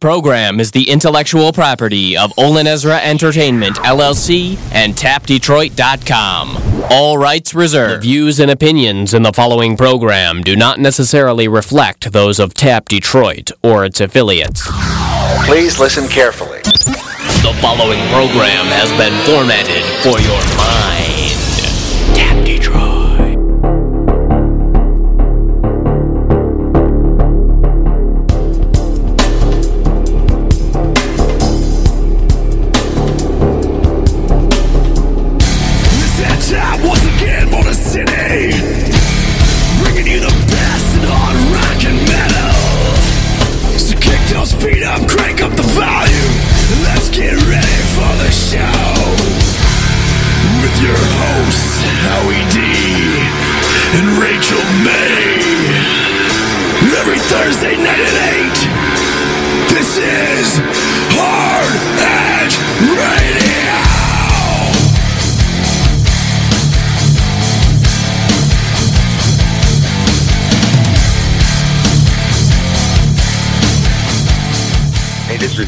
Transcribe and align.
program 0.00 0.58
is 0.58 0.70
the 0.70 0.88
intellectual 0.90 1.52
property 1.52 2.16
of 2.16 2.32
Olin 2.38 2.66
Ezra 2.66 2.96
Entertainment, 2.96 3.76
LLC, 3.76 4.56
and 4.72 4.94
TapDetroit.com. 4.94 6.56
All 6.90 7.18
rights 7.18 7.54
reserved. 7.54 8.02
The 8.02 8.08
views 8.08 8.40
and 8.40 8.50
opinions 8.50 9.12
in 9.14 9.22
the 9.22 9.32
following 9.32 9.76
program 9.76 10.42
do 10.42 10.56
not 10.56 10.80
necessarily 10.80 11.46
reflect 11.46 12.12
those 12.12 12.38
of 12.40 12.54
Tap 12.54 12.88
Detroit 12.88 13.50
or 13.62 13.84
its 13.84 14.00
affiliates. 14.00 14.66
Please 15.46 15.78
listen 15.78 16.08
carefully. 16.08 16.60
The 17.42 17.56
following 17.60 18.00
program 18.08 18.66
has 18.72 18.90
been 18.98 19.14
formatted 19.24 19.84
for 20.02 20.18
your 20.20 20.40
mind. 20.56 21.29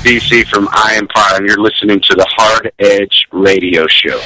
DC 0.03 0.47
from 0.49 0.69
I 0.73 0.97
Empire, 0.97 1.37
and 1.37 1.47
you're 1.47 1.61
listening 1.61 2.01
to 2.01 2.15
the 2.17 2.27
Hard 2.29 2.73
Edge 2.81 3.29
Radio 3.31 3.87
Show. 3.87 4.21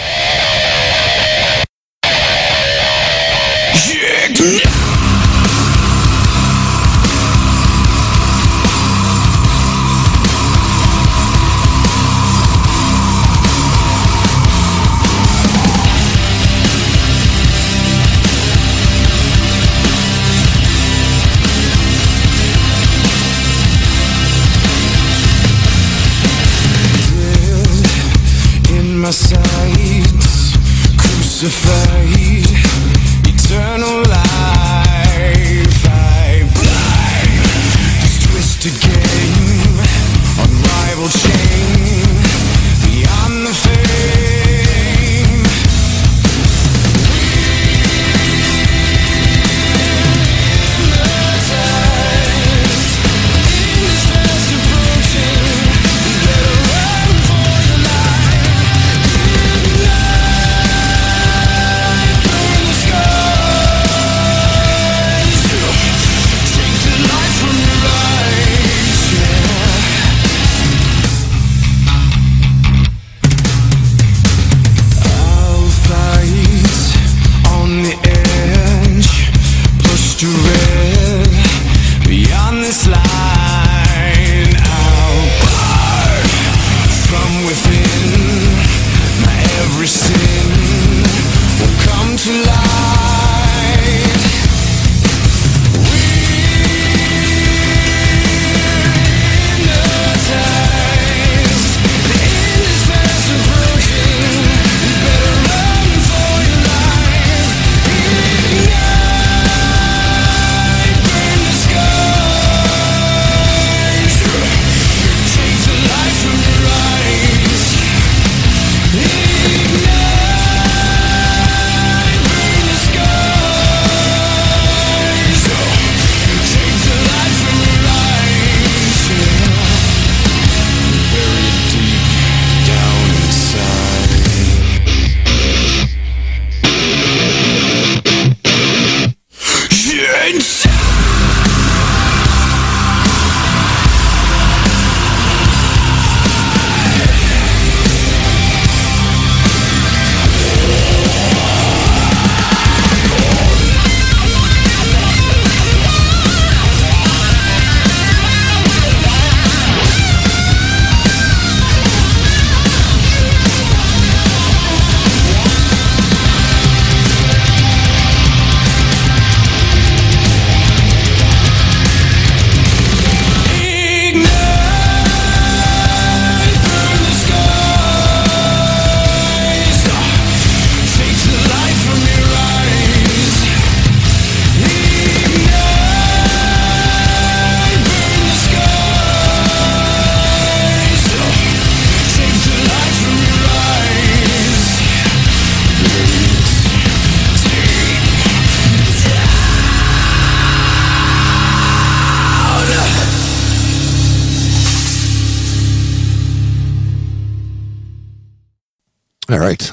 Yeah. 3.92 4.95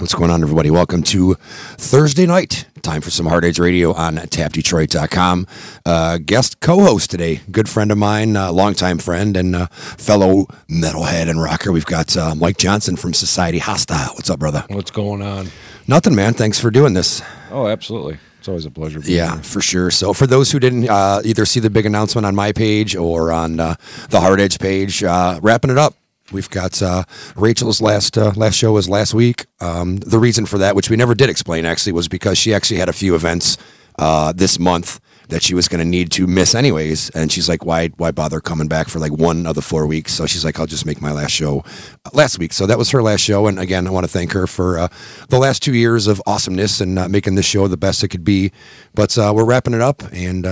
What's 0.04 0.14
going 0.14 0.32
on, 0.32 0.44
everybody? 0.44 0.70
Welcome 0.70 1.02
to 1.04 1.36
Thursday 1.36 2.26
night. 2.26 2.66
Time 2.82 3.00
for 3.00 3.10
some 3.10 3.26
Hard 3.26 3.46
Edge 3.46 3.58
Radio 3.58 3.94
on 3.94 4.18
tapdetroit.com. 4.18 5.48
Uh, 5.86 6.18
guest 6.18 6.60
co 6.60 6.82
host 6.82 7.10
today, 7.10 7.40
good 7.50 7.70
friend 7.70 7.90
of 7.90 7.98
mine, 7.98 8.36
uh, 8.36 8.52
longtime 8.52 8.98
friend, 8.98 9.38
and 9.38 9.56
uh, 9.56 9.68
fellow 9.68 10.48
metalhead 10.70 11.30
and 11.30 11.42
rocker. 11.42 11.72
We've 11.72 11.86
got 11.86 12.18
uh, 12.18 12.36
Mike 12.36 12.58
Johnson 12.58 12.98
from 12.98 13.14
Society 13.14 13.60
Hostile. 13.60 14.14
What's 14.16 14.30
up, 14.30 14.40
brother? 14.40 14.66
What's 14.68 14.92
going 14.92 15.22
on? 15.22 15.48
Nothing, 15.88 16.16
man. 16.16 16.34
Thanks 16.34 16.60
for 16.60 16.70
doing 16.70 16.94
this. 16.94 17.22
Oh, 17.50 17.68
absolutely. 17.68 18.18
It's 18.40 18.50
always 18.50 18.66
a 18.66 18.72
pleasure. 18.72 19.00
Yeah, 19.06 19.36
here. 19.36 19.44
for 19.44 19.62
sure. 19.62 19.90
So, 19.90 20.12
for 20.12 20.28
those 20.28 20.52
who 20.52 20.60
didn't 20.60 20.90
uh, 20.90 21.22
either 21.24 21.46
see 21.46 21.62
the 21.62 21.70
big 21.70 21.86
announcement 21.86 22.26
on 22.26 22.36
my 22.36 22.52
page 22.52 22.94
or 22.94 23.32
on 23.32 23.58
uh, 23.58 23.76
the 24.10 24.20
Hard 24.20 24.42
Edge 24.42 24.60
page, 24.60 25.02
uh, 25.02 25.40
wrapping 25.42 25.72
it 25.72 25.78
up. 25.78 25.96
We've 26.34 26.50
got 26.50 26.82
uh, 26.82 27.04
Rachel's 27.36 27.82
last 27.82 28.18
uh, 28.18 28.34
last 28.36 28.56
show 28.56 28.74
was 28.74 28.90
last 28.90 29.14
week. 29.14 29.46
Um, 29.60 29.98
the 29.98 30.20
reason 30.20 30.46
for 30.46 30.58
that, 30.58 30.76
which 30.76 30.90
we 30.90 30.96
never 30.96 31.16
did 31.16 31.30
explain, 31.30 31.66
actually, 31.66 31.94
was 31.94 32.08
because 32.08 32.38
she 32.38 32.54
actually 32.54 32.80
had 32.80 32.90
a 32.90 32.94
few 32.94 33.16
events 33.16 33.58
uh, 34.00 34.34
this 34.34 34.60
month 34.60 35.00
that 35.30 35.42
she 35.42 35.54
was 35.54 35.68
going 35.68 35.80
to 35.80 35.86
need 35.86 36.12
to 36.12 36.28
miss 36.28 36.54
anyways, 36.54 37.12
and 37.12 37.32
she's 37.32 37.48
like, 37.48 37.64
"Why 37.66 37.90
why 37.98 38.12
bother 38.12 38.40
coming 38.40 38.68
back 38.68 38.90
for 38.90 39.00
like 39.00 39.12
one 39.12 39.46
of 39.46 39.56
the 39.56 39.62
four 39.62 39.86
weeks?" 39.86 40.14
So 40.14 40.26
she's 40.26 40.44
like, 40.44 40.60
"I'll 40.60 40.66
just 40.66 40.86
make 40.86 41.02
my 41.02 41.12
last 41.12 41.32
show 41.32 41.64
uh, 42.06 42.10
last 42.14 42.40
week." 42.40 42.52
So 42.52 42.66
that 42.66 42.78
was 42.78 42.90
her 42.90 43.04
last 43.04 43.22
show, 43.22 43.48
and 43.48 43.60
again, 43.60 43.88
I 43.88 43.92
want 43.92 44.04
to 44.06 44.12
thank 44.12 44.32
her 44.34 44.48
for 44.48 44.80
uh, 44.80 44.88
the 45.30 45.38
last 45.40 45.62
two 45.62 45.74
years 45.74 46.08
of 46.08 46.22
awesomeness 46.26 46.82
and 46.82 46.98
uh, 46.98 47.08
making 47.08 47.36
this 47.36 47.46
show 47.46 47.68
the 47.68 47.78
best 47.78 48.04
it 48.04 48.10
could 48.10 48.24
be. 48.24 48.52
But 48.96 49.16
we're 49.18 49.46
wrapping 49.46 49.74
it 49.74 49.82
up, 49.82 50.02
and 50.12 50.44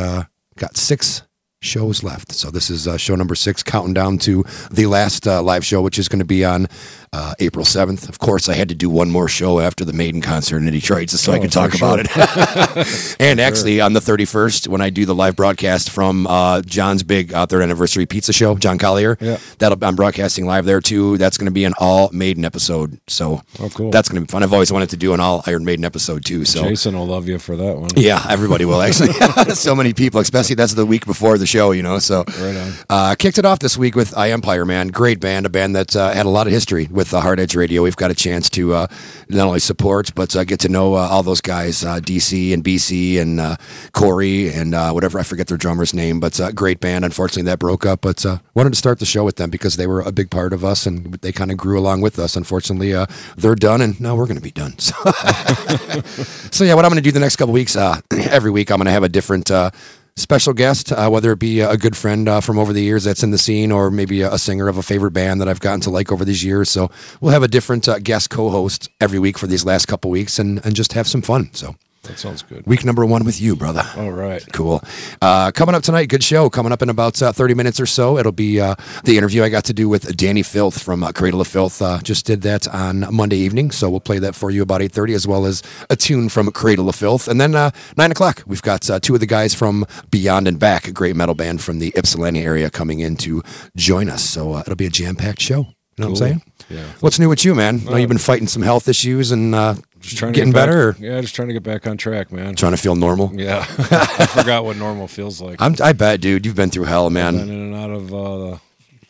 got 0.57 0.77
six 0.77 1.23
shows 1.65 2.01
left. 2.03 2.31
So 2.31 2.49
this 2.49 2.69
is 2.71 2.87
uh, 2.87 2.97
show 2.97 3.15
number 3.15 3.35
six, 3.35 3.61
counting 3.61 3.93
down 3.93 4.17
to 4.19 4.43
the 4.71 4.87
last 4.87 5.27
uh, 5.27 5.41
live 5.43 5.63
show, 5.63 5.81
which 5.81 5.99
is 5.99 6.09
going 6.09 6.19
to 6.19 6.25
be 6.25 6.43
on 6.43 6.67
uh, 7.13 7.35
April 7.39 7.63
7th. 7.65 8.09
Of 8.09 8.17
course, 8.17 8.49
I 8.49 8.55
had 8.55 8.69
to 8.69 8.75
do 8.75 8.89
one 8.89 9.11
more 9.11 9.27
show 9.27 9.59
after 9.59 9.85
the 9.85 9.93
Maiden 9.93 10.21
concert 10.21 10.57
in 10.57 10.71
Detroit 10.71 11.09
just 11.09 11.23
so 11.23 11.33
I 11.33 11.37
Oh, 11.37 11.41
could 11.41 11.49
for 11.53 11.53
talk 11.69 11.75
about 11.75 11.99
it. 11.99 13.15
and 13.19 13.39
actually, 13.39 13.79
on 13.79 13.93
the 13.93 13.99
31st, 13.99 14.67
when 14.69 14.81
I 14.81 14.89
do 14.89 15.05
the 15.05 15.13
live 15.13 15.35
broadcast 15.35 15.91
from 15.91 16.25
uh, 16.25 16.61
John's 16.63 17.03
big 17.03 17.31
third 17.31 17.61
anniversary 17.61 18.05
pizza 18.07 18.33
show, 18.33 18.55
John 18.55 18.77
Collier, 18.79 19.17
Yeah. 19.21 19.37
that'll 19.59 19.77
I'm 19.83 19.95
broadcasting 19.95 20.45
live 20.47 20.65
there 20.65 20.81
too. 20.81 21.17
That's 21.17 21.37
going 21.37 21.45
to 21.45 21.51
be 21.51 21.65
an 21.65 21.73
all 21.79 22.09
Maiden 22.11 22.43
episode. 22.45 22.99
So 23.07 23.41
Oh, 23.59 23.69
cool. 23.69 23.91
that's 23.91 24.09
going 24.09 24.21
to 24.21 24.25
be 24.27 24.31
fun. 24.31 24.41
I've 24.41 24.53
always 24.53 24.71
wanted 24.71 24.89
to 24.91 24.97
do 24.97 25.13
an 25.13 25.19
all 25.19 25.43
Iron 25.45 25.63
Maiden 25.65 25.85
episode 25.85 26.25
too. 26.25 26.45
So 26.45 26.63
Jason 26.63 26.97
will 26.97 27.07
love 27.07 27.27
you 27.27 27.37
for 27.39 27.55
that 27.55 27.77
one. 27.77 27.89
yeah, 27.97 28.25
everybody 28.29 28.65
will 28.65 28.81
actually. 28.81 29.13
so 29.53 29.75
many 29.75 29.93
people, 29.93 30.21
especially 30.21 30.55
that's 30.55 30.73
the 30.73 30.85
week 30.85 31.05
before 31.05 31.37
the 31.37 31.50
show, 31.51 31.71
you 31.71 31.83
know. 31.83 31.99
So 31.99 32.23
Right 32.39 32.85
uh, 32.89 33.15
kicked 33.15 33.37
it 33.37 33.45
off 33.45 33.59
this 33.59 33.77
week 33.77 33.95
with 33.95 34.17
I 34.17 34.31
Empire, 34.31 34.65
man. 34.65 34.87
Great 34.87 35.19
band, 35.19 35.45
a 35.45 35.49
band 35.49 35.75
that 35.75 35.95
uh, 35.95 36.11
had 36.11 36.25
a 36.25 36.29
lot 36.29 36.47
of 36.47 36.53
history 36.53 36.87
with 36.91 37.13
uh, 37.13 37.21
Hard 37.21 37.39
Edge 37.39 37.55
Radio. 37.55 37.83
We've 37.83 37.95
got 37.95 38.11
a 38.11 38.15
chance 38.15 38.49
to 38.51 38.73
uh, 38.73 38.87
not 39.29 39.47
only 39.47 39.59
support 39.59 40.11
but 40.15 40.35
uh, 40.35 40.43
get 40.43 40.59
to 40.61 40.69
know 40.69 40.95
uh, 40.95 41.07
all 41.11 41.23
those 41.23 41.41
guys, 41.41 41.83
uh, 41.83 41.99
DC 41.99 42.53
and 42.53 42.63
BC 42.63 43.19
and 43.19 43.39
uh, 43.39 43.55
Corey 43.91 44.49
and 44.53 44.73
uh, 44.73 44.91
whatever. 44.91 45.19
I 45.19 45.23
forget 45.23 45.47
their 45.47 45.57
drummer's 45.57 45.93
name, 45.93 46.19
but 46.19 46.39
uh, 46.39 46.51
great 46.51 46.79
band. 46.79 47.05
Unfortunately, 47.05 47.43
that 47.43 47.59
broke 47.59 47.85
up. 47.85 48.01
But 48.01 48.25
uh, 48.25 48.37
wanted 48.53 48.71
to 48.71 48.75
start 48.75 48.99
the 48.99 49.05
show 49.05 49.23
with 49.23 49.35
them 49.35 49.49
because 49.49 49.75
they 49.75 49.87
were 49.87 50.01
a 50.01 50.11
big 50.11 50.29
part 50.29 50.53
of 50.53 50.63
us 50.63 50.85
and 50.85 51.15
they 51.15 51.31
kind 51.31 51.51
of 51.51 51.57
grew 51.57 51.79
along 51.79 52.01
with 52.01 52.17
us. 52.19 52.35
Unfortunately, 52.35 52.93
uh, 52.93 53.05
they're 53.35 53.55
done, 53.55 53.81
and 53.81 53.99
now 53.99 54.15
we're 54.15 54.27
going 54.27 54.37
to 54.37 54.41
be 54.41 54.51
done. 54.51 54.75
So. 54.81 54.95
So 56.51 56.63
yeah, 56.65 56.73
what 56.73 56.85
I'm 56.85 56.91
going 56.91 57.01
to 57.01 57.07
do 57.07 57.11
the 57.11 57.19
next 57.19 57.37
couple 57.37 57.53
weeks, 57.53 57.75
uh, 57.75 58.01
every 58.11 58.51
week 58.51 58.71
I'm 58.71 58.77
going 58.77 58.85
to 58.85 58.91
have 58.91 59.03
a 59.03 59.09
different 59.09 59.49
uh, 59.49 59.71
special 60.15 60.53
guest, 60.53 60.91
uh, 60.91 61.09
whether 61.09 61.31
it 61.31 61.39
be 61.39 61.61
a 61.61 61.77
good 61.77 61.95
friend 61.95 62.27
uh, 62.27 62.41
from 62.41 62.59
over 62.59 62.73
the 62.73 62.81
years 62.81 63.03
that's 63.03 63.23
in 63.23 63.31
the 63.31 63.37
scene, 63.37 63.71
or 63.71 63.89
maybe 63.91 64.21
a, 64.21 64.37
singer 64.37 64.67
of 64.67 64.77
a 64.77 64.83
favorite 64.83 65.11
band 65.11 65.39
that 65.41 65.47
I've 65.47 65.59
gotten 65.59 65.81
to 65.81 65.89
like 65.89 66.11
over 66.11 66.25
these 66.25 66.43
years. 66.43 66.69
So 66.69 66.89
we'll 67.19 67.31
have 67.31 67.43
a 67.43 67.47
different 67.47 67.87
uh, 67.87 67.99
guest 67.99 68.29
co-host 68.29 68.89
every 68.99 69.19
week 69.19 69.37
for 69.37 69.47
these 69.47 69.65
last 69.65 69.87
couple 69.87 70.11
weeks, 70.11 70.39
and 70.39 70.63
and 70.65 70.75
just 70.75 70.93
have 70.93 71.07
some 71.07 71.21
fun. 71.21 71.49
So 71.53 71.75
That 72.03 72.17
sounds 72.17 72.41
good. 72.41 72.65
week 72.65 72.83
number 72.83 73.05
one 73.05 73.23
with 73.25 73.39
you, 73.39 73.55
brother. 73.55 73.83
All 73.95 74.11
right. 74.11 74.43
Cool. 74.53 74.83
Uh, 75.21 75.51
coming 75.51 75.75
up 75.75 75.83
tonight, 75.83 76.07
good 76.07 76.23
show. 76.23 76.49
Coming 76.49 76.71
up 76.71 76.81
in 76.81 76.89
about 76.89 77.21
uh, 77.21 77.31
30 77.31 77.53
minutes 77.53 77.79
or 77.79 77.85
so, 77.85 78.17
it'll 78.17 78.31
be 78.31 78.59
uh, 78.59 78.73
the 79.03 79.17
interview 79.19 79.43
I 79.43 79.49
got 79.49 79.65
to 79.65 79.73
do 79.73 79.87
with 79.87 80.17
Dani 80.17 80.43
Filth 80.43 80.81
from 80.81 81.03
uh, 81.03 81.11
Cradle 81.11 81.41
of 81.41 81.47
Filth. 81.47 81.79
Uh, 81.79 81.99
just 82.01 82.25
did 82.25 82.41
that 82.41 82.67
on 82.69 83.05
Monday 83.13 83.37
evening, 83.37 83.69
so 83.69 83.87
we'll 83.87 83.99
play 83.99 84.17
that 84.17 84.33
for 84.33 84.49
you 84.49 84.63
about 84.63 84.81
8:30, 84.81 85.13
as 85.13 85.27
well 85.27 85.45
as 85.45 85.61
a 85.91 85.95
tune 85.95 86.27
from 86.29 86.51
Cradle 86.51 86.89
of 86.89 86.95
Filth. 86.95 87.27
And 87.27 87.39
then 87.39 87.53
uh, 87.53 87.69
nine 87.97 88.09
o'clock, 88.09 88.41
we've 88.47 88.63
got 88.63 88.89
uh, 88.89 88.99
two 88.99 89.13
of 89.13 89.19
the 89.19 89.27
guys 89.27 89.53
from 89.53 89.85
Beyond 90.09 90.47
and 90.47 90.57
Back, 90.57 90.87
a 90.87 90.91
great 90.91 91.15
metal 91.15 91.35
band 91.35 91.61
from 91.61 91.77
the 91.77 91.93
Ypsilanti 91.95 92.41
area, 92.41 92.71
coming 92.71 92.99
in 92.99 93.15
to 93.17 93.43
join 93.75 94.09
us. 94.09 94.23
So 94.27 94.53
uh, 94.53 94.61
it'll 94.61 94.75
be 94.75 94.87
a 94.87 94.89
jam-packed 94.89 95.41
show. 95.41 95.67
You 95.97 96.05
know 96.05 96.11
what 96.11 96.21
I'm 96.21 96.27
saying? 96.27 96.41
Yeah. 96.69 96.85
What's 97.01 97.19
new 97.19 97.29
with 97.29 97.43
you, 97.45 97.53
man? 97.53 97.81
I 97.81 97.91
know 97.91 97.97
you've 97.97 98.07
been 98.09 98.17
fighting 98.17 98.47
some 98.47 98.61
health 98.63 98.87
issues 98.87 99.31
and 99.31 99.53
uh, 99.53 99.75
Just 100.01 100.17
trying 100.17 100.33
getting 100.33 100.51
to 100.51 100.57
get 100.57 100.65
better, 100.65 100.95
Yeah, 100.99 101.21
just 101.21 101.35
trying 101.35 101.47
to 101.49 101.53
get 101.53 101.63
back 101.63 101.85
on 101.87 101.95
track, 101.97 102.31
man. 102.31 102.55
trying 102.55 102.71
to 102.73 102.77
feel 102.77 102.95
normal. 102.95 103.31
Yeah. 103.33 103.59
I 103.77 104.25
forgot 104.25 104.65
what 104.65 104.75
normal 104.77 105.07
feels 105.07 105.39
like. 105.41 105.61
I'm, 105.61 105.75
I 105.81 105.93
bet, 105.93 106.21
dude, 106.21 106.45
you've 106.45 106.55
been 106.55 106.69
through 106.71 106.85
hell, 106.85 107.09
man. 107.09 107.37
Been 107.37 107.49
in 107.49 107.73
and 107.73 107.75
out 107.75 107.91
of 107.91 108.13
uh, 108.13 108.57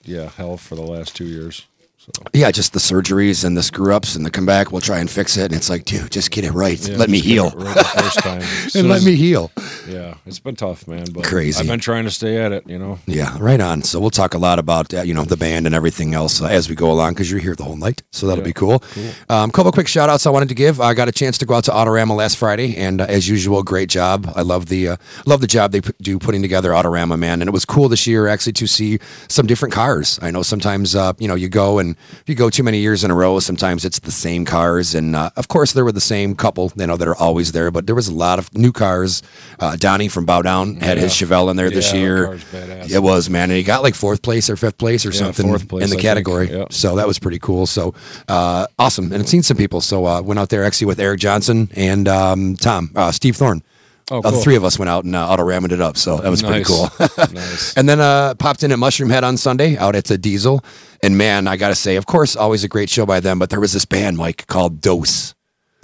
yeah 0.03 0.29
hell 0.29 0.57
for 0.57 0.75
the 0.75 0.81
last 0.83 1.15
two 1.15 1.25
years. 1.25 1.65
So 2.03 2.12
Yeah, 2.33 2.50
just 2.50 2.74
the 2.74 2.80
surgeries 2.80 3.45
and 3.45 3.56
the 3.56 3.62
screw 3.62 3.94
ups 3.94 4.15
and 4.15 4.25
the 4.25 4.31
comeback. 4.31 4.71
We'll 4.71 4.81
try 4.81 4.98
and 4.98 5.07
fix 5.07 5.38
it. 5.38 5.45
And 5.45 5.53
it's 5.53 5.69
like, 5.69 5.86
dude, 5.86 6.09
just 6.09 6.31
get 6.31 6.44
it 6.44 6.51
right. 6.51 6.80
yeah, 6.89 6.98
let 6.98 7.12
me 7.12 7.19
heal. 7.19 7.51
right 7.51 7.75
the 7.75 7.83
first 7.83 8.19
time. 8.19 8.42
And 8.75 8.89
let 8.89 8.98
as- 8.98 9.06
me 9.06 9.15
heal. 9.15 9.51
Yeah, 9.88 10.15
it's 10.25 10.39
been 10.39 10.56
tough, 10.56 10.88
man. 10.88 11.06
But 11.13 11.24
Crazy. 11.25 11.59
I've 11.59 11.68
been 11.68 11.80
trying 11.80 12.06
to 12.06 12.12
stay 12.12 12.38
at 12.38 12.51
it. 12.51 12.68
You 12.68 12.80
know. 12.80 12.98
Yeah, 13.06 13.38
right 13.39 13.59
on. 13.59 13.83
So 13.83 14.00
we'll 14.00 14.09
talk 14.09 14.33
a 14.33 14.38
lot 14.39 14.57
about 14.59 14.92
uh, 14.94 15.01
you 15.01 15.13
know 15.13 15.25
the 15.25 15.38
band 15.38 15.65
and 15.68 15.75
everything 15.75 16.13
else 16.15 16.42
uh, 16.42 16.45
as 16.45 16.69
we 16.69 16.75
go 16.75 16.89
along 16.92 17.13
because 17.13 17.30
you're 17.30 17.39
here 17.39 17.56
the 17.56 17.63
whole 17.63 17.75
night, 17.75 18.01
so 18.12 18.25
that'll 18.27 18.42
Yeah, 18.42 18.45
be 18.45 18.53
cool. 18.53 18.83
Um, 19.30 19.51
couple 19.51 19.71
quick 19.71 19.88
shout 19.88 20.09
outs 20.09 20.25
I 20.25 20.30
wanted 20.31 20.50
to 20.50 20.56
give. 20.56 20.80
I 20.81 20.94
got 20.94 21.07
a 21.07 21.12
chance 21.12 21.38
to 21.39 21.45
go 21.45 21.56
out 21.56 21.65
to 21.65 21.71
Autorama 21.71 22.15
last 22.15 22.38
Friday, 22.38 22.77
and 22.77 23.01
uh, 23.01 23.06
as 23.09 23.27
usual, 23.27 23.62
great 23.63 23.89
job. 23.89 24.31
I 24.36 24.42
love 24.42 24.68
the 24.68 24.89
uh, 24.89 24.98
love 25.25 25.42
the 25.42 25.48
job 25.48 25.71
they 25.71 25.81
p- 25.81 25.92
do 26.01 26.18
putting 26.19 26.42
together 26.42 26.71
Autorama, 26.71 27.18
man. 27.19 27.42
And 27.42 27.48
it 27.50 27.53
was 27.53 27.65
cool 27.65 27.89
this 27.89 28.07
year 28.07 28.27
actually 28.27 28.53
to 28.53 28.68
see 28.68 29.00
some 29.27 29.45
different 29.45 29.74
cars. 29.74 30.18
I 30.21 30.31
know 30.31 30.42
sometimes 30.44 30.95
uh, 30.95 31.13
you 31.19 31.27
know 31.27 31.36
you 31.36 31.50
go 31.50 31.80
and 31.80 31.90
if 32.21 32.23
you 32.27 32.35
go 32.35 32.49
too 32.49 32.63
many 32.63 32.79
years 32.79 33.03
in 33.03 33.11
a 33.11 33.15
row, 33.15 33.39
sometimes 33.39 33.85
it's 33.85 33.99
the 33.99 34.11
same 34.11 34.45
cars, 34.45 34.95
and 34.95 35.15
uh, 35.15 35.29
of 35.35 35.47
course 35.47 35.73
there 35.73 35.83
were 35.83 35.91
the 35.91 36.01
same 36.01 36.35
couple, 36.35 36.71
you 36.75 36.88
know, 36.88 36.97
that 36.97 37.07
are 37.07 37.15
always 37.15 37.51
there. 37.51 37.71
But 37.71 37.85
there 37.85 37.95
was 37.95 38.07
a 38.07 38.13
lot 38.13 38.39
of 38.39 38.53
new 38.53 38.71
cars. 38.71 39.21
Uh, 39.59 39.75
Donnie 39.75 40.07
from 40.07 40.25
Bow 40.25 40.41
Down 40.41 40.75
had 40.75 40.97
his 40.97 41.13
Chevelle 41.13 41.49
in 41.49 41.57
there 41.57 41.69
this 41.69 41.93
Yeah, 41.93 41.99
that 41.99 41.99
year. 41.99 42.97
It 42.97 43.03
was 43.03 43.29
man, 43.29 43.49
and 43.49 43.57
he 43.57 43.63
got 43.63 43.83
like 43.83 43.95
fourth 43.95 44.21
place 44.21 44.49
or 44.49 44.55
fifth 44.55 44.77
place 44.77 45.05
or 45.05 45.09
Yeah, 45.09 45.31
something 45.31 45.59
place, 45.67 45.83
in 45.83 45.89
the 45.89 45.97
I 45.97 46.01
category. 46.01 46.51
Yeah. 46.51 46.65
So 46.69 46.95
that 46.95 47.07
was 47.07 47.19
pretty 47.19 47.39
cool. 47.39 47.65
So 47.65 47.93
uh, 48.27 48.67
awesome, 48.79 49.11
and 49.11 49.21
I'd 49.21 49.29
seen 49.29 49.43
some 49.43 49.57
people. 49.57 49.81
So 49.81 50.05
uh, 50.05 50.21
went 50.21 50.39
out 50.39 50.49
there 50.49 50.63
actually 50.63 50.88
with 50.88 50.99
Eric 50.99 51.19
Johnson 51.19 51.69
and 51.75 52.07
um, 52.07 52.55
Tom, 52.55 52.91
uh, 52.95 53.11
Steve 53.11 53.35
Thorne. 53.35 53.63
Oh, 54.09 54.21
Uh, 54.21 54.31
the 54.31 54.39
three 54.39 54.56
of 54.56 54.63
us 54.63 54.80
went 54.80 54.89
out 54.89 55.03
and 55.06 55.15
uh, 55.15 55.27
auto 55.30 55.44
rammed 55.44 55.71
it 55.71 55.81
up. 55.81 55.95
So 55.98 56.18
that 56.18 56.30
was 56.30 56.42
pretty 56.42 56.63
cool. 56.63 56.89
Nice. 57.31 57.74
And 57.77 57.88
then 57.88 58.00
uh, 58.01 58.33
popped 58.36 58.63
in 58.63 58.71
at 58.71 58.77
Mushroomhead 58.80 59.24
on 59.24 59.38
Sunday 59.38 59.77
out 59.77 59.95
at 59.95 60.06
the 60.06 60.18
Diesel. 60.18 60.63
And 61.03 61.18
man, 61.18 61.48
I 61.48 61.55
got 61.58 61.70
to 61.70 61.75
say, 61.75 61.96
of 61.96 62.05
course, 62.05 62.36
always 62.36 62.63
a 62.63 62.67
great 62.67 62.89
show 62.89 63.05
by 63.05 63.20
them, 63.20 63.39
but 63.39 63.50
there 63.50 63.60
was 63.60 63.74
this 63.74 63.86
band, 63.86 64.17
Mike, 64.17 64.48
called 64.48 64.81
Dose 64.81 65.34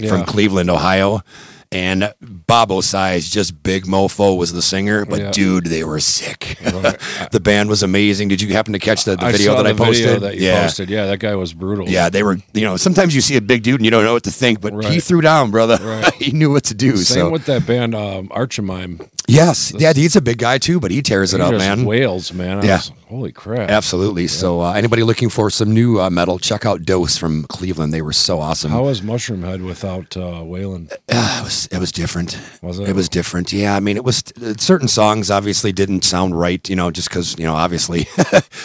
from 0.09 0.25
Cleveland, 0.25 0.69
Ohio. 0.69 1.21
And 1.71 2.13
Bob 2.21 2.71
Size, 2.83 3.29
just 3.29 3.61
big 3.63 3.85
mofo, 3.85 4.37
was 4.37 4.53
the 4.53 4.61
singer. 4.61 5.05
But 5.05 5.19
Yeah. 5.19 5.31
dude, 5.31 5.65
they 5.65 5.83
were 5.83 5.99
sick. 5.99 6.57
The 7.31 7.39
band 7.39 7.69
was 7.69 7.83
amazing. 7.83 8.29
Did 8.29 8.41
you 8.41 8.53
happen 8.53 8.73
to 8.73 8.79
catch 8.79 9.03
the, 9.03 9.15
the 9.15 9.25
I 9.25 9.31
video 9.31 9.55
that 9.55 9.67
I 9.67 9.73
posted? 9.73 10.21
That 10.21 10.35
you 10.35 10.47
yeah. 10.47 10.63
posted. 10.63 10.89
Yeah, 10.89 11.05
that 11.07 11.19
guy 11.19 11.35
was 11.35 11.53
brutal. 11.53 11.87
Yeah, 11.89 12.09
they 12.09 12.23
were, 12.23 12.37
you 12.53 12.61
know, 12.61 12.77
sometimes 12.77 13.13
you 13.13 13.21
see 13.21 13.35
a 13.35 13.41
big 13.41 13.63
dude 13.63 13.75
and 13.75 13.85
you 13.85 13.91
don't 13.91 14.03
know 14.03 14.13
what 14.13 14.23
to 14.23 14.31
think, 14.31 14.61
but 14.61 14.85
he 14.85 14.99
threw 14.99 15.21
down, 15.21 15.51
brother. 15.51 15.77
Right. 15.81 16.13
he 16.19 16.31
knew 16.31 16.51
what 16.51 16.63
to 16.65 16.73
do. 16.73 16.95
Same 16.97 17.25
so, 17.25 17.29
with 17.29 17.45
that 17.45 17.65
band, 17.65 17.95
um, 17.95 18.29
Archimime. 18.29 19.07
Yes. 19.29 19.73
Yeah, 19.77 19.91
he's 19.93 20.15
a 20.15 20.21
big 20.21 20.37
guy 20.37 20.57
too, 20.57 20.79
but 20.79 20.89
he 20.89 21.01
tears 21.01 21.33
it 21.33 21.41
up, 21.41 21.51
man. 21.53 21.83
Wails, 21.85 22.31
man. 22.33 22.59
I 22.59 22.63
Yeah. 22.65 22.75
was- 22.77 22.91
holy 23.09 23.31
crap. 23.31 23.69
Absolutely. 23.69 24.27
So, 24.27 24.61
uh, 24.61 24.71
anybody 24.73 25.03
looking 25.03 25.29
for 25.29 25.49
some 25.49 25.73
new 25.73 25.99
uh, 25.99 26.09
metal, 26.09 26.39
check 26.39 26.65
out 26.65 26.83
Dose 26.83 27.17
from 27.17 27.43
Cleveland. 27.49 27.93
They 27.93 28.01
were 28.01 28.13
so 28.13 28.39
awesome. 28.39 28.71
How 28.71 28.83
was 28.83 29.01
Mushroomhead 29.01 29.65
without 29.65 30.15
uh, 30.17 30.43
Waylon? 30.43 30.91
Ah, 31.11 31.41
it 31.41 31.43
was 31.43 31.67
it 31.71 31.77
was 31.79 31.91
different. 31.91 32.37
Was 32.61 32.79
it? 32.79 32.87
It 32.89 32.95
was 32.95 33.09
different. 33.09 33.51
Yeah, 33.53 33.75
I 33.75 33.79
mean, 33.81 33.97
it 33.97 34.03
was 34.05 34.23
uh, 34.41 34.53
certain 34.57 34.87
songs 34.87 35.29
obviously 35.29 35.71
didn't 35.73 36.03
sound 36.05 36.37
right. 36.39 36.67
You 36.69 36.75
know, 36.77 36.89
just 36.91 37.09
because 37.09 37.35
you 37.37 37.45
know, 37.45 37.55
obviously. 37.55 38.07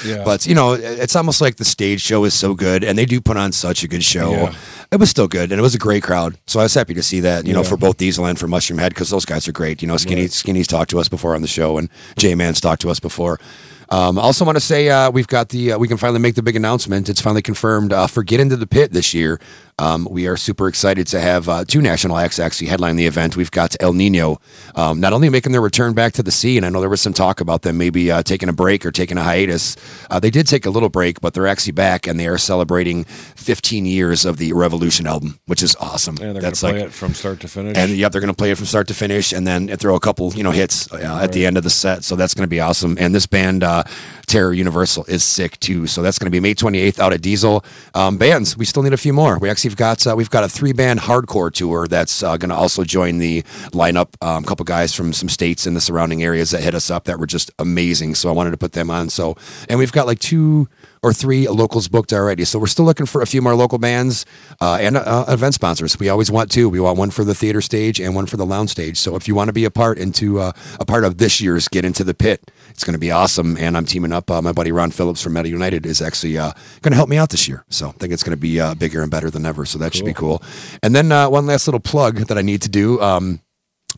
Yeah. 0.05 0.25
But 0.25 0.47
you 0.47 0.55
know, 0.57 0.73
it's 0.73 1.15
almost 1.15 1.41
like 1.41 1.57
the 1.57 1.65
stage 1.65 2.01
show 2.01 2.25
is 2.25 2.35
so 2.35 2.55
good, 2.55 2.83
and 2.83 2.99
they 2.99 3.05
do 3.07 3.21
put 3.21 3.37
on 3.37 3.53
such 3.53 3.85
a 3.85 3.89
good 3.89 4.03
show. 4.03 4.31
Yeah. 4.33 4.55
It 4.93 5.01
was 5.01 5.09
still 5.09 5.27
good, 5.27 5.51
and 5.51 5.59
it 5.59 5.63
was 5.63 5.75
a 5.75 5.79
great 5.79 6.03
crowd. 6.03 6.37
So 6.47 6.61
I 6.61 6.65
was 6.65 6.75
happy 6.75 6.93
to 6.95 7.03
see 7.03 7.21
that. 7.21 7.47
You 7.47 7.55
know, 7.55 7.63
Yeah. 7.63 7.69
for 7.71 7.79
both 7.79 7.97
Diesel 7.97 8.27
and 8.27 8.39
for 8.39 8.47
Mushroomhead, 8.47 8.91
because 8.91 9.09
those 9.09 9.25
guys 9.25 9.49
are 9.49 9.53
great. 9.53 9.81
You 9.81 9.89
know, 9.89 9.97
Skinny 9.97 10.21
Right. 10.23 10.31
Skinny's 10.33 10.67
talked 10.67 10.91
to 10.91 11.01
us 11.01 11.09
before 11.09 11.35
on 11.35 11.41
the 11.41 11.49
show, 11.49 11.79
and 11.79 11.89
J 12.19 12.35
Mann's 12.35 12.61
talked 12.61 12.83
to 12.83 12.91
us 12.91 13.01
before. 13.01 13.41
Um, 13.89 14.19
I 14.19 14.23
also 14.23 14.45
want 14.45 14.57
to 14.57 14.61
say 14.61 14.89
uh, 14.91 15.11
we've 15.11 15.27
got 15.27 15.49
the 15.51 15.73
uh, 15.73 15.79
we 15.79 15.89
can 15.89 15.97
finally 15.97 16.21
make 16.21 16.35
the 16.35 16.43
big 16.43 16.57
announcement. 16.57 17.09
It's 17.09 17.21
finally 17.23 17.43
confirmed 17.43 17.93
uh, 17.93 18.07
for 18.07 18.23
Get 18.23 18.39
Into 18.41 18.57
the 18.57 18.67
Pit 18.67 18.93
this 18.93 19.13
year. 19.15 19.41
Um, 19.83 20.07
we 20.09 20.29
are 20.29 20.37
super 20.37 20.69
excited 20.69 21.09
to 21.09 21.19
have 21.19 21.49
uh, 21.49 21.65
two 21.65 21.83
national 21.83 22.17
acts 22.17 22.39
actually 22.39 22.69
headline 22.69 22.95
the 22.95 23.07
event. 23.07 23.37
We've 23.37 23.51
got 23.51 23.75
Ill 23.81 23.93
Niño, 23.93 24.41
um, 24.77 25.01
not 25.01 25.13
only 25.13 25.29
making 25.29 25.51
their 25.51 25.61
return 25.61 25.93
back 25.93 26.13
to 26.13 26.23
the 26.23 26.31
sea, 26.31 26.57
and 26.57 26.65
I 26.65 26.69
know 26.69 26.79
there 26.79 26.89
was 26.89 27.01
some 27.01 27.13
talk 27.13 27.41
about 27.41 27.63
them 27.63 27.79
maybe 27.79 28.09
uh, 28.09 28.23
taking 28.23 28.49
a 28.49 28.53
break 28.53 28.87
or 28.87 28.93
taking 28.93 29.19
a 29.19 29.25
hiatus. 29.25 29.77
Uh, 30.09 30.21
they 30.21 30.31
did 30.31 30.47
take 30.47 30.67
a 30.67 30.71
little 30.71 30.89
break, 30.89 31.21
but 31.21 31.35
they're 31.35 31.49
actually 31.49 31.73
back, 31.73 32.07
and 32.07 32.21
they 32.21 32.29
are 32.29 32.39
celebrating 32.39 33.03
15 33.03 33.85
years 33.85 34.25
of 34.25 34.37
the 34.37 34.53
Revolution 34.53 35.05
album, 35.05 35.41
which 35.47 35.65
is 35.65 35.75
awesome. 35.81 36.17
And 36.19 36.37
they're 36.37 36.43
That's 36.43 36.63
gonna 36.63 36.75
play 36.75 36.83
like 36.83 36.91
it 36.91 36.95
from 36.95 37.15
start 37.15 37.41
to 37.41 37.49
finish. 37.49 37.77
and 37.77 37.91
yep, 37.91 38.13
they're 38.13 38.21
going 38.21 38.33
to 38.33 38.37
play 38.37 38.53
it 38.53 38.59
from 38.59 38.67
start 38.67 38.87
to 38.87 38.95
finish, 38.95 39.33
and 39.33 39.45
then 39.49 39.67
throw 39.79 39.97
a 39.97 40.01
couple, 40.01 40.33
you 40.35 40.45
know, 40.45 40.53
hits 40.53 40.93
uh, 40.93 41.19
at 41.21 41.33
the 41.33 41.45
end 41.45 41.57
of 41.57 41.65
the 41.65 41.71
set. 41.71 42.05
So 42.05 42.15
that's 42.15 42.35
going 42.35 42.45
to 42.45 42.51
be 42.51 42.61
awesome. 42.61 42.97
And 43.01 43.13
this 43.13 43.27
band, 43.27 43.65
uh, 43.65 43.83
Terror 44.27 44.53
Universal, 44.53 45.07
is 45.07 45.25
sick 45.25 45.59
too. 45.59 45.89
So 45.89 46.03
that's 46.03 46.21
going 46.21 46.27
to 46.27 46.31
be 46.31 46.39
May 46.39 46.55
28th 46.55 47.01
out 47.01 47.13
at 47.13 47.21
Diesel. 47.21 47.65
Um, 47.95 48.17
bands, 48.17 48.57
we 48.57 48.65
still 48.65 48.85
need 48.85 48.93
a 48.93 48.97
few 48.97 49.13
more. 49.13 49.41
We 49.41 49.51
actually 49.51 49.72
have 49.73 49.79
got 49.79 50.07
uh, 50.07 50.15
we've 50.15 50.31
got 50.31 50.45
a 50.45 50.49
three 50.49 50.73
band 50.73 51.01
hardcore 51.01 51.53
tour 51.53 51.87
that's 51.89 52.23
uh, 52.23 52.37
going 52.37 52.51
to 52.51 52.55
also 52.55 52.85
join 52.85 53.19
the 53.19 53.43
lineup. 53.73 54.09
Um, 54.21 54.45
a 54.45 54.47
couple 54.47 54.65
guys 54.65 54.95
from 54.95 55.13
some 55.13 55.29
states 55.29 55.67
in 55.67 55.75
the 55.75 55.81
surrounding 55.81 56.23
areas 56.23 56.51
that 56.51 56.63
hit 56.63 56.75
us 56.75 56.91
up 56.91 57.05
that 57.05 57.19
were 57.19 57.27
just 57.27 57.51
amazing. 57.59 58.15
So 58.15 58.29
I 58.29 58.33
wanted 58.33 58.53
to 58.53 58.57
put 58.57 58.73
them 58.73 58.91
on. 58.91 59.11
So 59.11 59.37
and 59.69 59.79
we've 59.79 59.93
got 59.93 60.07
like 60.07 60.19
two 60.19 60.69
or 61.03 61.13
three 61.13 61.49
locals 61.49 61.89
booked 61.89 62.13
already. 62.13 62.45
So 62.45 62.59
we're 62.59 62.69
still 62.69 62.85
looking 62.85 63.07
for 63.07 63.23
a 63.23 63.27
few 63.27 63.43
more 63.43 63.55
local 63.55 63.79
bands 63.79 64.25
uh, 64.61 64.79
and 64.81 64.97
uh, 64.97 65.25
event 65.29 65.55
sponsors. 65.55 65.99
We 65.99 66.09
always 66.09 66.31
want 66.31 66.51
two. 66.51 66.69
We 66.69 66.79
want 66.79 66.97
one 66.97 67.11
for 67.11 67.25
the 67.25 67.35
theater 67.35 67.61
stage 67.61 68.01
and 68.01 68.15
one 68.15 68.27
for 68.27 68.37
the 68.37 68.47
lounge 68.47 68.71
stage. 68.71 68.99
So 68.99 69.17
if 69.17 69.27
you 69.27 69.35
want 69.35 69.49
to 69.49 69.53
be 69.53 69.65
a 69.65 69.71
part 69.71 69.99
into 69.99 70.39
uh, 70.39 70.53
a 70.79 70.85
part 70.85 71.05
of 71.05 71.19
this 71.19 71.41
year's 71.41 71.67
Get 71.69 71.85
Into 71.85 72.05
the 72.05 72.15
Pit, 72.15 72.51
it's 72.71 72.85
going 72.85 72.95
to 72.95 73.01
be 73.01 73.11
awesome. 73.11 73.57
And 73.57 73.77
I'm 73.77 73.85
teaming 73.85 74.13
up. 74.13 74.31
Uh, 74.31 74.41
my 74.41 74.53
buddy 74.53 74.71
Ron 74.71 74.93
Phillips 74.93 75.23
from 75.23 75.33
Meta 75.33 75.49
United 75.49 75.87
is 75.87 76.01
actually 76.01 76.39
uh, 76.39 76.53
going 76.83 76.93
to 76.93 76.97
help 76.97 77.09
me 77.09 77.17
out 77.17 77.31
this 77.31 77.49
year. 77.49 77.65
So 77.69 77.89
I 77.89 77.93
think 77.93 78.13
it's 78.13 78.23
going 78.23 78.37
to 78.37 78.41
be 78.41 78.61
uh, 78.61 78.75
bigger 78.75 79.03
and 79.03 79.11
better 79.11 79.31
than 79.31 79.45
ever. 79.45 79.67
So 79.67 79.79
that 79.79 79.95
should 79.95 80.07
be 80.07 80.15
cool. 80.15 80.43
And 80.83 80.95
then 80.95 81.11
uh, 81.11 81.29
one 81.29 81.47
last 81.47 81.67
little 81.67 81.81
plug 81.81 82.29
that 82.29 82.39
I 82.39 82.43
need 82.43 82.63
to 82.63 82.69
do. 82.69 83.01
Um, 83.01 83.41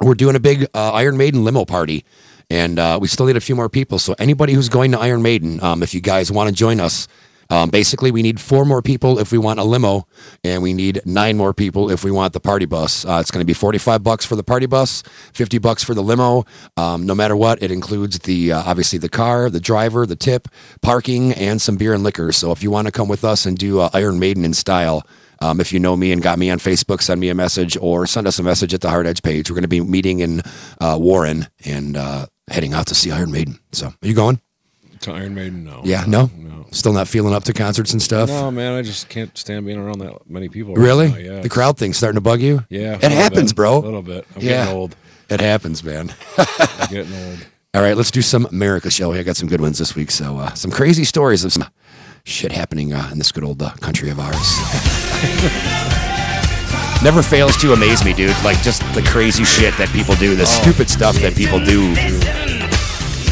we're 0.01 0.15
doing 0.15 0.37
a 0.37 0.41
big 0.41 0.67
uh, 0.75 0.93
Iron 0.93 1.17
Maiden 1.17 1.45
limo 1.45 1.65
party, 1.65 2.05
and 2.51 2.79
uh, 2.79 2.99
we 3.01 3.09
still 3.09 3.27
need 3.27 3.37
a 3.37 3.41
few 3.41 3.55
more 3.55 3.69
people. 3.69 3.99
So 3.99 4.15
anybody 4.19 4.53
who's 4.53 4.69
going 4.69 4.93
to 4.93 5.01
Iron 5.01 5.23
Maiden, 5.23 5.63
um, 5.63 5.83
if 5.83 5.95
you 5.95 6.01
guys 6.01 6.31
want 6.31 6.49
to 6.49 6.55
join 6.55 6.81
us, 6.81 7.09
um, 7.51 7.69
basically 7.69 8.11
we 8.11 8.23
need 8.23 8.41
four 8.41 8.65
more 8.65 8.81
people 8.81 9.19
if 9.19 9.31
we 9.31 9.37
want 9.37 9.61
a 9.61 9.65
limo, 9.65 10.07
and 10.43 10.63
we 10.63 10.73
need 10.73 11.03
nine 11.05 11.37
more 11.37 11.53
people 11.53 11.91
if 11.91 12.03
we 12.03 12.11
want 12.11 12.33
the 12.33 12.41
party 12.41 12.65
bus. 12.65 13.05
Uh, 13.05 13.19
it's 13.21 13.31
going 13.31 13.43
to 13.43 13.47
be 13.47 13.53
forty-five 13.53 14.03
bucks 14.03 14.25
for 14.25 14.35
the 14.35 14.43
party 14.43 14.67
bus, 14.67 15.03
fifty 15.33 15.59
bucks 15.59 15.85
for 15.85 15.95
the 15.95 16.03
limo. 16.03 16.45
Um, 16.77 17.05
no 17.05 17.15
matter 17.15 17.37
what, 17.37 17.63
it 17.63 17.71
includes 17.71 18.21
the 18.21 18.53
uh, 18.53 18.63
obviously 18.65 18.99
the 18.99 19.11
car, 19.11 19.51
the 19.51 19.61
driver, 19.61 20.07
the 20.07 20.17
tip, 20.17 20.49
parking, 20.81 21.33
and 21.33 21.61
some 21.61 21.77
beer 21.77 21.93
and 21.93 22.03
liquor. 22.03 22.33
So 22.33 22.51
if 22.51 22.63
you 22.63 22.71
want 22.71 22.89
to 22.89 22.93
come 22.93 23.09
with 23.09 23.25
us 23.25 23.45
and 23.45 23.59
do 23.59 23.81
uh, 23.81 23.91
Iron 23.93 24.19
Maiden 24.19 24.45
in 24.45 24.55
style. 24.55 25.07
Um, 25.41 25.61
if 25.61 25.73
you 25.73 25.81
know 25.81 25.97
me 25.97 26.13
and 26.13 26.23
got 26.23 26.39
me 26.39 26.49
on 26.49 26.59
Facebook, 26.59 27.03
send 27.03 27.21
me 27.21 27.29
a 27.29 27.35
message 27.35 27.77
or 27.79 28.07
send 28.07 28.27
us 28.27 28.39
a 28.39 28.43
message 28.43 28.73
at 28.73 28.81
the 28.81 28.89
Hard 28.89 29.07
Edge 29.07 29.23
page. 29.23 29.51
We're 29.51 29.57
going 29.57 29.63
to 29.63 29.69
be 29.69 29.81
meeting 29.81 30.21
in 30.21 30.41
uh, 30.81 30.97
Warren 30.99 31.49
and 31.67 31.97
uh, 31.97 32.27
heading 32.49 32.73
out 32.75 32.87
to 32.89 32.95
see 32.95 33.11
Iron 33.11 33.31
Maiden. 33.31 33.59
So, 33.73 33.87
are 33.89 33.95
you 34.09 34.15
going? 34.15 34.41
to 35.01 35.13
Iron 35.13 35.35
Maiden, 35.35 35.65
no. 35.65 35.83
Yeah, 35.85 36.05
no, 36.07 36.31
No. 36.35 36.67
still 36.71 36.95
not 36.95 37.09
feeling 37.09 37.35
up 37.35 37.45
to 37.45 37.53
concerts 37.53 37.93
and 37.93 38.01
stuff. 38.01 38.31
No, 38.31 38.51
man, 38.51 38.73
I 38.73 38.81
just 38.81 39.11
can't 39.11 39.37
stand 39.37 39.67
being 39.67 39.79
around 39.79 39.99
that 39.99 40.31
many 40.31 40.49
people. 40.49 40.75
Really? 40.75 41.09
now, 41.11 41.17
yeah. 41.17 41.41
The 41.41 41.49
crowd 41.51 41.77
thing's 41.77 41.99
starting 41.99 42.15
to 42.17 42.23
bug 42.23 42.41
you. 42.41 42.65
Yeah. 42.71 42.93
a 42.93 42.95
it 42.95 43.03
little 43.03 43.19
happens, 43.19 43.53
bit, 43.53 43.57
bro. 43.57 43.79
A 43.79 43.81
little 43.81 44.01
bit. 44.03 44.27
I'm 44.35 44.41
Yeah. 44.41 44.65
getting 44.65 44.75
old. 44.75 44.97
It 45.29 45.41
happens, 45.43 45.85
man. 45.85 46.15
I'm 46.39 46.89
getting 46.89 47.13
old. 47.29 47.47
All 47.75 47.83
right, 47.83 47.97
let's 47.97 48.11
do 48.11 48.23
some 48.23 48.47
America, 48.47 48.91
shall 48.91 49.11
we? 49.11 49.19
I 49.19 49.25
got 49.25 49.37
some 49.37 49.49
good 49.49 49.61
ones 49.61 49.79
this 49.79 49.95
week. 49.95 50.11
So, 50.11 50.39
uh, 50.39 50.55
some 50.55 50.71
crazy 50.71 51.05
stories 51.05 51.45
of 51.45 51.53
some 51.53 51.67
shit 52.25 52.53
happening 52.53 52.95
uh, 52.95 53.09
in 53.13 53.19
this 53.19 53.31
good 53.31 53.45
old 53.45 53.61
uh, 53.63 53.73
country 53.81 54.09
of 54.09 54.19
ours. 54.19 54.37
Never 57.05 57.23
fails 57.23 57.55
to 57.59 57.75
amaze 57.75 58.03
me, 58.03 58.15
dude. 58.15 58.35
Like 58.43 58.63
just 58.63 58.81
the 58.95 59.03
crazy 59.03 59.45
shit 59.45 59.77
that 59.77 59.91
people 59.91 60.15
do, 60.15 60.35
the 60.35 60.49
oh. 60.49 60.61
stupid 60.63 60.89
stuff 60.89 61.15
that 61.17 61.37
people 61.37 61.61
do. 61.61 61.93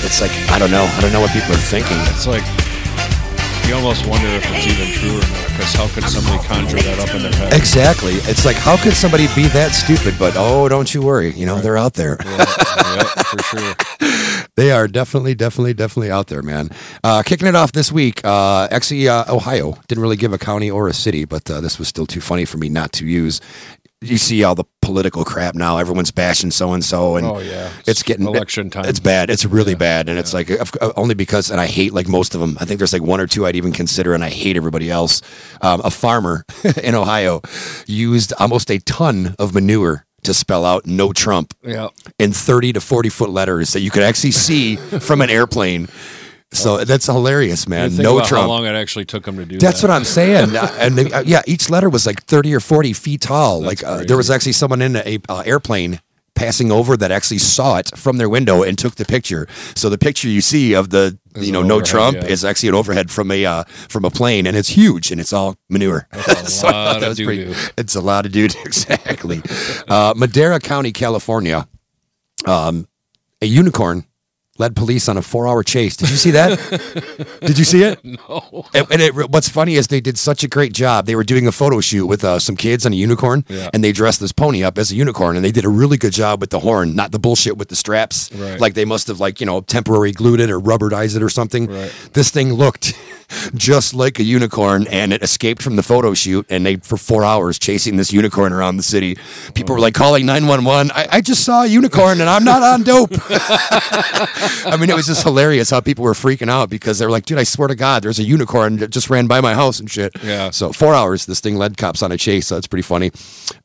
It's 0.05 0.21
like 0.21 0.31
I 0.53 0.59
don't 0.59 0.71
know. 0.71 0.85
I 0.85 1.01
don't 1.01 1.11
know 1.11 1.23
what 1.23 1.33
people 1.33 1.53
are 1.53 1.67
thinking. 1.73 1.97
It's 2.13 2.27
like 2.27 2.45
you 3.73 3.79
almost 3.79 4.07
wonder 4.07 4.29
if 4.29 4.45
it's 4.51 4.67
even 4.67 4.93
true 4.93 5.17
or 5.17 5.33
not. 5.33 5.49
Because 5.49 5.73
how 5.73 5.89
could 5.89 6.05
somebody 6.05 6.47
conjure 6.47 6.77
that 6.77 6.99
up 6.99 7.15
in 7.15 7.23
their 7.23 7.33
head? 7.33 7.55
Exactly. 7.55 8.13
It's 8.29 8.45
like 8.45 8.57
how 8.57 8.77
could 8.77 8.93
somebody 8.93 9.29
be 9.35 9.49
that 9.49 9.73
stupid? 9.73 10.15
But 10.19 10.35
oh, 10.37 10.69
don't 10.69 10.93
you 10.93 11.01
worry. 11.01 11.33
You 11.33 11.47
know 11.47 11.59
they're 11.59 11.79
out 11.79 11.95
there. 11.95 12.19
yeah, 12.21 13.05
for 13.05 13.43
sure. 13.43 13.75
They 14.55 14.71
are 14.71 14.87
definitely, 14.87 15.35
definitely, 15.35 15.73
definitely 15.73 16.11
out 16.11 16.27
there, 16.27 16.43
man. 16.43 16.69
Uh, 17.03 17.23
kicking 17.23 17.49
it 17.49 17.57
off 17.57 17.73
this 17.73 17.91
week, 17.91 18.23
uh, 18.23 18.69
actually, 18.71 19.09
uh, 19.09 19.25
Ohio 19.33 19.79
didn't 19.89 20.03
really 20.03 20.17
give 20.17 20.35
a 20.35 20.39
county 20.39 20.71
or 20.71 20.89
a 20.89 20.93
city, 20.93 21.25
but 21.25 21.51
uh, 21.51 21.63
this 21.63 21.79
was 21.79 21.89
still 21.89 22.05
too 22.05 22.21
funny 22.21 22.45
for 22.45 22.59
me 22.59 22.69
not 22.69 22.93
to 22.93 23.07
use. 23.07 23.41
You 24.03 24.19
see 24.19 24.43
all 24.45 24.55
the 24.55 24.65
political 24.81 25.25
crap 25.25 25.55
now. 25.55 25.79
Everyone's 25.79 26.11
bashing 26.11 26.51
so 26.51 26.73
and 26.73 26.85
so, 26.85 27.17
and 27.17 27.27
Oh, 27.27 27.39
yeah. 27.39 27.71
it's 27.81 27.89
It's 27.89 28.03
getting 28.03 28.27
election 28.27 28.69
time. 28.69 28.87
It's 28.87 28.99
bad. 29.01 29.31
It's 29.31 29.45
really 29.45 29.75
bad, 29.77 30.09
and 30.09 30.19
it's 30.19 30.35
like 30.35 30.51
uh, 30.51 30.93
only 30.97 31.15
because, 31.15 31.51
and 31.51 31.61
I 31.61 31.67
hate 31.67 31.93
like 31.93 32.09
most 32.09 32.35
of 32.35 32.41
them. 32.41 32.57
I 32.61 32.65
think 32.65 32.79
there's 32.79 32.93
like 32.93 33.03
one 33.03 33.21
or 33.21 33.27
two 33.27 33.47
I'd 33.47 33.57
even 33.57 33.73
consider, 33.73 34.13
and 34.13 34.25
I 34.25 34.29
hate 34.31 34.57
everybody 34.57 34.91
else. 34.91 35.23
Um, 35.61 35.81
a 35.85 35.91
farmer 35.91 36.45
in 36.83 36.95
Ohio 36.95 37.41
used 37.87 38.33
almost 38.39 38.71
a 38.71 38.79
ton 38.81 39.35
of 39.39 39.55
manure 39.55 40.05
to 40.25 40.35
spell 40.35 40.65
out 40.65 40.85
"No 40.87 41.13
Trump." 41.13 41.55
Yeah. 41.63 41.89
in 42.19 42.33
30 42.33 42.73
to 42.75 42.81
40 42.81 43.09
foot 43.09 43.31
letters 43.31 43.73
that 43.73 43.81
you 43.81 43.91
could 43.91 44.03
actually 44.03 44.33
see 44.33 44.77
from 44.77 45.21
an 45.21 45.31
airplane. 45.31 45.89
So 46.53 46.85
that's 46.85 47.07
hilarious, 47.07 47.67
man. 47.67 47.97
No 47.97 48.23
Trump. 48.25 48.43
How 48.43 48.49
long 48.49 48.67
it 48.67 48.75
actually 48.75 49.05
took 49.05 49.25
them 49.25 49.37
to 49.37 49.45
do 49.45 49.57
that? 49.57 49.61
That's 49.61 49.81
that. 49.81 49.89
what 49.89 49.95
I'm 49.95 50.05
saying. 50.05 50.53
And 50.83 50.97
they, 50.97 51.13
uh, 51.13 51.23
yeah, 51.23 51.43
each 51.47 51.71
letter 51.71 51.89
was 51.89 52.07
like 52.07 52.25
30 52.25 52.55
or 52.55 52.61
40 52.61 52.93
feet 52.93 53.21
tall. 53.23 53.61
like 53.63 53.85
uh, 53.85 54.05
there 54.05 54.17
was 54.17 54.31
actually 54.31 54.53
someone 54.53 54.83
in 54.83 54.97
a 54.97 55.19
uh, 55.29 55.43
airplane 55.47 56.01
passing 56.35 56.73
over 56.73 56.97
that 56.97 57.11
actually 57.13 57.39
saw 57.39 57.79
it 57.79 57.91
from 57.97 58.17
their 58.17 58.29
window 58.29 58.63
and 58.63 58.79
took 58.79 58.97
the 58.97 59.05
picture. 59.05 59.47
So 59.75 59.89
the 59.89 59.99
picture 59.99 60.29
you 60.29 60.41
see 60.41 60.75
of 60.75 60.91
the 60.91 61.19
you 61.37 61.53
know 61.53 61.63
no 61.63 61.77
overhead, 61.77 61.91
Trump 61.91 62.17
yeah. 62.17 62.27
is 62.27 62.45
actually 62.45 62.71
an 62.71 62.75
overhead 62.75 63.11
from 63.11 63.31
a 63.31 63.45
uh, 63.45 63.65
from 63.89 64.05
a 64.05 64.11
plane 64.11 64.47
and 64.47 64.57
it's 64.57 64.71
huge 64.71 65.11
and 65.11 65.21
it's 65.21 65.33
all 65.33 65.57
manure. 65.69 66.09
So 66.43 66.67
that 66.69 67.09
was 67.09 67.21
pretty-. 67.21 67.55
It's 67.77 67.95
a 67.95 68.01
lot 68.01 68.27
of 68.27 68.33
dude 68.33 68.57
exactly. 68.65 69.43
uh, 69.89 70.15
Madera 70.17 70.59
County, 70.59 70.93
California. 70.93 71.69
Um, 72.45 72.89
a 73.41 73.47
unicorn 73.47 74.05
led 74.59 74.77
police 74.77 75.09
on 75.09 75.17
a 75.17 75.23
four-hour 75.23 75.63
chase. 75.63 75.97
Did 75.97 76.11
you 76.11 76.17
see 76.17 76.31
that? 76.33 76.59
did 77.41 77.59
you 77.59 77.65
see 77.65 77.83
it? 77.85 77.99
No. 78.05 78.67
And, 78.75 78.87
and 78.91 79.01
it, 79.03 79.15
what's 79.31 79.49
funny 79.49 79.77
is 79.77 79.87
they 79.89 80.01
did 80.01 80.19
such 80.19 80.45
a 80.45 80.49
great 80.49 80.73
job. 80.75 81.07
They 81.07 81.17
were 81.17 81.25
doing 81.25 81.47
a 81.47 81.53
photo 81.53 81.81
shoot 81.81 82.07
with 82.07 82.23
uh, 82.23 82.39
some 82.39 82.57
kids 82.57 82.85
on 82.85 82.93
a 82.93 82.97
unicorn, 82.97 83.45
Yeah. 83.49 83.71
and 83.73 83.83
they 83.83 83.93
dressed 83.93 84.21
this 84.21 84.33
pony 84.33 84.63
up 84.63 84.77
as 84.79 84.93
a 84.93 84.95
unicorn, 84.97 85.37
and 85.37 85.45
they 85.45 85.53
did 85.53 85.65
a 85.65 85.69
really 85.71 85.97
good 85.97 86.13
job 86.13 86.41
with 86.41 86.51
the 86.51 86.61
horn, 86.61 86.95
not 86.95 87.13
the 87.13 87.19
bullshit 87.19 87.57
with 87.57 87.69
the 87.69 87.77
straps. 87.77 88.31
Right. 88.33 88.61
Like 88.61 88.75
they 88.75 88.85
must 88.85 89.09
have 89.09 89.21
like 89.21 89.41
you 89.41 89.47
know 89.47 89.63
temporary 89.63 90.13
glued 90.13 90.41
it 90.41 90.51
or 90.51 90.61
rubberized 90.61 91.17
it 91.17 91.23
or 91.23 91.31
something. 91.31 91.67
Right. 91.69 91.93
This 92.13 92.31
thing 92.31 92.53
looked 92.53 92.93
just 93.55 93.95
like 93.95 94.19
a 94.19 94.23
unicorn, 94.23 94.87
and 94.89 95.13
it 95.13 95.23
escaped 95.23 95.63
from 95.63 95.77
the 95.77 95.83
photo 95.83 96.15
shoot, 96.15 96.47
and 96.49 96.65
they 96.65 96.77
for 96.77 96.97
four 96.97 97.25
hours 97.25 97.59
chasing 97.59 97.97
this 97.97 98.13
unicorn 98.13 98.53
around 98.53 98.77
the 98.77 98.83
city. 98.83 99.17
People 99.55 99.75
were 99.75 99.81
like 99.81 99.95
calling 99.95 100.27
nine 100.27 100.47
one 100.47 100.65
one. 100.65 100.91
I 100.95 101.21
just 101.21 101.45
saw 101.45 101.63
a 101.63 101.67
unicorn, 101.67 102.21
and 102.21 102.29
I'm 102.29 102.45
not 102.45 102.63
on 102.63 102.83
dope. 102.83 103.11
I 103.31 104.77
mean, 104.79 104.91
it 104.91 104.97
was 104.97 105.07
just 105.07 105.23
hilarious 105.23 105.71
how 105.71 105.81
people 105.81 106.05
were 106.05 106.15
freaking 106.15 106.49
out 106.49 106.71
because 106.71 106.99
they 106.99 107.07
were 107.07 107.11
like, 107.11 107.27
dude, 107.27 107.39
I 107.39 107.45
swear 107.45 107.69
to 107.69 107.75
God, 107.75 108.03
there's 108.03 108.19
a 108.19 108.25
unicorn 108.25 108.79
that 108.79 108.91
just 108.91 109.11
ran 109.11 109.27
by 109.27 109.41
my 109.41 109.55
house 109.55 109.81
and 109.81 109.91
shit. 109.91 110.13
Yeah. 110.23 110.51
So, 110.51 110.73
four 110.73 110.95
hours, 110.95 111.27
this 111.27 111.41
thing 111.41 111.57
led 111.57 111.77
cops 111.77 112.03
on 112.03 112.13
a 112.13 112.17
chase. 112.17 112.49
So, 112.49 112.55
that's 112.57 112.67
pretty 112.67 112.83
funny. 112.83 113.11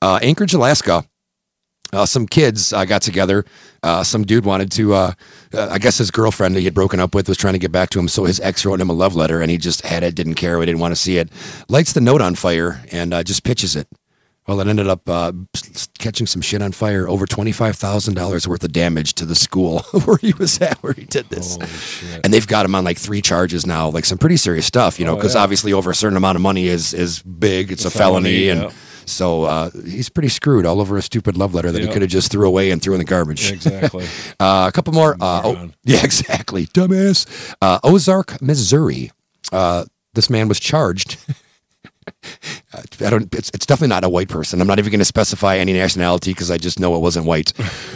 Uh, 0.02 0.20
Anchorage, 0.22 0.54
Alaska. 0.54 1.06
Uh, 1.94 2.06
some 2.06 2.27
kids 2.27 2.74
uh, 2.74 2.86
got 2.86 3.01
together. 3.01 3.46
Uh, 3.84 4.03
some 4.03 4.24
dude 4.25 4.44
wanted 4.46 4.72
to, 4.72 4.94
uh, 4.94 5.13
uh, 5.53 5.70
I 5.72 5.77
guess 5.77 5.98
his 6.00 6.12
girlfriend 6.12 6.56
that 6.56 6.60
he 6.60 6.65
had 6.65 6.74
broken 6.74 7.00
up 7.00 7.15
with 7.15 7.27
was 7.29 7.38
trying 7.38 7.53
to 7.53 7.60
get 7.60 7.72
back 7.72 7.89
to 7.91 8.00
him. 8.00 8.08
So 8.08 8.25
his 8.25 8.39
ex 8.41 8.65
wrote 8.65 8.82
him 8.82 8.89
a 8.89 8.94
love 8.94 9.15
letter 9.15 9.41
and 9.41 9.50
he 9.50 9.58
just 9.58 9.86
had 9.86 10.03
it, 10.03 10.15
didn't 10.15 10.36
care, 10.36 10.60
he 10.60 10.65
didn't 10.65 10.82
want 10.82 10.91
to 10.94 11.00
see 11.00 11.17
it. 11.17 11.29
Lights 11.70 11.94
the 11.94 12.01
note 12.01 12.22
on 12.22 12.36
fire 12.36 12.84
and 12.91 13.13
uh, 13.13 13.24
just 13.24 13.44
pitches 13.44 13.75
it. 13.75 13.88
Well, 14.48 14.62
it 14.62 14.67
ended 14.70 14.88
up 14.88 15.08
uh, 15.10 15.34
catching 16.00 16.25
some 16.25 16.41
shit 16.41 16.62
on 16.62 16.72
fire. 16.72 17.06
Over 17.10 17.25
twenty-five 17.25 17.75
thousand 17.75 18.13
dollars 18.13 18.48
worth 18.48 18.63
of 18.63 18.72
damage 18.72 19.13
to 19.15 19.25
the 19.25 19.36
school 19.36 19.79
where 20.06 20.15
he 20.22 20.32
was 20.36 20.62
at, 20.62 20.77
where 20.82 20.94
he 20.94 21.03
did 21.03 21.27
this. 21.29 21.58
And 22.24 22.34
they've 22.34 22.48
got 22.48 22.63
him 22.65 22.74
on 22.74 22.86
like 22.86 22.98
three 22.98 23.22
charges 23.22 23.65
now, 23.65 23.89
like 23.89 24.06
some 24.06 24.17
pretty 24.17 24.38
serious 24.38 24.65
stuff, 24.65 25.00
you 25.01 25.06
know, 25.06 25.13
Oh, 25.13 25.15
because 25.17 25.36
yeah. 25.36 25.41
obviously 25.44 25.74
over 25.74 25.91
a 25.91 25.96
certain 25.96 26.15
amount 26.15 26.38
of 26.38 26.41
money 26.41 26.67
is 26.67 26.94
is 26.94 27.22
big. 27.22 27.74
It's 27.74 27.84
a, 27.84 27.89
felony, 27.91 28.48
felony, 28.48 28.50
and 28.50 28.62
yeah. 28.62 28.77
So 29.08 29.44
uh, 29.44 29.70
he's 29.72 30.10
pretty 30.10 30.30
screwed 30.30 30.66
all 30.66 30.82
over 30.82 30.98
a 30.98 31.02
stupid 31.02 31.38
love 31.38 31.54
letter 31.54 31.72
that 31.72 31.82
he 31.82 31.88
could 31.88 32.02
have 32.02 32.12
just 32.12 32.32
threw 32.32 32.48
away 32.48 32.72
and 32.72 32.82
threw 32.82 32.94
in 32.94 33.00
the 33.00 33.06
garbage. 33.06 33.52
Exactly. 33.52 34.06
Uh, 34.40 34.66
a 34.68 34.72
couple 34.72 34.94
more. 34.94 35.16
Uh, 35.20 35.42
oh, 35.44 35.70
yeah, 35.84 36.04
exactly. 36.04 36.68
Dumbass. 36.68 37.56
Uh, 37.62 37.80
Ozark, 37.84 38.40
Missouri. 38.42 39.12
Uh, 39.52 39.86
this 40.14 40.30
man 40.30 40.48
was 40.48 40.60
charged. 40.60 41.18
I 42.74 43.10
don't. 43.10 43.34
It's, 43.34 43.50
it's 43.54 43.66
definitely 43.66 43.90
not 43.90 44.04
a 44.04 44.10
white 44.10 44.30
person. 44.30 44.62
I'm 44.62 44.68
not 44.68 44.80
even 44.80 44.92
going 44.92 45.00
to 45.00 45.06
specify 45.06 45.58
any 45.58 45.74
nationality 45.74 46.32
because 46.32 46.52
I 46.52 46.58
just 46.58 46.80
know 46.80 46.96
it 46.96 47.00
wasn't 47.00 47.26
white. 47.26 47.52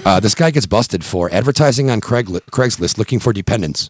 Uh, 0.05 0.19
this 0.19 0.33
guy 0.33 0.51
gets 0.51 0.65
busted 0.65 1.03
for 1.05 1.31
advertising 1.31 1.89
on 1.91 2.01
Craigli- 2.01 2.41
Craigslist 2.51 2.97
looking 2.97 3.19
for 3.19 3.33
dependents. 3.33 3.89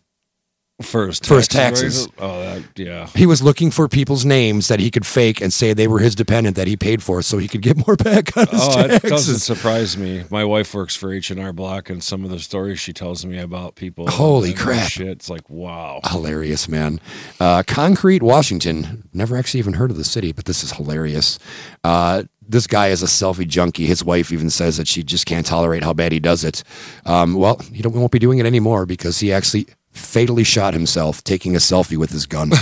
For 0.81 1.07
his 1.07 1.19
taxes. 1.47 2.07
taxes. 2.07 2.07
Oh, 2.17 2.41
that, 2.41 2.63
yeah. 2.75 3.07
He 3.15 3.25
was 3.25 3.41
looking 3.41 3.71
for 3.71 3.87
people's 3.87 4.25
names 4.25 4.67
that 4.67 4.79
he 4.79 4.91
could 4.91 5.05
fake 5.05 5.41
and 5.41 5.51
say 5.53 5.73
they 5.73 5.87
were 5.87 5.99
his 5.99 6.15
dependent 6.15 6.55
that 6.55 6.67
he 6.67 6.75
paid 6.77 7.03
for, 7.03 7.21
so 7.21 7.37
he 7.37 7.47
could 7.47 7.61
get 7.61 7.85
more 7.85 7.95
back 7.97 8.35
on 8.37 8.47
his 8.47 8.59
Oh, 8.61 8.79
it 8.85 9.03
doesn't 9.03 9.39
surprise 9.39 9.97
me. 9.97 10.23
My 10.29 10.43
wife 10.45 10.73
works 10.73 10.95
for 10.95 11.13
H 11.13 11.31
and 11.31 11.39
R 11.39 11.53
Block, 11.53 11.89
and 11.89 12.03
some 12.03 12.23
of 12.23 12.31
the 12.31 12.39
stories 12.39 12.79
she 12.79 12.93
tells 12.93 13.25
me 13.25 13.37
about 13.39 13.75
people. 13.75 14.09
Holy 14.09 14.53
crap. 14.53 14.89
Shit, 14.89 15.07
it's 15.07 15.29
like 15.29 15.49
wow. 15.49 15.99
Hilarious, 16.05 16.67
man. 16.67 16.99
Uh, 17.39 17.63
Concrete, 17.65 18.23
Washington. 18.23 19.07
Never 19.13 19.37
actually 19.37 19.59
even 19.59 19.73
heard 19.73 19.91
of 19.91 19.97
the 19.97 20.03
city, 20.03 20.31
but 20.31 20.45
this 20.45 20.63
is 20.63 20.73
hilarious. 20.73 21.39
Uh, 21.83 22.23
this 22.47 22.67
guy 22.67 22.87
is 22.87 23.01
a 23.01 23.05
selfie 23.05 23.47
junkie. 23.47 23.85
His 23.85 24.03
wife 24.03 24.31
even 24.31 24.49
says 24.49 24.77
that 24.77 24.87
she 24.87 25.03
just 25.03 25.25
can't 25.25 25.45
tolerate 25.45 25.83
how 25.83 25.93
bad 25.93 26.11
he 26.11 26.19
does 26.19 26.43
it. 26.43 26.63
Um, 27.05 27.35
well, 27.35 27.59
he 27.73 27.81
don't, 27.81 27.95
won't 27.95 28.11
be 28.11 28.19
doing 28.19 28.39
it 28.39 28.45
anymore 28.45 28.85
because 28.85 29.19
he 29.19 29.31
actually 29.31 29.67
fatally 29.91 30.43
shot 30.43 30.73
himself 30.73 31.23
taking 31.23 31.55
a 31.55 31.59
selfie 31.59 31.97
with 31.97 32.11
his 32.11 32.25
gun. 32.25 32.51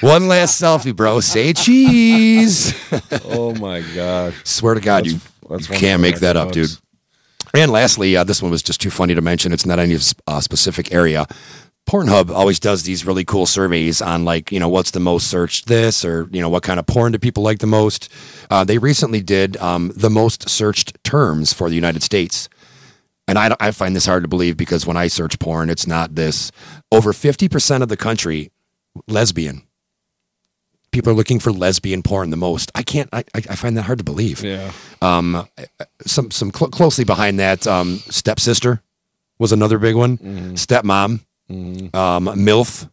One 0.00 0.28
last 0.28 0.60
selfie, 0.60 0.94
bro. 0.94 1.20
Say 1.20 1.52
cheese. 1.52 2.74
oh 3.24 3.54
my 3.54 3.82
god. 3.94 4.34
Swear 4.44 4.74
to 4.74 4.80
God, 4.80 5.06
you, 5.06 5.20
That's 5.48 5.68
you 5.68 5.76
can't 5.76 6.02
make 6.02 6.20
that 6.20 6.36
up, 6.36 6.52
dude. 6.52 6.70
And 7.54 7.70
lastly, 7.70 8.16
uh, 8.16 8.24
this 8.24 8.42
one 8.42 8.50
was 8.50 8.62
just 8.62 8.80
too 8.80 8.90
funny 8.90 9.14
to 9.14 9.22
mention. 9.22 9.52
It's 9.52 9.64
not 9.64 9.78
any 9.78 9.96
uh, 10.26 10.40
specific 10.40 10.92
area. 10.92 11.26
Pornhub 11.88 12.30
always 12.30 12.58
does 12.58 12.82
these 12.82 13.06
really 13.06 13.24
cool 13.24 13.46
surveys 13.46 14.02
on 14.02 14.24
like 14.24 14.50
you 14.50 14.58
know 14.58 14.68
what's 14.68 14.90
the 14.90 14.98
most 14.98 15.28
searched 15.28 15.68
this 15.68 16.04
or 16.04 16.28
you 16.32 16.40
know 16.40 16.48
what 16.48 16.64
kind 16.64 16.80
of 16.80 16.86
porn 16.86 17.12
do 17.12 17.18
people 17.18 17.44
like 17.44 17.60
the 17.60 17.66
most. 17.66 18.12
Uh, 18.50 18.64
they 18.64 18.78
recently 18.78 19.22
did 19.22 19.56
um, 19.58 19.92
the 19.94 20.10
most 20.10 20.48
searched 20.48 21.02
terms 21.04 21.52
for 21.52 21.68
the 21.68 21.76
United 21.76 22.02
States, 22.02 22.48
and 23.28 23.38
I, 23.38 23.54
I 23.60 23.70
find 23.70 23.94
this 23.96 24.06
hard 24.06 24.22
to 24.24 24.28
believe 24.28 24.56
because 24.56 24.86
when 24.86 24.96
I 24.96 25.08
search 25.08 25.38
porn, 25.38 25.70
it's 25.70 25.86
not 25.86 26.14
this. 26.14 26.52
Over 26.92 27.12
fifty 27.12 27.48
percent 27.48 27.82
of 27.82 27.88
the 27.88 27.96
country 27.96 28.50
lesbian. 29.06 29.62
People 30.92 31.12
are 31.12 31.16
looking 31.16 31.40
for 31.40 31.52
lesbian 31.52 32.02
porn 32.02 32.30
the 32.30 32.36
most. 32.38 32.70
I 32.74 32.82
can't. 32.82 33.10
I, 33.12 33.24
I 33.34 33.40
find 33.56 33.76
that 33.76 33.82
hard 33.82 33.98
to 33.98 34.04
believe 34.04 34.42
Yeah. 34.42 34.72
um, 35.02 35.46
some 36.06 36.30
some 36.30 36.50
cl- 36.52 36.70
closely 36.70 37.04
behind 37.04 37.38
that, 37.38 37.66
um, 37.66 37.98
stepsister 38.08 38.82
was 39.38 39.52
another 39.52 39.78
big 39.78 39.94
one. 39.96 40.16
Stepmom, 40.54 41.20
um, 41.50 42.24
MILF, 42.26 42.88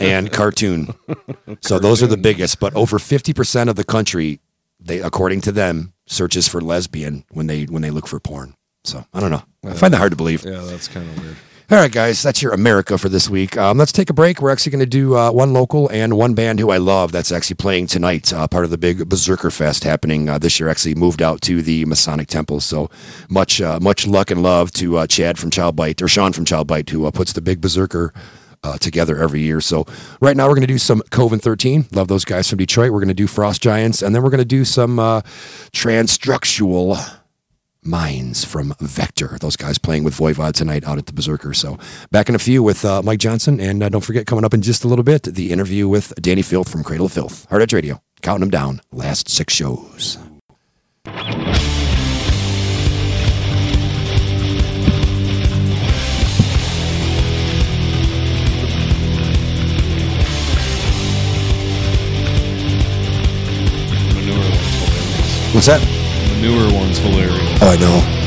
and 0.00 0.30
cartoon. 0.32 0.88
So 1.60 1.78
those 1.78 2.02
are 2.02 2.06
the 2.06 2.16
biggest. 2.18 2.58
But 2.60 2.74
over 2.74 2.98
fifty 2.98 3.32
percent 3.32 3.70
of 3.70 3.76
the 3.76 3.84
country, 3.84 4.40
they 4.78 5.00
according 5.00 5.40
to 5.42 5.52
them, 5.52 5.94
searches 6.06 6.46
for 6.48 6.60
lesbian 6.60 7.24
when 7.30 7.46
they 7.46 7.64
when 7.64 7.80
they 7.80 7.90
look 7.90 8.06
for 8.06 8.20
porn. 8.20 8.54
So 8.84 9.04
I 9.12 9.20
don't 9.20 9.30
know. 9.30 9.42
I 9.64 9.72
find 9.72 9.92
that 9.92 9.98
hard 9.98 10.12
to 10.12 10.16
believe. 10.16 10.44
Yeah, 10.44 10.60
that's 10.60 10.88
kind 10.88 11.08
of 11.08 11.22
weird. 11.22 11.36
All 11.70 11.78
right, 11.78 11.90
guys, 11.90 12.22
that's 12.22 12.42
your 12.42 12.52
America 12.52 12.98
for 12.98 13.08
this 13.08 13.30
week. 13.30 13.56
Um, 13.56 13.78
let's 13.78 13.90
take 13.90 14.10
a 14.10 14.12
break. 14.12 14.42
We're 14.42 14.50
actually 14.50 14.72
going 14.72 14.80
to 14.80 14.86
do 14.86 15.16
uh, 15.16 15.32
one 15.32 15.54
local 15.54 15.88
and 15.88 16.14
one 16.14 16.34
band 16.34 16.60
who 16.60 16.68
I 16.68 16.76
love 16.76 17.10
that's 17.10 17.32
actually 17.32 17.56
playing 17.56 17.86
tonight, 17.86 18.34
uh, 18.34 18.46
part 18.46 18.66
of 18.66 18.70
the 18.70 18.76
big 18.76 19.08
Berserker 19.08 19.50
Fest 19.50 19.82
happening 19.82 20.28
uh, 20.28 20.36
this 20.36 20.60
year. 20.60 20.68
Actually 20.68 20.94
moved 20.94 21.22
out 21.22 21.40
to 21.40 21.62
the 21.62 21.86
Masonic 21.86 22.28
Temple. 22.28 22.60
So 22.60 22.90
much, 23.30 23.62
uh, 23.62 23.80
much 23.80 24.06
luck 24.06 24.30
and 24.30 24.42
love 24.42 24.72
to 24.72 24.98
uh, 24.98 25.06
Chad 25.06 25.38
from 25.38 25.50
Child 25.50 25.74
Bite 25.74 26.02
or 26.02 26.08
Sean 26.08 26.34
from 26.34 26.44
Child 26.44 26.66
Bite 26.66 26.90
who 26.90 27.06
uh, 27.06 27.10
puts 27.10 27.32
the 27.32 27.40
big 27.40 27.60
Berserker. 27.62 28.12
Uh, 28.62 28.78
together 28.78 29.18
every 29.22 29.42
year. 29.42 29.60
So 29.60 29.84
right 30.22 30.34
now 30.34 30.48
we're 30.48 30.54
going 30.54 30.62
to 30.62 30.66
do 30.66 30.78
some 30.78 31.02
Coven 31.10 31.38
13. 31.38 31.88
Love 31.92 32.08
those 32.08 32.24
guys 32.24 32.48
from 32.48 32.56
Detroit. 32.56 32.92
We're 32.92 33.00
going 33.00 33.08
to 33.08 33.12
do 33.14 33.26
Frost 33.26 33.60
Giants, 33.60 34.00
and 34.00 34.14
then 34.14 34.22
we're 34.22 34.30
going 34.30 34.38
to 34.38 34.44
do 34.46 34.64
some 34.64 34.98
uh, 34.98 35.20
Minds 37.84 38.44
from 38.44 38.72
Vektor. 38.74 39.38
Those 39.38 39.56
guys 39.56 39.78
playing 39.78 40.04
with 40.04 40.16
Voivod 40.16 40.54
tonight 40.54 40.84
out 40.84 40.98
at 40.98 41.06
the 41.06 41.12
Berserker. 41.12 41.52
So 41.54 41.78
back 42.10 42.28
in 42.28 42.34
a 42.34 42.38
few 42.38 42.62
with 42.62 42.84
uh, 42.84 43.02
Mike 43.02 43.18
Johnson. 43.18 43.60
And 43.60 43.82
uh, 43.82 43.88
don't 43.90 44.00
forget, 44.04 44.26
coming 44.26 44.44
up 44.44 44.54
in 44.54 44.62
just 44.62 44.84
a 44.84 44.88
little 44.88 45.04
bit, 45.04 45.24
the 45.24 45.52
interview 45.52 45.86
with 45.88 46.14
Dani 46.20 46.44
Filth 46.44 46.68
from 46.70 46.82
Cradle 46.82 47.06
of 47.06 47.12
Filth. 47.12 47.46
Hard 47.50 47.62
Edge 47.62 47.74
Radio. 47.74 48.00
Counting 48.22 48.40
them 48.40 48.50
down. 48.50 48.80
Last 48.90 49.28
six 49.28 49.52
shows. 49.52 50.18
Manure 64.14 64.38
one's 64.38 64.74
hilarious. 64.80 65.54
What's 65.54 65.66
that? 65.66 65.93
Manure 66.34 66.72
one's 66.74 66.98
hilarious. 66.98 67.62
I 67.62 67.76
know. 67.76 68.23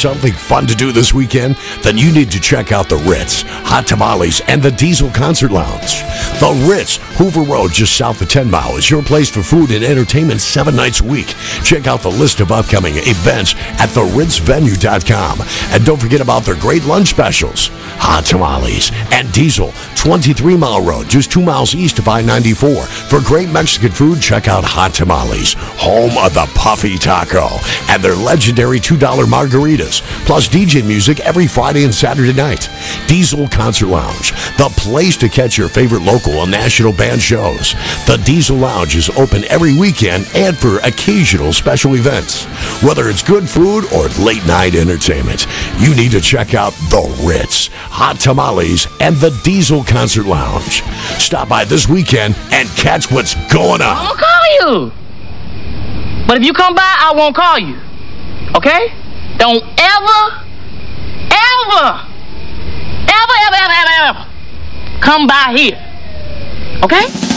Something 0.00 0.32
fun 0.32 0.66
to 0.66 0.74
do 0.74 0.92
this 0.92 1.12
weekend? 1.12 1.56
Then 1.82 1.98
you 1.98 2.10
need 2.10 2.30
to 2.30 2.40
check 2.40 2.72
out 2.72 2.88
the 2.88 2.96
Ritz, 2.96 3.42
Hot 3.46 3.86
Tamales, 3.86 4.40
and 4.48 4.62
the 4.62 4.70
Diesel 4.70 5.10
Concert 5.10 5.50
Lounge. 5.50 6.00
The 6.40 6.66
Ritz, 6.68 6.96
Hoover 7.18 7.42
Road, 7.42 7.72
just 7.72 7.96
south 7.96 8.22
of 8.22 8.30
10 8.30 8.50
Mile, 8.50 8.76
is 8.76 8.90
your 8.90 9.02
place 9.02 9.28
for 9.28 9.42
food 9.42 9.70
and 9.70 9.84
entertainment 9.84 10.40
seven 10.40 10.74
nights 10.74 11.00
a 11.00 11.04
week. 11.04 11.34
Check 11.62 11.86
out 11.86 12.00
the 12.00 12.10
list 12.10 12.40
of 12.40 12.50
upcoming 12.50 12.94
events 12.96 13.54
at 13.78 13.90
theritzvenue.com. 13.90 15.40
And 15.72 15.84
don't 15.84 16.00
forget 16.00 16.22
about 16.22 16.44
their 16.44 16.56
great 16.56 16.84
lunch 16.84 17.08
specials. 17.08 17.68
Hot 18.00 18.24
Tamales 18.24 18.90
and 19.12 19.30
Diesel, 19.32 19.72
23 19.94 20.56
Mile 20.56 20.82
Road, 20.82 21.08
just 21.08 21.30
two 21.30 21.42
miles 21.42 21.74
east 21.74 21.98
of 21.98 22.08
I 22.08 22.22
94. 22.22 22.84
For 22.84 23.20
great 23.20 23.50
Mexican 23.50 23.92
food, 23.92 24.20
check 24.20 24.48
out 24.48 24.64
Hot 24.64 24.94
Tamales, 24.94 25.54
home 25.58 26.16
of 26.18 26.34
the 26.34 26.50
Puffy 26.54 26.96
Taco, 26.96 27.48
and 27.88 28.02
their 28.02 28.16
legendary 28.16 28.80
$2 28.80 28.98
margaritas, 29.26 30.00
plus 30.24 30.48
DJ 30.48 30.84
music 30.84 31.20
every 31.20 31.46
Friday 31.46 31.84
and 31.84 31.94
Saturday 31.94 32.32
night. 32.32 32.68
Diesel 33.06 33.48
Concert 33.48 33.88
Lounge, 33.88 34.32
the 34.56 34.72
place 34.78 35.16
to 35.18 35.28
catch 35.28 35.58
your 35.58 35.68
favorite 35.68 36.02
local 36.02 36.32
and 36.42 36.50
national 36.50 36.92
band 36.92 37.20
shows. 37.20 37.74
The 38.06 38.20
Diesel 38.24 38.56
Lounge 38.56 38.96
is 38.96 39.10
open 39.10 39.44
every 39.44 39.78
weekend 39.78 40.26
and 40.34 40.56
for 40.56 40.78
occasional 40.78 41.52
special 41.52 41.94
events. 41.94 42.44
Whether 42.82 43.08
it's 43.08 43.22
good 43.22 43.48
food 43.48 43.84
or 43.92 44.08
late 44.24 44.44
night 44.46 44.74
entertainment, 44.74 45.46
you 45.78 45.94
need 45.94 46.12
to 46.12 46.20
check 46.20 46.54
out 46.54 46.72
The 46.88 47.04
Ritz, 47.22 47.68
Hot 48.00 48.18
Tamales, 48.18 48.88
and 48.98 49.14
the 49.16 49.28
Diesel 49.44 49.84
Concert 49.84 50.24
Lounge. 50.24 50.82
Stop 51.20 51.50
by 51.50 51.66
this 51.66 51.86
weekend 51.86 52.34
and 52.50 52.66
catch 52.70 53.12
what's 53.12 53.34
going 53.52 53.82
on. 53.82 53.94
I'm 53.94 54.16
gonna 54.16 54.20
call 54.20 54.46
you. 54.56 54.92
But 56.26 56.38
if 56.38 56.44
you 56.44 56.54
come 56.54 56.74
by, 56.74 56.82
I 56.82 57.12
won't 57.14 57.36
call 57.36 57.58
you. 57.58 57.76
Okay? 58.56 58.92
Don't 59.36 59.62
ever, 59.78 60.20
ever, 61.28 61.86
ever, 63.04 63.36
ever, 63.36 63.56
ever, 63.60 63.72
ever, 63.76 63.92
ever 64.08 64.26
come 65.00 65.26
by 65.26 65.52
here. 65.56 65.76
Okay? 66.82 67.29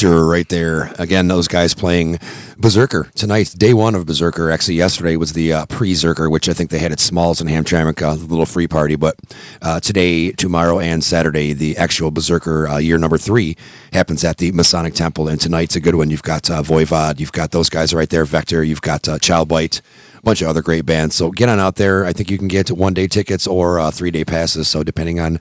Right 0.00 0.48
there. 0.48 0.92
Again, 0.96 1.26
those 1.26 1.48
guys 1.48 1.74
playing 1.74 2.20
Berserker 2.56 3.10
tonight. 3.16 3.52
Day 3.58 3.74
one 3.74 3.96
of 3.96 4.06
Berserker. 4.06 4.48
Actually, 4.48 4.76
yesterday 4.76 5.16
was 5.16 5.32
the 5.32 5.52
uh, 5.52 5.66
pre-Zerker, 5.66 6.30
which 6.30 6.48
I 6.48 6.52
think 6.52 6.70
they 6.70 6.78
had 6.78 6.92
at 6.92 7.00
Smalls 7.00 7.40
in 7.40 7.48
Hamtramck, 7.48 8.00
a 8.00 8.12
little 8.12 8.46
free 8.46 8.68
party. 8.68 8.94
But 8.94 9.16
uh, 9.60 9.80
today, 9.80 10.30
tomorrow, 10.30 10.78
and 10.78 11.02
Saturday, 11.02 11.52
the 11.52 11.76
actual 11.76 12.12
Berserker 12.12 12.68
uh, 12.68 12.78
year 12.78 12.96
number 12.96 13.18
three 13.18 13.56
happens 13.92 14.22
at 14.22 14.36
the 14.36 14.52
Masonic 14.52 14.94
Temple. 14.94 15.26
And 15.26 15.40
tonight's 15.40 15.74
a 15.74 15.80
good 15.80 15.96
one. 15.96 16.10
You've 16.10 16.22
got 16.22 16.48
uh, 16.48 16.62
Voivod. 16.62 17.18
You've 17.18 17.32
got 17.32 17.50
those 17.50 17.68
guys 17.68 17.92
right 17.92 18.08
there, 18.08 18.24
Vektor. 18.24 18.64
You've 18.64 18.82
got 18.82 19.08
uh, 19.08 19.18
Child 19.18 19.48
Bite. 19.48 19.80
A 20.16 20.20
bunch 20.22 20.42
of 20.42 20.48
other 20.48 20.62
great 20.62 20.86
bands. 20.86 21.16
So 21.16 21.32
get 21.32 21.48
on 21.48 21.58
out 21.58 21.74
there. 21.74 22.04
I 22.04 22.12
think 22.12 22.30
you 22.30 22.38
can 22.38 22.48
get 22.48 22.70
one 22.70 22.94
day 22.94 23.08
tickets 23.08 23.48
or 23.48 23.80
uh, 23.80 23.90
three 23.90 24.12
day 24.12 24.24
passes. 24.24 24.68
So 24.68 24.84
depending 24.84 25.18
on 25.18 25.40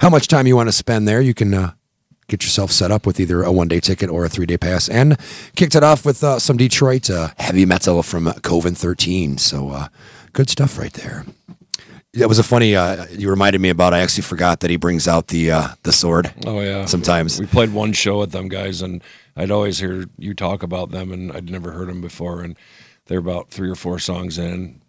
how 0.00 0.10
much 0.10 0.28
time 0.28 0.46
you 0.46 0.54
want 0.54 0.68
to 0.68 0.72
spend 0.72 1.08
there, 1.08 1.20
you 1.20 1.34
can 1.34 1.52
uh, 1.52 1.72
get 2.28 2.42
yourself 2.42 2.70
set 2.72 2.90
up 2.90 3.06
with 3.06 3.20
either 3.20 3.42
a 3.42 3.52
one 3.52 3.68
day 3.68 3.80
ticket 3.80 4.10
or 4.10 4.24
a 4.24 4.28
three 4.28 4.46
day 4.46 4.56
pass. 4.56 4.88
And 4.88 5.18
kicked 5.54 5.74
it 5.74 5.82
off 5.82 6.04
with 6.04 6.22
uh, 6.22 6.38
some 6.38 6.56
Detroit 6.56 7.10
uh, 7.10 7.28
heavy 7.38 7.66
metal 7.66 8.02
from 8.02 8.32
Coven 8.42 8.74
13. 8.74 9.38
So 9.38 9.70
uh, 9.70 9.88
good 10.32 10.50
stuff 10.50 10.78
right 10.78 10.92
there. 10.92 11.24
That 12.14 12.28
was 12.28 12.38
a 12.38 12.42
funny. 12.42 12.74
Uh, 12.74 13.06
you 13.10 13.28
reminded 13.28 13.60
me 13.60 13.68
about. 13.68 13.92
I 13.92 13.98
actually 13.98 14.22
forgot 14.22 14.60
that 14.60 14.70
he 14.70 14.76
brings 14.76 15.06
out 15.06 15.28
the 15.28 15.50
uh, 15.50 15.68
the 15.82 15.92
sword. 15.92 16.32
Oh 16.46 16.60
yeah. 16.60 16.86
Sometimes. 16.86 17.38
we 17.38 17.44
played 17.44 17.74
one 17.74 17.92
show 17.92 18.20
with 18.20 18.32
them 18.32 18.48
guys, 18.48 18.80
and 18.80 19.02
I'd 19.36 19.50
always 19.50 19.78
hear 19.80 20.06
you 20.16 20.32
talk 20.32 20.62
about 20.62 20.92
them, 20.92 21.12
and 21.12 21.30
I'd 21.30 21.50
never 21.50 21.72
heard 21.72 21.88
them 21.88 22.00
before. 22.00 22.40
And 22.40 22.56
they're 23.06 23.18
about 23.18 23.50
three 23.50 23.68
or 23.68 23.74
four 23.74 23.98
songs 23.98 24.38
in. 24.38 24.80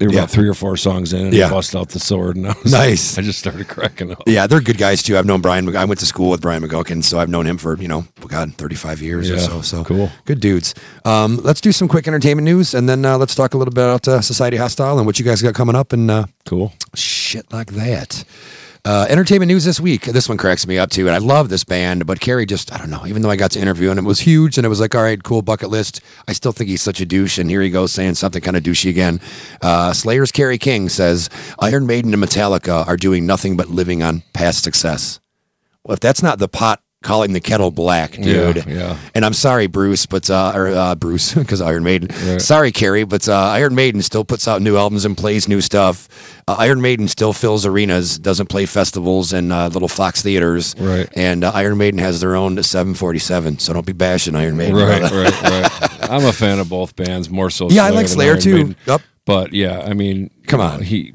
They 0.00 0.06
were 0.06 0.12
Yeah. 0.14 0.20
about 0.20 0.30
three 0.30 0.48
or 0.48 0.54
four 0.54 0.78
songs 0.78 1.12
in, 1.12 1.26
and 1.26 1.34
Yeah. 1.34 1.48
he 1.48 1.54
bust 1.54 1.76
out 1.76 1.90
the 1.90 2.00
sword, 2.00 2.34
and 2.36 2.48
I 2.48 2.54
was 2.62 2.72
Nice. 2.72 3.18
I 3.18 3.20
just 3.22 3.38
started 3.38 3.68
cracking 3.68 4.10
up. 4.12 4.22
Yeah, 4.26 4.46
they're 4.46 4.62
good 4.62 4.78
guys 4.78 5.02
too. 5.02 5.18
I've 5.18 5.26
known 5.26 5.42
Brian. 5.42 5.76
I 5.76 5.84
went 5.84 6.00
to 6.00 6.06
school 6.06 6.30
with 6.30 6.40
Brian 6.40 6.62
McGuckin, 6.62 7.04
so 7.04 7.18
I've 7.18 7.28
known 7.28 7.46
him 7.46 7.58
for 7.58 7.76
you 7.76 7.86
know, 7.86 8.06
God, 8.26 8.54
thirty 8.56 8.76
five 8.76 9.02
years 9.02 9.30
or 9.30 9.38
so. 9.38 9.60
So 9.60 9.84
cool. 9.84 10.10
good 10.24 10.40
dudes. 10.40 10.74
Um, 11.04 11.38
let's 11.44 11.60
do 11.60 11.70
some 11.70 11.86
quick 11.86 12.08
entertainment 12.08 12.46
news, 12.46 12.72
and 12.72 12.88
then 12.88 13.04
uh, 13.04 13.18
let's 13.18 13.34
talk 13.34 13.52
a 13.52 13.58
little 13.58 13.74
bit 13.74 13.84
about 13.84 14.08
uh, 14.08 14.22
Society 14.22 14.56
Hostile 14.56 14.96
and 14.96 15.06
what 15.06 15.18
you 15.18 15.24
guys 15.24 15.42
got 15.42 15.54
coming 15.54 15.76
up 15.76 15.92
and 15.92 16.10
uh, 16.10 16.24
Cool. 16.46 16.72
shit 16.94 17.52
like 17.52 17.72
that. 17.72 18.24
Uh, 18.84 19.06
entertainment 19.10 19.48
news 19.48 19.64
this 19.64 19.78
week. 19.78 20.04
This 20.04 20.28
one 20.28 20.38
cracks 20.38 20.66
me 20.66 20.78
up 20.78 20.90
too, 20.90 21.06
and 21.06 21.14
I 21.14 21.18
love 21.18 21.48
this 21.48 21.64
band. 21.64 22.06
But 22.06 22.20
Kerry 22.20 22.46
just, 22.46 22.72
I 22.72 22.78
don't 22.78 22.90
know. 22.90 23.06
Even 23.06 23.22
though 23.22 23.30
I 23.30 23.36
got 23.36 23.50
to 23.52 23.60
interview 23.60 23.90
him, 23.90 23.98
it 23.98 24.04
was 24.04 24.20
huge, 24.20 24.56
and 24.56 24.64
it 24.64 24.68
was 24.68 24.80
like, 24.80 24.94
all 24.94 25.02
right, 25.02 25.22
cool 25.22 25.42
bucket 25.42 25.68
list. 25.68 26.00
I 26.26 26.32
still 26.32 26.52
think 26.52 26.70
he's 26.70 26.82
such 26.82 27.00
a 27.00 27.06
douche, 27.06 27.38
and 27.38 27.50
here 27.50 27.60
he 27.60 27.70
goes 27.70 27.92
saying 27.92 28.14
something 28.14 28.40
kind 28.40 28.56
of 28.56 28.62
douchey 28.62 28.88
again. 28.90 29.20
Uh, 29.60 29.92
Slayer's 29.92 30.32
Kerry 30.32 30.58
King 30.58 30.88
says 30.88 31.28
Iron 31.58 31.86
Maiden 31.86 32.14
and 32.14 32.22
Metallica 32.22 32.86
are 32.86 32.96
doing 32.96 33.26
nothing 33.26 33.56
but 33.56 33.68
living 33.68 34.02
on 34.02 34.22
past 34.32 34.64
success. 34.64 35.20
Well, 35.84 35.94
if 35.94 36.00
that's 36.00 36.22
not 36.22 36.38
the 36.38 36.48
pot 36.48 36.82
calling 37.02 37.32
the 37.32 37.40
kettle 37.40 37.70
black, 37.70 38.12
dude. 38.12 38.64
yeah. 38.66 38.98
And 39.14 39.24
I'm 39.24 39.32
sorry, 39.32 39.66
Bruce, 39.66 40.04
but 40.06 40.28
uh, 40.28 40.52
or 40.54 40.68
uh, 40.68 40.94
Bruce, 40.94 41.34
because 41.34 41.60
Iron 41.60 41.82
Maiden. 41.82 42.08
Right. 42.28 42.40
Sorry, 42.40 42.72
Kerry, 42.72 43.04
but 43.04 43.28
uh, 43.28 43.34
Iron 43.34 43.74
Maiden 43.74 44.02
still 44.02 44.24
puts 44.24 44.46
out 44.46 44.60
new 44.62 44.76
albums 44.76 45.04
and 45.04 45.16
plays 45.16 45.48
new 45.48 45.60
stuff. 45.60 46.08
Uh, 46.46 46.56
Iron 46.58 46.80
Maiden 46.80 47.08
still 47.08 47.32
fills 47.32 47.64
arenas, 47.64 48.18
doesn't 48.18 48.48
play 48.48 48.66
festivals 48.66 49.32
and 49.32 49.52
uh, 49.52 49.68
little 49.68 49.88
Fox 49.88 50.22
theaters. 50.22 50.74
Right. 50.78 51.08
And 51.14 51.44
uh, 51.44 51.52
Iron 51.54 51.78
Maiden 51.78 52.00
has 52.00 52.20
their 52.20 52.36
own 52.36 52.62
747, 52.62 53.58
so 53.60 53.72
don't 53.72 53.86
be 53.86 53.92
bashing 53.92 54.34
Iron 54.34 54.56
Maiden. 54.56 54.76
Right, 54.76 55.02
right, 55.02 55.42
right. 55.42 56.10
I'm 56.10 56.24
a 56.24 56.32
fan 56.32 56.58
of 56.58 56.68
both 56.68 56.96
bands, 56.96 57.30
more 57.30 57.50
so. 57.50 57.70
Yeah, 57.70 57.84
I 57.84 57.90
like 57.90 58.08
Slayer 58.08 58.36
too. 58.36 58.74
Yep. 58.86 59.02
But 59.26 59.52
yeah, 59.52 59.80
I 59.80 59.92
mean, 59.92 60.30
Come 60.46 60.60
on. 60.60 60.80
he. 60.82 61.12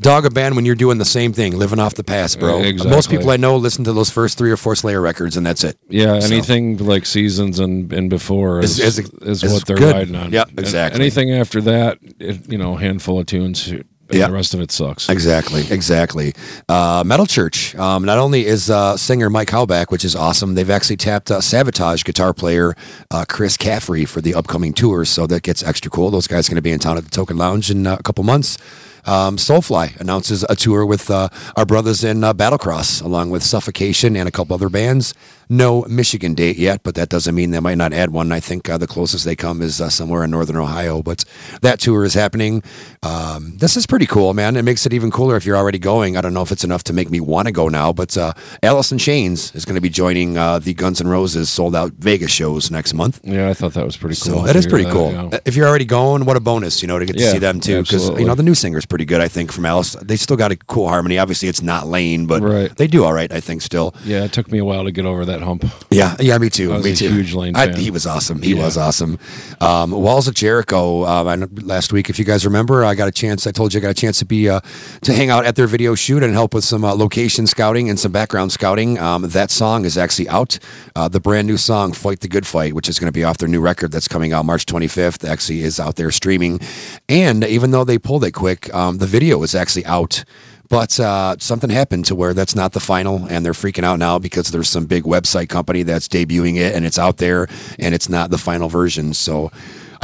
Dog 0.00 0.24
a 0.24 0.30
band 0.30 0.56
when 0.56 0.64
you're 0.64 0.74
doing 0.74 0.98
the 0.98 1.04
same 1.04 1.32
thing, 1.32 1.56
living 1.56 1.78
off 1.78 1.94
the 1.94 2.02
past, 2.02 2.40
bro. 2.40 2.60
Exactly. 2.62 2.90
Most 2.90 3.10
people 3.10 3.30
I 3.30 3.36
know 3.36 3.56
listen 3.56 3.84
to 3.84 3.92
those 3.92 4.10
first 4.10 4.36
three 4.38 4.50
or 4.50 4.56
four 4.56 4.74
Slayer 4.74 5.00
records, 5.00 5.36
and 5.36 5.46
that's 5.46 5.62
it. 5.62 5.78
Yeah, 5.88 6.18
So- 6.18 6.26
anything 6.34 6.78
like 6.78 7.06
seasons 7.06 7.58
and, 7.60 7.92
and 7.92 8.08
before 8.10 8.60
is, 8.60 8.80
Is- 8.80 8.98
is, 8.98 9.42
is- 9.44 9.52
what 9.52 9.66
they're 9.66 9.76
good. 9.76 9.94
riding 9.94 10.16
on. 10.16 10.32
Yep, 10.32 10.48
And 10.48 10.58
exactly. 10.58 11.00
Anything 11.00 11.30
after 11.32 11.60
that, 11.60 11.98
it, 12.18 12.50
you 12.50 12.58
know, 12.58 12.74
handful 12.76 13.20
of 13.20 13.26
tunes, 13.26 13.72
and 14.12 14.20
Yeah. 14.20 14.28
the 14.28 14.32
rest 14.32 14.54
of 14.54 14.60
it 14.60 14.70
sucks. 14.70 15.08
Exactly, 15.08 15.64
exactly. 15.70 16.34
Uh, 16.68 17.02
Metal 17.04 17.26
Church. 17.26 17.74
Um, 17.74 18.04
not 18.04 18.18
only 18.18 18.46
is 18.46 18.70
uh, 18.70 18.96
singer 18.96 19.28
Mike 19.30 19.50
Howe 19.50 19.66
back, 19.66 19.90
which 19.90 20.04
is 20.04 20.14
awesome, 20.14 20.54
they've 20.54 20.70
actually 20.70 20.96
tapped 20.98 21.30
uh, 21.30 21.38
Savatage 21.40 22.04
guitar 22.04 22.32
player 22.32 22.74
uh, 23.10 23.24
Chris 23.28 23.56
Caffery 23.56 24.06
for 24.06 24.20
the 24.20 24.34
upcoming 24.34 24.72
tours, 24.72 25.08
so 25.08 25.26
that 25.26 25.42
gets 25.42 25.62
extra 25.62 25.90
cool. 25.90 26.10
Those 26.10 26.26
guys 26.28 26.48
are 26.48 26.50
going 26.52 26.56
to 26.56 26.62
be 26.62 26.72
in 26.72 26.78
town 26.78 26.96
at 26.98 27.04
the 27.04 27.10
Token 27.10 27.36
Lounge 27.36 27.70
in 27.70 27.86
uh, 27.86 27.96
a 27.98 28.02
couple 28.02 28.22
months. 28.24 28.58
Um, 29.04 29.36
Soulfly 29.36 29.98
announces 29.98 30.44
a 30.48 30.54
tour 30.54 30.86
with 30.86 31.10
uh, 31.10 31.28
our 31.56 31.66
brothers 31.66 32.04
in 32.04 32.22
uh, 32.22 32.32
Battlecross, 32.34 33.02
along 33.02 33.30
with 33.30 33.42
Suffocation 33.42 34.16
and 34.16 34.28
a 34.28 34.30
couple 34.30 34.54
other 34.54 34.68
bands. 34.68 35.12
No 35.52 35.82
Michigan 35.82 36.32
date 36.32 36.56
yet, 36.56 36.82
but 36.82 36.94
that 36.94 37.10
doesn't 37.10 37.34
mean 37.34 37.50
they 37.50 37.60
might 37.60 37.76
not 37.76 37.92
add 37.92 38.08
one. 38.10 38.32
I 38.32 38.40
think 38.40 38.70
uh, 38.70 38.78
the 38.78 38.86
closest 38.86 39.26
they 39.26 39.36
come 39.36 39.60
is 39.60 39.82
uh, 39.82 39.90
somewhere 39.90 40.24
in 40.24 40.30
northern 40.30 40.56
Ohio, 40.56 41.02
but 41.02 41.26
that 41.60 41.78
tour 41.78 42.04
is 42.04 42.14
happening. 42.14 42.62
Um, 43.02 43.58
this 43.58 43.76
is 43.76 43.86
pretty 43.86 44.06
cool, 44.06 44.32
man. 44.32 44.56
It 44.56 44.62
makes 44.62 44.86
it 44.86 44.94
even 44.94 45.10
cooler 45.10 45.36
if 45.36 45.44
you're 45.44 45.58
already 45.58 45.78
going. 45.78 46.16
I 46.16 46.22
don't 46.22 46.32
know 46.32 46.40
if 46.40 46.52
it's 46.52 46.64
enough 46.64 46.84
to 46.84 46.94
make 46.94 47.10
me 47.10 47.20
want 47.20 47.48
to 47.48 47.52
go 47.52 47.68
now, 47.68 47.92
but 47.92 48.16
uh, 48.16 48.32
in 48.62 48.98
Chains 48.98 49.54
is 49.54 49.66
going 49.66 49.74
to 49.74 49.82
be 49.82 49.90
joining 49.90 50.38
uh, 50.38 50.58
the 50.58 50.72
Guns 50.72 51.02
N' 51.02 51.08
Roses 51.08 51.50
sold 51.50 51.76
out 51.76 51.92
Vegas 51.98 52.30
shows 52.30 52.70
next 52.70 52.94
month. 52.94 53.20
Yeah, 53.22 53.50
I 53.50 53.54
thought 53.54 53.74
that 53.74 53.84
was 53.84 53.98
pretty 53.98 54.16
cool. 54.16 54.40
So 54.40 54.46
that 54.46 54.56
is 54.56 54.66
pretty 54.66 54.84
that, 54.84 54.92
cool. 54.92 55.12
yeah. 55.12 55.38
If 55.44 55.54
you're 55.54 55.68
already 55.68 55.84
going, 55.84 56.24
what 56.24 56.38
a 56.38 56.40
bonus, 56.40 56.80
you 56.80 56.88
know, 56.88 56.98
to 56.98 57.04
get 57.04 57.16
to 57.18 57.22
Yeah, 57.22 57.32
see 57.32 57.38
them 57.38 57.60
too. 57.60 57.82
Because 57.82 58.08
you 58.18 58.24
know 58.24 58.34
the 58.34 58.42
new 58.42 58.54
singer's 58.54 58.86
pretty 58.86 59.04
good, 59.04 59.20
I 59.20 59.28
think, 59.28 59.52
from 59.52 59.66
Alice. 59.66 59.96
They 60.02 60.16
still 60.16 60.38
got 60.38 60.50
a 60.50 60.56
cool 60.56 60.88
harmony. 60.88 61.18
Obviously, 61.18 61.48
it's 61.48 61.60
not 61.60 61.86
Layne, 61.88 62.26
but 62.26 62.40
Right. 62.42 62.74
they 62.74 62.86
do 62.86 63.04
all 63.04 63.12
right, 63.12 63.30
I 63.30 63.40
think, 63.40 63.60
still. 63.60 63.94
Yeah, 64.04 64.24
it 64.24 64.32
took 64.32 64.50
me 64.50 64.56
a 64.58 64.64
while 64.64 64.84
to 64.84 64.90
get 64.92 65.04
over 65.04 65.26
that 65.26 65.41
hump. 65.42 65.64
Yeah, 65.90 66.16
yeah, 66.20 66.38
me 66.38 66.48
too. 66.50 66.76
Me 66.82 66.94
too. 66.94 67.10
huge 67.10 67.34
Layne 67.34 67.54
I- 67.56 67.66
fan. 67.66 67.76
he 67.76 67.90
was 67.90 68.06
awesome. 68.06 68.40
He 68.42 68.54
Yeah. 68.54 68.64
was 68.64 68.76
awesome. 68.76 69.18
Um, 69.60 69.90
Walls 69.90 70.26
of 70.28 70.34
Jericho. 70.34 71.04
Um, 71.04 71.28
I 71.28 71.36
last 71.62 71.92
week, 71.92 72.08
if 72.10 72.18
you 72.18 72.24
guys 72.24 72.44
remember, 72.44 72.84
I 72.84 72.94
got 72.94 73.08
a 73.08 73.12
chance. 73.12 73.46
I 73.46 73.50
told 73.52 73.74
you 73.74 73.80
I 73.80 73.82
got 73.82 73.90
a 73.90 73.94
chance 73.94 74.18
to 74.20 74.24
be 74.24 74.48
uh, 74.48 74.60
to 75.02 75.12
hang 75.12 75.30
out 75.30 75.44
at 75.44 75.56
their 75.56 75.66
video 75.66 75.94
shoot 75.94 76.22
and 76.22 76.32
help 76.32 76.54
with 76.54 76.64
some 76.64 76.84
uh, 76.84 76.94
location 76.94 77.46
scouting 77.46 77.88
and 77.90 77.98
some 78.00 78.12
background 78.12 78.52
scouting. 78.52 78.98
Um, 78.98 79.22
that 79.28 79.50
song 79.50 79.84
is 79.84 79.98
actually 79.98 80.28
out. 80.28 80.58
Uh, 80.96 81.08
the 81.08 81.20
brand 81.20 81.46
new 81.46 81.56
song, 81.56 81.92
"Fight 81.92 82.20
the 82.20 82.28
Good 82.28 82.46
Fight," 82.46 82.72
which 82.74 82.88
is 82.88 82.98
going 82.98 83.08
to 83.08 83.12
be 83.12 83.24
off 83.24 83.38
their 83.38 83.48
new 83.48 83.60
record 83.60 83.92
that's 83.92 84.08
coming 84.08 84.32
out 84.32 84.44
March 84.44 84.66
25th, 84.66 85.28
actually 85.28 85.62
is 85.62 85.78
out 85.80 85.96
there 85.96 86.10
streaming. 86.10 86.60
And 87.08 87.44
even 87.44 87.70
though 87.70 87.84
they 87.84 87.98
pulled 87.98 88.24
it 88.24 88.32
quick, 88.32 88.72
um, 88.74 88.98
the 88.98 89.06
video 89.06 89.42
is 89.42 89.54
actually 89.54 89.84
out. 89.86 90.24
But 90.72 90.98
uh, 90.98 91.36
something 91.38 91.68
happened 91.68 92.06
to 92.06 92.14
where 92.14 92.32
that's 92.32 92.54
not 92.54 92.72
the 92.72 92.80
final, 92.80 93.26
and 93.28 93.44
they're 93.44 93.52
freaking 93.52 93.84
out 93.84 93.98
now 93.98 94.18
because 94.18 94.50
there's 94.52 94.70
some 94.70 94.86
big 94.86 95.04
website 95.04 95.50
company 95.50 95.82
that's 95.82 96.08
debuting 96.08 96.56
it, 96.56 96.74
and 96.74 96.86
it's 96.86 96.98
out 96.98 97.18
there, 97.18 97.46
and 97.78 97.94
it's 97.94 98.08
not 98.08 98.30
the 98.30 98.38
final 98.38 98.70
version. 98.70 99.12
So 99.12 99.52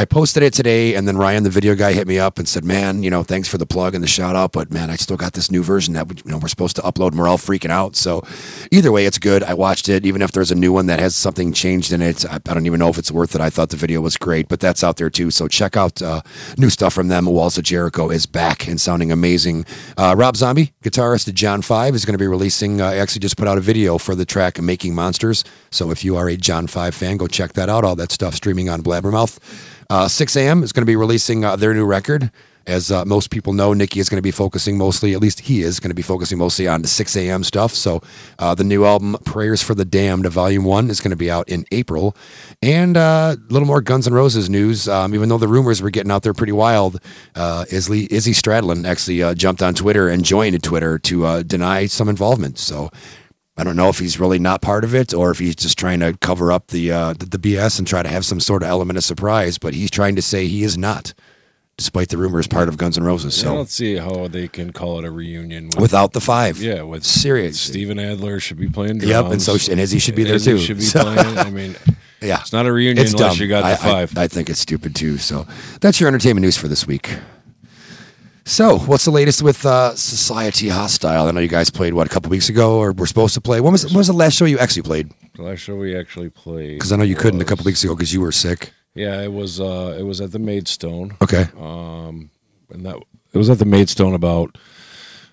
I 0.00 0.04
posted 0.04 0.44
it 0.44 0.52
today, 0.52 0.94
and 0.94 1.08
then 1.08 1.16
Ryan, 1.16 1.42
the 1.42 1.50
video 1.50 1.74
guy, 1.74 1.92
hit 1.92 2.06
me 2.06 2.20
up 2.20 2.38
and 2.38 2.48
said, 2.48 2.64
"Man, 2.64 3.02
you 3.02 3.10
know, 3.10 3.24
thanks 3.24 3.48
for 3.48 3.58
the 3.58 3.66
plug 3.66 3.96
and 3.96 4.04
the 4.04 4.06
shout 4.06 4.36
out, 4.36 4.52
but 4.52 4.70
man, 4.70 4.90
I 4.90 4.94
still 4.94 5.16
got 5.16 5.32
this 5.32 5.50
new 5.50 5.60
version 5.60 5.94
that 5.94 6.06
we, 6.06 6.14
you 6.24 6.30
know 6.30 6.38
we're 6.38 6.46
supposed 6.46 6.76
to 6.76 6.82
upload, 6.82 7.08
and 7.08 7.18
we're 7.18 7.26
all 7.26 7.36
freaking 7.36 7.70
out." 7.70 7.96
So 7.96 8.22
either 8.70 8.92
way, 8.92 9.06
it's 9.06 9.18
good. 9.18 9.42
I 9.42 9.54
watched 9.54 9.88
it, 9.88 10.06
even 10.06 10.22
if 10.22 10.30
there's 10.30 10.52
a 10.52 10.54
new 10.54 10.72
one 10.72 10.86
that 10.86 11.00
has 11.00 11.16
something 11.16 11.52
changed 11.52 11.92
in 11.92 12.00
it. 12.00 12.24
I, 12.24 12.36
I 12.36 12.54
don't 12.54 12.64
even 12.66 12.78
know 12.78 12.90
if 12.90 12.96
it's 12.96 13.10
worth 13.10 13.34
it. 13.34 13.40
I 13.40 13.50
thought 13.50 13.70
the 13.70 13.76
video 13.76 14.00
was 14.00 14.16
great, 14.16 14.46
but 14.46 14.60
that's 14.60 14.84
out 14.84 14.98
there 14.98 15.10
too. 15.10 15.32
So 15.32 15.48
check 15.48 15.76
out 15.76 16.00
uh, 16.00 16.22
new 16.56 16.70
stuff 16.70 16.94
from 16.94 17.08
them. 17.08 17.26
Walls 17.26 17.58
of 17.58 17.64
Jericho 17.64 18.08
is 18.08 18.24
back 18.24 18.68
and 18.68 18.80
sounding 18.80 19.10
amazing. 19.10 19.66
Uh, 19.96 20.14
Rob 20.16 20.36
Zombie, 20.36 20.74
guitarist 20.84 21.26
of 21.26 21.34
John 21.34 21.60
Five, 21.60 21.96
is 21.96 22.04
going 22.04 22.14
to 22.14 22.22
be 22.22 22.28
releasing. 22.28 22.80
Uh, 22.80 22.92
actually 22.92 23.18
just 23.18 23.36
put 23.36 23.48
out 23.48 23.58
a 23.58 23.60
video 23.60 23.98
for 23.98 24.14
the 24.14 24.24
track 24.24 24.60
"Making 24.60 24.94
Monsters." 24.94 25.42
So 25.72 25.90
if 25.90 26.04
you 26.04 26.16
are 26.16 26.28
a 26.28 26.36
John 26.36 26.68
Five 26.68 26.94
fan, 26.94 27.16
go 27.16 27.26
check 27.26 27.54
that 27.54 27.68
out. 27.68 27.84
All 27.84 27.96
that 27.96 28.12
stuff 28.12 28.36
streaming 28.36 28.68
on 28.68 28.80
Blabbermouth. 28.80 29.40
Uh, 29.90 30.04
Sixx:A.M. 30.04 30.62
is 30.62 30.72
going 30.72 30.82
to 30.82 30.86
be 30.86 30.96
releasing 30.96 31.46
uh, 31.46 31.56
their 31.56 31.72
new 31.72 31.86
record. 31.86 32.30
As 32.66 32.92
uh, 32.92 33.06
most 33.06 33.30
people 33.30 33.54
know, 33.54 33.72
Nikki 33.72 34.00
is 34.00 34.10
going 34.10 34.18
to 34.18 34.22
be 34.22 34.30
focusing 34.30 34.76
mostly, 34.76 35.14
at 35.14 35.20
least 35.20 35.40
he 35.40 35.62
is 35.62 35.80
going 35.80 35.88
to 35.88 35.94
be 35.94 36.02
focusing 36.02 36.36
mostly 36.36 36.68
on 36.68 36.82
the 36.82 36.88
Sixx:A.M. 36.88 37.42
stuff. 37.42 37.72
So 37.72 38.02
the 38.38 38.62
new 38.62 38.84
album, 38.84 39.16
Prayers 39.24 39.62
for 39.62 39.74
the 39.74 39.86
Damned, 39.86 40.26
Volume 40.26 40.64
1, 40.64 40.90
is 40.90 41.00
going 41.00 41.12
to 41.12 41.16
be 41.16 41.30
out 41.30 41.48
in 41.48 41.64
April. 41.72 42.14
And 42.60 42.98
a 42.98 43.38
little 43.48 43.66
more 43.66 43.80
Guns 43.80 44.06
N' 44.06 44.12
Roses 44.12 44.50
news. 44.50 44.86
Um, 44.86 45.14
even 45.14 45.30
though 45.30 45.38
the 45.38 45.48
rumors 45.48 45.80
were 45.80 45.88
getting 45.88 46.12
out 46.12 46.22
there 46.22 46.34
pretty 46.34 46.52
wild, 46.52 47.00
uh, 47.34 47.64
Izzy, 47.70 48.06
Izzy 48.10 48.34
Stradlin 48.34 48.86
actually 48.86 49.34
jumped 49.34 49.62
on 49.62 49.72
Twitter 49.72 50.10
and 50.10 50.22
joined 50.22 50.62
Twitter 50.62 50.98
to 50.98 51.42
deny 51.44 51.86
some 51.86 52.10
involvement. 52.10 52.58
So 52.58 52.90
I 53.58 53.64
don't 53.64 53.76
know 53.76 53.88
if 53.88 53.98
he's 53.98 54.20
really 54.20 54.38
not 54.38 54.62
part 54.62 54.84
of 54.84 54.94
it 54.94 55.12
or 55.12 55.30
if 55.32 55.40
he's 55.40 55.56
just 55.56 55.76
trying 55.78 55.98
to 56.00 56.16
cover 56.20 56.52
up 56.52 56.68
the, 56.68 56.92
uh, 56.92 57.12
the 57.14 57.26
the 57.26 57.38
BS 57.38 57.78
and 57.78 57.86
try 57.88 58.02
to 58.04 58.08
have 58.08 58.24
some 58.24 58.38
sort 58.40 58.62
of 58.62 58.68
element 58.68 58.96
of 58.96 59.04
surprise. 59.04 59.58
But 59.58 59.74
he's 59.74 59.90
trying 59.90 60.14
to 60.16 60.22
say 60.22 60.46
he 60.46 60.62
is 60.62 60.78
not, 60.78 61.12
despite 61.76 62.08
the 62.10 62.18
rumors, 62.18 62.46
part 62.46 62.68
of 62.68 62.76
Guns 62.76 62.96
N' 62.96 63.02
Roses. 63.04 63.36
I 63.40 63.42
So 63.46 63.54
don't 63.54 63.68
see 63.68 63.96
how 63.96 64.28
they 64.28 64.46
can 64.48 64.72
call 64.72 64.98
it 65.00 65.04
a 65.04 65.10
reunion 65.10 65.66
with, 65.66 65.80
without 65.80 66.12
the 66.12 66.20
five, 66.20 66.58
yeah, 66.62 66.82
with 66.82 67.04
serious. 67.04 67.58
Steven 67.60 67.98
Adler 67.98 68.38
should 68.38 68.58
be 68.58 68.68
playing. 68.68 69.00
Yep, 69.00 69.26
and 69.26 69.42
so 69.42 69.54
and 69.70 69.80
Izzy 69.80 69.98
should 69.98 70.14
be 70.14 70.22
there 70.24 70.36
Izzy 70.36 70.52
too. 70.52 70.58
Should 70.58 70.76
be 70.78 70.82
So- 70.84 71.02
playing. 71.02 71.38
I 71.38 71.50
mean, 71.50 71.76
yeah, 72.22 72.40
it's 72.40 72.52
not 72.52 72.66
a 72.66 72.72
reunion 72.72 73.04
it's 73.04 73.12
unless 73.12 73.34
dumb. 73.34 73.42
you 73.42 73.48
got 73.48 73.64
I, 73.64 73.70
the 73.72 73.76
five. 73.78 74.16
I, 74.18 74.22
I 74.24 74.28
think 74.28 74.50
it's 74.50 74.60
stupid 74.60 74.94
too. 74.94 75.18
So 75.18 75.46
that's 75.80 75.98
your 76.00 76.06
entertainment 76.08 76.42
news 76.44 76.56
for 76.56 76.68
this 76.68 76.86
week. 76.86 77.16
So, 78.48 78.78
what's 78.78 79.04
the 79.04 79.10
latest 79.10 79.42
with 79.42 79.66
uh, 79.66 79.94
Society 79.94 80.70
Hostile? 80.70 81.28
I 81.28 81.30
know 81.32 81.40
you 81.40 81.48
guys 81.48 81.68
played 81.68 81.92
what 81.92 82.06
a 82.06 82.10
couple 82.10 82.30
weeks 82.30 82.48
ago, 82.48 82.78
or 82.78 82.92
were 82.92 83.06
supposed 83.06 83.34
to 83.34 83.42
play. 83.42 83.60
When 83.60 83.72
was 83.72 83.84
when 83.84 83.98
was 83.98 84.06
the 84.06 84.14
last 84.14 84.36
show 84.36 84.46
you 84.46 84.58
actually 84.58 84.84
played? 84.84 85.12
The 85.36 85.42
last 85.42 85.58
show 85.58 85.76
we 85.76 85.94
actually 85.94 86.30
played. 86.30 86.78
Because 86.78 86.90
I 86.90 86.96
know 86.96 87.04
you 87.04 87.14
couldn't 87.14 87.42
a 87.42 87.44
couple 87.44 87.66
weeks 87.66 87.84
ago 87.84 87.94
because 87.94 88.14
you 88.14 88.22
were 88.22 88.32
sick. 88.32 88.72
Yeah, 88.94 89.20
it 89.20 89.34
was. 89.34 89.60
Uh, 89.60 89.94
it 89.98 90.02
was 90.02 90.22
at 90.22 90.32
the 90.32 90.38
Maidstone. 90.38 91.14
Okay. 91.20 91.44
Um, 91.58 92.30
and 92.70 92.86
that 92.86 92.96
it 93.34 93.36
was 93.36 93.50
at 93.50 93.58
the 93.58 93.66
Maidstone 93.66 94.14
about, 94.14 94.56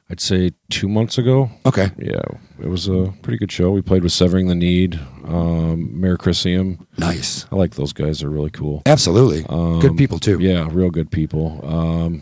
I'd 0.10 0.20
say 0.20 0.52
two 0.70 0.90
months 0.90 1.18
ago. 1.18 1.50
Okay. 1.66 1.92
Yeah, 1.98 2.22
it 2.62 2.68
was 2.68 2.90
a 2.90 3.14
pretty 3.22 3.38
good 3.38 3.52
show. 3.52 3.72
We 3.72 3.82
played 3.82 4.04
with 4.04 4.12
Severing 4.12 4.48
the 4.48 4.56
Need, 4.56 5.00
um, 5.24 6.02
Mayor 6.02 6.18
Chrisium. 6.18 6.86
Nice. 6.98 7.46
I 7.50 7.56
like 7.56 7.76
those 7.76 7.94
guys. 7.94 8.20
They're 8.20 8.30
really 8.30 8.52
cool. 8.52 8.82
Absolutely. 8.86 9.44
good 9.80 9.96
people 9.96 10.20
too. 10.20 10.36
Um, 10.36 10.42
Yeah, 10.42 10.68
real 10.70 10.90
good 10.90 11.12
people. 11.12 11.62
Um, 11.64 12.22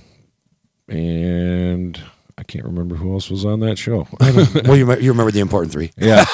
and 0.88 2.00
I 2.36 2.41
can't 2.43 2.65
remember 2.65 2.96
who 2.96 3.13
else 3.13 3.30
was 3.30 3.46
on 3.46 3.60
that 3.60 3.78
show. 3.78 4.08
well, 4.19 4.76
you, 4.76 4.91
you 5.00 5.12
remember 5.12 5.32
the 5.32 5.39
important 5.39 5.72
three. 5.72 5.91
yeah, 5.98 6.26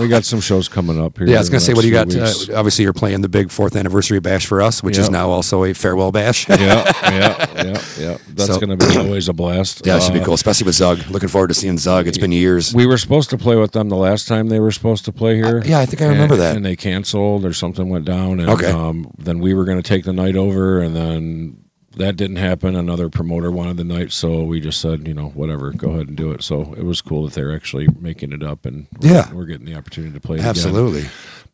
we 0.00 0.08
got 0.08 0.24
some 0.24 0.40
shows 0.40 0.66
coming 0.66 0.98
up 0.98 1.18
here. 1.18 1.26
Yeah, 1.28 1.36
I 1.36 1.38
was 1.40 1.50
going 1.50 1.60
to 1.60 1.64
say, 1.66 1.74
what 1.74 1.82
do 1.82 1.88
you 1.88 1.92
got? 1.92 2.14
Uh, 2.14 2.56
obviously, 2.58 2.84
you're 2.84 2.94
playing 2.94 3.20
the 3.20 3.28
big 3.28 3.50
fourth 3.50 3.76
anniversary 3.76 4.18
bash 4.18 4.46
for 4.46 4.62
us, 4.62 4.82
which 4.82 4.96
is 4.96 5.10
now 5.10 5.28
also 5.28 5.64
a 5.64 5.74
farewell 5.74 6.10
bash. 6.10 6.48
yeah, 6.48 6.56
yeah, 6.58 7.52
yeah, 7.54 7.82
yeah. 7.98 8.18
That's 8.30 8.46
So- 8.46 8.60
going 8.60 8.76
to 8.78 8.86
be 8.88 8.96
always 8.96 9.28
a 9.28 9.34
blast. 9.34 9.82
Yeah, 9.84 9.98
it 9.98 10.02
should 10.02 10.14
be 10.14 10.20
Uh, 10.20 10.24
cool, 10.24 10.34
especially 10.34 10.64
with 10.64 10.74
Zug. 10.74 11.06
Looking 11.10 11.28
forward 11.28 11.48
to 11.48 11.54
seeing 11.54 11.76
Zug. 11.76 12.06
It's 12.06 12.18
been 12.18 12.32
years. 12.32 12.74
We 12.74 12.86
were 12.86 12.98
supposed 12.98 13.28
to 13.30 13.38
play 13.38 13.56
with 13.56 13.72
them 13.72 13.90
the 13.90 13.96
last 13.96 14.26
time 14.26 14.48
they 14.48 14.58
were 14.60 14.72
supposed 14.72 15.04
to 15.04 15.12
play 15.12 15.36
here. 15.36 15.58
Uh, 15.58 15.64
yeah, 15.66 15.80
I 15.80 15.86
think 15.86 16.00
I 16.00 16.06
remember 16.06 16.34
And- 16.34 16.42
that. 16.42 16.56
And 16.56 16.64
they 16.64 16.76
canceled 16.76 17.44
or 17.44 17.52
something 17.52 17.90
went 17.90 18.06
down. 18.06 18.40
And, 18.40 18.48
Okay. 18.48 18.70
Um, 18.70 19.12
then 19.18 19.38
we 19.40 19.52
were 19.52 19.66
going 19.66 19.80
to 19.80 19.82
take 19.88 20.04
the 20.04 20.12
night 20.14 20.34
over, 20.36 20.80
and 20.80 20.96
then 20.96 21.58
that 21.96 22.16
didn't 22.16 22.36
happen. 22.36 22.74
Another 22.76 23.08
promoter 23.08 23.50
wanted 23.50 23.76
the 23.76 23.84
night, 23.84 24.12
so 24.12 24.42
we 24.44 24.60
just 24.60 24.80
said, 24.80 25.06
you 25.06 25.14
know, 25.14 25.28
whatever, 25.30 25.70
go 25.72 25.90
ahead 25.90 26.08
and 26.08 26.16
do 26.16 26.32
it. 26.32 26.42
So 26.42 26.74
it 26.76 26.84
was 26.84 27.00
cool 27.00 27.24
that 27.26 27.34
they're 27.34 27.54
actually 27.54 27.88
making 28.00 28.32
it 28.32 28.42
up, 28.42 28.64
and 28.66 28.86
we're, 29.00 29.08
Yeah. 29.10 29.32
we're 29.32 29.44
getting 29.46 29.66
the 29.66 29.74
opportunity 29.74 30.12
to 30.14 30.20
play. 30.20 30.36
it 30.36 30.40
again. 30.40 30.50
Absolutely. 30.50 31.04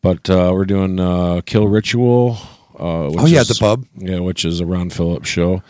But 0.01 0.29
uh, 0.29 0.51
we're 0.53 0.65
doing 0.65 0.99
uh, 0.99 1.41
Kill 1.45 1.67
Ritual. 1.67 2.37
Uh, 2.77 3.09
which 3.09 3.19
Oh, 3.19 3.25
yeah, 3.25 3.39
at 3.39 3.49
is- 3.49 3.57
the 3.57 3.59
pub. 3.59 3.85
Yeah, 3.97 4.19
which 4.19 4.45
is 4.45 4.61
a 4.61 4.65
Ron 4.65 4.89
Phillips 4.89 5.27
show. 5.27 5.61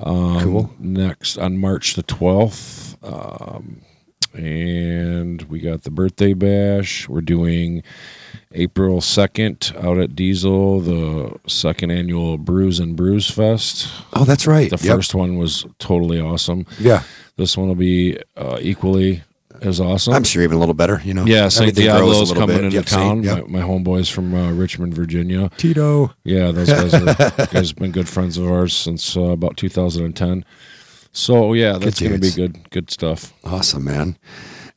Um, 0.00 0.40
Cool. 0.42 0.70
Next 0.80 1.38
on 1.38 1.56
March 1.58 1.94
the 1.94 2.02
twelfth, 2.02 2.96
um, 3.04 3.82
and 4.34 5.42
we 5.42 5.60
got 5.60 5.82
the 5.82 5.90
birthday 5.90 6.32
bash. 6.34 7.08
We're 7.08 7.20
doing 7.20 7.82
April 8.58 9.00
second 9.00 9.72
out 9.80 9.98
at 9.98 10.14
Diesel, 10.16 10.80
the 10.80 11.38
second 11.46 11.90
annual 11.90 12.36
Brews 12.38 12.78
and 12.80 12.96
Brews 12.96 13.30
Fest. 13.30 13.88
Oh, 14.12 14.24
that's 14.24 14.46
right. 14.46 14.70
The 14.70 14.78
Yep. 14.84 14.96
first 14.96 15.14
one 15.14 15.36
was 15.38 15.64
totally 15.78 16.20
awesome. 16.20 16.66
Yeah. 16.78 17.02
This 17.36 17.56
one 17.56 17.68
will 17.68 17.74
be 17.76 18.18
uh, 18.36 18.58
equally 18.60 19.22
as 19.62 19.80
awesome. 19.80 20.12
I'm 20.14 20.24
sure 20.24 20.42
even 20.42 20.56
a 20.56 20.60
little 20.60 20.74
better, 20.74 21.00
you 21.04 21.14
know. 21.14 21.24
Yeah, 21.24 21.48
St. 21.48 21.68
Everything 21.70 21.90
grows 21.96 22.30
a 22.30 22.32
Diablo's 22.32 22.32
coming 22.32 22.56
bit. 22.56 22.64
into 22.64 22.76
Yep, 22.76 22.86
town. 22.86 23.22
Yep. 23.22 23.46
My, 23.48 23.60
my 23.60 23.66
homeboys 23.68 24.10
from 24.10 24.34
uh, 24.34 24.50
Richmond, 24.52 24.94
Virginia. 24.94 25.50
Tito. 25.56 26.12
Yeah, 26.24 26.50
those 26.50 26.68
guys 26.68 26.94
are 26.94 27.04
guys 27.52 27.68
have 27.70 27.76
been 27.76 27.90
good 27.92 28.08
friends 28.08 28.38
of 28.38 28.46
ours 28.50 28.74
since 28.74 29.16
uh, 29.16 29.20
about 29.22 29.56
2010. 29.56 30.44
So 31.12 31.52
yeah, 31.54 31.78
that's 31.78 32.00
going 32.00 32.12
to 32.12 32.18
be 32.18 32.30
good 32.30 32.70
good 32.70 32.90
stuff. 32.90 33.32
Awesome, 33.44 33.84
man. 33.84 34.16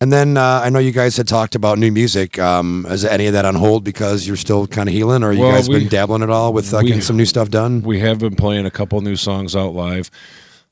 And 0.01 0.11
then 0.11 0.35
uh, 0.35 0.61
I 0.63 0.69
know 0.71 0.79
you 0.79 0.91
guys 0.91 1.15
had 1.15 1.27
talked 1.27 1.53
about 1.53 1.77
new 1.77 1.91
music. 1.91 2.39
Um, 2.39 2.87
is 2.89 3.05
any 3.05 3.27
of 3.27 3.33
that 3.33 3.45
on 3.45 3.53
hold 3.53 3.83
because 3.83 4.25
you're 4.27 4.35
still 4.35 4.65
kind 4.65 4.89
of 4.89 4.93
healing, 4.95 5.23
or 5.23 5.31
you 5.31 5.41
Well, 5.41 5.51
guys 5.51 5.69
we- 5.69 5.79
been 5.79 5.89
dabbling 5.89 6.23
at 6.23 6.31
all 6.31 6.53
with 6.53 6.73
uh, 6.73 6.79
we- 6.81 6.87
getting 6.87 7.01
some 7.03 7.17
new 7.17 7.25
stuff 7.25 7.49
done? 7.49 7.83
We 7.83 7.99
have 7.99 8.17
been 8.17 8.35
playing 8.35 8.65
a 8.65 8.71
couple 8.71 8.99
new 9.01 9.15
songs 9.15 9.55
out 9.55 9.73
live. 9.75 10.09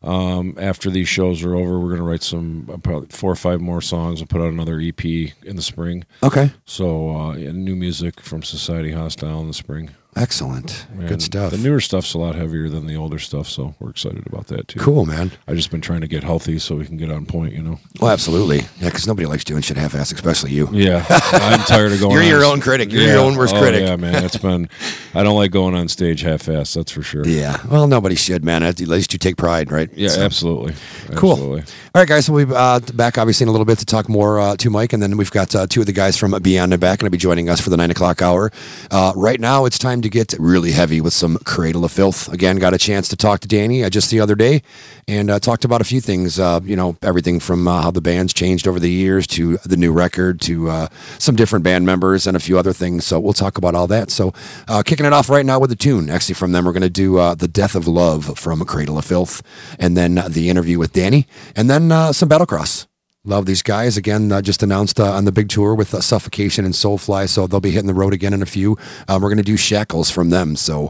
Um, 0.01 0.55
after 0.57 0.89
these 0.89 1.09
shows 1.09 1.43
are 1.43 1.53
over, 1.55 1.77
we're 1.77 1.89
going 1.89 1.97
to 1.99 2.03
write 2.05 2.23
some 2.23 2.67
uh, 2.73 2.77
probably 2.77 3.09
four 3.09 3.31
or 3.31 3.35
five 3.35 3.59
more 3.61 3.81
songs 3.81 4.21
and 4.21 4.29
put 4.29 4.41
out 4.41 4.47
another 4.47 4.79
EP 4.79 5.03
in 5.05 5.55
the 5.57 5.61
spring. 5.61 6.05
Okay, 6.23 6.51
So 6.65 7.15
uh, 7.15 7.35
yeah, 7.35 7.51
new 7.51 7.75
music 7.75 8.21
from 8.21 8.41
Society 8.41 8.93
Hostile 8.93 9.41
in 9.41 9.47
the 9.47 9.53
spring. 9.53 9.89
Excellent, 10.19 10.85
good 11.07 11.21
stuff. 11.21 11.51
The 11.51 11.57
newer 11.57 11.79
stuff's 11.79 12.13
a 12.13 12.17
lot 12.17 12.35
heavier 12.35 12.69
than 12.69 12.85
the 12.85 12.95
older 12.95 13.19
stuff, 13.19 13.47
so 13.47 13.73
we're 13.79 13.89
excited 13.91 14.27
about 14.27 14.47
that 14.47 14.67
too. 14.67 14.79
cool, 14.79 15.05
man. 15.05 15.31
I've 15.47 15.55
just 15.55 15.71
been 15.71 15.81
trying 15.81 16.01
to 16.01 16.07
get 16.07 16.23
healthy 16.23 16.59
so 16.59 16.75
we 16.75 16.85
can 16.85 16.97
get 16.97 17.09
on 17.11 17.25
point, 17.25 17.53
you 17.53 17.61
know. 17.63 17.79
Well, 17.99 18.11
absolutely. 18.11 18.57
Yeah, 18.79 18.89
because 18.89 19.07
nobody 19.07 19.25
likes 19.25 19.43
doing 19.43 19.61
shit 19.61 19.77
half-ass, 19.77 20.11
especially 20.11 20.51
you. 20.51 20.69
Yeah, 20.71 21.05
I'm 21.09 21.59
tired 21.61 21.91
of 21.93 21.99
going. 22.01 22.13
You're 22.13 22.23
your 22.23 22.45
own 22.45 22.61
critic. 22.61 22.91
You're 22.91 23.03
your 23.03 23.19
own 23.19 23.35
worst 23.37 23.55
oh, 23.55 23.59
critic. 23.61 23.87
Yeah, 23.87 23.95
man, 23.95 24.23
it's 24.23 24.37
been. 24.49 24.69
I 25.13 25.23
don't 25.23 25.35
like 25.35 25.51
going 25.51 25.75
on 25.75 25.87
stage 25.87 26.21
half-assed. 26.21 26.75
That's 26.75 26.91
for 26.91 27.01
sure. 27.01 27.25
Yeah. 27.25 27.57
Well, 27.67 27.87
nobody 27.87 28.15
should, 28.15 28.43
man. 28.43 28.63
At 28.63 28.79
least 28.79 29.13
you 29.13 29.19
take 29.19 29.37
pride, 29.37 29.71
right? 29.71 29.89
Yeah, 29.93 30.09
So- 30.09 30.21
absolutely. 30.21 30.75
Cool. 31.15 31.33
Absolutely. 31.33 31.61
All 31.95 32.01
right, 32.01 32.07
guys. 32.07 32.25
So 32.25 32.33
we'll 32.33 32.45
be 32.45 32.53
uh, 32.55 32.79
back, 32.93 33.17
obviously, 33.17 33.45
in 33.45 33.47
a 33.47 33.51
little 33.51 33.65
bit 33.65 33.79
to 33.79 33.85
talk 33.85 34.07
more 34.09 34.39
uh, 34.39 34.55
to 34.57 34.69
Mike, 34.69 34.93
and 34.93 35.01
then 35.01 35.17
we've 35.17 35.31
got 35.31 35.55
uh, 35.55 35.65
two 35.65 35.79
of 35.79 35.85
the 35.85 35.93
guys 35.93 36.17
from 36.17 36.39
Beyond 36.41 36.73
and 36.73 36.79
Back 36.79 36.99
going 36.99 37.07
to 37.07 37.11
be 37.11 37.17
joining 37.17 37.49
us 37.49 37.59
for 37.61 37.69
the 37.69 37.77
nine 37.77 37.89
o'clock 37.91 38.21
hour. 38.21 38.51
Uh, 38.91 39.13
right 39.15 39.39
now, 39.39 39.65
it's 39.65 39.79
time 39.79 40.01
to 40.01 40.08
get 40.09 40.33
really 40.39 40.71
heavy 40.71 41.01
with 41.01 41.13
some 41.13 41.37
Cradle 41.39 41.85
of 41.85 41.91
Filth. 41.91 42.31
Again, 42.31 42.57
got 42.57 42.73
a 42.73 42.77
chance 42.77 43.07
to 43.09 43.15
talk 43.15 43.39
to 43.41 43.47
Dani 43.47 43.85
uh, 43.85 43.89
just 43.89 44.09
the 44.09 44.19
other 44.19 44.35
day, 44.35 44.61
and 45.07 45.29
uh, 45.29 45.39
talked 45.39 45.65
about 45.65 45.81
a 45.81 45.83
few 45.83 46.01
things. 46.01 46.39
Uh, 46.39 46.59
you 46.63 46.75
know, 46.75 46.97
everything 47.01 47.39
from 47.39 47.67
uh, 47.67 47.81
how 47.81 47.91
the 47.91 48.01
band's 48.01 48.33
changed 48.33 48.67
over 48.67 48.79
the 48.79 48.89
years 48.89 49.27
to 49.27 49.57
the 49.65 49.77
new 49.77 49.91
record 49.91 50.41
to 50.41 50.69
uh, 50.69 50.87
some 51.17 51.35
different 51.35 51.63
band 51.63 51.85
members 51.85 52.27
and 52.27 52.35
a 52.35 52.39
few 52.39 52.57
other 52.57 52.73
things. 52.73 53.05
So 53.05 53.19
we'll 53.19 53.33
talk 53.33 53.57
about 53.57 53.75
all 53.75 53.87
that. 53.87 54.11
So, 54.11 54.33
uh, 54.67 54.83
kicking 54.83 55.05
it 55.05 55.13
off 55.13 55.29
right 55.29 55.45
now 55.45 55.59
with 55.59 55.71
a 55.71 55.75
tune. 55.75 56.09
Actually, 56.09 56.35
from 56.35 56.51
them, 56.51 56.65
we're 56.65 56.73
going 56.73 56.81
to 56.81 56.89
do 56.89 57.15
"The 57.35 57.47
Death 57.47 57.75
of 57.75 57.87
Love" 57.87 58.37
from 58.37 58.63
Cradle 58.65 58.97
of 58.97 59.05
Filth, 59.05 59.41
and 59.79 59.95
then 59.95 60.21
the 60.27 60.49
interview 60.49 60.79
with 60.79 60.93
Dani, 60.93 61.25
and 61.55 61.69
then 61.69 61.89
some 62.13 62.29
Battlecross. 62.29 62.87
Love 63.25 63.45
these 63.45 63.61
guys. 63.61 63.97
Again, 63.97 64.31
uh, 64.31 64.41
just 64.41 64.63
announced 64.63 64.97
uh, 64.99 65.11
on 65.11 65.25
the 65.25 65.31
big 65.33 65.49
tour 65.49 65.75
with 65.75 65.93
uh, 65.93 65.99
Suffocation 65.99 66.63
and 66.63 66.73
Soulfly, 66.73 67.27
so 67.27 67.47
they'll 67.47 67.59
be 67.59 67.71
hitting 67.71 67.87
the 67.87 67.93
road 67.93 68.13
again 68.13 68.33
in 68.33 68.41
a 68.41 68.45
few. 68.45 68.77
Um, 69.09 69.21
we're 69.21 69.27
going 69.27 69.37
to 69.37 69.43
do 69.43 69.57
Shackles 69.57 70.09
from 70.09 70.29
them. 70.29 70.55
So 70.55 70.89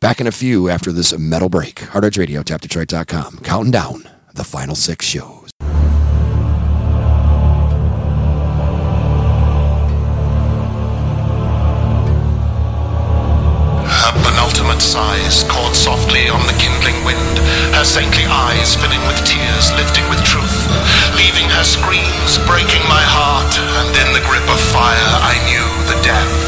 back 0.00 0.20
in 0.20 0.26
a 0.26 0.32
few 0.32 0.68
after 0.68 0.90
this 0.90 1.16
metal 1.16 1.48
break. 1.48 1.78
Hard 1.80 2.04
Edge 2.04 2.18
Radio, 2.18 2.42
tapdetroit.com. 2.42 3.38
Counting 3.44 3.70
down 3.70 4.02
the 4.34 4.42
final 4.44 4.74
six 4.74 5.06
shows. 5.06 5.50
Her 13.88 14.12
penultimate 14.22 14.80
sighs 14.82 15.44
caught 15.44 15.74
softly 15.74 16.28
on 16.28 16.40
the 16.46 16.54
kindling 16.60 17.04
wind, 17.04 17.38
her 17.74 17.84
saintly 17.84 18.24
eyes 18.26 18.76
filling 18.76 19.00
with 19.06 19.18
tears, 19.26 19.72
lifting 19.74 20.06
with 20.08 20.22
truth, 20.24 20.47
leaving 21.18 21.50
her 21.50 21.64
screams, 21.64 22.38
breaking 22.46 22.82
my 22.86 23.02
heart, 23.02 23.50
and 23.58 23.90
in 23.98 24.08
the 24.14 24.22
grip 24.22 24.46
of 24.46 24.60
fire 24.70 25.12
I 25.18 25.34
knew 25.50 25.66
the 25.90 25.98
death 26.00 26.47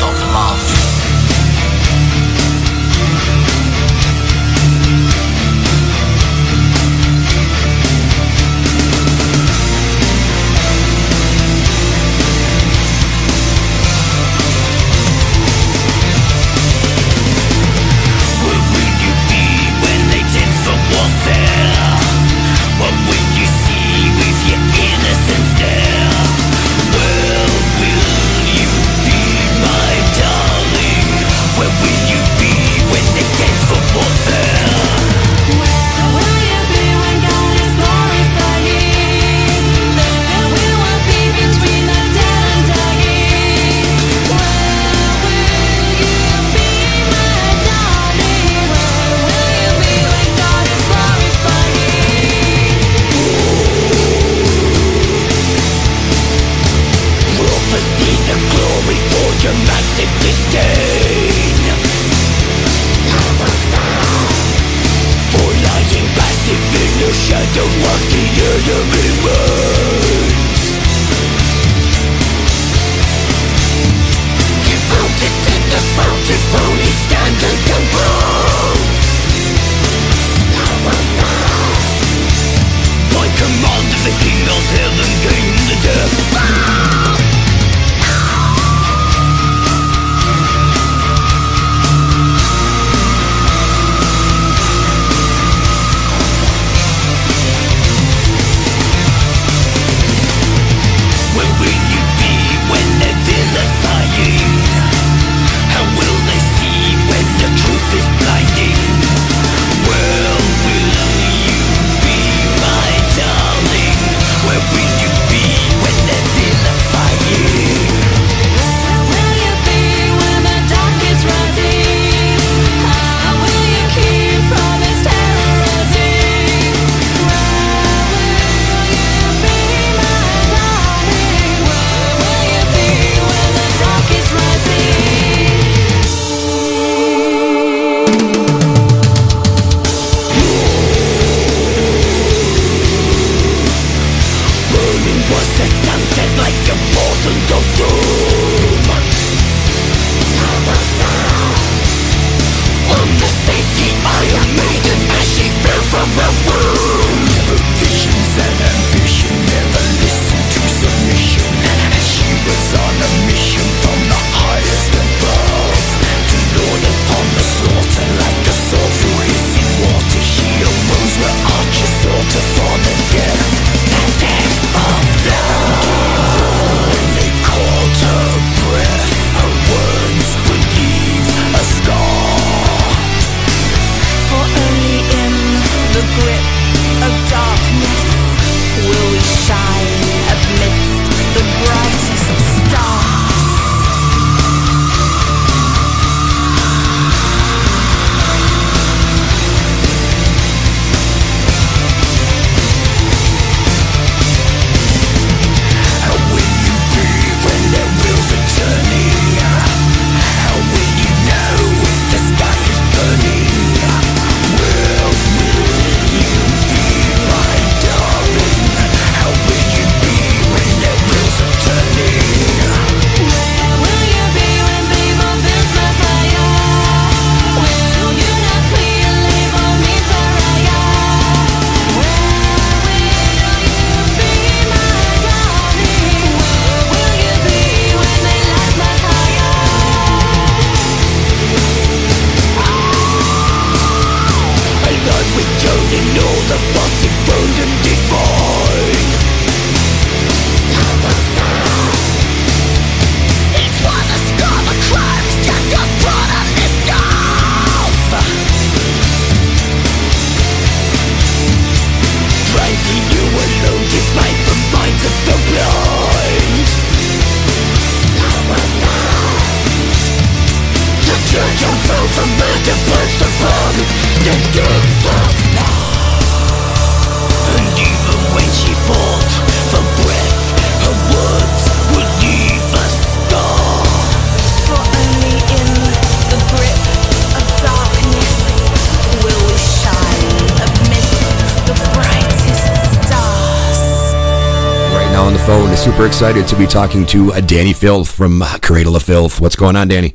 excited 296.21 296.47
to 296.47 296.55
be 296.55 296.67
talking 296.67 297.07
to 297.07 297.33
uh, 297.33 297.37
Dani 297.41 297.75
Filth 297.75 298.11
from 298.11 298.43
uh, 298.43 298.59
Cradle 298.61 298.95
of 298.95 299.03
Filth. 299.03 299.41
What's 299.41 299.57
going 299.57 299.75
on, 299.75 299.89
Dani? 299.89 300.15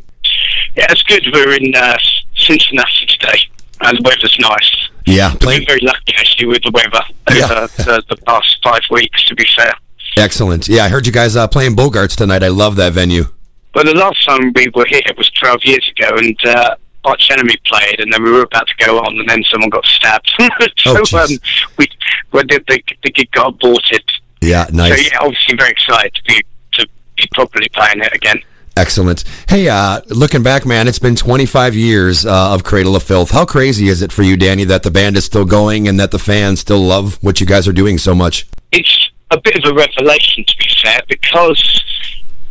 Yeah, 0.75 0.85
it's 0.91 1.01
good. 1.01 1.25
We're 1.33 1.55
in 1.55 1.73
uh, 1.73 1.97
Cincinnati 2.37 3.07
today, 3.07 3.39
and 3.81 3.97
the 3.97 4.03
weather's 4.03 4.37
nice. 4.39 4.89
Yeah, 5.07 5.31
We've 5.31 5.39
playing 5.39 5.59
been 5.61 5.65
very 5.67 5.79
lucky 5.81 6.13
actually 6.15 6.45
with 6.49 6.61
the 6.61 6.69
weather 6.75 7.01
Yeah. 7.31 7.45
over 7.45 7.67
the, 7.77 8.03
the 8.07 8.17
past 8.17 8.55
five 8.63 8.81
weeks. 8.91 9.23
To 9.25 9.33
be 9.33 9.47
fair, 9.55 9.73
excellent. 10.15 10.67
Yeah, 10.67 10.83
I 10.83 10.89
heard 10.89 11.07
you 11.07 11.11
guys 11.11 11.35
uh, 11.35 11.47
playing 11.47 11.75
Bogarts 11.75 12.15
tonight. 12.15 12.43
I 12.43 12.49
love 12.49 12.75
that 12.75 12.93
venue. 12.93 13.23
but 13.73 13.87
the 13.87 13.95
last 13.95 14.23
time 14.27 14.53
we 14.55 14.67
were 14.75 14.85
here 14.87 15.01
was 15.17 15.31
12 15.31 15.63
years 15.63 15.91
ago, 15.97 16.15
and 16.17 16.37
uh, 16.45 16.75
Arch 17.05 17.31
Enemy 17.31 17.55
played, 17.65 17.99
and 17.99 18.13
then 18.13 18.23
we 18.23 18.29
were 18.31 18.43
about 18.43 18.67
to 18.67 18.75
go 18.85 18.99
on, 18.99 19.17
and 19.19 19.27
then 19.27 19.43
someone 19.45 19.71
got 19.71 19.83
stabbed. 19.85 20.31
so 20.77 21.01
Oh, 21.13 21.17
um, 21.23 21.29
we, 21.79 21.87
when 22.29 22.45
the, 22.45 22.63
the, 22.67 22.79
the 23.03 23.09
gig 23.09 23.31
got 23.31 23.55
aborted. 23.55 24.03
Yeah, 24.41 24.67
nice. 24.71 25.01
So 25.01 25.09
yeah, 25.11 25.19
obviously 25.21 25.57
very 25.57 25.71
excited 25.71 26.13
to 26.13 26.23
be 26.27 26.41
to 26.73 26.87
be 27.17 27.27
properly 27.33 27.69
playing 27.69 28.01
it 28.01 28.13
again. 28.13 28.41
Excellent. 28.77 29.23
Hey, 29.47 29.69
uh, 29.69 30.01
looking 30.07 30.43
back, 30.43 30.65
man, 30.65 30.89
it's 30.89 30.99
been 30.99 31.15
25 31.15 31.75
years 31.75 32.25
uh, 32.25 32.53
of 32.53 32.65
Cradle 32.65 32.97
of 32.97 33.03
Filth. 33.03 33.31
How 33.31 33.45
crazy 33.45 33.87
is 33.87 34.01
it 34.01 34.11
for 34.11 34.21
you, 34.21 34.35
Dani, 34.35 34.67
that 34.67 34.83
the 34.83 34.91
band 34.91 35.15
is 35.15 35.23
still 35.23 35.45
going 35.45 35.87
and 35.87 35.97
that 35.97 36.11
the 36.11 36.19
fans 36.19 36.59
still 36.59 36.81
love 36.81 37.17
what 37.23 37.39
you 37.39 37.47
guys 37.47 37.69
are 37.69 37.73
doing 37.73 37.97
so 37.97 38.13
much? 38.13 38.45
it's 38.75 39.11
a 39.31 39.39
bit 39.39 39.55
of 39.57 39.71
a 39.71 39.73
revelation 39.73 40.43
to 40.45 40.57
be 40.57 40.67
fair 40.83 40.99
because 41.07 41.83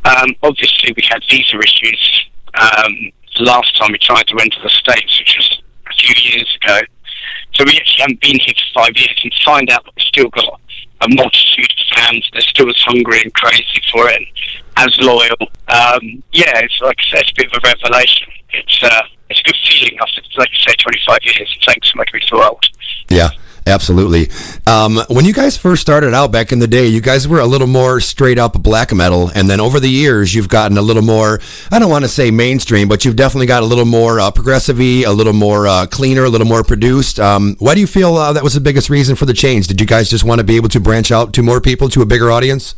um, 0.04 0.34
obviously 0.42 0.92
we 0.96 1.02
had 1.08 1.22
visa 1.30 1.58
issues 1.58 2.26
um, 2.54 2.92
the 3.36 3.44
last 3.44 3.76
time 3.78 3.92
we 3.92 3.98
tried 3.98 4.26
to 4.28 4.36
enter 4.40 4.58
the 4.62 4.70
states, 4.70 5.18
which 5.18 5.34
was 5.36 5.62
a 5.90 5.94
few 5.94 6.30
years 6.30 6.58
ago. 6.62 6.80
So 7.54 7.64
we 7.64 7.76
actually 7.76 8.00
haven't 8.00 8.20
been 8.20 8.38
here 8.40 8.54
for 8.54 8.80
five 8.82 8.96
years, 8.96 9.20
and 9.22 9.32
find 9.44 9.70
out 9.70 9.84
that 9.84 9.92
we've 9.96 10.06
still 10.06 10.28
got 10.30 10.60
a 11.04 11.14
multitude 11.14 11.70
of 11.70 11.96
fans. 11.96 12.28
They're 12.32 12.40
still 12.40 12.68
as 12.68 12.80
hungry 12.86 13.20
and 13.22 13.32
crazy 13.34 13.80
for 13.92 14.08
it, 14.08 14.22
as 14.76 14.96
loyal. 15.00 15.36
Um, 15.68 16.22
yeah, 16.32 16.58
it's 16.60 16.80
like 16.80 16.96
I 16.98 17.10
said, 17.10 17.22
it's 17.22 17.30
a 17.30 17.34
bit 17.36 17.46
of 17.46 17.62
a 17.62 17.68
revelation. 17.68 18.28
It's 18.52 18.82
uh, 18.82 19.02
it's 19.30 19.40
a 19.40 19.44
good 19.44 19.56
feeling 19.68 19.98
after, 20.00 20.22
like 20.36 20.48
I 20.52 20.70
say, 20.70 20.74
25 20.76 21.18
years. 21.24 21.58
Thanks 21.66 21.92
so 21.92 21.96
much 21.96 22.10
for 22.10 22.20
so 22.26 22.42
old. 22.42 22.64
Yeah, 23.08 23.30
absolutely. 23.66 24.28
Um, 24.66 24.98
when 25.08 25.24
you 25.24 25.32
guys 25.32 25.56
first 25.56 25.82
started 25.82 26.14
out 26.14 26.32
back 26.32 26.52
in 26.52 26.58
the 26.58 26.66
day, 26.66 26.86
you 26.86 27.00
guys 27.00 27.26
were 27.26 27.40
a 27.40 27.46
little 27.46 27.66
more 27.66 28.00
straight 28.00 28.38
up 28.38 28.62
black 28.62 28.92
metal, 28.92 29.30
and 29.34 29.48
then 29.48 29.60
over 29.60 29.80
the 29.80 29.88
years, 29.88 30.34
you've 30.34 30.48
gotten 30.48 30.78
a 30.78 30.82
little 30.82 31.02
more. 31.02 31.40
I 31.70 31.78
don't 31.78 31.90
want 31.90 32.04
to 32.04 32.08
say 32.08 32.30
mainstream, 32.30 32.88
but 32.88 33.04
you've 33.04 33.16
definitely 33.16 33.46
got 33.46 33.62
a 33.62 33.66
little 33.66 33.84
more 33.84 34.20
uh, 34.20 34.30
progressive 34.30 34.80
a 34.80 35.06
little 35.06 35.32
more 35.32 35.66
uh, 35.66 35.86
cleaner, 35.86 36.24
a 36.24 36.28
little 36.28 36.46
more 36.46 36.64
produced. 36.64 37.20
Um, 37.20 37.56
why 37.58 37.74
do 37.74 37.80
you 37.80 37.86
feel 37.86 38.16
uh, 38.16 38.32
that 38.32 38.42
was 38.42 38.54
the 38.54 38.60
biggest 38.60 38.90
reason 38.90 39.16
for 39.16 39.24
the 39.24 39.34
change? 39.34 39.68
Did 39.68 39.80
you 39.80 39.86
guys 39.86 40.10
just 40.10 40.24
want 40.24 40.40
to 40.40 40.44
be 40.44 40.56
able 40.56 40.68
to 40.70 40.80
branch 40.80 41.12
out 41.12 41.32
to 41.34 41.42
more 41.42 41.60
people, 41.60 41.88
to 41.90 42.02
a 42.02 42.06
bigger 42.06 42.30
audience? 42.30 42.74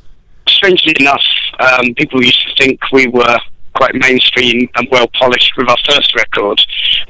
strangely 0.48 0.94
enough, 1.00 1.22
um, 1.60 1.94
people 1.94 2.22
used 2.22 2.40
to 2.46 2.54
think 2.62 2.80
we 2.92 3.06
were 3.08 3.38
quite 3.76 3.94
mainstream 3.94 4.68
and 4.76 4.88
well 4.90 5.08
polished 5.18 5.52
with 5.56 5.68
our 5.68 5.76
first 5.88 6.14
record. 6.16 6.60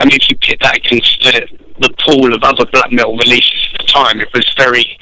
I 0.01 0.05
mean, 0.05 0.19
if 0.21 0.29
you 0.31 0.37
pit 0.37 0.59
that 0.63 0.77
against 0.77 1.21
the, 1.23 1.47
the 1.81 1.95
pool 2.05 2.35
of 2.35 2.43
other 2.43 2.67
black 2.67 2.91
metal 2.93 3.17
releases 3.17 3.69
at 3.73 3.81
the 3.81 3.87
time, 3.87 4.21
it 4.21 4.29
was 4.35 4.45
very 4.59 4.99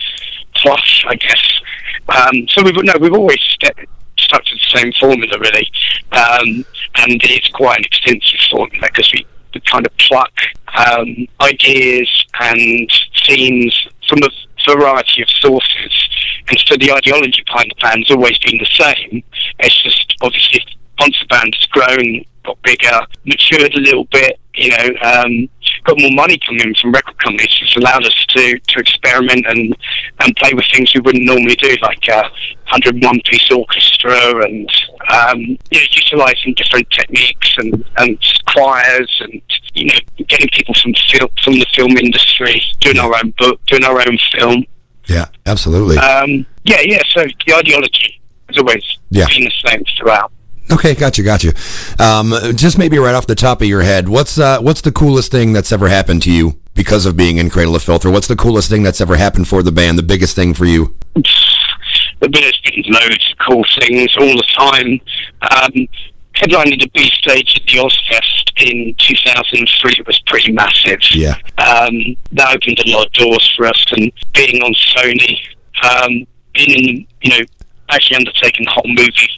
plush, 0.57 1.05
I 1.09 1.17
guess. 1.17 1.61
Um, 2.09 2.47
so 2.49 2.63
we've 2.63 2.75
no, 2.85 2.93
we've 3.01 3.15
always 3.15 3.41
st- 3.41 3.89
stuck 4.19 4.45
to 4.45 4.55
the 4.55 4.79
same 4.79 4.93
formula, 5.01 5.39
really, 5.39 5.69
um, 6.13 6.65
and 6.97 7.21
it's 7.25 7.49
quite 7.49 7.79
an 7.79 7.85
extensive 7.85 8.41
formula 8.51 8.87
because 8.87 9.11
we, 9.15 9.27
we 9.55 9.61
kind 9.63 9.87
of 9.87 9.97
pluck 9.97 10.33
um, 10.77 11.27
ideas 11.41 12.27
and 12.41 12.91
themes 13.27 13.89
from 14.09 14.21
a 14.23 14.29
variety 14.67 15.23
of 15.23 15.29
sources. 15.31 16.09
And 16.49 16.59
so 16.67 16.77
the 16.77 16.93
ideology 16.93 17.43
behind 17.47 17.71
the 17.71 17.81
band's 17.81 18.11
always 18.11 18.39
been 18.39 18.59
the 18.59 18.67
same. 18.67 19.23
It's 19.61 19.83
just 19.83 20.15
obviously 20.21 20.65
once 21.01 21.19
the 21.21 21.27
band 21.27 21.55
has 21.59 21.67
grown, 21.69 22.25
got 22.45 22.61
bigger, 22.63 23.01
matured 23.25 23.75
a 23.75 23.81
little 23.81 24.05
bit, 24.07 24.39
you 24.55 24.71
know, 24.71 24.89
um, 25.03 25.49
got 25.85 25.99
more 25.99 26.11
money 26.13 26.39
coming 26.47 26.75
from 26.81 26.93
record 26.93 27.19
companies, 27.19 27.59
it's 27.63 27.77
allowed 27.77 28.05
us 28.07 28.25
to, 28.29 28.59
to 28.59 28.79
experiment 28.79 29.45
and, 29.49 29.77
and 30.21 30.37
play 30.37 30.53
with 30.55 30.65
things 30.73 30.93
we 30.95 31.01
wouldn't 31.01 31.25
normally 31.25 31.57
do, 31.57 31.75
like 31.83 32.07
a 32.09 32.23
101 32.71 33.21
piece 33.25 33.51
orchestra 33.51 34.45
and, 34.45 34.71
um, 35.11 35.39
you 35.41 35.57
know, 35.81 35.87
utilizing 35.91 36.55
different 36.55 36.89
techniques 36.91 37.55
and, 37.59 37.85
and 37.99 38.19
choirs 38.55 39.21
and, 39.25 39.43
you 39.75 39.87
know, 39.87 39.95
getting 40.29 40.49
people 40.51 40.75
from, 40.83 40.93
fil- 41.11 41.31
from 41.43 41.55
the 41.55 41.67
film 41.75 41.97
industry, 41.97 42.63
doing 42.81 42.99
our 42.99 43.13
own 43.17 43.35
book, 43.39 43.61
doing 43.67 43.85
our 43.85 43.99
own 44.01 44.19
film. 44.39 44.65
Yeah, 45.09 45.27
absolutely. 45.47 45.99
Um, 45.99 46.47
yeah, 46.65 46.81
yeah. 46.83 47.03
So 47.11 47.25
the 47.47 47.55
ideology 47.55 48.21
has 48.49 48.59
always 48.59 48.99
Yeah. 49.11 49.27
been 49.29 49.45
the 49.45 49.69
same 49.69 49.83
throughout. 49.99 50.31
Okay, 50.71 50.95
got 50.95 51.19
you, 51.19 51.25
got 51.25 51.45
you. 51.45 51.53
Um, 51.99 52.33
just 52.57 52.79
maybe 52.79 52.99
right 52.99 53.15
off 53.15 53.27
the 53.27 53.35
top 53.35 53.61
of 53.61 53.69
your 53.69 53.83
head, 53.83 54.09
what's 54.09 54.39
uh, 54.39 54.61
what's 54.61 54.81
the 54.81 54.93
coolest 54.93 55.31
thing 55.31 55.53
that's 55.53 55.73
ever 55.73 55.89
happened 55.89 56.23
to 56.23 56.33
you 56.33 56.59
because 56.75 57.07
of 57.07 57.17
being 57.17 57.37
in 57.39 57.51
Cradle 57.51 57.77
of 57.77 57.83
Filth, 57.83 58.05
or 58.05 58.11
what's 58.11 58.27
the 58.27 58.37
coolest 58.37 58.71
thing 58.71 58.83
that's 58.83 59.01
ever 59.01 59.17
happened 59.17 59.47
for 59.47 59.63
the 59.63 59.73
band? 59.73 59.99
The 59.99 60.03
biggest 60.03 60.35
thing 60.35 60.55
for 60.55 60.65
you? 60.65 60.95
There's 61.15 62.61
been 62.63 62.83
loads 62.87 63.33
of 63.33 63.47
cool 63.47 63.65
things 63.79 64.09
all 64.19 64.27
the 64.27 64.47
time. 64.57 65.01
Um, 65.43 65.89
headlining 66.35 66.81
the 66.81 66.91
B 66.95 67.11
stage 67.13 67.55
at 67.57 67.67
the 67.67 67.79
Ozzfest 67.79 68.53
in 68.57 68.95
2003 68.99 70.05
was 70.07 70.21
pretty 70.27 70.53
massive. 70.53 70.99
Yeah. 71.13 71.35
Um, 71.59 72.17
that 72.33 72.57
opened 72.57 72.79
a 72.81 72.91
lot 72.91 73.07
of 73.07 73.13
doors 73.13 73.53
for 73.57 73.67
us, 73.67 73.85
and 73.93 74.11
being 74.33 74.63
on 74.63 74.73
Sony, 74.97 75.39
um, 75.83 76.27
being 76.55 76.89
in, 76.89 77.07
you 77.23 77.31
know, 77.31 77.45
actually 77.91 78.17
undertaking 78.17 78.65
the 78.65 78.73
whole 78.73 78.89
movie, 78.89 79.29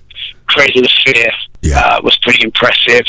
Cradle 0.49 0.85
of 0.85 0.91
Fear, 1.05 1.31
yeah. 1.63 1.79
uh, 1.81 2.01
was 2.03 2.17
pretty 2.19 2.45
impressive. 2.45 3.05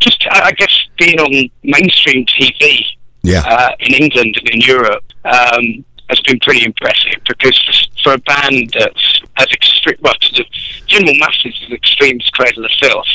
Just, 0.00 0.26
I 0.30 0.46
I 0.48 0.52
guess, 0.52 0.74
being 0.98 1.18
on 1.20 1.50
mainstream 1.62 2.24
TV 2.26 2.80
Yeah. 3.22 3.40
uh, 3.46 3.70
in 3.80 3.94
England 3.94 4.36
and 4.38 4.48
in 4.50 4.60
Europe 4.60 5.04
um, 5.24 5.84
has 6.08 6.20
been 6.26 6.38
pretty 6.40 6.64
impressive 6.64 7.20
because 7.28 7.88
for 8.02 8.14
a 8.14 8.18
band 8.18 8.74
that's 8.78 9.20
as 9.36 9.46
extreme, 9.52 9.96
well, 10.00 10.14
to 10.20 10.32
the 10.42 10.44
general 10.86 11.14
masses 11.18 11.54
as 11.66 11.72
extreme 11.72 12.18
as 12.20 12.28
Cradle 12.30 12.64
of 12.64 12.70
Filth, 12.80 13.06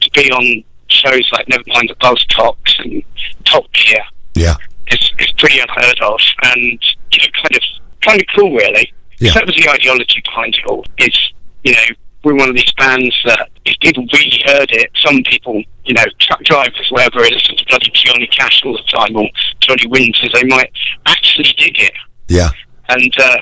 to 0.00 0.10
be 0.12 0.30
on 0.30 0.64
shows 0.88 1.28
like 1.32 1.46
Nevermind 1.46 1.88
the 1.88 1.94
Buzzcocks 2.00 2.78
and 2.84 3.02
Top 3.44 3.64
Gear 3.72 4.00
Yeah. 4.34 4.54
is, 4.92 5.12
is 5.18 5.32
pretty 5.38 5.60
unheard 5.60 5.98
of 6.00 6.20
and, 6.44 6.78
you 7.12 7.18
know, 7.18 7.26
kind 7.42 7.56
of, 7.56 7.62
kind 8.02 8.20
of 8.20 8.26
cool, 8.36 8.52
really. 8.54 8.92
Yeah. 9.18 9.32
So 9.32 9.40
that 9.40 9.46
was 9.46 9.56
the 9.56 9.68
ideology 9.68 10.22
behind 10.24 10.54
it 10.54 10.64
all. 10.66 10.84
Is, 10.98 11.32
you 11.64 11.72
know, 11.72 11.82
we're 12.24 12.34
one 12.34 12.48
of 12.48 12.54
these 12.54 12.72
bands 12.76 13.14
that 13.24 13.48
if 13.64 13.78
people 13.80 14.04
really 14.12 14.42
heard 14.44 14.70
it, 14.70 14.90
some 14.96 15.22
people, 15.24 15.62
you 15.84 15.94
know, 15.94 16.04
truck 16.20 16.42
drivers, 16.42 16.88
whatever, 16.90 17.20
listen 17.20 17.56
to 17.56 17.64
bloody 17.68 17.90
Johnny 17.92 18.26
Cash 18.26 18.62
all 18.64 18.72
the 18.72 18.82
time 18.84 19.16
or 19.16 19.28
Johnny 19.60 19.86
Winters, 19.86 20.30
they 20.34 20.44
might 20.44 20.70
actually 21.06 21.52
dig 21.56 21.80
it. 21.80 21.92
Yeah. 22.28 22.50
And 22.88 23.12
uh, 23.18 23.36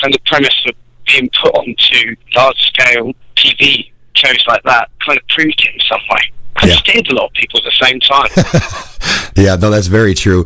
kind 0.00 0.14
of 0.14 0.24
premise 0.24 0.64
of 0.68 0.74
being 1.06 1.28
put 1.42 1.54
onto 1.54 2.16
large 2.34 2.58
scale 2.58 3.12
TV 3.36 3.92
shows 4.14 4.42
like 4.48 4.62
that 4.64 4.90
kind 5.04 5.18
of 5.18 5.28
proved 5.28 5.60
it 5.60 5.74
in 5.74 5.80
some 5.88 6.00
way. 6.10 6.32
And 6.62 6.72
scared 6.72 7.06
a 7.08 7.14
lot 7.14 7.26
of 7.26 7.32
people 7.34 7.60
at 7.60 7.64
the 7.64 7.86
same 7.86 8.00
time. 8.00 8.82
Yeah, 9.36 9.56
no, 9.56 9.70
that's 9.70 9.86
very 9.86 10.14
true. 10.14 10.44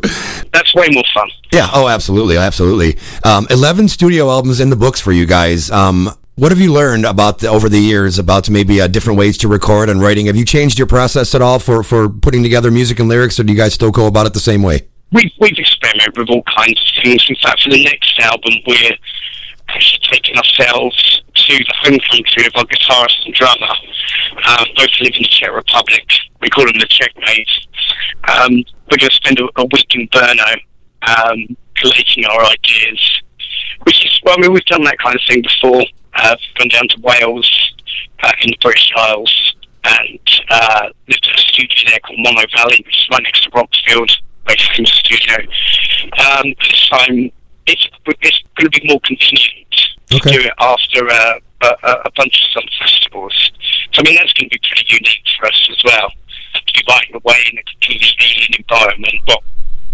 That's 0.51 0.75
way 0.75 0.89
more 0.91 1.03
fun. 1.13 1.29
Yeah. 1.51 1.69
Oh, 1.73 1.87
absolutely, 1.87 2.37
absolutely. 2.37 2.97
Um, 3.23 3.47
Eleven 3.49 3.87
studio 3.87 4.29
albums 4.29 4.59
in 4.59 4.69
the 4.69 4.75
books 4.75 4.99
for 4.99 5.13
you 5.13 5.25
guys. 5.25 5.71
Um, 5.71 6.09
what 6.35 6.51
have 6.51 6.59
you 6.59 6.71
learned 6.71 7.05
about 7.05 7.39
the, 7.39 7.47
over 7.47 7.67
the 7.69 7.79
years 7.79 8.17
about 8.17 8.49
maybe 8.49 8.79
uh, 8.81 8.87
different 8.87 9.19
ways 9.19 9.37
to 9.39 9.47
record 9.47 9.89
and 9.89 10.01
writing? 10.01 10.27
Have 10.27 10.35
you 10.35 10.45
changed 10.45 10.77
your 10.77 10.87
process 10.87 11.35
at 11.35 11.41
all 11.41 11.59
for 11.59 11.83
for 11.83 12.09
putting 12.09 12.43
together 12.43 12.71
music 12.71 12.99
and 12.99 13.09
lyrics, 13.09 13.39
or 13.39 13.43
do 13.43 13.51
you 13.51 13.57
guys 13.57 13.73
still 13.73 13.91
go 13.91 14.07
about 14.07 14.25
it 14.25 14.33
the 14.33 14.39
same 14.39 14.63
way? 14.63 14.87
We've, 15.11 15.31
we've 15.39 15.57
experimented 15.57 16.17
with 16.17 16.29
all 16.29 16.43
kinds 16.55 16.79
of 16.79 17.03
things. 17.03 17.25
In 17.27 17.35
fact, 17.43 17.63
for 17.63 17.69
the 17.69 17.83
next 17.83 18.17
album, 18.19 18.53
we're 18.65 18.95
actually 19.67 19.99
taking 20.09 20.37
ourselves 20.37 21.21
to 21.35 21.57
the 21.57 21.73
home 21.83 21.99
country 22.09 22.45
of 22.45 22.53
our 22.55 22.63
guitarist 22.63 23.25
and 23.25 23.33
drummer. 23.33 23.73
Um, 24.47 24.65
both 24.77 24.89
live 25.01 25.13
in 25.15 25.23
the 25.23 25.29
Czech 25.29 25.51
Republic. 25.51 26.05
We 26.39 26.49
call 26.49 26.65
them 26.65 26.79
the 26.79 26.87
Czechmates. 26.87 27.67
Um, 28.29 28.63
we're 28.89 28.97
going 28.97 29.09
to 29.09 29.15
spend 29.15 29.39
a, 29.39 29.49
a 29.57 29.65
week 29.65 29.93
in 29.95 30.07
Brno 30.07 30.53
um, 31.07 31.57
collating 31.75 32.25
our 32.25 32.45
ideas. 32.45 33.21
Which 33.83 34.05
is, 34.05 34.21
well, 34.23 34.35
I 34.37 34.41
mean, 34.41 34.53
we've 34.53 34.65
done 34.65 34.83
that 34.83 34.97
kind 34.99 35.15
of 35.15 35.21
thing 35.27 35.41
before. 35.41 35.83
Uh, 36.13 36.35
gone 36.57 36.67
down 36.67 36.87
to 36.89 36.99
Wales, 37.01 37.73
uh, 38.23 38.31
in 38.41 38.51
the 38.51 38.57
British 38.61 38.91
Isles, 38.95 39.55
and 39.83 40.19
uh, 40.49 40.89
lived 41.07 41.25
in 41.25 41.33
a 41.33 41.37
studio 41.37 41.89
there 41.89 41.99
called 41.99 42.19
Monnow 42.19 42.45
Valley, 42.55 42.83
which 42.85 42.95
is 42.99 43.07
right 43.11 43.23
next 43.23 43.43
to 43.43 43.51
Rockfield, 43.51 44.11
very 44.45 44.57
famous 44.75 44.91
studio. 44.91 45.37
Um, 46.19 46.53
this 46.59 46.89
time, 46.89 47.31
it's, 47.65 47.87
it's 48.21 48.43
going 48.57 48.69
to 48.69 48.81
be 48.81 48.87
more 48.87 48.99
convenient 49.01 49.71
to 50.09 50.19
do 50.19 50.39
it 50.41 50.53
after 50.59 51.09
uh, 51.09 51.39
a, 51.61 51.67
a, 51.83 51.91
a 52.05 52.11
bunch 52.17 52.35
of 52.35 52.61
some 52.61 52.69
festivals. 52.79 53.51
So, 53.93 54.01
I 54.01 54.03
mean, 54.03 54.15
that's 54.15 54.33
going 54.33 54.49
to 54.49 54.59
be 54.59 54.61
pretty 54.67 54.85
unique 54.87 55.25
for 55.39 55.47
us 55.47 55.67
as 55.69 55.81
well. 55.83 56.11
To 56.53 56.73
be 56.73 56.83
writing 56.87 57.15
away 57.15 57.39
in 57.51 57.57
a 57.57 57.63
completely 57.63 58.11
alien 58.19 58.53
environment, 58.59 59.15
well, 59.27 59.43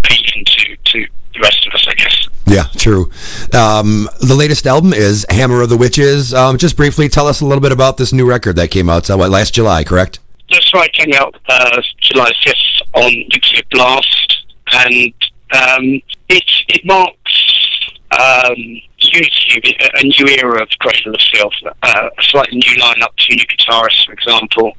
alien 0.09 0.45
to, 0.45 0.75
to 0.75 1.07
the 1.33 1.39
rest 1.39 1.65
of 1.67 1.73
us, 1.73 1.85
I 1.87 1.93
guess. 1.93 2.27
Yeah, 2.45 2.63
true. 2.75 3.11
Um, 3.53 4.09
the 4.21 4.35
latest 4.35 4.65
album 4.65 4.93
is 4.93 5.25
Hammer 5.29 5.61
of 5.61 5.69
the 5.69 5.77
Witches. 5.77 6.33
Um, 6.33 6.57
just 6.57 6.77
briefly, 6.77 7.09
tell 7.09 7.27
us 7.27 7.41
a 7.41 7.45
little 7.45 7.61
bit 7.61 7.71
about 7.71 7.97
this 7.97 8.13
new 8.13 8.27
record 8.27 8.55
that 8.55 8.71
came 8.71 8.89
out 8.89 9.09
uh, 9.09 9.17
last 9.17 9.53
July, 9.53 9.83
correct? 9.83 10.19
That's 10.49 10.73
right, 10.73 10.91
came 10.93 11.13
out 11.13 11.35
uh, 11.49 11.81
July 11.99 12.31
5th 12.45 12.81
on 12.93 13.11
Nuclear 13.33 13.61
Blast, 13.71 14.45
and 14.71 15.13
um, 15.51 16.01
it, 16.29 16.45
it 16.69 16.85
marks 16.85 17.91
um, 18.11 18.81
unity, 19.11 19.75
a, 19.95 20.03
new 20.03 20.27
era 20.27 20.61
of 20.61 20.69
of 21.05 21.21
Filth, 21.33 21.53
uh, 21.81 22.09
a 22.17 22.23
slightly 22.23 22.57
new 22.57 22.81
lineup, 22.81 23.15
two 23.17 23.35
new 23.35 23.45
guitarists, 23.45 24.05
for 24.05 24.13
example, 24.13 24.73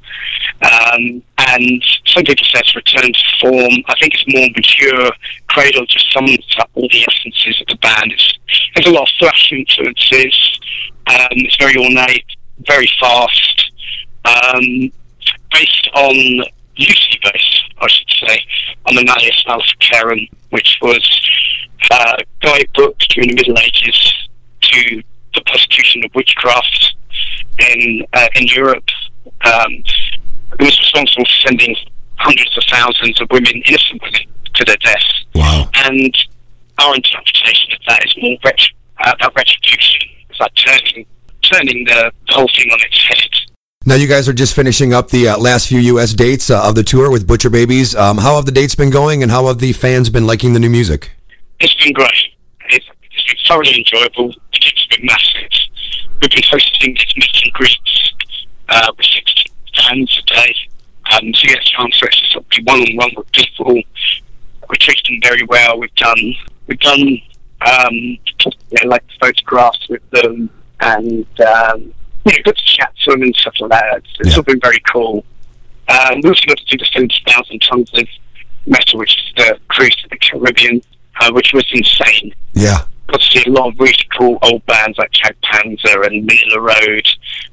um, 0.62 1.22
and 1.38 1.84
some 2.06 2.24
people 2.24 2.44
say 2.44 2.60
it's 2.60 2.74
return 2.74 3.12
to 3.12 3.24
form. 3.40 3.84
I 3.86 3.94
think 4.00 4.14
it's 4.14 4.24
more 4.28 4.48
mature. 4.56 5.10
Cradle 5.48 5.86
just 5.86 6.12
sums 6.12 6.38
up 6.58 6.70
all 6.74 6.88
the 6.90 7.06
essences 7.06 7.60
of 7.60 7.66
the 7.68 7.76
band. 7.76 8.12
It's, 8.12 8.38
there's 8.74 8.86
a 8.86 8.90
lot 8.90 9.08
of 9.08 9.14
thrash 9.20 9.52
influences. 9.52 10.60
Um, 11.06 11.28
it's 11.32 11.56
very 11.56 11.76
ornate, 11.76 12.24
very 12.66 12.88
fast. 13.00 13.72
Um, 14.24 14.90
based 15.52 15.88
on 15.94 16.44
Lucy 16.78 17.18
base, 17.22 17.62
I 17.80 17.88
should 17.88 18.10
say, 18.26 18.44
on 18.86 18.94
the 18.94 19.04
Malleus 19.04 19.44
Maleficarum, 19.46 20.26
which 20.50 20.78
was 20.82 21.02
uh, 21.90 22.16
a 22.18 22.46
guidebook 22.46 22.98
during 23.10 23.30
the 23.30 23.36
Middle 23.36 23.58
Ages 23.58 24.28
to 24.60 25.02
the 25.34 25.40
persecution 25.42 26.04
of 26.04 26.10
witchcraft 26.14 26.94
in 27.58 28.06
uh, 28.12 28.28
in 28.34 28.46
Europe. 28.46 28.84
Um, 29.44 29.82
was 30.60 30.78
responsible 30.78 31.24
for 31.24 31.48
sending 31.48 31.76
hundreds 32.16 32.56
of 32.56 32.64
thousands 32.70 33.20
of 33.20 33.28
women, 33.30 33.52
innocent 33.66 34.00
women, 34.02 34.20
to 34.54 34.64
their 34.64 34.76
deaths. 34.76 35.24
Wow. 35.34 35.70
And 35.74 36.16
our 36.78 36.94
interpretation 36.94 37.72
of 37.72 37.80
that 37.86 38.04
is 38.04 38.16
more 38.20 38.36
ret- 38.44 38.60
uh, 38.98 39.12
about 39.14 39.36
retribution. 39.36 40.08
It's 40.30 40.40
like 40.40 40.54
turning 40.54 41.06
turning 41.42 41.84
the 41.84 42.12
whole 42.28 42.48
thing 42.56 42.70
on 42.70 42.78
its 42.80 43.04
head. 43.04 43.30
Now 43.86 43.94
you 43.94 44.06
guys 44.06 44.28
are 44.28 44.34
just 44.34 44.54
finishing 44.54 44.92
up 44.92 45.08
the 45.08 45.28
uh, 45.28 45.38
last 45.38 45.68
few 45.68 45.78
U.S. 45.78 46.12
dates 46.12 46.50
uh, 46.50 46.68
of 46.68 46.74
the 46.74 46.82
tour 46.82 47.10
with 47.10 47.26
Butcher 47.26 47.48
Babies. 47.48 47.94
Um, 47.94 48.18
how 48.18 48.36
have 48.36 48.44
the 48.44 48.52
dates 48.52 48.74
been 48.74 48.90
going, 48.90 49.22
and 49.22 49.32
how 49.32 49.46
have 49.46 49.60
the 49.60 49.72
fans 49.72 50.10
been 50.10 50.26
liking 50.26 50.52
the 50.52 50.60
new 50.60 50.68
music? 50.68 51.12
It's 51.60 51.74
been 51.74 51.92
great. 51.92 52.34
It's, 52.70 52.86
it's 53.02 53.24
been 53.24 53.36
thoroughly 53.46 53.78
enjoyable. 53.78 54.28
The 54.28 54.58
gigs 54.60 54.86
have 54.90 54.98
been 54.98 55.06
massive. 55.06 55.50
We've 56.20 56.30
been 56.30 56.42
hosting 56.50 56.94
these 56.94 57.16
meet 57.16 57.42
and 57.44 57.52
greets 57.52 58.12
uh, 58.68 58.92
with 58.96 59.06
60 59.06 59.50
fans 59.76 60.18
a 60.18 60.34
day. 60.34 60.54
Um, 61.12 61.34
so 61.34 61.42
you 61.42 61.54
get 61.54 61.58
a 61.58 61.64
chance 61.64 61.98
to 61.98 62.06
actually 62.06 62.28
sort 62.30 62.44
of 62.44 62.50
be 62.50 62.62
one-on-one 62.64 63.10
with 63.16 63.32
people. 63.32 63.74
We 63.74 64.76
treat 64.76 65.00
them 65.06 65.18
very 65.22 65.44
well. 65.46 65.78
We've 65.78 65.94
done 65.94 66.34
we've 66.66 66.78
done 66.78 67.18
um, 67.66 67.92
you 67.92 68.18
know, 68.82 68.88
like 68.88 69.04
photographs 69.20 69.88
with 69.88 70.02
them 70.10 70.50
and 70.80 71.26
um, 71.40 71.94
you 72.24 72.32
know, 72.32 72.38
got 72.44 72.56
to 72.56 72.64
chat 72.64 72.94
to 73.04 73.12
them 73.12 73.22
and 73.22 73.34
stuff 73.36 73.54
like 73.60 73.70
that. 73.70 73.96
It's, 73.96 74.16
it's 74.20 74.36
all 74.36 74.42
been 74.42 74.60
very 74.60 74.80
cool. 74.92 75.24
Um, 75.88 76.20
we 76.22 76.28
also 76.28 76.46
got 76.46 76.58
to 76.58 76.64
do 76.66 76.76
the 76.76 76.86
70,000 76.92 77.60
tons 77.60 77.90
of 77.94 78.06
metal, 78.66 78.98
which 78.98 79.16
is 79.16 79.32
the 79.36 79.58
cruise 79.68 79.96
to 80.02 80.08
the 80.10 80.18
Caribbean, 80.18 80.82
uh, 81.20 81.32
which 81.32 81.52
was 81.52 81.66
insane. 81.72 82.34
Yeah. 82.54 82.84
Got 83.08 83.20
to 83.20 83.26
see 83.30 83.44
a 83.46 83.52
lot 83.52 83.68
of 83.68 83.80
really 83.80 84.08
cool 84.18 84.38
old 84.42 84.64
bands 84.66 84.98
like 84.98 85.10
Chad 85.12 85.36
Panzer 85.42 86.06
and 86.06 86.28
Manilla 86.28 86.60
Road, 86.60 87.06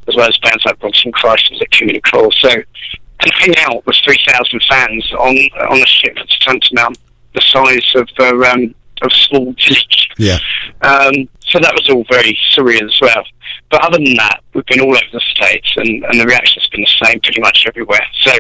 as 0.08 0.16
well 0.16 0.28
as 0.28 0.38
bands 0.40 0.64
like 0.66 0.80
Bronson 0.80 1.12
Christ 1.14 1.50
and 1.52 1.72
Communicable. 1.72 2.32
So, 2.40 2.50
and 2.50 3.32
hang 3.36 3.56
out 3.60 3.86
with 3.86 3.96
3,000 4.04 4.62
fans 4.70 5.12
on 5.14 5.38
on 5.70 5.82
a 5.82 5.86
ship 5.86 6.14
that's 6.18 6.38
tantamount 6.40 6.98
the 7.34 7.42
size 7.42 7.96
of 7.96 8.10
uh, 8.20 8.52
um, 8.52 8.76
of 9.02 9.12
a 9.12 9.16
small 9.16 9.46
village. 9.54 10.10
Yeah. 10.18 10.38
Um, 10.82 11.30
so 11.42 11.60
that 11.60 11.74
was 11.74 11.90
all 11.90 12.06
very 12.10 12.38
surreal 12.54 12.84
as 12.84 13.00
well. 13.02 13.24
But 13.70 13.84
other 13.84 13.98
than 13.98 14.16
that, 14.16 14.42
we've 14.54 14.66
been 14.66 14.82
all 14.82 14.90
over 14.90 15.12
the 15.12 15.22
states, 15.34 15.72
and, 15.76 16.04
and 16.06 16.20
the 16.20 16.26
reaction's 16.26 16.68
been 16.68 16.82
the 16.82 17.06
same 17.06 17.20
pretty 17.20 17.42
much 17.42 17.66
everywhere. 17.68 18.06
So 18.22 18.32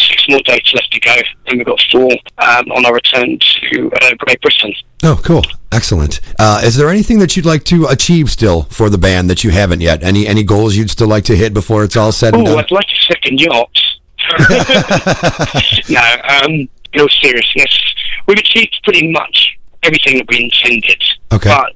six 0.00 0.24
more 0.28 0.40
dates 0.44 0.72
left 0.74 0.90
to 0.92 1.00
go, 1.00 1.14
and 1.46 1.58
we've 1.58 1.66
got 1.66 1.80
four 1.90 2.10
um, 2.38 2.70
on 2.72 2.84
our 2.86 2.94
return 2.94 3.38
to 3.38 3.90
uh, 4.02 4.14
Great 4.18 4.40
Britain. 4.40 4.72
Oh, 5.02 5.20
cool. 5.24 5.42
Excellent. 5.72 6.20
Uh, 6.38 6.60
is 6.64 6.76
there 6.76 6.88
anything 6.88 7.18
that 7.20 7.36
you'd 7.36 7.46
like 7.46 7.64
to 7.64 7.86
achieve 7.86 8.30
still 8.30 8.64
for 8.64 8.90
the 8.90 8.98
band 8.98 9.30
that 9.30 9.44
you 9.44 9.50
haven't 9.50 9.80
yet? 9.80 10.02
Any 10.02 10.26
any 10.26 10.42
goals 10.42 10.76
you'd 10.76 10.90
still 10.90 11.08
like 11.08 11.24
to 11.24 11.36
hit 11.36 11.54
before 11.54 11.84
it's 11.84 11.96
all 11.96 12.12
said 12.12 12.34
and 12.34 12.42
Oh, 12.46 12.56
done? 12.56 12.64
I'd 12.64 12.70
like 12.70 12.86
a 12.90 13.12
second 13.12 13.40
yacht. 13.40 13.70
no, 15.88 16.02
um, 16.44 16.68
all 16.98 17.08
seriousness, 17.08 17.94
we've 18.26 18.38
achieved 18.38 18.78
pretty 18.84 19.10
much 19.10 19.56
everything 19.82 20.18
that 20.18 20.26
we 20.28 20.44
intended. 20.44 21.02
Okay. 21.32 21.48
But 21.48 21.74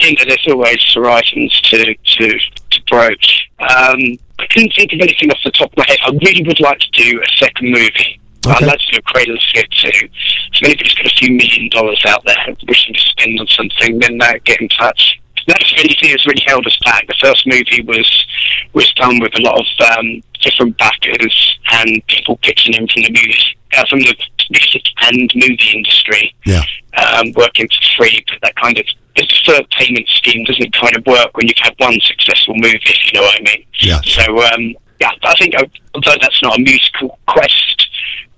you 0.00 0.12
know, 0.12 0.24
there's 0.28 0.46
always 0.48 0.82
horizons 0.94 1.58
to, 1.62 1.94
to 1.94 2.38
approach. 2.86 3.48
Um, 3.60 4.00
I 4.38 4.46
couldn't 4.50 4.72
think 4.74 4.92
of 4.92 5.00
anything 5.00 5.30
off 5.30 5.38
the 5.44 5.50
top 5.50 5.72
of 5.72 5.78
my 5.78 5.84
head. 5.88 5.98
I 6.04 6.10
really 6.10 6.42
would 6.46 6.60
like 6.60 6.78
to 6.78 6.90
do 6.90 7.20
a 7.22 7.36
second 7.36 7.70
movie. 7.70 8.20
I'd 8.46 8.62
like 8.62 8.78
to 8.78 8.92
do 8.92 8.98
a 8.98 9.02
Cradle 9.02 9.34
of 9.34 9.42
Fear 9.52 9.64
too. 9.72 10.08
So 10.52 10.60
if 10.60 10.64
anybody's 10.64 10.94
got 10.94 11.06
a 11.06 11.14
few 11.16 11.34
million 11.34 11.68
dollars 11.70 12.00
out 12.06 12.24
there 12.24 12.36
wishing 12.68 12.94
to 12.94 13.00
spend 13.00 13.40
on 13.40 13.46
something, 13.48 13.98
then 13.98 14.20
uh, 14.22 14.34
get 14.44 14.60
in 14.60 14.68
touch. 14.68 15.20
That's 15.48 15.70
the 15.72 15.78
only 15.80 15.96
thing 16.00 16.10
that's 16.10 16.26
really 16.26 16.44
held 16.46 16.66
us 16.66 16.76
back. 16.84 17.06
The 17.08 17.14
first 17.20 17.46
movie 17.46 17.82
was 17.82 18.26
was 18.72 18.92
done 18.92 19.18
with 19.20 19.32
a 19.38 19.42
lot 19.42 19.58
of 19.58 19.66
um, 19.98 20.22
different 20.40 20.76
backers 20.78 21.58
and 21.72 22.06
people 22.06 22.36
pitching 22.42 22.74
in 22.74 22.86
from 22.88 23.02
the 23.02 23.10
music, 23.10 23.56
uh, 23.76 23.84
from 23.88 24.00
the 24.00 24.14
music 24.50 24.82
and 25.02 25.30
movie 25.34 25.72
industry 25.74 26.34
Yeah. 26.44 26.62
um, 26.98 27.32
working 27.36 27.68
for 27.68 27.96
free, 28.04 28.24
but 28.28 28.38
that 28.42 28.54
kind 28.56 28.78
of 28.78 28.86
the 29.16 29.24
deferred 29.26 29.68
payment 29.70 30.08
scheme 30.08 30.44
doesn't 30.44 30.72
kind 30.74 30.96
of 30.96 31.06
work 31.06 31.36
when 31.36 31.48
you've 31.48 31.58
had 31.58 31.74
one 31.78 31.98
successful 32.02 32.54
movie, 32.56 32.78
if 32.84 33.12
you 33.12 33.18
know 33.20 33.22
what 33.26 33.40
I 33.40 33.44
mean. 33.44 33.64
Yeah. 33.80 34.00
So 34.04 34.22
um, 34.22 34.74
yeah, 35.00 35.10
I 35.24 35.34
think 35.38 35.54
although 35.94 36.16
that's 36.20 36.42
not 36.42 36.58
a 36.58 36.62
musical 36.62 37.18
quest, 37.28 37.88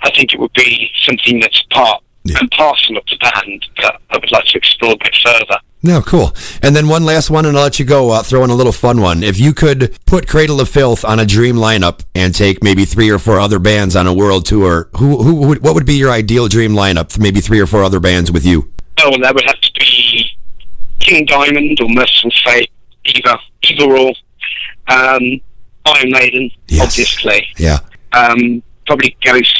I 0.02 0.10
think 0.10 0.32
it 0.34 0.40
would 0.40 0.52
be 0.54 0.90
something 1.04 1.40
that's 1.40 1.60
part 1.70 2.02
Yeah. 2.24 2.36
and 2.40 2.50
parcel 2.52 2.96
of 2.96 3.04
the 3.10 3.16
band 3.16 3.66
that 3.82 4.00
I 4.10 4.16
would 4.18 4.30
like 4.30 4.44
to 4.46 4.58
explore 4.58 4.92
a 4.92 4.96
bit 4.96 5.16
further. 5.24 5.58
No, 5.80 6.02
cool. 6.02 6.34
And 6.60 6.74
then 6.74 6.88
one 6.88 7.04
last 7.04 7.30
one, 7.30 7.46
and 7.46 7.56
I'll 7.56 7.62
let 7.62 7.78
you 7.78 7.84
go. 7.84 8.10
Uh, 8.10 8.22
throw 8.24 8.42
in 8.42 8.50
a 8.50 8.54
little 8.54 8.72
fun 8.72 9.00
one. 9.00 9.22
If 9.22 9.38
you 9.38 9.54
could 9.54 9.96
put 10.06 10.26
Cradle 10.26 10.60
of 10.60 10.68
Filth 10.68 11.04
on 11.04 11.20
a 11.20 11.24
dream 11.24 11.54
lineup 11.54 12.00
and 12.16 12.34
take 12.34 12.64
maybe 12.64 12.84
three 12.84 13.08
or 13.10 13.18
four 13.20 13.38
other 13.38 13.60
bands 13.60 13.94
on 13.94 14.08
a 14.08 14.12
world 14.12 14.44
tour, 14.44 14.88
who 14.96 15.22
who 15.22 15.34
would 15.36 15.62
what 15.62 15.74
would 15.76 15.86
be 15.86 15.94
your 15.94 16.10
ideal 16.10 16.48
dream 16.48 16.72
lineup? 16.72 17.12
For 17.12 17.20
maybe 17.20 17.40
three 17.40 17.60
or 17.60 17.66
four 17.66 17.84
other 17.84 18.00
bands 18.00 18.32
with 18.32 18.44
you. 18.44 18.72
Oh, 19.00 19.16
that 19.22 19.32
would 19.32 19.44
have 19.44 19.60
to 19.60 19.72
be 19.78 20.26
King 21.00 21.24
Diamond 21.26 21.78
or 21.80 21.88
Mercyful 21.88 22.30
Fate, 22.44 22.70
either, 23.04 23.36
either 23.64 23.96
or. 23.96 24.12
Um, 24.88 25.40
Iron 25.86 26.10
Maiden, 26.10 26.50
Yes. 26.68 26.82
obviously. 26.86 27.46
Yeah. 27.56 27.78
um, 28.12 28.62
probably 28.86 29.16
Ghost, 29.22 29.58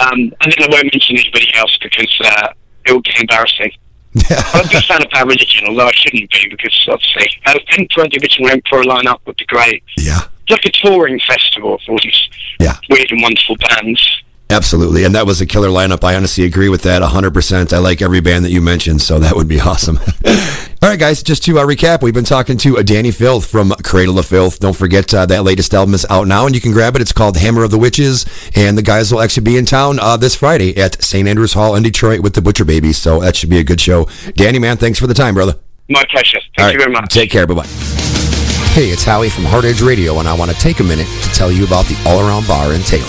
um, 0.00 0.18
and 0.18 0.32
then 0.40 0.62
I 0.62 0.68
won't 0.70 0.84
mention 0.92 1.16
anybody 1.18 1.52
else 1.54 1.76
because 1.82 2.18
uh, 2.24 2.48
it 2.86 2.92
will 2.92 3.00
get 3.00 3.18
embarrassing. 3.20 3.72
I'm 4.54 4.64
a 4.64 4.68
big 4.68 4.84
fan 4.84 5.02
of 5.02 5.10
Bad 5.10 5.26
Religion, 5.26 5.66
although 5.68 5.86
I 5.86 5.92
shouldn't 5.92 6.30
be 6.30 6.48
because 6.50 6.86
obviously 6.90 7.28
uh, 7.46 7.58
Emperor, 7.78 8.04
the 8.08 8.18
original 8.22 8.50
Emperor 8.50 8.82
lineup 8.82 9.20
would 9.26 9.36
be 9.36 9.46
great. 9.46 9.82
Yeah. 9.98 10.20
It's 10.46 10.50
like 10.50 10.64
a 10.66 10.70
touring 10.70 11.18
festival 11.26 11.74
of 11.74 11.80
all 11.88 11.98
these 12.02 12.28
Yeah. 12.60 12.76
weird 12.90 13.10
and 13.10 13.22
wonderful 13.22 13.56
bands. 13.56 14.22
Absolutely. 14.52 15.04
And 15.04 15.14
that 15.14 15.26
was 15.26 15.40
a 15.40 15.46
killer 15.46 15.68
lineup. 15.68 16.04
I 16.04 16.14
honestly 16.14 16.44
agree 16.44 16.68
with 16.68 16.82
that 16.82 17.00
100%. 17.00 17.72
I 17.72 17.78
like 17.78 18.02
every 18.02 18.20
band 18.20 18.44
that 18.44 18.50
you 18.50 18.60
mentioned, 18.60 19.00
so 19.00 19.18
that 19.18 19.34
would 19.34 19.48
be 19.48 19.58
awesome. 19.72 19.98
All 20.82 20.88
right, 20.88 20.98
guys, 20.98 21.22
just 21.22 21.44
to 21.44 21.58
uh, 21.58 21.64
recap, 21.64 22.02
we've 22.02 22.12
been 22.12 22.24
talking 22.24 22.58
to 22.58 22.76
uh, 22.78 22.82
Dani 22.82 23.14
Filth 23.14 23.46
from 23.46 23.70
Cradle 23.82 24.18
of 24.18 24.26
Filth. 24.26 24.58
Don't 24.58 24.76
forget 24.76 25.14
uh, 25.14 25.24
that 25.26 25.44
latest 25.44 25.72
album 25.72 25.94
is 25.94 26.04
out 26.10 26.26
now, 26.26 26.44
and 26.44 26.54
you 26.54 26.60
can 26.60 26.72
grab 26.72 26.96
it. 26.96 27.00
It's 27.02 27.12
called 27.12 27.36
Hammer 27.38 27.62
of 27.62 27.70
the 27.70 27.78
Witches, 27.78 28.26
and 28.54 28.76
the 28.76 28.82
guys 28.82 29.10
will 29.10 29.22
actually 29.22 29.44
be 29.44 29.56
in 29.56 29.64
town 29.64 29.98
uh, 29.98 30.16
this 30.18 30.34
Friday 30.34 30.76
at 30.76 31.02
St. 31.02 31.26
Andrews 31.26 31.54
Hall 31.54 31.74
in 31.74 31.82
Detroit 31.82 32.20
with 32.20 32.34
the 32.34 32.42
Butcher 32.42 32.64
Babies, 32.66 32.98
so 32.98 33.20
that 33.20 33.36
should 33.36 33.50
be 33.50 33.58
a 33.58 33.64
good 33.64 33.80
show. 33.80 34.04
Dani, 34.36 34.60
man, 34.60 34.76
thanks 34.76 34.98
for 34.98 35.06
the 35.06 35.14
time, 35.14 35.34
brother. 35.34 35.54
My 35.88 36.04
pleasure. 36.10 36.40
Thank 36.58 36.74
you 36.74 36.78
very 36.78 36.92
much. 36.92 37.12
Take 37.12 37.30
care. 37.30 37.46
Bye 37.46 37.54
bye. 37.54 38.01
Hey, 38.72 38.88
it's 38.88 39.04
Howie 39.04 39.28
from 39.28 39.44
Hard 39.44 39.66
Edge 39.66 39.82
Radio, 39.82 40.18
and 40.18 40.26
I 40.26 40.32
want 40.32 40.50
to 40.50 40.56
take 40.56 40.80
a 40.80 40.82
minute 40.82 41.04
to 41.04 41.28
tell 41.36 41.52
you 41.52 41.66
about 41.66 41.84
the 41.84 41.98
All 42.08 42.24
Around 42.24 42.48
Bar 42.48 42.72
in 42.72 42.80
Taylor. 42.80 43.04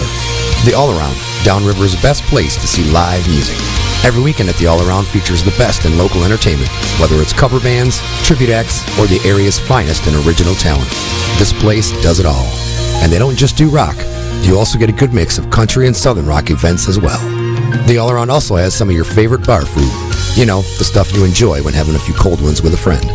The 0.67 0.75
All 0.75 0.91
Around, 0.91 1.15
Downriver's 1.45 1.95
best 2.01 2.21
place 2.23 2.59
to 2.59 2.67
see 2.67 2.83
live 2.91 3.25
music. 3.29 3.55
Every 4.03 4.21
weekend 4.21 4.49
at 4.49 4.57
the 4.57 4.67
All 4.67 4.85
Around 4.85 5.07
features 5.07 5.41
the 5.41 5.55
best 5.55 5.85
in 5.85 5.97
local 5.97 6.25
entertainment, 6.25 6.67
whether 6.99 7.15
it's 7.21 7.31
cover 7.31 7.61
bands, 7.61 8.03
tribute 8.27 8.49
acts, 8.49 8.83
or 8.99 9.07
the 9.07 9.23
area's 9.23 9.57
finest 9.57 10.05
in 10.05 10.19
original 10.27 10.53
talent. 10.55 10.91
This 11.39 11.53
place 11.53 11.95
does 12.03 12.19
it 12.19 12.25
all. 12.25 12.51
And 12.99 13.09
they 13.09 13.17
don't 13.17 13.37
just 13.37 13.55
do 13.55 13.69
rock. 13.69 13.95
You 14.43 14.59
also 14.59 14.77
get 14.77 14.89
a 14.89 14.99
good 14.99 15.13
mix 15.13 15.37
of 15.37 15.49
country 15.49 15.87
and 15.87 15.95
southern 15.95 16.25
rock 16.25 16.49
events 16.49 16.89
as 16.89 16.99
well. 16.99 17.23
The 17.87 17.99
All 17.99 18.11
Around 18.11 18.31
also 18.31 18.57
has 18.57 18.75
some 18.75 18.89
of 18.89 18.95
your 18.97 19.05
favorite 19.05 19.47
bar 19.47 19.63
food. 19.63 19.87
You 20.35 20.45
know, 20.45 20.59
the 20.75 20.83
stuff 20.83 21.15
you 21.15 21.23
enjoy 21.23 21.63
when 21.63 21.73
having 21.73 21.95
a 21.95 22.03
few 22.03 22.15
cold 22.15 22.41
ones 22.41 22.61
with 22.61 22.73
a 22.73 22.83
friend. 22.83 23.05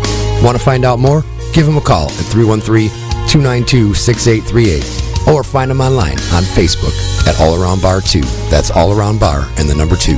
Want 0.42 0.56
to 0.56 0.64
find 0.64 0.86
out 0.86 0.98
more? 0.98 1.22
Give 1.52 1.66
them 1.66 1.76
a 1.76 1.80
call 1.80 2.10
at 2.10 2.26
313 2.30 2.88
292 3.28 3.94
6838 3.94 5.28
or 5.28 5.44
find 5.44 5.70
them 5.70 5.80
online 5.80 6.18
on 6.32 6.42
Facebook 6.42 6.96
at 7.28 7.38
All 7.40 7.60
Around 7.60 7.82
Bar 7.82 8.00
2. 8.00 8.20
That's 8.48 8.70
All 8.70 8.92
Around 8.92 9.20
Bar 9.20 9.48
and 9.58 9.68
the 9.68 9.74
number 9.74 9.96
2. 9.96 10.14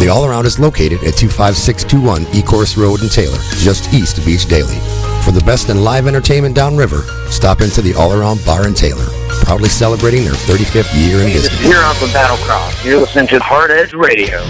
The 0.00 0.08
All 0.12 0.26
Around 0.26 0.44
is 0.46 0.58
located 0.58 1.02
at 1.04 1.14
25621 1.14 2.24
Ecorse 2.34 2.76
Road 2.76 3.02
in 3.02 3.08
Taylor, 3.08 3.38
just 3.58 3.92
east 3.94 4.18
of 4.18 4.26
Beech 4.26 4.46
Daly. 4.46 4.78
For 5.24 5.30
the 5.30 5.42
best 5.46 5.70
in 5.70 5.82
live 5.82 6.06
entertainment 6.06 6.54
downriver, 6.54 7.02
stop 7.30 7.62
into 7.62 7.80
the 7.80 7.94
All 7.94 8.12
Around 8.12 8.44
Bar 8.44 8.66
in 8.66 8.74
Taylor, 8.74 9.06
proudly 9.44 9.68
celebrating 9.70 10.24
their 10.24 10.34
35th 10.34 10.92
year 10.94 11.20
in 11.20 11.32
business. 11.32 11.58
Here 11.60 11.80
on 11.80 11.94
the 12.00 12.06
Battlecross, 12.12 12.84
you're 12.84 13.00
listening 13.00 13.28
to 13.28 13.38
Hard 13.38 13.70
Edge 13.70 13.94
Radio. 13.94 14.42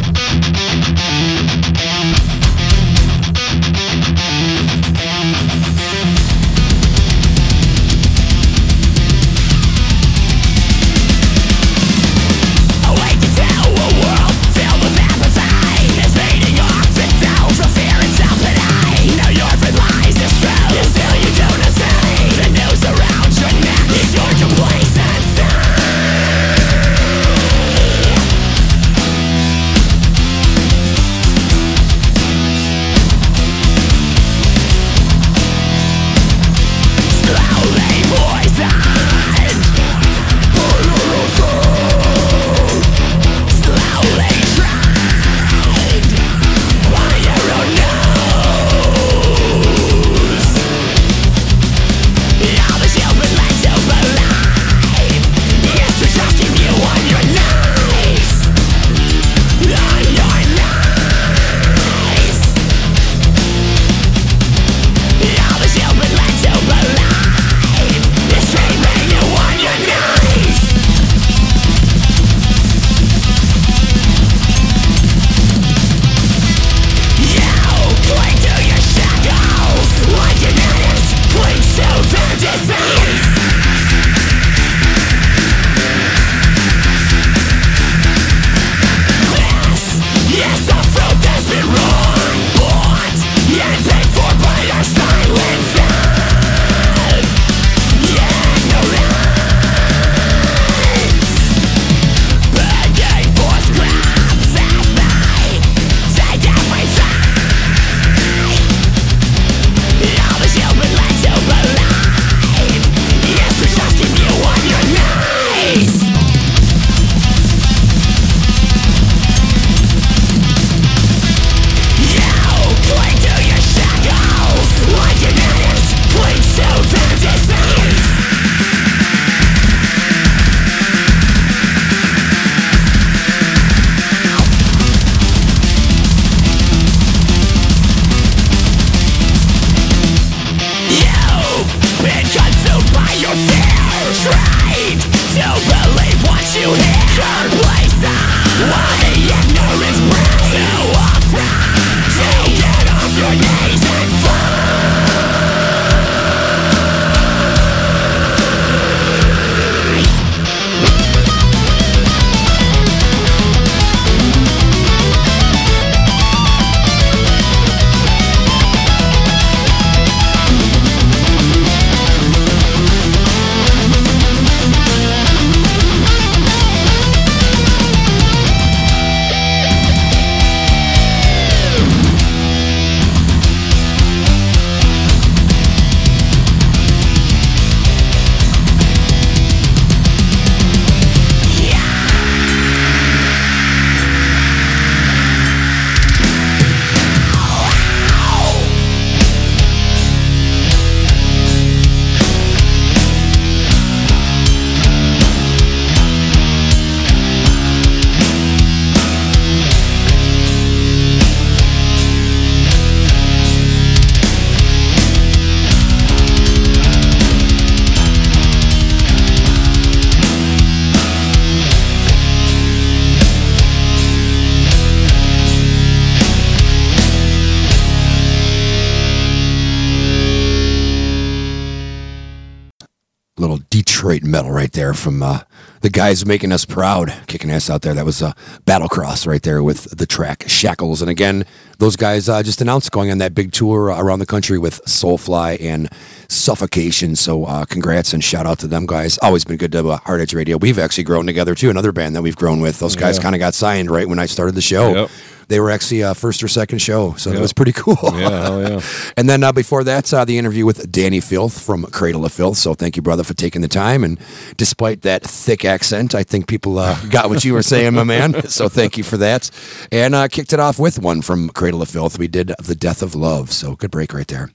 There 234.74 234.92
from 234.94 235.22
uh, 235.22 235.40
the 235.80 235.90
guys 235.90 236.24
making 236.26 236.52
us 236.52 236.64
proud, 236.64 237.12
kicking 237.26 237.50
ass 237.50 237.68
out 237.70 237.82
there. 237.82 237.94
That 237.94 238.04
was 238.04 238.22
uh, 238.22 238.32
Battlecross 238.66 239.26
right 239.26 239.42
there 239.42 239.62
with 239.62 239.96
the 239.96 240.06
track 240.06 240.44
Shackles. 240.46 241.00
And 241.00 241.10
again, 241.10 241.44
those 241.78 241.96
guys 241.96 242.28
uh, 242.28 242.42
just 242.42 242.60
announced 242.60 242.92
going 242.92 243.10
on 243.10 243.18
that 243.18 243.34
big 243.34 243.52
tour 243.52 243.84
around 243.86 244.18
the 244.20 244.26
country 244.26 244.58
with 244.58 244.80
Soulfly 244.84 245.60
and 245.60 245.88
Suffocation. 246.28 247.16
So 247.16 247.44
uh, 247.44 247.64
congrats 247.64 248.12
and 248.12 248.22
shout 248.22 248.46
out 248.46 248.58
to 248.60 248.66
them 248.66 248.86
guys. 248.86 249.18
Always 249.18 249.44
been 249.44 249.56
good 249.56 249.72
to 249.72 249.88
uh, 249.88 249.96
Hard 249.98 250.20
Edge 250.20 250.34
Radio. 250.34 250.56
We've 250.56 250.78
actually 250.78 251.04
grown 251.04 251.26
together 251.26 251.54
too. 251.54 251.70
Another 251.70 251.92
band 251.92 252.14
that 252.16 252.22
we've 252.22 252.36
grown 252.36 252.60
with. 252.60 252.78
Those 252.78 252.96
guys 252.96 253.16
Yeah. 253.16 253.22
kind 253.22 253.34
of 253.34 253.38
got 253.38 253.54
signed 253.54 253.90
right 253.90 254.08
when 254.08 254.18
I 254.18 254.26
started 254.26 254.54
the 254.54 254.60
show. 254.62 254.94
Yep. 254.94 255.10
They 255.48 255.60
were 255.60 255.70
actually 255.70 256.02
uh, 256.02 256.14
first 256.14 256.42
or 256.42 256.48
second 256.48 256.78
show, 256.80 257.14
so 257.14 257.30
that 257.30 257.36
Yep. 257.36 257.42
was 257.42 257.52
pretty 257.52 257.72
cool. 257.72 257.96
Yeah, 258.14 258.42
hell 258.42 258.62
yeah. 258.62 258.80
And 259.16 259.28
then 259.28 259.42
uh, 259.44 259.52
before 259.52 259.84
that, 259.84 260.12
uh, 260.12 260.24
the 260.24 260.38
interview 260.38 260.64
with 260.66 260.90
Dani 260.90 261.22
Filth 261.22 261.60
from 261.60 261.84
Cradle 261.86 262.24
of 262.24 262.32
Filth. 262.32 262.56
So 262.58 262.74
thank 262.74 262.96
you, 262.96 263.02
brother, 263.02 263.24
for 263.24 263.34
taking 263.34 263.62
the 263.62 263.68
time. 263.68 264.04
And 264.04 264.18
despite 264.56 265.02
that 265.02 265.22
thick 265.22 265.64
accent, 265.64 266.14
I 266.14 266.22
think 266.24 266.46
people 266.46 266.78
uh, 266.78 266.98
got 267.10 267.28
what 267.30 267.44
you 267.44 267.52
were 267.54 267.62
saying, 267.62 267.94
my 267.94 268.04
man. 268.04 268.48
So 268.48 268.68
thank 268.68 268.96
you 268.98 269.04
for 269.04 269.16
that. 269.18 269.50
And 269.92 270.14
uh, 270.14 270.28
kicked 270.28 270.52
it 270.52 270.60
off 270.60 270.78
with 270.78 270.98
one 270.98 271.22
from 271.22 271.48
Cradle 271.50 271.82
of 271.82 271.88
Filth. 271.88 272.18
We 272.18 272.28
did 272.28 272.52
The 272.62 272.74
Death 272.74 273.02
of 273.02 273.14
Love. 273.14 273.52
So 273.52 273.76
good 273.76 273.90
break 273.90 274.12
right 274.14 274.26
there. 274.28 274.50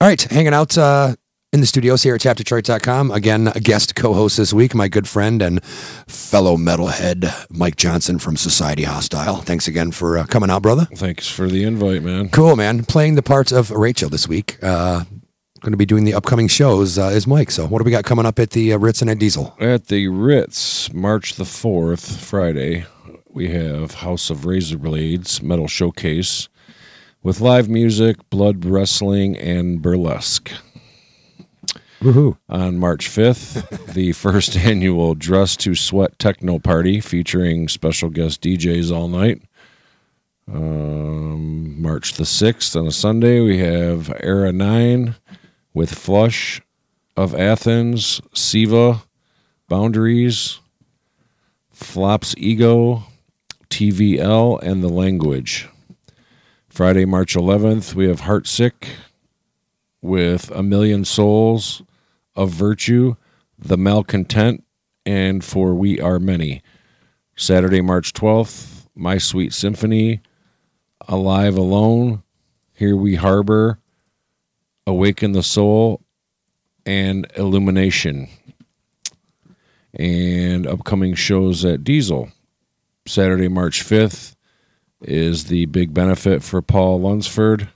All 0.00 0.08
right, 0.08 0.20
hanging 0.22 0.52
out 0.54 0.76
uh, 0.76 1.14
in 1.52 1.60
the 1.60 1.66
studios 1.66 2.02
here 2.02 2.14
at 2.14 2.20
tapdetroit.com. 2.20 3.10
Again, 3.10 3.48
a 3.48 3.60
guest 3.60 3.94
co 3.94 4.12
host 4.12 4.36
this 4.36 4.52
week, 4.52 4.74
my 4.74 4.88
good 4.88 5.08
friend 5.08 5.40
and 5.40 5.62
fellow 5.64 6.56
metalhead, 6.56 7.32
Mike 7.50 7.76
Johnson 7.76 8.18
from 8.18 8.36
Society 8.36 8.82
Hostile. 8.82 9.36
Thanks 9.36 9.68
again 9.68 9.92
for 9.92 10.18
uh, 10.18 10.26
coming 10.26 10.50
out, 10.50 10.62
brother. 10.62 10.86
Thanks 10.96 11.28
for 11.28 11.48
the 11.48 11.64
invite, 11.64 12.02
man. 12.02 12.28
Cool, 12.28 12.56
man. 12.56 12.84
Playing 12.84 13.14
the 13.14 13.22
parts 13.22 13.52
of 13.52 13.70
Rachel 13.70 14.10
this 14.10 14.28
week. 14.28 14.58
Uh, 14.62 15.04
going 15.60 15.72
to 15.72 15.76
be 15.76 15.86
doing 15.86 16.04
the 16.04 16.14
upcoming 16.14 16.46
shows 16.46 16.98
uh, 16.98 17.04
is 17.06 17.26
Mike. 17.26 17.50
So, 17.50 17.66
what 17.66 17.78
do 17.78 17.84
we 17.84 17.90
got 17.90 18.04
coming 18.04 18.26
up 18.26 18.38
at 18.38 18.50
the 18.50 18.72
uh, 18.72 18.78
Ritz 18.78 19.00
and 19.00 19.10
at 19.10 19.18
Diesel? 19.18 19.56
At 19.58 19.86
the 19.86 20.08
Ritz, 20.08 20.92
March 20.92 21.34
the 21.34 21.44
4th, 21.44 22.18
Friday, 22.18 22.86
we 23.28 23.48
have 23.50 23.94
House 23.94 24.30
of 24.30 24.46
Razor 24.46 24.78
Blades 24.78 25.42
Metal 25.42 25.66
Showcase 25.66 26.48
with 27.22 27.40
live 27.40 27.68
music, 27.68 28.16
blood 28.30 28.64
wrestling, 28.64 29.36
and 29.36 29.82
burlesque. 29.82 30.52
Woohoo. 32.00 32.36
On 32.48 32.78
March 32.78 33.08
5th, 33.08 33.92
the 33.94 34.12
first 34.12 34.56
annual 34.56 35.14
Dress 35.14 35.56
to 35.58 35.74
Sweat 35.74 36.18
Techno 36.18 36.58
Party 36.58 37.00
featuring 37.00 37.68
special 37.68 38.10
guest 38.10 38.42
DJs 38.42 38.94
all 38.94 39.08
night. 39.08 39.42
Um, 40.52 41.80
March 41.80 42.14
the 42.14 42.24
6th 42.24 42.78
on 42.78 42.86
a 42.86 42.92
Sunday, 42.92 43.40
we 43.40 43.58
have 43.58 44.12
Era 44.20 44.52
9 44.52 45.16
with 45.74 45.94
Flush 45.94 46.60
of 47.16 47.34
Athens, 47.34 48.20
Siva, 48.34 49.02
Boundaries, 49.68 50.60
Flops 51.72 52.34
Ego, 52.38 53.04
TVL, 53.70 54.62
and 54.62 54.82
The 54.82 54.88
Language. 54.88 55.68
Friday, 56.68 57.04
March 57.06 57.34
11th, 57.34 57.94
we 57.94 58.06
have 58.06 58.20
Heartsick 58.20 58.86
with 60.06 60.50
A 60.52 60.62
Million 60.62 61.04
Souls 61.04 61.82
of 62.34 62.50
Virtue, 62.50 63.16
The 63.58 63.76
Malcontent, 63.76 64.64
and 65.04 65.44
For 65.44 65.74
We 65.74 66.00
Are 66.00 66.18
Many. 66.18 66.62
Saturday, 67.36 67.80
March 67.80 68.12
12th, 68.12 68.86
My 68.94 69.18
Sweet 69.18 69.52
Symphony, 69.52 70.20
Alive 71.08 71.56
Alone, 71.56 72.22
Here 72.72 72.96
We 72.96 73.16
Harbor, 73.16 73.78
Awaken 74.86 75.32
the 75.32 75.42
Soul, 75.42 76.00
and 76.86 77.26
Illumination. 77.36 78.28
And 79.92 80.66
upcoming 80.66 81.14
shows 81.14 81.64
at 81.64 81.84
Diesel. 81.84 82.30
Saturday, 83.06 83.48
March 83.48 83.84
5th 83.84 84.36
is 85.02 85.44
the 85.44 85.66
big 85.66 85.92
benefit 85.92 86.42
for 86.42 86.62
Paul 86.62 87.00
Lunsford. 87.00 87.68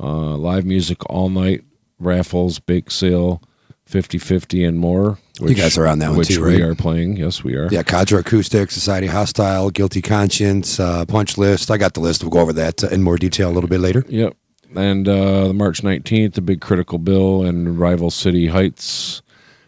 Uh, 0.00 0.36
live 0.36 0.64
music 0.64 1.08
all 1.10 1.28
night, 1.28 1.62
raffles, 1.98 2.58
bake 2.58 2.90
sale, 2.90 3.42
50 3.84 4.18
50 4.18 4.64
and 4.64 4.78
more. 4.78 5.18
You 5.40 5.54
guys 5.54 5.76
are 5.76 5.86
on 5.86 5.98
that 5.98 6.10
one 6.10 6.18
which 6.18 6.28
too, 6.28 6.44
we 6.44 6.62
are 6.62 6.74
playing. 6.74 7.16
Yes, 7.16 7.42
we 7.42 7.54
are. 7.54 7.68
Yeah, 7.70 7.82
Cadre 7.82 8.20
Acoustic, 8.20 8.70
Society 8.70 9.08
Hostile, 9.08 9.70
Guilty 9.70 10.00
Conscience, 10.00 10.78
uh, 10.78 11.04
Punch 11.06 11.36
List. 11.36 11.70
I 11.70 11.76
got 11.76 11.94
the 11.94 12.00
list. 12.00 12.22
We'll 12.22 12.30
go 12.30 12.40
over 12.40 12.52
that 12.52 12.84
uh, 12.84 12.88
in 12.88 13.02
more 13.02 13.16
detail 13.16 13.50
a 13.50 13.52
little 13.52 13.68
bit 13.68 13.80
later. 13.80 14.04
Yep. 14.08 14.36
And 14.76 15.08
uh, 15.08 15.48
the 15.48 15.54
March 15.54 15.82
19th, 15.82 16.34
the 16.34 16.40
big 16.40 16.60
Critical 16.60 16.98
Bill 16.98 17.42
and 17.42 17.78
Rival 17.78 18.10
City 18.10 18.46
Heights 18.46 19.22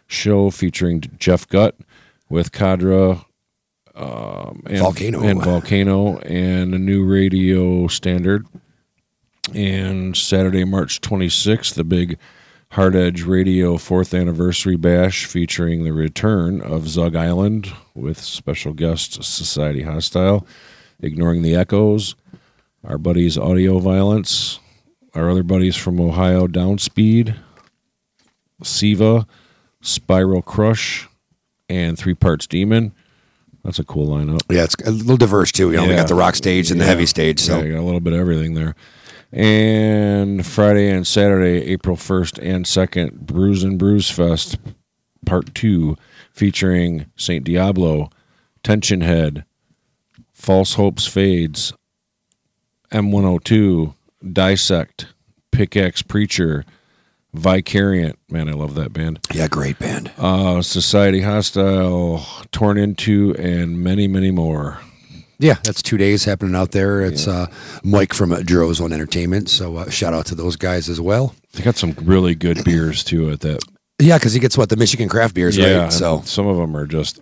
show 0.07 0.49
featuring 0.49 1.01
Jeff 1.17 1.47
Gutt 1.47 1.75
with 2.29 2.51
Cadra 2.51 3.25
um, 3.95 4.63
and, 4.65 4.77
Volcano. 4.79 5.21
and 5.21 5.43
Volcano 5.43 6.17
and 6.19 6.73
a 6.73 6.79
new 6.79 7.03
radio 7.05 7.87
standard. 7.87 8.45
And 9.51 10.15
Saturday, 10.15 10.63
March 10.63 11.01
26th, 11.01 11.73
the 11.73 11.83
big 11.83 12.17
Hard 12.71 12.95
Edge 12.95 13.23
Radio 13.23 13.77
fourth 13.77 14.13
anniversary 14.13 14.77
bash 14.77 15.25
featuring 15.25 15.83
the 15.83 15.91
return 15.91 16.61
of 16.61 16.87
Zug 16.87 17.15
Island 17.15 17.71
with 17.93 18.19
special 18.19 18.73
guest 18.73 19.21
Society 19.23 19.83
Hostile, 19.83 20.47
Ignoring 21.01 21.41
the 21.41 21.55
Echoes, 21.55 22.15
our 22.83 22.97
buddies 22.97 23.37
Audio 23.37 23.79
Violence, 23.79 24.59
our 25.13 25.29
other 25.29 25.43
buddies 25.43 25.75
from 25.75 25.99
Ohio 25.99 26.47
Downspeed, 26.47 27.35
Siva, 28.63 29.27
Spiral 29.81 30.41
Crush, 30.41 31.07
and 31.69 31.97
Three 31.97 32.15
Parts 32.15 32.47
Demon. 32.47 32.93
That's 33.63 33.79
a 33.79 33.83
cool 33.83 34.07
lineup. 34.07 34.41
Yeah, 34.49 34.63
it's 34.63 34.75
a 34.85 34.91
little 34.91 35.17
diverse 35.17 35.51
too. 35.51 35.71
You 35.71 35.77
know, 35.77 35.83
we 35.83 35.89
Yeah. 35.89 35.97
got 35.97 36.07
the 36.07 36.15
rock 36.15 36.35
stage 36.35 36.71
and 36.71 36.79
the 36.79 36.85
Yeah. 36.85 36.89
heavy 36.91 37.05
stage. 37.05 37.39
So, 37.39 37.59
Yeah, 37.59 37.65
you 37.65 37.73
got 37.73 37.81
a 37.81 37.83
little 37.85 37.99
bit 37.99 38.13
of 38.13 38.19
everything 38.19 38.55
there. 38.55 38.75
And 39.33 40.45
Friday 40.45 40.89
and 40.91 41.07
Saturday, 41.07 41.65
April 41.71 41.95
1st 41.97 42.37
and 42.41 42.65
2nd, 42.65 43.21
Bruise 43.21 43.63
and 43.63 43.79
Bruise 43.79 44.09
Fest 44.11 44.57
Part 45.25 45.55
2, 45.55 45.97
featuring 46.31 47.07
St. 47.15 47.43
Diablo, 47.43 48.09
Tension 48.63 49.01
Head, 49.01 49.43
False 50.33 50.75
Hopes 50.75 51.07
Fades, 51.07 51.73
M102, 52.91 53.95
Dissect, 54.31 55.07
Pickaxe 55.51 56.03
Preacher, 56.03 56.63
Vicariant. 57.35 58.13
Man, 58.29 58.47
I 58.47 58.51
love 58.51 58.75
that 58.75 58.93
band. 58.93 59.19
yeah, 59.33 59.47
great 59.47 59.79
band. 59.79 60.11
Uh, 60.17 60.61
Society 60.61 61.21
Hostile, 61.21 62.23
Torn 62.51 62.77
Into, 62.77 63.33
and 63.39 63.79
many, 63.79 64.07
many 64.07 64.29
more. 64.29 64.79
Yeah, 65.39 65.55
that's 65.63 65.81
two 65.81 65.97
days 65.97 66.25
happening 66.25 66.55
out 66.55 66.71
there. 66.71 67.01
It's 67.01 67.27
uh, 67.27 67.47
Mike 67.83 68.13
from 68.13 68.31
Dro's 68.43 68.79
on 68.79 68.93
Entertainment. 68.93 69.49
So, 69.49 69.77
uh, 69.77 69.89
shout 69.89 70.13
out 70.13 70.25
to 70.27 70.35
those 70.35 70.55
guys 70.55 70.89
as 70.89 71.01
well. 71.01 71.35
They 71.53 71.63
got 71.63 71.75
some 71.75 71.95
really 72.03 72.35
good 72.35 72.63
beers 72.63 73.03
too 73.03 73.29
at 73.31 73.41
that. 73.41 73.63
Yeah, 73.99 74.17
because 74.17 74.33
he 74.33 74.39
gets 74.39 74.57
what 74.57 74.69
the 74.69 74.75
Michigan 74.75 75.09
craft 75.09 75.35
beers, 75.35 75.55
Yeah, 75.57 75.83
right? 75.83 75.93
So 75.93 76.21
some 76.25 76.47
of 76.47 76.57
them 76.57 76.75
are 76.75 76.85
just 76.87 77.21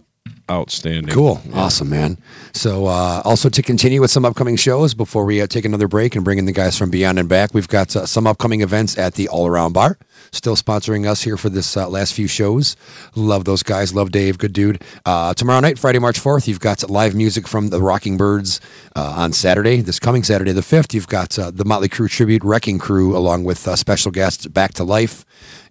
outstanding. 0.51 1.13
Cool. 1.13 1.41
Awesome, 1.53 1.89
man. 1.89 2.17
So, 2.53 2.85
uh, 2.87 3.21
also 3.23 3.49
to 3.49 3.61
continue 3.61 4.01
with 4.01 4.11
some 4.11 4.25
upcoming 4.25 4.57
shows 4.57 4.93
before 4.93 5.25
we 5.25 5.41
uh, 5.41 5.47
take 5.47 5.65
another 5.65 5.87
break 5.87 6.15
and 6.15 6.25
bring 6.25 6.37
in 6.37 6.45
the 6.45 6.51
guys 6.51 6.77
from 6.77 6.89
Beyond 6.89 7.17
and 7.19 7.29
Back, 7.29 7.53
we've 7.53 7.67
got 7.67 7.95
uh, 7.95 8.05
some 8.05 8.27
upcoming 8.27 8.61
events 8.61 8.97
at 8.97 9.13
the 9.15 9.27
All 9.29 9.47
Around 9.47 9.73
Bar. 9.73 9.97
Still 10.31 10.55
sponsoring 10.55 11.09
us 11.09 11.23
here 11.23 11.37
for 11.37 11.49
this 11.49 11.75
uh, 11.75 11.89
last 11.89 12.13
few 12.13 12.27
shows. 12.27 12.75
Love 13.15 13.45
those 13.45 13.63
guys. 13.63 13.93
Love 13.93 14.11
Dave. 14.11 14.37
Good 14.37 14.53
dude. 14.53 14.81
Uh, 15.05 15.33
tomorrow 15.33 15.59
night, 15.59 15.79
Friday, 15.79 15.99
March 15.99 16.19
4th, 16.19 16.47
you've 16.47 16.59
got 16.59 16.89
live 16.89 17.15
music 17.15 17.47
from 17.47 17.67
the 17.69 17.81
Rocking 17.81 18.17
Birds 18.17 18.61
uh, 18.95 19.15
on 19.17 19.33
Saturday. 19.33 19.81
This 19.81 19.99
coming 19.99 20.23
Saturday, 20.23 20.51
the 20.51 20.61
5th, 20.61 20.93
you've 20.93 21.07
got 21.07 21.37
uh, 21.37 21.51
the 21.51 21.65
Motley 21.65 21.89
Crue 21.89 22.09
Tribute 22.09 22.43
Wrecking 22.43 22.79
Crew 22.79 23.15
along 23.15 23.43
with 23.43 23.67
uh, 23.67 23.75
special 23.75 24.11
guests 24.11 24.47
Back 24.47 24.73
to 24.75 24.83
Life. 24.83 25.25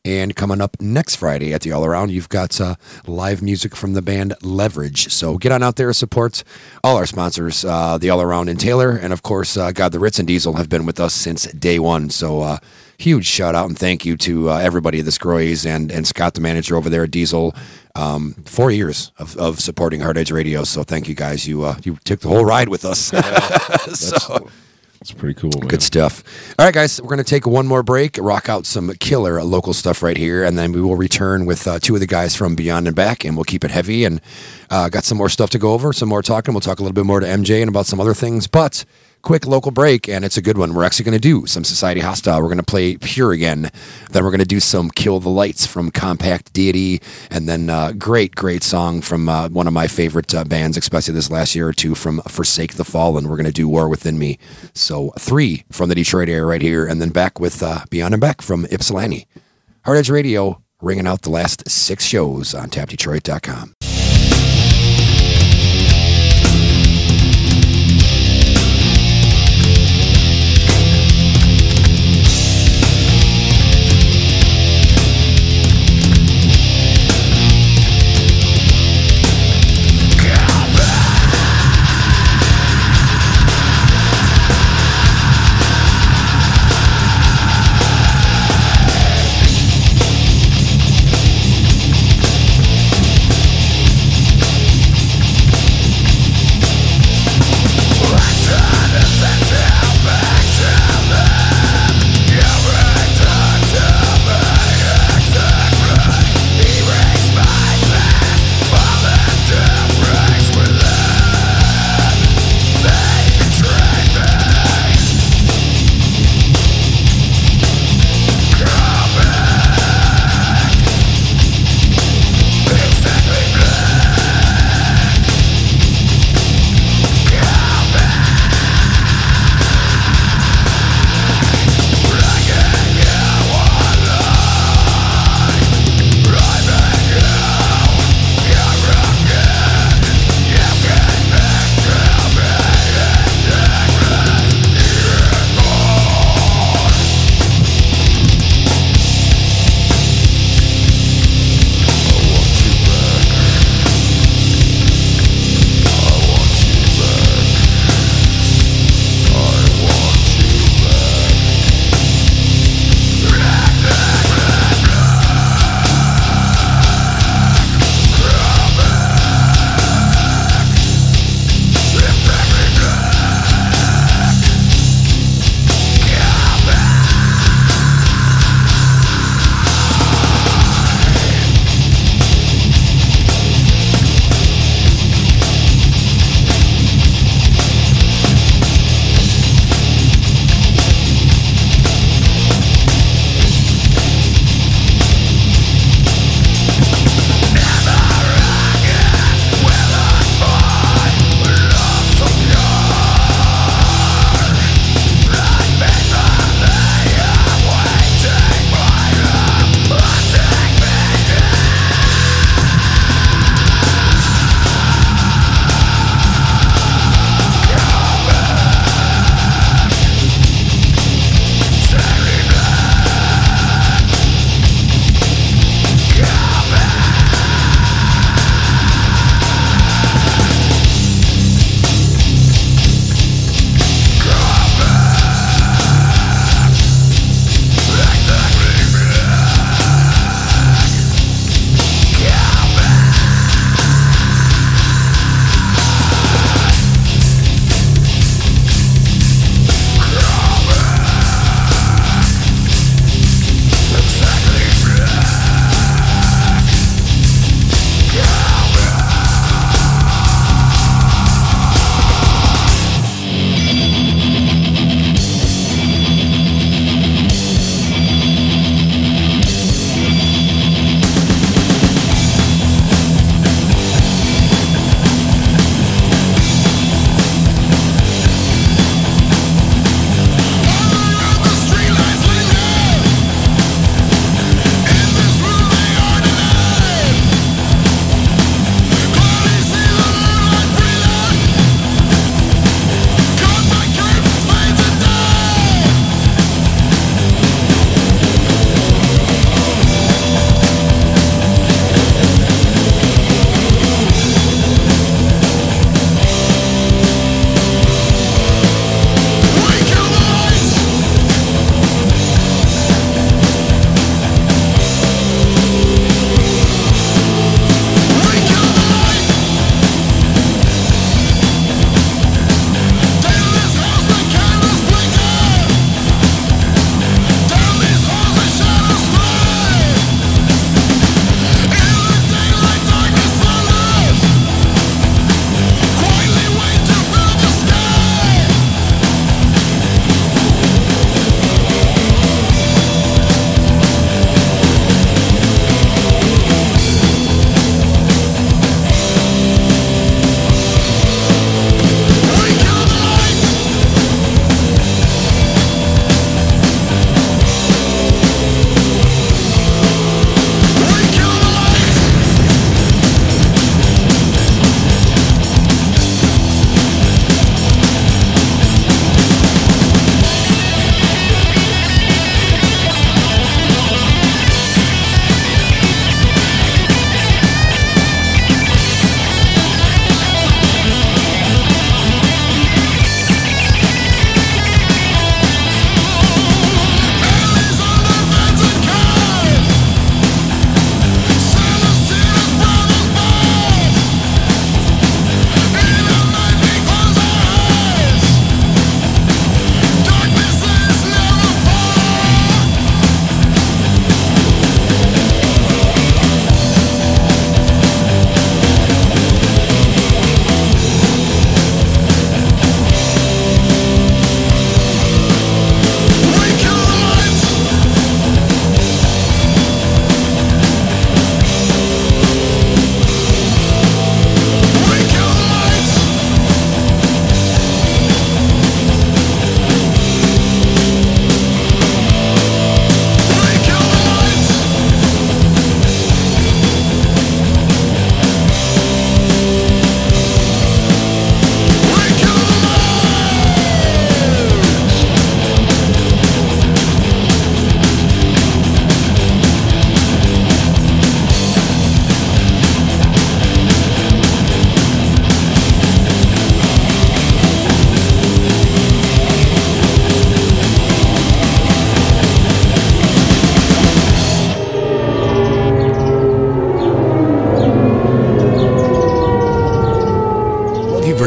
And 0.05 0.35
coming 0.35 0.61
up 0.61 0.81
next 0.81 1.17
Friday 1.17 1.53
at 1.53 1.61
the 1.61 1.73
All 1.73 1.85
Around, 1.85 2.11
you've 2.11 2.29
got 2.29 2.59
uh, 2.61 2.77
live 3.07 3.43
music 3.43 3.77
from 3.77 3.93
the 3.93 4.01
band 4.01 4.35
Leverage. 4.43 5.13
So 5.13 5.37
get 5.37 5.53
on 5.53 5.63
out 5.63 5.77
there, 5.77 5.93
support 5.93 6.43
all 6.83 6.97
our 6.97 7.07
sponsors, 7.07 7.65
uh, 7.65 7.99
the 7.99 8.09
All 8.09 8.23
Around 8.23 8.49
and 8.49 8.59
Taylor. 8.59 8.91
And 8.91 9.13
of 9.13 9.23
course, 9.23 9.57
uh, 9.57 9.73
God, 9.73 9.93
the 9.93 9.99
Ritz 9.99 10.19
and 10.19 10.27
Diesel 10.27 10.55
have 10.55 10.69
been 10.69 10.87
with 10.87 10.99
us 11.01 11.13
since 11.13 11.45
day 11.53 11.79
one. 11.79 12.09
So 12.09 12.41
uh, 12.41 12.59
huge 12.97 13.27
shout 13.27 13.55
out 13.55 13.69
and 13.69 13.79
thank 13.79 14.05
you 14.07 14.17
to 14.19 14.51
uh, 14.51 14.59
everybody 14.59 15.01
at 15.01 15.05
the 15.05 15.11
Scroys 15.11 15.67
and, 15.67 15.91
and 15.91 16.07
Scott, 16.07 16.35
the 16.35 16.41
manager 16.41 16.77
over 16.77 16.89
there 16.89 17.05
at 17.05 17.11
Diesel. 17.11 17.55
Um, 17.95 18.35
four 18.45 18.71
years 18.71 19.11
of, 19.19 19.37
of 19.37 19.61
supporting 19.61 20.01
Hard 20.01 20.17
Edge 20.17 20.31
Radio. 20.31 20.65
So 20.65 20.83
thank 20.83 21.09
you 21.09 21.15
guys. 21.15 21.47
You 21.47 21.65
uh, 21.65 21.77
you 21.83 21.99
took 22.05 22.21
the 22.21 22.29
whole 22.29 22.45
ride 22.45 22.69
with 22.69 22.85
us. 22.85 22.99
so, 23.99 24.49
It's 25.01 25.13
pretty 25.13 25.33
cool, 25.33 25.51
man. 25.59 25.69
Good 25.69 25.83
stuff. 25.83 26.23
All 26.59 26.67
right, 26.67 26.75
guys, 26.75 27.01
we're 27.01 27.09
going 27.09 27.19
to 27.19 27.25
take 27.25 27.47
one 27.47 27.67
more 27.67 27.83
break, 27.83 28.19
rock 28.21 28.51
out 28.51 28.67
some 28.67 28.93
killer 29.01 29.43
local 29.43 29.73
stuff 29.73 30.03
right 30.03 30.17
here, 30.17 30.45
and 30.45 30.59
then 30.59 30.73
we 30.73 30.83
will 30.83 30.97
return 30.97 31.47
with 31.47 31.67
uh, 31.67 31.79
two 31.79 31.95
of 31.95 32.01
the 32.01 32.07
guys 32.07 32.37
from 32.37 32.55
Beyond 32.55 32.87
and 32.87 32.95
Back, 32.95 33.25
and 33.25 33.35
we'll 33.35 33.45
keep 33.45 33.65
it 33.65 33.71
heavy. 33.71 34.05
And 34.05 34.21
uh, 34.69 34.91
got 34.91 35.05
some 35.05 35.17
more 35.17 35.31
stuff 35.31 35.49
to 35.51 35.59
go 35.59 35.73
over, 35.73 35.95
some 35.95 36.11
more 36.11 36.21
talking. 36.21 36.53
We'll 36.53 36.61
talk 36.61 36.81
a 36.81 36.83
little 36.83 36.93
bit 36.93 37.07
more 37.07 37.19
to 37.19 37.27
MJ 37.27 37.63
and 37.63 37.71
about 37.71 37.87
some 37.87 37.99
other 37.99 38.13
things. 38.13 38.47
But 38.47 38.85
quick 39.23 39.47
local 39.47 39.71
break, 39.71 40.09
and 40.09 40.25
it's 40.25 40.37
a 40.37 40.43
good 40.43 40.59
one. 40.59 40.75
We're 40.75 40.85
actually 40.85 41.05
going 41.05 41.19
to 41.19 41.21
do 41.21 41.47
some 41.47 41.65
Society 41.65 42.01
Hostile. 42.01 42.41
We're 42.41 42.49
going 42.49 42.59
to 42.59 42.63
play 42.63 42.97
Pure 42.97 43.33
again. 43.33 43.71
Then 44.11 44.25
we're 44.25 44.31
going 44.31 44.41
to 44.41 44.45
do 44.45 44.61
some 44.61 44.91
Kill 44.91 45.21
the 45.21 45.29
Lights 45.29 45.67
from 45.67 45.91
Compact 45.91 46.53
Deity, 46.53 47.01
and 47.31 47.49
then 47.49 47.71
uh, 47.71 47.93
great, 47.93 48.35
great 48.35 48.63
song 48.63 49.01
from 49.01 49.29
uh, 49.29 49.49
one 49.49 49.67
of 49.67 49.73
my 49.73 49.87
favorite 49.87 50.35
uh, 50.35 50.45
bands, 50.45 50.77
especially 50.77 51.15
this 51.15 51.31
last 51.31 51.55
year 51.55 51.69
or 51.69 51.73
two, 51.73 51.95
from 51.95 52.21
Forsake 52.23 52.75
the 52.75 52.85
Fallen. 52.85 53.29
We're 53.29 53.37
going 53.37 53.47
to 53.47 53.53
do 53.53 53.69
War 53.69 53.89
Within 53.89 54.19
Me. 54.19 54.39
So 54.75 55.11
three 55.19 55.65
from 55.71 55.89
the 55.89 55.95
Detroit 55.95 56.29
area 56.29 56.45
right 56.45 56.63
here, 56.63 56.87
and 56.87 57.01
then 57.01 57.11
back 57.11 57.41
with 57.41 57.63
uh, 57.63 57.85
Beyond 57.91 58.15
and 58.15 58.21
Back 58.21 58.43
from 58.43 58.67
Ypsilanti. 58.71 59.27
Hard 59.85 59.99
Edge 59.99 60.11
Radio, 60.11 60.63
ringing 60.83 61.07
out 61.07 61.23
the 61.23 61.31
last 61.31 61.69
six 61.69 62.05
shows 62.05 62.55
on 62.55 62.69
tapdetroit.com. 62.69 63.75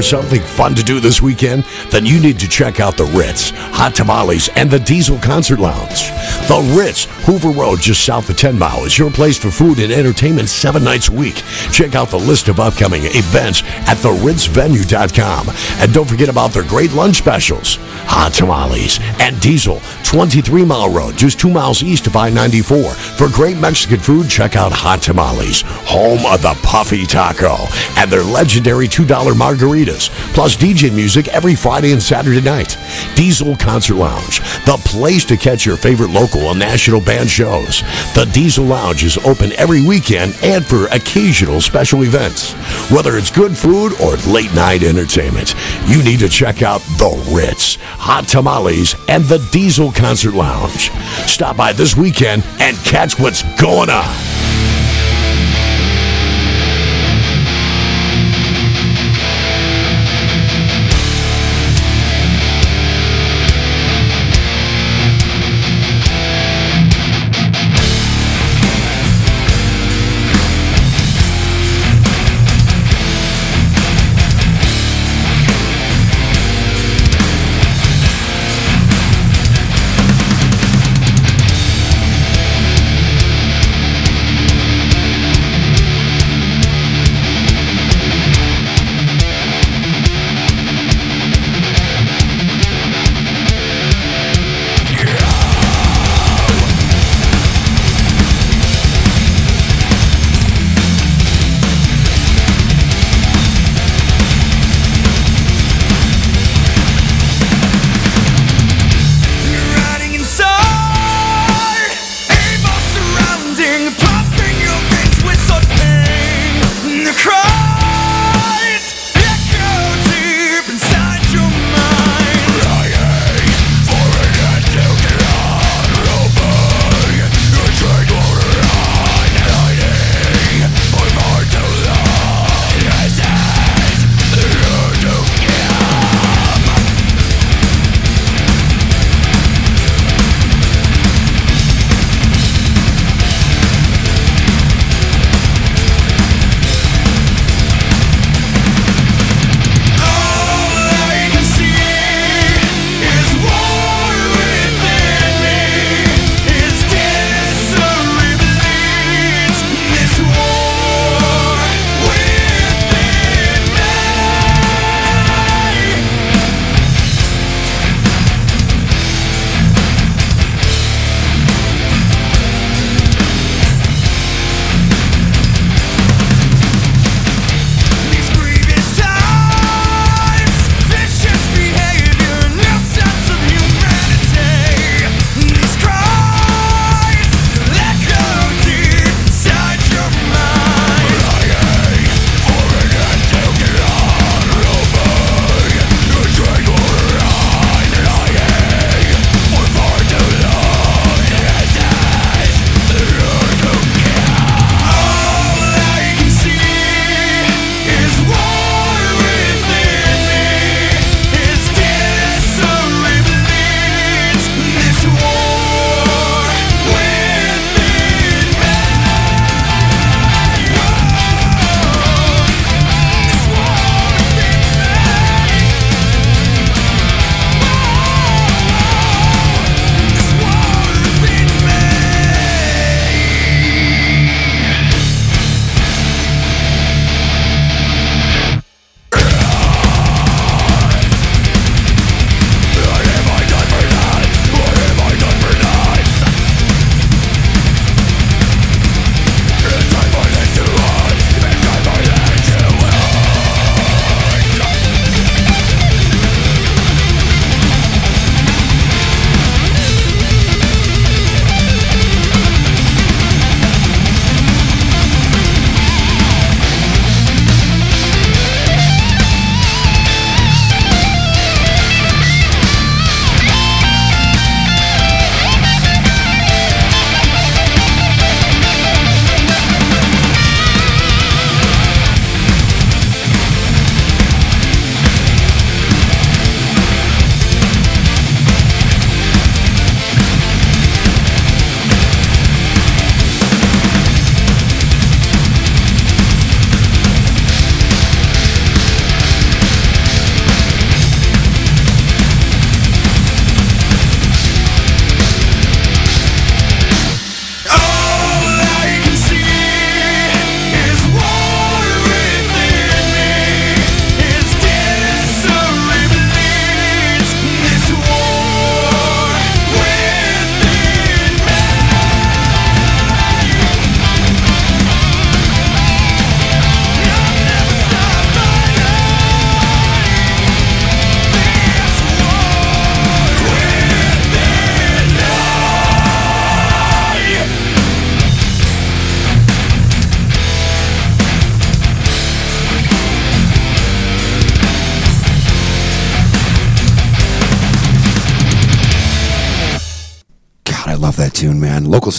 something 0.04 0.41
fun 0.41 0.76
to 0.76 0.84
do 0.84 0.99
this 0.99 1.22
weekend? 1.22 1.64
Then 1.89 2.06
you 2.06 2.20
need 2.20 2.39
to 2.39 2.49
check 2.49 2.80
out 2.80 2.97
the 2.97 3.06
Ritz, 3.06 3.51
Hot 3.56 3.95
Tamales, 3.95 4.49
and 4.49 4.70
the 4.70 4.80
Diesel 4.80 5.18
Concert 5.20 5.60
Lounge. 5.60 6.10
The 6.47 6.76
Ritz, 6.78 7.06
Hoover 7.26 7.49
Road, 7.49 7.80
just 7.80 8.06
south 8.06 8.30
of 8.30 8.38
10 8.38 8.60
Mile, 8.60 8.86
is 8.86 8.97
your 8.97 9.10
place 9.10 9.38
for 9.38 9.49
food 9.49 9.80
and 9.80 9.91
entertainment 9.91 10.49
seven 10.49 10.84
nights 10.84 11.10
a 11.10 11.14
week. 11.14 11.41
Check 11.72 11.95
out 11.95 12.10
the 12.10 12.20
list 12.20 12.47
of 12.49 12.60
upcoming 12.60 13.04
events 13.06 13.64
at 13.88 13.97
theritzvenue.com. 13.97 15.47
And 15.80 15.93
don't 15.93 16.10
forget 16.10 16.30
about 16.30 16.51
their 16.51 16.64
great 16.64 16.91
lunch 16.91 17.16
specials. 17.16 17.78
Hot 18.06 18.34
Tamales 18.34 18.99
and 19.20 19.39
Diesel, 19.39 19.80
23 20.14 20.64
Mile 20.64 20.91
Road, 20.91 21.18
just 21.18 21.39
two 21.39 21.49
miles 21.49 21.82
east 21.82 22.05
of 22.05 22.16
I 22.16 22.30
94. 22.30 22.91
For 22.91 23.28
great 23.30 23.57
Mexican 23.57 23.99
food, 23.99 24.30
check 24.30 24.55
out 24.55 24.72
Hot 24.72 25.01
Tamales, 25.01 25.64
home 25.66 26.24
of 26.32 26.43
the 26.43 26.53
Puffy 26.61 27.07
Taco, 27.07 27.66
and 27.97 28.11
their 28.11 28.22
legendary 28.22 28.88
$2 28.88 29.07
margaritas, 29.34 30.11
plus 30.36 30.55
DJ 30.55 30.93
music 30.93 31.30
every 31.30 31.55
Friday 31.55 31.93
and 31.93 32.03
Saturday 32.03 32.41
night. 32.41 32.78
Diesel 33.16 33.57
Concert 33.57 33.95
Lounge, 33.95 34.43
the 34.66 34.78
place 34.86 35.26
to 35.26 35.38
catch 35.38 35.66
your 35.66 35.78
favorite 35.78 36.09
local 36.09 36.49
and 36.49 36.59
national 36.59 37.01
band 37.01 37.30
shows. 37.30 37.82
The 38.16 38.30
Diesel 38.34 38.66
Lounge 38.66 39.03
is 39.03 39.18
open 39.20 39.51
every 39.53 39.86
weekend 39.86 40.36
and 40.43 40.66
for 40.66 40.88
occasional 40.88 41.61
special 41.61 42.03
events. 42.03 42.53
Whether 42.91 43.18
it's 43.18 43.32
good 43.32 43.57
food 43.57 43.93
or 44.01 44.16
late 44.32 44.53
night 44.53 44.84
entertainment, 44.84 45.55
you 45.86 46.03
need 46.03 46.20
to 46.20 46.30
check 46.30 46.61
out 46.61 46.82
The 46.97 47.32
Ritz, 47.36 47.76
Hot 47.82 48.28
Tamales, 48.28 48.95
and 49.07 49.24
the 49.26 49.45
Diesel 49.51 49.91
Concert 49.91 50.34
Lounge. 50.34 50.91
Stop 51.28 51.57
by 51.57 51.74
this 51.74 51.95
weekend 51.95 52.43
and 52.59 52.78
catch 52.78 53.20
what's 53.20 53.43
going 53.59 53.89
on. 53.89 54.32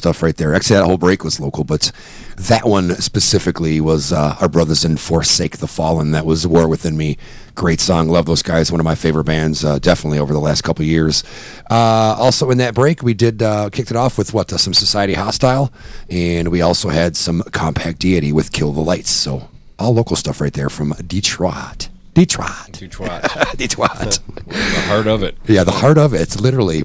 Stuff 0.05 0.23
right 0.23 0.37
there. 0.37 0.55
Actually, 0.55 0.77
that 0.77 0.85
whole 0.85 0.99
break 0.99 1.25
was 1.25 1.41
local, 1.41 1.65
but 1.65 1.91
that 2.37 2.67
one 2.67 2.91
specifically 2.97 3.81
was 3.81 4.13
uh, 4.13 4.37
our 4.39 4.51
brothers 4.51 4.85
in 4.85 4.99
Forsake 4.99 5.57
the 5.57 5.67
Fallen. 5.67 6.11
That 6.11 6.27
was 6.27 6.47
War 6.47 6.69
Within 6.69 6.95
Me. 6.95 7.17
Great 7.55 7.81
song. 7.81 8.11
Love 8.11 8.27
those 8.27 8.43
guys. 8.43 8.71
One 8.71 8.81
of 8.81 8.85
my 8.85 8.97
favorite 8.97 9.25
bands, 9.25 9.65
uh, 9.65 9.79
definitely 9.79 10.19
over 10.19 10.35
the 10.35 10.41
last 10.41 10.61
couple 10.61 10.85
years. 10.85 11.25
Uh, 11.71 12.15
also, 12.19 12.51
in 12.51 12.59
that 12.59 12.75
break, 12.75 13.03
we 13.03 13.15
did 13.15 13.43
uh, 13.43 13.71
kicked 13.71 13.91
it 13.91 13.97
off 13.97 14.19
with 14.19 14.35
what 14.35 14.53
uh, 14.53 14.59
some 14.59 14.75
Society 14.75 15.15
Hostile, 15.15 15.73
and 16.11 16.49
we 16.49 16.61
also 16.61 16.91
had 16.91 17.17
some 17.17 17.41
Compact 17.53 17.99
Deity 17.99 18.31
with 18.31 18.53
Kill 18.53 18.73
the 18.73 18.83
Lights. 18.83 19.11
So 19.11 19.49
all 19.79 19.95
local 19.95 20.17
stuff 20.17 20.39
right 20.39 20.53
there 20.53 20.69
from 20.69 20.93
Detroit. 21.07 21.89
Detroit. 22.13 22.73
Detroit. 22.73 23.23
Detroit. 23.57 24.21
the 24.47 24.85
heart 24.87 25.07
of 25.07 25.23
it. 25.23 25.35
Yeah, 25.47 25.65
the 25.65 25.73
heart 25.73 25.97
of 25.97 26.13
it, 26.13 26.21
It's 26.21 26.39
literally. 26.39 26.85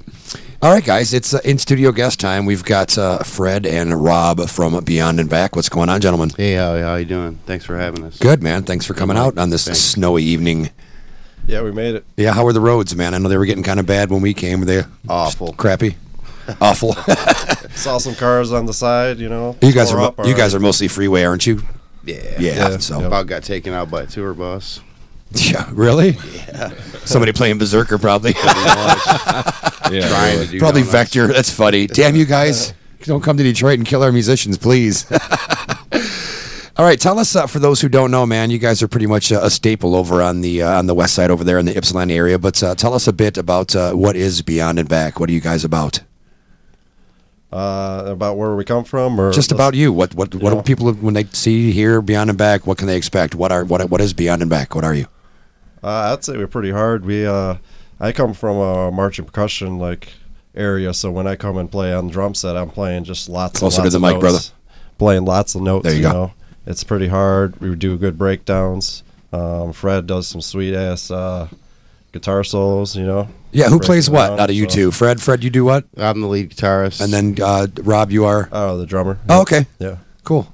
All 0.62 0.70
right, 0.70 0.84
guys, 0.84 1.14
it's 1.14 1.32
uh, 1.32 1.40
in 1.42 1.56
studio 1.56 1.90
guest 1.90 2.20
time. 2.20 2.44
We've 2.44 2.62
got 2.64 2.98
uh, 2.98 3.20
Fred 3.20 3.64
and 3.64 3.94
Rob 4.04 4.46
from 4.46 4.78
Beyond 4.84 5.18
and 5.18 5.30
Back. 5.30 5.56
What's 5.56 5.70
going 5.70 5.88
on, 5.88 6.02
gentlemen? 6.02 6.28
Hey, 6.36 6.52
how, 6.52 6.78
how 6.78 6.96
you 6.96 7.06
doing? 7.06 7.36
Thanks 7.46 7.64
for 7.64 7.78
having 7.78 8.04
us. 8.04 8.18
Good, 8.18 8.42
man. 8.42 8.64
Thanks 8.64 8.84
for 8.84 8.92
coming 8.92 9.16
out 9.16 9.38
on 9.38 9.48
this 9.48 9.64
Thanks. 9.64 9.80
snowy 9.80 10.22
evening. 10.22 10.68
Yeah, 11.46 11.62
we 11.62 11.72
made 11.72 11.94
it. 11.94 12.04
Yeah, 12.18 12.34
how 12.34 12.44
were 12.44 12.52
the 12.52 12.60
roads, 12.60 12.94
man? 12.94 13.14
I 13.14 13.18
know 13.18 13.30
they 13.30 13.38
were 13.38 13.46
getting 13.46 13.64
kind 13.64 13.80
of 13.80 13.86
bad 13.86 14.10
when 14.10 14.20
we 14.20 14.34
came. 14.34 14.60
Were 14.60 14.66
they 14.66 14.82
Awful. 15.08 15.54
crappy? 15.54 15.96
Awful. 16.60 16.92
Saw 17.74 17.96
some 17.96 18.14
cars 18.14 18.52
on 18.52 18.66
the 18.66 18.74
side, 18.74 19.18
you 19.18 19.30
know. 19.30 19.56
you 19.62 19.72
guys 19.72 19.90
are 19.92 19.96
mo- 19.96 20.04
up 20.08 20.18
you 20.18 20.24
already. 20.24 20.38
guys 20.38 20.54
are 20.54 20.60
mostly 20.60 20.88
freeway, 20.88 21.22
aren't 21.24 21.46
you? 21.46 21.62
Yeah. 22.04 22.36
Yeah. 22.38 22.78
So 22.78 23.02
About 23.02 23.26
got 23.28 23.44
taken 23.44 23.72
out 23.72 23.90
by 23.90 24.02
a 24.02 24.06
tour 24.06 24.34
bus. 24.34 24.80
Yeah, 25.32 25.68
really? 25.72 26.10
Yeah. 26.34 26.70
Somebody 27.04 27.32
playing 27.32 27.58
Berserker, 27.58 27.98
probably. 27.98 28.34
Yeah, 29.90 30.08
Trying 30.08 30.34
really. 30.34 30.46
to 30.46 30.52
do 30.52 30.58
probably 30.60 30.82
donuts. 30.82 31.10
Vektor. 31.14 31.26
That's 31.32 31.50
funny. 31.50 31.88
Damn 31.88 32.14
you 32.14 32.24
guys! 32.24 32.74
Don't 33.02 33.22
come 33.24 33.36
to 33.38 33.42
Detroit 33.42 33.78
and 33.80 33.88
kill 33.88 34.04
our 34.04 34.12
musicians, 34.12 34.56
please. 34.56 35.04
All 36.76 36.84
right, 36.86 37.00
tell 37.00 37.18
us 37.18 37.34
uh, 37.34 37.48
for 37.48 37.58
those 37.58 37.80
who 37.80 37.88
don't 37.88 38.12
know, 38.12 38.24
man. 38.24 38.50
You 38.50 38.58
guys 38.58 38.82
are 38.84 38.88
pretty 38.88 39.06
much 39.08 39.32
uh, 39.32 39.40
a 39.42 39.50
staple 39.50 39.96
over 39.96 40.22
on 40.22 40.42
the 40.42 40.62
uh, 40.62 40.78
on 40.78 40.86
the 40.86 40.94
west 40.94 41.14
side 41.14 41.28
over 41.32 41.42
there 41.42 41.58
in 41.58 41.66
the 41.66 41.76
Ypsilanti 41.76 42.14
area. 42.14 42.38
But 42.38 42.62
uh, 42.62 42.76
tell 42.76 42.94
us 42.94 43.08
a 43.08 43.12
bit 43.12 43.36
about 43.36 43.74
uh, 43.74 43.92
what 43.94 44.14
is 44.14 44.42
Beyond 44.42 44.78
and 44.78 44.88
Back. 44.88 45.18
What 45.18 45.28
are 45.28 45.32
you 45.32 45.40
guys 45.40 45.64
about? 45.64 46.00
uh, 47.52 48.04
about 48.06 48.36
where 48.36 48.54
we 48.54 48.64
come 48.64 48.84
from, 48.84 49.20
or 49.20 49.32
Just 49.32 49.50
about 49.50 49.74
you. 49.74 49.92
What 49.92 50.14
what 50.14 50.32
what 50.36 50.52
Yeah. 50.52 50.60
do 50.60 50.62
people 50.62 50.92
when 50.92 51.14
they 51.14 51.24
see 51.32 51.72
here 51.72 52.00
Beyond 52.00 52.30
and 52.30 52.38
Back? 52.38 52.64
What 52.64 52.78
can 52.78 52.86
they 52.86 52.96
expect? 52.96 53.34
What 53.34 53.50
are 53.50 53.64
what 53.64 53.90
what 53.90 54.00
is 54.00 54.12
Beyond 54.12 54.40
and 54.42 54.48
Back? 54.50 54.76
What 54.76 54.84
are 54.84 54.94
you? 54.94 55.06
Uh, 55.82 56.12
I'd 56.12 56.24
say 56.24 56.36
we're 56.36 56.46
pretty 56.46 56.70
hard. 56.70 57.04
We, 57.04 57.26
uh, 57.26 57.56
I 57.98 58.12
come 58.12 58.34
from 58.34 58.56
a 58.56 58.90
marching 58.90 59.24
percussion 59.24 59.78
like 59.78 60.12
area, 60.54 60.92
so 60.94 61.10
when 61.10 61.26
I 61.26 61.36
come 61.36 61.56
and 61.56 61.70
play 61.70 61.92
on 61.94 62.06
the 62.08 62.12
drum 62.12 62.34
set, 62.34 62.56
I'm 62.56 62.70
playing 62.70 63.04
just 63.04 63.28
lots. 63.28 63.58
Closer 63.58 63.82
and 63.82 63.84
lots 63.84 63.92
the 63.92 63.96
of 63.98 64.02
mic, 64.02 64.12
notes, 64.12 64.20
brother. 64.20 64.38
Playing 64.98 65.24
lots 65.24 65.54
of 65.54 65.62
notes. 65.62 65.84
There 65.84 65.94
you 65.94 66.02
go. 66.02 66.12
know, 66.12 66.32
it's 66.66 66.84
pretty 66.84 67.08
hard. 67.08 67.58
We 67.60 67.74
do 67.74 67.96
good 67.96 68.18
breakdowns. 68.18 69.02
Um, 69.32 69.72
Fred 69.72 70.06
does 70.06 70.26
some 70.26 70.40
sweet 70.40 70.74
ass 70.74 71.10
uh, 71.10 71.48
guitar 72.12 72.42
solos. 72.44 72.96
You 72.96 73.06
know. 73.06 73.28
Yeah, 73.52 73.64
who 73.68 73.78
Breaks 73.78 73.86
plays 73.86 74.08
it 74.08 74.12
what 74.12 74.28
down, 74.28 74.40
out 74.40 74.50
of 74.50 74.56
you 74.56 74.64
so- 74.68 74.74
two? 74.74 74.90
Fred, 74.92 75.20
Fred, 75.20 75.42
you 75.42 75.50
do 75.50 75.64
what? 75.64 75.84
I'm 75.96 76.20
the 76.20 76.26
lead 76.28 76.50
guitarist. 76.50 77.00
And 77.00 77.12
then 77.12 77.36
uh, 77.42 77.66
Rob, 77.82 78.10
you 78.12 78.24
are. 78.24 78.48
Oh, 78.52 78.76
the 78.78 78.86
drummer. 78.86 79.18
Oh, 79.28 79.42
okay. 79.42 79.66
Yeah. 79.78 79.96
Cool. 80.24 80.52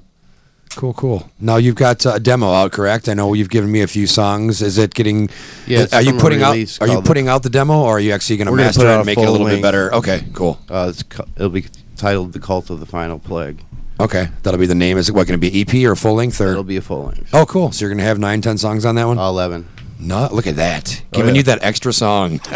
Cool, 0.76 0.92
cool. 0.92 1.30
Now 1.40 1.56
you've 1.56 1.74
got 1.74 2.04
uh, 2.04 2.14
a 2.14 2.20
demo 2.20 2.52
out, 2.52 2.70
correct? 2.70 3.08
I 3.08 3.14
know 3.14 3.32
you've 3.32 3.48
given 3.48 3.72
me 3.72 3.80
a 3.80 3.86
few 3.86 4.06
songs. 4.06 4.60
Is 4.60 4.76
it 4.76 4.92
getting? 4.92 5.30
Yeah, 5.66 5.84
it's 5.84 5.94
Are 5.94 6.02
you 6.02 6.18
putting 6.18 6.42
out? 6.42 6.54
Are 6.82 6.86
you 6.86 7.00
putting 7.00 7.28
out 7.28 7.42
the 7.42 7.48
demo, 7.50 7.80
or 7.80 7.96
are 7.96 8.00
you 8.00 8.12
actually 8.12 8.36
going 8.36 8.46
to 8.46 8.52
We're 8.52 8.58
gonna 8.58 8.66
master 8.68 8.86
it 8.86 8.96
and 8.96 9.06
make 9.06 9.18
it 9.18 9.26
a 9.26 9.30
little 9.30 9.46
bit 9.46 9.62
better? 9.62 9.92
Okay, 9.94 10.24
cool. 10.34 10.60
Uh, 10.68 10.92
it's, 10.94 11.02
it'll 11.36 11.48
be 11.48 11.64
titled 11.96 12.34
"The 12.34 12.40
Cult 12.40 12.68
of 12.68 12.80
the 12.80 12.86
Final 12.86 13.18
Plague." 13.18 13.62
Okay, 13.98 14.28
that'll 14.42 14.60
be 14.60 14.66
the 14.66 14.74
name. 14.74 14.98
Is 14.98 15.08
it 15.08 15.14
what 15.14 15.26
going 15.26 15.40
to 15.40 15.50
be 15.50 15.62
EP 15.62 15.90
or 15.90 15.96
full 15.96 16.14
length 16.14 16.38
or? 16.42 16.50
It'll 16.50 16.62
be 16.62 16.76
a 16.76 16.82
full 16.82 17.04
length. 17.04 17.30
Oh, 17.32 17.46
cool. 17.46 17.72
So 17.72 17.82
you're 17.82 17.90
going 17.90 17.98
to 17.98 18.04
have 18.04 18.18
nine, 18.18 18.42
ten 18.42 18.58
songs 18.58 18.84
on 18.84 18.94
that 18.96 19.06
one. 19.06 19.18
Eleven. 19.18 19.66
No, 19.98 20.28
look 20.32 20.46
at 20.46 20.56
that. 20.56 21.02
Oh, 21.02 21.06
Giving 21.12 21.34
yeah. 21.34 21.38
you 21.38 21.42
that 21.44 21.62
extra 21.62 21.92
song. 21.92 22.40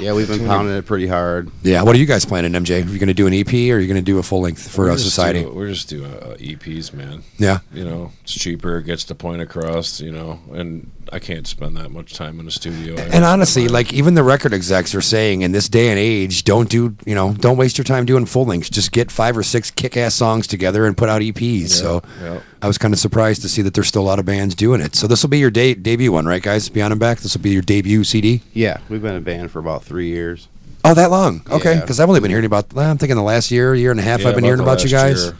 Yeah, 0.00 0.12
we've 0.12 0.28
been 0.28 0.46
pounding 0.46 0.76
it 0.76 0.86
pretty 0.86 1.08
hard. 1.08 1.50
yeah. 1.62 1.82
What 1.82 1.96
are 1.96 1.98
you 1.98 2.06
guys 2.06 2.24
planning, 2.24 2.52
MJ? 2.52 2.84
Are 2.84 2.88
you 2.88 2.98
going 3.00 3.08
to 3.08 3.14
do 3.14 3.26
an 3.26 3.34
EP 3.34 3.48
or 3.52 3.76
are 3.76 3.80
you 3.80 3.88
going 3.88 3.96
to 3.96 4.00
do 4.02 4.18
a 4.18 4.22
full 4.22 4.42
length 4.42 4.70
for 4.70 4.84
We're 4.84 4.90
uh, 4.92 4.94
just 4.94 5.06
society? 5.06 5.42
do- 5.42 5.50
we're 5.50 5.68
just 5.70 5.88
doing 5.88 6.12
uh, 6.12 6.36
EPs, 6.38 6.92
man. 6.92 7.24
Yeah. 7.36 7.58
You 7.72 7.84
know, 7.84 8.12
it's 8.22 8.34
cheaper, 8.34 8.80
gets 8.80 9.02
the 9.04 9.16
point 9.16 9.42
across. 9.42 10.00
You 10.00 10.12
know, 10.12 10.38
and 10.52 10.92
I 11.12 11.18
can't 11.18 11.48
spend 11.48 11.76
that 11.78 11.90
much 11.90 12.14
time 12.14 12.38
in 12.38 12.44
the 12.44 12.52
studio. 12.52 12.94
I 12.96 13.06
And 13.08 13.24
honestly, 13.24 13.66
like 13.66 13.92
even 13.92 14.14
the 14.14 14.22
record 14.22 14.52
execs 14.54 14.94
are 14.94 15.00
saying 15.00 15.42
in 15.42 15.50
this 15.50 15.68
day 15.68 15.88
and 15.88 15.98
age, 15.98 16.44
don't 16.44 16.68
do 16.68 16.94
you 17.04 17.16
know, 17.16 17.32
don't 17.32 17.56
waste 17.56 17.76
your 17.76 17.84
time 17.84 18.04
doing 18.04 18.24
full 18.24 18.44
lengths. 18.44 18.70
Just 18.70 18.92
get 18.92 19.10
five 19.10 19.36
or 19.36 19.42
six 19.42 19.70
kick-ass 19.70 20.14
songs 20.14 20.46
together 20.46 20.86
and 20.86 20.96
put 20.96 21.08
out 21.08 21.22
EPs. 21.22 21.70
so 21.70 22.02
yeah. 22.22 22.40
I 22.62 22.66
was 22.68 22.78
kind 22.78 22.92
of 22.94 23.00
surprised 23.00 23.42
to 23.42 23.48
see 23.48 23.62
that 23.62 23.74
there's 23.74 23.88
still 23.88 24.02
a 24.02 24.04
lot 24.04 24.18
of 24.20 24.26
bands 24.26 24.54
doing 24.54 24.80
it. 24.80 24.94
So 24.94 25.06
this 25.08 25.22
will 25.22 25.30
be 25.30 25.38
your 25.38 25.50
de- 25.50 25.74
debut 25.74 26.07
one, 26.08 26.26
right, 26.26 26.42
guys? 26.42 26.68
Beyond 26.68 26.92
and 26.92 27.00
back. 27.00 27.18
This 27.18 27.34
will 27.36 27.42
be 27.42 27.50
your 27.50 27.62
debut 27.62 28.04
CD. 28.04 28.42
Yeah, 28.52 28.78
we've 28.88 29.02
been 29.02 29.16
a 29.16 29.20
band 29.20 29.50
for 29.50 29.58
about 29.58 29.84
three 29.84 30.08
years. 30.08 30.48
Oh, 30.84 30.94
that 30.94 31.10
long? 31.10 31.42
Okay, 31.50 31.74
Yeah. 31.74 31.80
because 31.80 31.98
I've 32.00 32.08
only 32.08 32.20
been 32.20 32.30
hearing 32.30 32.44
about. 32.44 32.72
well, 32.72 32.90
I'm 32.90 32.98
thinking 32.98 33.16
the 33.16 33.22
last 33.22 33.50
year, 33.50 33.74
year 33.74 33.90
and 33.90 33.98
a 34.00 34.02
half. 34.02 34.20
Yeah, 34.20 34.28
I've 34.28 34.34
been 34.34 34.44
about 34.44 34.46
hearing 34.48 34.60
about 34.60 34.84
you 34.84 34.90
guys. 34.90 35.24
year. 35.24 35.36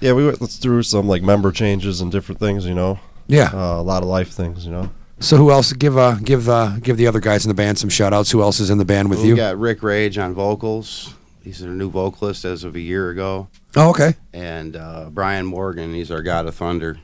Yeah, 0.00 0.12
we 0.12 0.24
went 0.24 0.38
through 0.50 0.84
some 0.84 1.08
like 1.08 1.22
member 1.22 1.50
changes 1.50 2.00
and 2.00 2.10
different 2.12 2.38
things. 2.40 2.64
You 2.64 2.74
know. 2.74 3.00
Yeah. 3.26 3.50
Uh, 3.52 3.80
a 3.80 3.82
lot 3.82 4.02
of 4.02 4.08
life 4.08 4.30
things. 4.30 4.64
You 4.64 4.72
know. 4.72 4.90
So 5.20 5.36
who 5.36 5.50
else? 5.50 5.72
Give 5.72 5.98
uh, 5.98 6.14
give 6.22 6.48
uh, 6.48 6.76
give 6.80 6.96
the 6.96 7.08
other 7.08 7.18
guys 7.20 7.44
in 7.44 7.48
the 7.48 7.54
band 7.54 7.78
some 7.78 7.90
shout 7.90 8.12
outs. 8.12 8.30
Who 8.30 8.40
else 8.40 8.60
is 8.60 8.70
in 8.70 8.78
the 8.78 8.84
band 8.84 9.10
with 9.10 9.20
we 9.20 9.28
you? 9.28 9.36
got 9.36 9.58
Rick 9.58 9.82
Rage 9.82 10.16
on 10.18 10.32
vocals. 10.34 11.14
He's 11.42 11.62
our 11.62 11.68
new 11.70 11.90
vocalist 11.90 12.44
as 12.44 12.62
of 12.62 12.76
a 12.76 12.80
year 12.80 13.10
ago. 13.10 13.48
Oh, 13.74 13.90
okay. 13.90 14.14
And 14.32 14.76
uh, 14.76 15.08
Brian 15.10 15.46
Morgan, 15.46 15.94
he's 15.94 16.10
our 16.10 16.22
God 16.22 16.46
of 16.46 16.54
Thunder. 16.54 16.98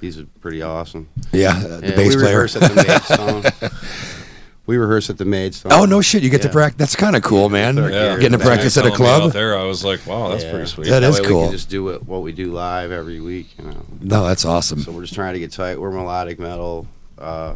He's 0.00 0.18
a 0.18 0.24
pretty 0.24 0.62
awesome. 0.62 1.08
Yeah, 1.32 1.50
uh, 1.56 1.60
the 1.60 1.74
And 1.74 1.96
bass 1.96 2.08
we 2.08 2.14
player. 2.22 2.26
rehearse 2.36 2.56
at 2.56 2.62
the 2.62 2.84
Maidstone. 2.86 3.70
we 4.66 4.76
rehearse 4.76 5.10
at 5.10 5.18
the 5.18 5.24
Maidstone. 5.24 5.72
Oh 5.72 5.84
no 5.86 6.00
shit! 6.00 6.22
You 6.22 6.30
get 6.30 6.42
to 6.42 6.48
practice. 6.48 6.78
That's 6.78 6.96
kind 6.96 7.16
of 7.16 7.22
cool, 7.22 7.48
man. 7.48 7.76
Yeah. 7.76 8.16
Getting 8.16 8.38
to 8.38 8.44
practice 8.44 8.76
at 8.76 8.86
a 8.86 8.90
club. 8.90 9.22
Out 9.22 9.32
there, 9.32 9.58
I 9.58 9.64
was 9.64 9.84
like, 9.84 10.06
wow, 10.06 10.28
that's 10.28 10.44
Yeah. 10.44 10.50
pretty 10.52 10.66
sweet. 10.66 10.88
That 10.88 11.00
That 11.00 11.08
is 11.10 11.20
way 11.20 11.26
cool. 11.26 11.40
We 11.40 11.46
can 11.48 11.52
just 11.56 11.68
do 11.70 11.88
it 11.88 12.04
what 12.06 12.22
we 12.22 12.32
do 12.32 12.52
live 12.52 12.92
every 12.92 13.20
week. 13.20 13.48
You 13.58 13.64
know. 13.64 13.86
No, 14.00 14.26
that's 14.26 14.44
awesome. 14.44 14.80
So 14.80 14.92
we're 14.92 15.02
just 15.02 15.14
trying 15.14 15.34
to 15.34 15.40
get 15.40 15.50
tight. 15.52 15.80
We're 15.80 15.90
melodic 15.90 16.38
metal. 16.38 16.86
Uh, 17.18 17.54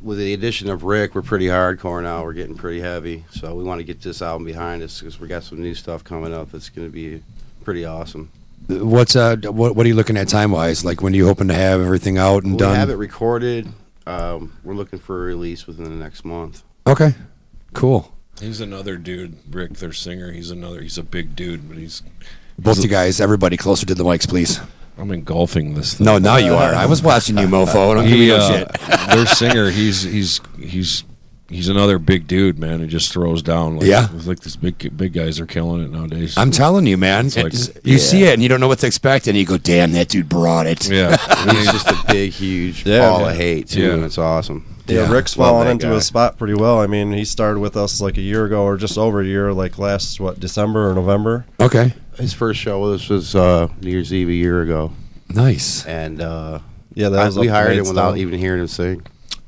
with 0.00 0.18
the 0.18 0.32
addition 0.32 0.68
of 0.70 0.84
Rick, 0.84 1.14
we're 1.14 1.22
pretty 1.22 1.46
hardcore 1.46 2.02
now. 2.02 2.22
We're 2.22 2.32
getting 2.32 2.54
pretty 2.56 2.80
heavy. 2.80 3.24
So 3.30 3.54
we 3.54 3.64
want 3.64 3.80
to 3.80 3.84
get 3.84 4.00
this 4.00 4.22
album 4.22 4.44
behind 4.44 4.82
us 4.82 5.00
because 5.00 5.18
we 5.18 5.26
got 5.26 5.42
some 5.42 5.60
new 5.60 5.74
stuff 5.74 6.04
coming 6.04 6.32
up 6.32 6.52
that's 6.52 6.68
going 6.68 6.86
to 6.86 6.92
be 6.92 7.22
pretty 7.64 7.84
awesome. 7.84 8.30
What's 8.68 9.16
uh 9.16 9.36
what 9.44 9.74
what 9.74 9.86
are 9.86 9.88
you 9.88 9.94
looking 9.94 10.16
at 10.16 10.28
time 10.28 10.50
wise? 10.50 10.84
Like 10.84 11.02
when 11.02 11.14
are 11.14 11.16
you 11.16 11.26
hoping 11.26 11.48
to 11.48 11.54
have 11.54 11.80
everything 11.80 12.18
out 12.18 12.44
and 12.44 12.52
we 12.52 12.58
done? 12.58 12.74
have 12.76 12.90
it 12.90 12.96
recorded. 12.96 13.68
Um, 14.06 14.56
we're 14.64 14.74
looking 14.74 14.98
for 14.98 15.16
a 15.16 15.26
release 15.26 15.66
within 15.66 15.84
the 15.84 15.90
next 15.90 16.24
month. 16.24 16.62
Okay. 16.86 17.14
Cool. 17.74 18.14
He's 18.40 18.60
another 18.60 18.96
dude, 18.96 19.38
Rick, 19.50 19.74
their 19.74 19.92
singer. 19.92 20.32
He's 20.32 20.50
another. 20.50 20.80
He's 20.80 20.96
a 20.96 21.02
big 21.02 21.34
dude, 21.34 21.68
but 21.68 21.76
he's. 21.76 22.02
Both 22.58 22.82
you 22.82 22.88
guys, 22.88 23.20
everybody 23.20 23.56
closer 23.56 23.86
to 23.86 23.94
the 23.94 24.04
mics, 24.04 24.28
please. 24.28 24.60
I'm 24.96 25.12
engulfing 25.12 25.74
this. 25.74 25.94
Thing. 25.94 26.06
No, 26.06 26.18
now 26.18 26.36
you 26.36 26.54
are. 26.54 26.74
I 26.74 26.86
was 26.86 27.02
watching 27.02 27.38
you, 27.38 27.46
mofo. 27.46 27.94
Don't 27.94 28.06
give 28.06 28.18
me 28.18 28.28
no 28.28 28.36
uh, 28.36 28.48
shit. 28.48 29.08
their 29.10 29.26
singer, 29.26 29.70
he's 29.70 30.02
he's 30.02 30.40
he's 30.58 31.04
he's 31.48 31.68
another 31.68 31.98
big 31.98 32.26
dude, 32.26 32.58
man. 32.58 32.80
He 32.80 32.86
just 32.86 33.12
throws 33.12 33.42
down. 33.42 33.76
Like, 33.78 33.86
Yeah. 33.86 34.08
like 34.26 34.40
these 34.40 34.56
big 34.56 34.96
big 34.96 35.12
guys 35.12 35.40
are 35.40 35.46
killing 35.46 35.82
it 35.82 35.90
nowadays. 35.90 36.34
I'm 36.36 36.50
telling 36.50 36.86
you, 36.86 36.96
man. 36.96 37.26
It's 37.26 37.36
like- 37.36 37.46
It's- 37.46 37.70
you 37.84 37.98
see 37.98 38.24
it 38.24 38.34
and 38.34 38.42
you 38.42 38.48
don't 38.48 38.60
know 38.60 38.68
what 38.68 38.78
to 38.80 38.86
expect, 38.86 39.26
and 39.26 39.36
you 39.36 39.44
go, 39.44 39.56
"Damn, 39.58 39.92
that 39.92 40.08
dude 40.08 40.28
brought 40.28 40.66
it." 40.66 40.88
Yeah, 40.90 41.16
He's 41.50 41.70
just 41.72 41.88
a 41.88 41.96
big, 42.08 42.32
huge 42.32 42.84
Yeah. 42.86 43.08
ball 43.10 43.20
Yeah. 43.20 43.30
of 43.30 43.36
hate 43.36 43.68
too. 43.68 43.80
Yeah. 43.98 44.04
It's 44.04 44.18
awesome. 44.18 44.64
Yeah, 44.86 45.02
Yeah. 45.02 45.12
Rick's 45.12 45.36
Love 45.36 45.50
fallen 45.50 45.68
into 45.68 45.86
guy. 45.88 45.94
his 45.94 46.06
spot 46.06 46.38
pretty 46.38 46.54
well. 46.54 46.80
I 46.80 46.86
mean, 46.86 47.12
he 47.12 47.24
started 47.26 47.60
with 47.60 47.76
us 47.76 48.00
like 48.00 48.16
a 48.16 48.22
year 48.22 48.46
ago, 48.46 48.62
or 48.62 48.76
just 48.78 48.96
over 48.96 49.20
a 49.20 49.24
year, 49.26 49.52
like 49.52 49.78
last 49.78 50.18
what 50.18 50.40
December 50.40 50.90
or 50.90 50.94
November. 50.94 51.44
Okay. 51.60 51.92
His 52.18 52.32
first 52.32 52.58
show 52.60 52.78
was 52.80 53.08
was 53.08 53.34
uh, 53.34 53.68
New 53.82 53.90
Year's 53.90 54.12
Eve 54.14 54.28
a 54.28 54.32
year 54.32 54.62
ago, 54.62 54.92
Nice. 55.28 55.84
and 55.86 56.20
uh, 56.22 56.58
Yeah, 56.94 57.10
that 57.10 57.20
I- 57.20 57.26
was 57.26 57.38
we 57.38 57.46
hired 57.48 57.74
to 57.74 57.80
him 57.82 57.88
without 57.88 58.16
even 58.18 58.38
hearing 58.38 58.60
him 58.60 58.66
sing. 58.66 59.02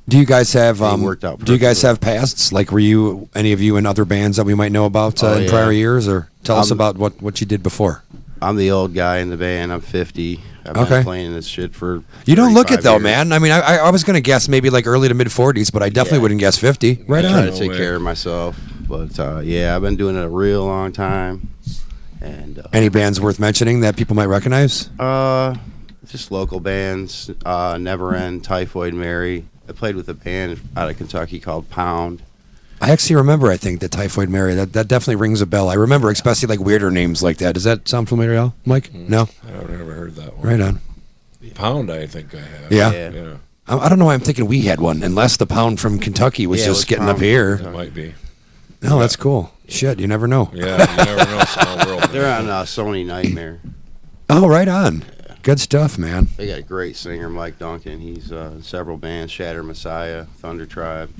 Do 0.08 0.18
you 0.18 0.26
guys 0.26 0.52
have 0.54 0.82
um? 0.82 1.02
worked 1.02 1.24
out 1.24 1.44
do 1.44 1.52
you 1.52 1.58
guys 1.58 1.82
have 1.82 2.00
pasts? 2.00 2.52
Like, 2.52 2.72
were 2.72 2.80
you 2.80 3.28
any 3.34 3.52
of 3.52 3.60
you 3.60 3.76
in 3.76 3.86
other 3.86 4.04
bands 4.04 4.36
that 4.38 4.44
we 4.44 4.54
might 4.54 4.72
know 4.72 4.84
about 4.86 5.22
uh, 5.22 5.28
Oh, 5.28 5.36
in 5.36 5.44
yeah. 5.44 5.50
prior 5.50 5.70
years, 5.72 6.08
or 6.08 6.28
tell 6.42 6.56
us 6.56 6.70
Um, 6.70 6.76
about 6.78 6.96
what 6.98 7.20
what 7.22 7.40
you 7.40 7.46
did 7.46 7.62
before? 7.62 8.02
I'm 8.42 8.56
the 8.56 8.70
old 8.70 8.94
guy 8.94 9.18
in 9.18 9.28
the 9.30 9.36
band. 9.36 9.72
I'm 9.72 9.80
50. 9.82 10.40
I've 10.66 10.76
Okay. 10.76 10.88
been 10.96 11.04
playing 11.04 11.32
this 11.34 11.46
shit 11.46 11.74
for. 11.74 12.02
You 12.26 12.34
don't 12.36 12.54
look 12.54 12.68
it 12.70 12.82
35 12.82 12.82
though, 12.82 12.92
years. 12.94 13.02
man. 13.02 13.32
I 13.32 13.38
mean, 13.38 13.52
I 13.52 13.60
I 13.60 13.76
I 13.76 13.90
was 13.90 14.02
gonna 14.02 14.20
guess 14.20 14.48
maybe 14.48 14.68
like 14.70 14.86
early 14.86 15.08
to 15.08 15.14
mid 15.14 15.28
40s, 15.28 15.70
but 15.70 15.82
I 15.82 15.88
definitely 15.90 16.18
Yeah. 16.18 16.22
wouldn't 16.22 16.40
guess 16.40 16.56
50. 16.58 17.04
Right 17.06 17.24
I 17.24 17.28
try 17.30 17.40
on. 17.46 17.52
to 17.52 17.58
take 17.58 17.72
care 17.74 17.94
of 17.96 18.02
myself, 18.02 18.58
but 18.88 19.18
uh, 19.20 19.40
yeah, 19.44 19.76
I've 19.76 19.82
been 19.82 19.96
doing 19.96 20.16
it 20.16 20.24
a 20.24 20.28
real 20.28 20.64
long 20.64 20.90
time, 20.92 21.50
and 22.20 22.58
uh, 22.58 22.62
Any 22.72 22.88
bands 22.88 23.20
worth 23.20 23.38
mentioning 23.38 23.80
that 23.80 23.96
people 23.96 24.16
might 24.16 24.26
recognize? 24.26 24.88
uh, 24.98 25.54
just 26.08 26.30
local 26.32 26.58
bands. 26.60 27.30
Uh, 27.44 27.78
Never 27.80 28.14
End, 28.14 28.42
Typhoid 28.42 28.92
Mary. 28.94 29.44
I 29.70 29.72
played 29.72 29.94
with 29.94 30.08
a 30.08 30.14
band 30.14 30.60
out 30.76 30.90
of 30.90 30.98
Kentucky 30.98 31.38
called 31.38 31.70
Pound. 31.70 32.22
I 32.80 32.90
actually 32.90 33.14
remember. 33.14 33.52
I 33.52 33.56
think 33.56 33.78
the 33.78 33.88
Typhoid 33.88 34.28
Mary. 34.28 34.52
That 34.56 34.72
that 34.72 34.88
definitely 34.88 35.14
rings 35.14 35.40
a 35.40 35.46
bell. 35.46 35.68
I 35.68 35.74
remember, 35.74 36.10
especially 36.10 36.48
like 36.48 36.58
weirder 36.58 36.90
names 36.90 37.22
like 37.22 37.36
that. 37.36 37.54
Does 37.54 37.62
that 37.62 37.86
sound 37.86 38.08
familiar, 38.08 38.32
at 38.32 38.38
all, 38.38 38.54
Mike? 38.64 38.92
No. 38.92 39.28
I've 39.46 39.70
never 39.70 39.92
heard 39.94 40.16
that 40.16 40.36
one. 40.36 40.44
Right 40.48 40.60
on. 40.60 40.80
Pound, 41.54 41.88
I 41.92 42.06
think 42.06 42.34
I 42.34 42.40
have. 42.40 42.72
Yeah. 42.72 42.90
Yeah. 43.10 43.36
I, 43.68 43.78
I 43.78 43.88
don't 43.88 44.00
know 44.00 44.06
why 44.06 44.14
I'm 44.14 44.20
thinking 44.20 44.46
we 44.46 44.62
had 44.62 44.80
one, 44.80 45.04
unless 45.04 45.36
the 45.36 45.46
pound 45.46 45.78
from 45.78 46.00
Kentucky 46.00 46.48
was 46.48 46.60
Yeah, 46.60 46.66
just 46.66 46.78
was 46.78 46.84
getting 46.86 47.08
up 47.08 47.20
here. 47.20 47.54
It 47.54 47.70
might 47.70 47.94
be. 47.94 48.12
No, 48.82 48.98
that's 48.98 49.14
cool. 49.14 49.52
Shit, 49.68 50.00
you 50.00 50.08
never 50.08 50.26
know. 50.26 50.50
Yeah, 50.52 50.90
you 50.90 50.96
never 51.04 51.30
know. 51.30 51.44
Small 51.44 51.86
world. 51.86 52.02
They're 52.10 52.34
on 52.34 52.48
uh, 52.48 52.62
Sony 52.62 53.06
Nightmare. 53.06 53.60
Oh, 54.28 54.48
right 54.48 54.66
on. 54.66 55.04
Good 55.42 55.60
stuff, 55.60 55.98
man. 55.98 56.28
They 56.36 56.48
got 56.48 56.58
a 56.58 56.62
great 56.62 56.96
singer, 56.96 57.30
Mike 57.30 57.58
Duncan. 57.58 58.00
He's 58.00 58.30
uh, 58.30 58.52
in 58.56 58.62
several 58.62 58.96
bands: 58.96 59.32
Shatter 59.32 59.62
Messiah, 59.62 60.24
Thunder 60.24 60.66
Tribe. 60.66 61.10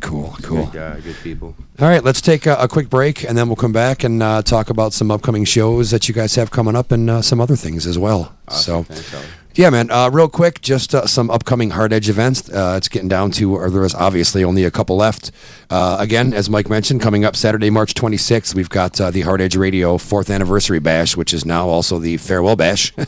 Cool, 0.00 0.36
cool. 0.42 0.66
Good 0.66 0.72
guy, 0.74 1.00
good 1.00 1.16
people. 1.22 1.54
All 1.80 1.88
right, 1.88 2.04
let's 2.04 2.20
take 2.20 2.46
a, 2.46 2.54
a 2.56 2.68
quick 2.68 2.90
break, 2.90 3.24
and 3.24 3.36
then 3.36 3.48
we'll 3.48 3.56
come 3.56 3.72
back 3.72 4.04
and 4.04 4.22
uh, 4.22 4.42
talk 4.42 4.70
about 4.70 4.92
some 4.92 5.10
upcoming 5.10 5.44
shows 5.44 5.90
that 5.90 6.06
you 6.06 6.14
guys 6.14 6.34
have 6.34 6.50
coming 6.50 6.76
up, 6.76 6.92
and 6.92 7.08
uh, 7.08 7.22
some 7.22 7.40
other 7.40 7.56
things 7.56 7.86
as 7.86 7.98
well. 7.98 8.36
So, 8.50 8.82
Thanks. 8.84 9.14
Yeah, 9.56 9.70
man. 9.70 9.90
Uh, 9.90 10.10
real 10.12 10.28
quick, 10.28 10.60
just 10.60 10.94
uh, 10.94 11.06
some 11.06 11.30
upcoming 11.30 11.70
Hard 11.70 11.92
Edge 11.92 12.10
events. 12.10 12.50
Uh, 12.50 12.74
it's 12.76 12.88
getting 12.88 13.08
down 13.08 13.30
to, 13.32 13.54
or 13.54 13.70
there 13.70 13.84
is 13.84 13.94
obviously 13.94 14.44
only 14.44 14.64
a 14.64 14.70
couple 14.70 14.96
left. 14.96 15.30
Uh, 15.70 15.96
again, 15.98 16.34
as 16.34 16.50
Mike 16.50 16.68
mentioned, 16.68 17.00
coming 17.00 17.24
up 17.24 17.34
Saturday, 17.34 17.70
March 17.70 17.94
26th, 17.94 18.54
we've 18.54 18.68
got 18.68 19.00
uh, 19.00 19.10
the 19.10 19.22
Hard 19.22 19.40
Edge 19.40 19.56
Radio 19.56 19.96
fourth 19.96 20.28
anniversary 20.28 20.78
bash, 20.78 21.16
which 21.16 21.32
is 21.32 21.46
now 21.46 21.68
also 21.68 21.98
the 21.98 22.18
farewell 22.18 22.56
bash. 22.56 22.92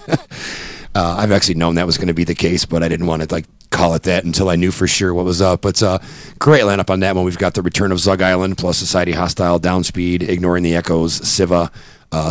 Uh, 0.94 1.16
I've 1.18 1.30
actually 1.30 1.54
known 1.54 1.76
that 1.76 1.86
was 1.86 1.96
going 1.96 2.08
to 2.08 2.14
be 2.14 2.24
the 2.24 2.34
case, 2.34 2.64
but 2.64 2.82
I 2.82 2.88
didn't 2.88 3.06
want 3.06 3.22
to 3.22 3.32
like 3.32 3.44
call 3.70 3.94
it 3.94 4.02
that 4.04 4.24
until 4.24 4.48
I 4.48 4.56
knew 4.56 4.72
for 4.72 4.88
sure 4.88 5.14
what 5.14 5.26
was 5.26 5.40
up. 5.40 5.60
But 5.60 5.80
uh, 5.80 5.98
great 6.40 6.62
lineup 6.62 6.90
on 6.90 7.00
that 7.00 7.14
one. 7.14 7.24
We've 7.24 7.38
got 7.38 7.54
the 7.54 7.62
return 7.62 7.92
of 7.92 8.00
Zug 8.00 8.20
Island 8.20 8.58
plus 8.58 8.78
Society 8.78 9.12
Hostile, 9.12 9.60
Downspeed, 9.60 10.28
Ignoring 10.28 10.64
the 10.64 10.74
Echoes, 10.74 11.14
Siva, 11.28 11.70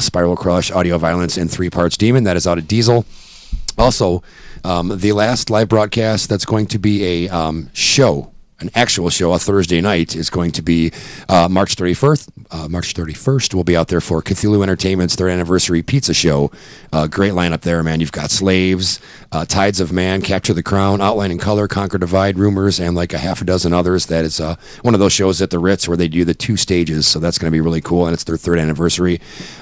Spiral 0.01 0.35
Crush, 0.35 0.69
Audio 0.71 0.97
Violence, 0.97 1.37
and 1.37 1.49
three 1.49 1.69
parts 1.69 1.95
Demon. 1.95 2.25
That 2.25 2.35
is 2.35 2.45
out 2.45 2.57
of 2.57 2.67
Diesel. 2.67 3.05
Also, 3.77 4.23
um, 4.63 4.97
the 4.97 5.11
last 5.11 5.49
live 5.49 5.69
broadcast 5.69 6.29
that's 6.29 6.45
going 6.45 6.65
to 6.67 6.79
be 6.79 7.25
a 7.25 7.29
um, 7.29 7.69
show, 7.73 8.31
an 8.59 8.71
actual 8.73 9.09
show, 9.09 9.33
a 9.33 9.39
Thursday 9.39 9.81
night, 9.81 10.15
is 10.15 10.29
going 10.29 10.51
to 10.51 10.61
be 10.61 10.91
uh, 11.29 11.47
March 11.49 11.75
31st. 11.75 12.29
Uh, 12.49 12.67
March 12.67 12.93
31st, 12.93 13.53
we'll 13.53 13.63
be 13.63 13.75
out 13.75 13.89
there 13.89 14.01
for 14.01 14.21
Cthulhu 14.21 14.63
Entertainment's 14.63 15.15
third 15.15 15.29
anniversary 15.29 15.83
pizza 15.83 16.13
show. 16.13 16.49
Uh, 16.91 17.05
great 17.07 17.33
lineup 17.33 17.61
there, 17.61 17.83
man. 17.83 17.99
You've 17.99 18.11
got 18.11 18.31
Slaves, 18.31 18.99
uh, 19.31 19.45
Tides 19.45 19.79
of 19.79 19.91
Man, 19.91 20.21
Capture 20.21 20.53
the 20.53 20.63
Crown, 20.63 21.01
Outline 21.01 21.37
Color, 21.37 21.67
Conquer 21.67 21.97
Divide, 21.97 22.37
Rumors, 22.37 22.79
and 22.79 22.95
like 22.95 23.13
a 23.13 23.17
half 23.17 23.41
a 23.41 23.45
dozen 23.45 23.73
others. 23.73 24.07
That 24.07 24.25
is 24.25 24.39
uh, 24.39 24.55
one 24.81 24.93
of 24.93 24.99
those 24.99 25.13
shows 25.13 25.41
at 25.41 25.49
the 25.51 25.59
Ritz 25.59 25.87
where 25.87 25.97
they 25.97 26.07
do 26.07 26.25
the 26.25 26.33
two 26.33 26.57
stages, 26.57 27.07
so 27.07 27.19
that's 27.19 27.37
going 27.37 27.51
to 27.51 27.55
be 27.55 27.61
really 27.61 27.81
cool, 27.81 28.05
and 28.05 28.13
it's 28.13 28.23
their 28.23 28.37
third 28.37 28.57
anniversary. 28.57 29.19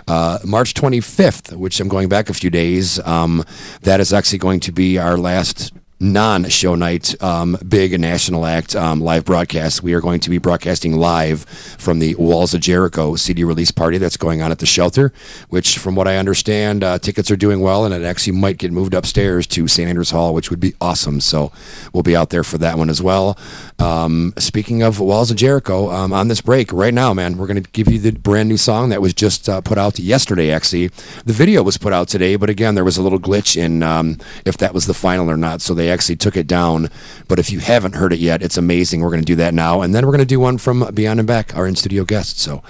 Uh, 0.07 0.39
March 0.45 0.73
25th, 0.73 1.57
which 1.57 1.79
I'm 1.79 1.89
going 1.89 2.07
back 2.07 2.29
a 2.29 2.33
few 2.33 2.49
days, 2.49 2.99
um, 2.99 3.43
that 3.81 3.99
is 3.99 4.13
actually 4.13 4.39
going 4.39 4.59
to 4.61 4.71
be 4.71 4.97
our 4.97 5.17
last 5.17 5.73
non-show 6.13 6.75
night 6.75 7.21
um, 7.21 7.57
big 7.67 7.99
national 7.99 8.45
act 8.45 8.75
um, 8.75 9.01
live 9.01 9.25
broadcast. 9.25 9.81
We 9.81 9.93
are 9.93 10.01
going 10.01 10.19
to 10.21 10.29
be 10.29 10.37
broadcasting 10.37 10.95
live 10.97 11.41
from 11.41 11.99
the 11.99 12.15
walls 12.15 12.53
of 12.53 12.61
jericho 12.61 13.15
cd 13.15 13.43
release 13.43 13.71
party 13.71 13.97
that's 13.97 14.17
going 14.17 14.41
on 14.41 14.51
at 14.51 14.59
the 14.59 14.65
shelter 14.65 15.11
which 15.49 15.77
from 15.77 15.95
what 15.95 16.07
i 16.07 16.17
understand 16.17 16.83
uh, 16.83 16.97
tickets 16.99 17.29
are 17.31 17.35
doing 17.35 17.59
well 17.59 17.85
and 17.85 17.93
it 17.93 18.03
actually 18.03 18.37
might 18.37 18.57
get 18.57 18.71
moved 18.71 18.93
upstairs 18.93 19.47
to 19.47 19.67
st 19.67 19.89
andrews 19.89 20.11
hall 20.11 20.33
which 20.33 20.49
would 20.49 20.59
be 20.59 20.73
awesome. 20.79 21.19
So 21.19 21.51
we'll 21.93 22.03
be 22.03 22.15
out 22.15 22.29
there 22.29 22.43
for 22.43 22.57
that 22.59 22.77
one 22.77 22.89
as 22.89 23.01
well. 23.01 23.37
Um, 23.79 24.33
speaking 24.37 24.83
of 24.83 24.99
walls 24.99 25.31
of 25.31 25.37
jericho 25.37 25.89
um, 25.91 26.13
on 26.13 26.27
this 26.27 26.41
break 26.41 26.71
right 26.71 26.93
now 26.93 27.13
man 27.13 27.37
we're 27.37 27.47
going 27.47 27.61
to 27.63 27.69
give 27.71 27.87
you 27.87 27.99
the 27.99 28.11
brand 28.11 28.49
new 28.49 28.57
song 28.57 28.89
that 28.89 29.01
was 29.01 29.13
just 29.13 29.49
uh, 29.49 29.61
put 29.61 29.77
out 29.77 29.97
yesterday 29.97 30.51
actually. 30.51 30.87
The 31.25 31.33
video 31.33 31.63
was 31.63 31.77
put 31.77 31.93
out 31.93 32.07
today 32.07 32.35
but 32.35 32.49
again 32.49 32.75
there 32.75 32.83
was 32.83 32.97
a 32.97 33.01
little 33.01 33.19
glitch 33.19 33.57
in 33.57 33.81
um, 33.81 34.17
if 34.45 34.57
that 34.57 34.73
was 34.73 34.85
the 34.85 34.93
final 34.93 35.29
or 35.29 35.37
not. 35.37 35.61
So 35.61 35.73
they 35.73 35.89
actually 35.95 36.17
took 36.17 36.37
it 36.37 36.45
down. 36.45 36.89
But 37.27 37.39
if 37.39 37.51
you 37.51 37.59
haven't 37.59 37.95
heard 37.95 38.13
it 38.13 38.19
yet 38.19 38.43
it's 38.43 38.57
amazing. 38.57 39.01
We're 39.01 39.09
going 39.09 39.21
to 39.21 39.25
do 39.25 39.37
that 39.37 39.55
now. 39.55 39.81
And 39.81 39.95
then 39.95 40.05
we're 40.05 40.11
going 40.11 40.19
to 40.19 40.25
do 40.25 40.39
one 40.39 40.59
from 40.59 40.93
beyond 40.93 41.19
and 41.19 41.27
back 41.27 41.55
our 41.55 41.65
in-studio 41.65 42.05
guest. 42.05 42.39
So 42.39 42.61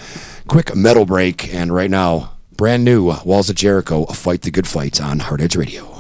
quick 0.48 0.74
metal 0.76 1.06
break. 1.06 1.54
And 1.54 1.74
right 1.74 1.92
now 1.92 2.32
brand 2.56 2.86
new 2.86 3.14
walls 3.26 3.50
of 3.50 3.56
jericho 3.58 4.06
fight 4.06 4.44
the 4.44 4.52
good 4.52 4.68
fight 4.68 5.02
on 5.02 5.20
hard 5.20 5.42
edge 5.42 5.58
radio 5.58 5.92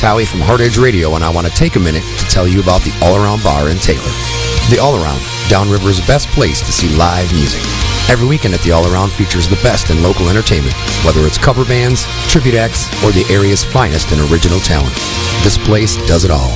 it's 0.00 0.06
Howie 0.06 0.24
from 0.24 0.40
Hard 0.40 0.62
Edge 0.62 0.78
Radio, 0.78 1.12
and 1.14 1.22
I 1.22 1.28
want 1.28 1.46
to 1.46 1.52
take 1.52 1.76
a 1.76 1.78
minute 1.78 2.00
to 2.16 2.24
tell 2.32 2.48
you 2.48 2.62
about 2.62 2.80
the 2.80 2.94
All 3.04 3.20
Around 3.20 3.44
Bar 3.44 3.68
in 3.68 3.76
Taylor. 3.76 4.08
The 4.72 4.80
All 4.80 4.96
Around, 4.96 5.20
Downriver's 5.52 6.00
best 6.06 6.26
place 6.28 6.64
to 6.64 6.72
see 6.72 6.88
live 6.96 7.30
music. 7.36 7.60
Every 8.08 8.26
weekend 8.26 8.54
at 8.54 8.64
the 8.64 8.72
All 8.72 8.88
Around 8.88 9.12
features 9.12 9.44
the 9.46 9.60
best 9.60 9.90
in 9.90 10.02
local 10.02 10.30
entertainment, 10.30 10.72
whether 11.04 11.20
it's 11.28 11.36
cover 11.36 11.66
bands, 11.66 12.08
tribute 12.32 12.54
acts, 12.54 12.88
or 13.04 13.12
the 13.12 13.28
area's 13.28 13.62
finest 13.62 14.08
and 14.10 14.24
original 14.32 14.58
talent. 14.60 14.94
This 15.44 15.60
place 15.68 16.00
does 16.08 16.24
it 16.24 16.30
all. 16.30 16.48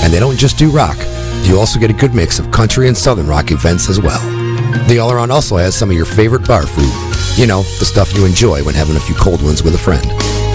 And 0.00 0.10
they 0.10 0.18
don't 0.18 0.38
just 0.38 0.56
do 0.56 0.70
rock. 0.70 0.96
You 1.44 1.60
also 1.60 1.78
get 1.78 1.90
a 1.90 2.00
good 2.00 2.14
mix 2.14 2.38
of 2.38 2.50
country 2.50 2.88
and 2.88 2.96
southern 2.96 3.26
rock 3.26 3.50
events 3.50 3.90
as 3.90 4.00
well. 4.00 4.24
The 4.88 5.00
All 5.00 5.12
Around 5.12 5.32
also 5.32 5.58
has 5.58 5.76
some 5.76 5.90
of 5.90 5.96
your 5.96 6.08
favorite 6.08 6.48
bar 6.48 6.64
food. 6.64 6.88
You 7.36 7.46
know, 7.46 7.60
the 7.76 7.84
stuff 7.84 8.16
you 8.16 8.24
enjoy 8.24 8.64
when 8.64 8.74
having 8.74 8.96
a 8.96 9.00
few 9.04 9.16
cold 9.16 9.42
ones 9.42 9.62
with 9.62 9.74
a 9.74 9.84
friend. 9.84 10.06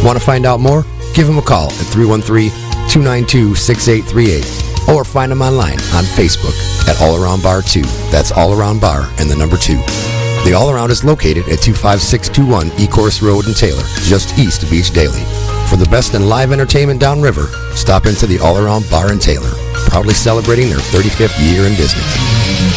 Want 0.04 0.18
to 0.18 0.26
find 0.26 0.48
out 0.48 0.60
more? 0.60 0.84
Give 1.14 1.28
them 1.28 1.38
a 1.38 1.42
call 1.42 1.68
at 1.68 1.88
313-292-6838 1.92 4.88
or 4.88 5.04
find 5.04 5.30
them 5.32 5.42
online 5.42 5.80
on 5.94 6.04
Facebook 6.04 6.56
at 6.88 7.00
All 7.02 7.22
Around 7.22 7.44
Bar 7.44 7.62
2. 7.62 7.82
That's 8.10 8.32
All 8.32 8.54
Around 8.54 8.80
Bar 8.82 9.12
and 9.20 9.30
the 9.30 9.36
number 9.36 9.58
2. 9.58 9.76
The 10.44 10.54
All 10.58 10.72
Around 10.72 10.90
is 10.90 11.04
located 11.04 11.48
at 11.50 11.60
25621 11.60 12.72
Ecorse 12.80 13.22
Road 13.22 13.46
in 13.46 13.54
Taylor, 13.54 13.84
just 14.02 14.40
east 14.40 14.64
of 14.64 14.72
Beech 14.72 14.90
Daly. 14.92 15.24
For 15.70 15.76
the 15.78 15.88
best 15.92 16.16
in 16.16 16.28
live 16.28 16.52
entertainment 16.52 17.00
downriver, 17.00 17.48
stop 17.76 18.06
into 18.06 18.26
the 18.26 18.40
All 18.40 18.58
Around 18.58 18.90
Bar 18.90 19.12
in 19.12 19.20
Taylor, 19.20 19.52
proudly 19.88 20.16
celebrating 20.16 20.70
their 20.70 20.80
35th 20.80 21.38
year 21.40 21.68
in 21.68 21.76
business. 21.76 22.71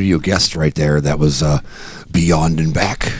Studio 0.00 0.18
guest 0.18 0.56
right 0.56 0.74
there. 0.76 0.98
That 0.98 1.18
was 1.18 1.42
uh, 1.42 1.60
Beyond 2.10 2.58
and 2.58 2.72
Back. 2.72 3.12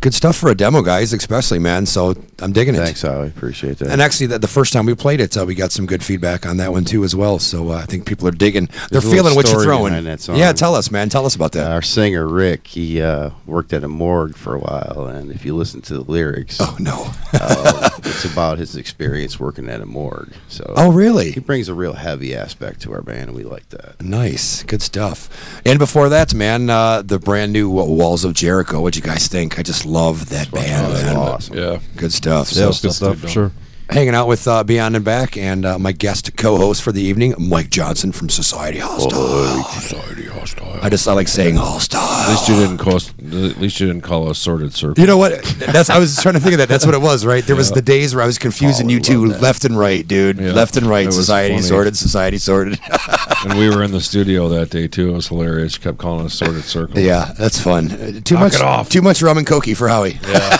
Good 0.00 0.14
stuff 0.14 0.34
for 0.34 0.50
a 0.50 0.54
demo, 0.56 0.82
guys, 0.82 1.12
especially 1.12 1.60
man. 1.60 1.86
So 1.86 2.14
I'm 2.40 2.52
digging 2.52 2.74
it. 2.74 2.78
Thanks, 2.78 3.02
Howie. 3.02 3.26
Appreciate 3.28 3.78
that. 3.78 3.88
And 3.90 4.00
actually, 4.00 4.28
the, 4.28 4.38
the 4.38 4.48
first 4.48 4.72
time 4.72 4.86
we 4.86 4.94
played 4.94 5.20
it, 5.20 5.36
uh, 5.36 5.44
we 5.44 5.54
got 5.54 5.72
some 5.72 5.86
good 5.86 6.04
feedback 6.04 6.46
on 6.46 6.56
that 6.58 6.70
one 6.72 6.84
too, 6.84 7.02
as 7.04 7.14
well. 7.16 7.38
So 7.38 7.70
uh, 7.70 7.76
I 7.78 7.86
think 7.86 8.06
people 8.06 8.28
are 8.28 8.32
digging. 8.32 8.66
They're 8.66 9.00
There's 9.00 9.10
feeling 9.12 9.34
what 9.34 9.50
you're 9.50 9.62
throwing. 9.62 10.04
that 10.04 10.20
song. 10.20 10.36
Yeah, 10.36 10.52
tell 10.52 10.74
us, 10.74 10.90
man. 10.90 11.08
Tell 11.08 11.26
us 11.26 11.34
about 11.34 11.52
that. 11.52 11.70
Our 11.70 11.82
singer 11.82 12.26
Rick, 12.28 12.66
he 12.68 13.02
uh, 13.02 13.30
worked 13.46 13.72
at 13.72 13.82
a 13.84 13.88
morgue 13.88 14.36
for 14.36 14.54
a 14.54 14.58
while, 14.58 15.06
and 15.08 15.30
if 15.32 15.44
you 15.44 15.54
listen 15.56 15.80
to 15.82 15.94
the 15.94 16.10
lyrics, 16.10 16.58
oh 16.60 16.76
no, 16.78 17.10
uh, 17.32 17.90
it's 18.04 18.24
about 18.24 18.58
his 18.58 18.76
experience 18.76 19.40
working 19.40 19.68
at 19.68 19.80
a 19.80 19.86
morgue. 19.86 20.32
So, 20.48 20.72
Oh, 20.76 20.92
really? 20.92 21.32
He 21.32 21.40
brings 21.40 21.68
a 21.68 21.74
real 21.74 21.94
heavy 21.94 22.34
aspect 22.36 22.80
to 22.82 22.92
our 22.92 23.02
band, 23.02 23.28
and 23.28 23.34
we 23.36 23.42
like 23.44 23.68
that. 23.70 24.00
Nice, 24.00 24.62
good 24.62 24.82
stuff. 24.82 25.28
And 25.66 25.78
before 25.78 26.08
that, 26.10 26.32
man, 26.34 26.70
uh, 26.70 27.02
the 27.02 27.18
brand 27.18 27.52
new 27.52 27.70
uh, 27.78 27.84
Walls 27.84 28.24
of 28.24 28.34
Jericho. 28.34 28.80
What'd 28.80 28.96
you 28.96 29.02
guys 29.08 29.26
think? 29.26 29.58
I 29.58 29.62
just 29.62 29.84
love 29.84 30.28
that 30.30 30.50
band. 30.52 30.92
that's 30.94 31.02
man. 31.04 31.16
awesome. 31.16 31.56
Yeah. 31.56 31.80
good 31.96 32.12
stuff. 32.12 32.27
Yeah, 32.28 32.40
it's 32.40 32.80
good 32.80 32.92
stuff 32.92 33.18
for 33.18 33.28
sure. 33.28 33.52
Hanging 33.90 34.14
out 34.14 34.28
with 34.28 34.46
uh, 34.46 34.64
Beyond 34.64 34.96
and 34.96 35.04
Back 35.04 35.38
and 35.38 35.64
uh, 35.64 35.78
my 35.78 35.92
guest 35.92 36.36
co-host 36.36 36.82
for 36.82 36.92
the 36.92 37.00
evening, 37.00 37.34
Mike 37.38 37.70
Johnson 37.70 38.12
from 38.12 38.28
Society 38.28 38.78
Hostile. 38.78 39.64
Society 39.64 40.24
hostile. 40.24 40.37
I 40.82 40.88
just 40.88 41.06
I 41.08 41.12
like 41.12 41.28
saying 41.28 41.56
hostile. 41.56 42.00
At 42.00 42.28
least 42.30 42.48
you 42.48 42.54
didn't 42.56 42.78
call 42.78 42.96
us. 42.96 43.10
At 43.18 43.58
least 43.58 43.80
you 43.80 43.86
didn't 43.86 44.02
call 44.02 44.28
us 44.30 44.38
sorted 44.38 44.74
circle. 44.74 45.00
You 45.00 45.06
know 45.06 45.16
what? 45.16 45.42
That's 45.58 45.90
I 45.90 45.98
was 45.98 46.20
trying 46.22 46.34
to 46.34 46.40
think 46.40 46.52
of 46.54 46.58
that. 46.58 46.68
That's 46.68 46.86
what 46.86 46.94
it 46.94 47.00
was, 47.00 47.26
right? 47.26 47.44
There 47.46 47.56
was 47.56 47.72
the 47.72 47.82
days 47.82 48.14
where 48.14 48.22
I 48.22 48.26
was 48.26 48.38
confusing 48.38 48.86
Oh, 48.86 48.90
you 48.90 49.00
two 49.00 49.26
left 49.26 49.64
and 49.64 49.78
right, 49.78 50.06
dude. 50.06 50.38
Yeah. 50.38 50.52
Left 50.52 50.76
and 50.76 50.86
right. 50.86 51.06
It 51.06 51.12
Society 51.12 51.54
funny. 51.54 51.66
sorted. 51.66 51.96
Society 51.96 52.38
sorted. 52.38 52.78
and 53.44 53.58
we 53.58 53.68
were 53.68 53.82
in 53.82 53.90
the 53.92 54.00
studio 54.00 54.48
that 54.48 54.70
day 54.70 54.88
too. 54.88 55.10
It 55.10 55.14
was 55.14 55.28
hilarious. 55.28 55.74
You 55.74 55.80
kept 55.80 55.98
calling 55.98 56.26
us 56.26 56.34
sorted 56.34 56.64
circle. 56.64 56.98
yeah, 56.98 57.32
that's 57.38 57.60
fun. 57.60 57.90
Uh, 57.90 58.20
Too 58.24 58.34
Knock 58.34 58.44
much. 58.44 58.54
it 58.54 58.62
off. 58.62 58.88
Too 58.88 59.02
much 59.02 59.22
rum 59.22 59.38
and 59.38 59.46
cokey 59.46 59.76
for 59.76 59.88
Howie. 59.88 60.18
Yeah. 60.22 60.56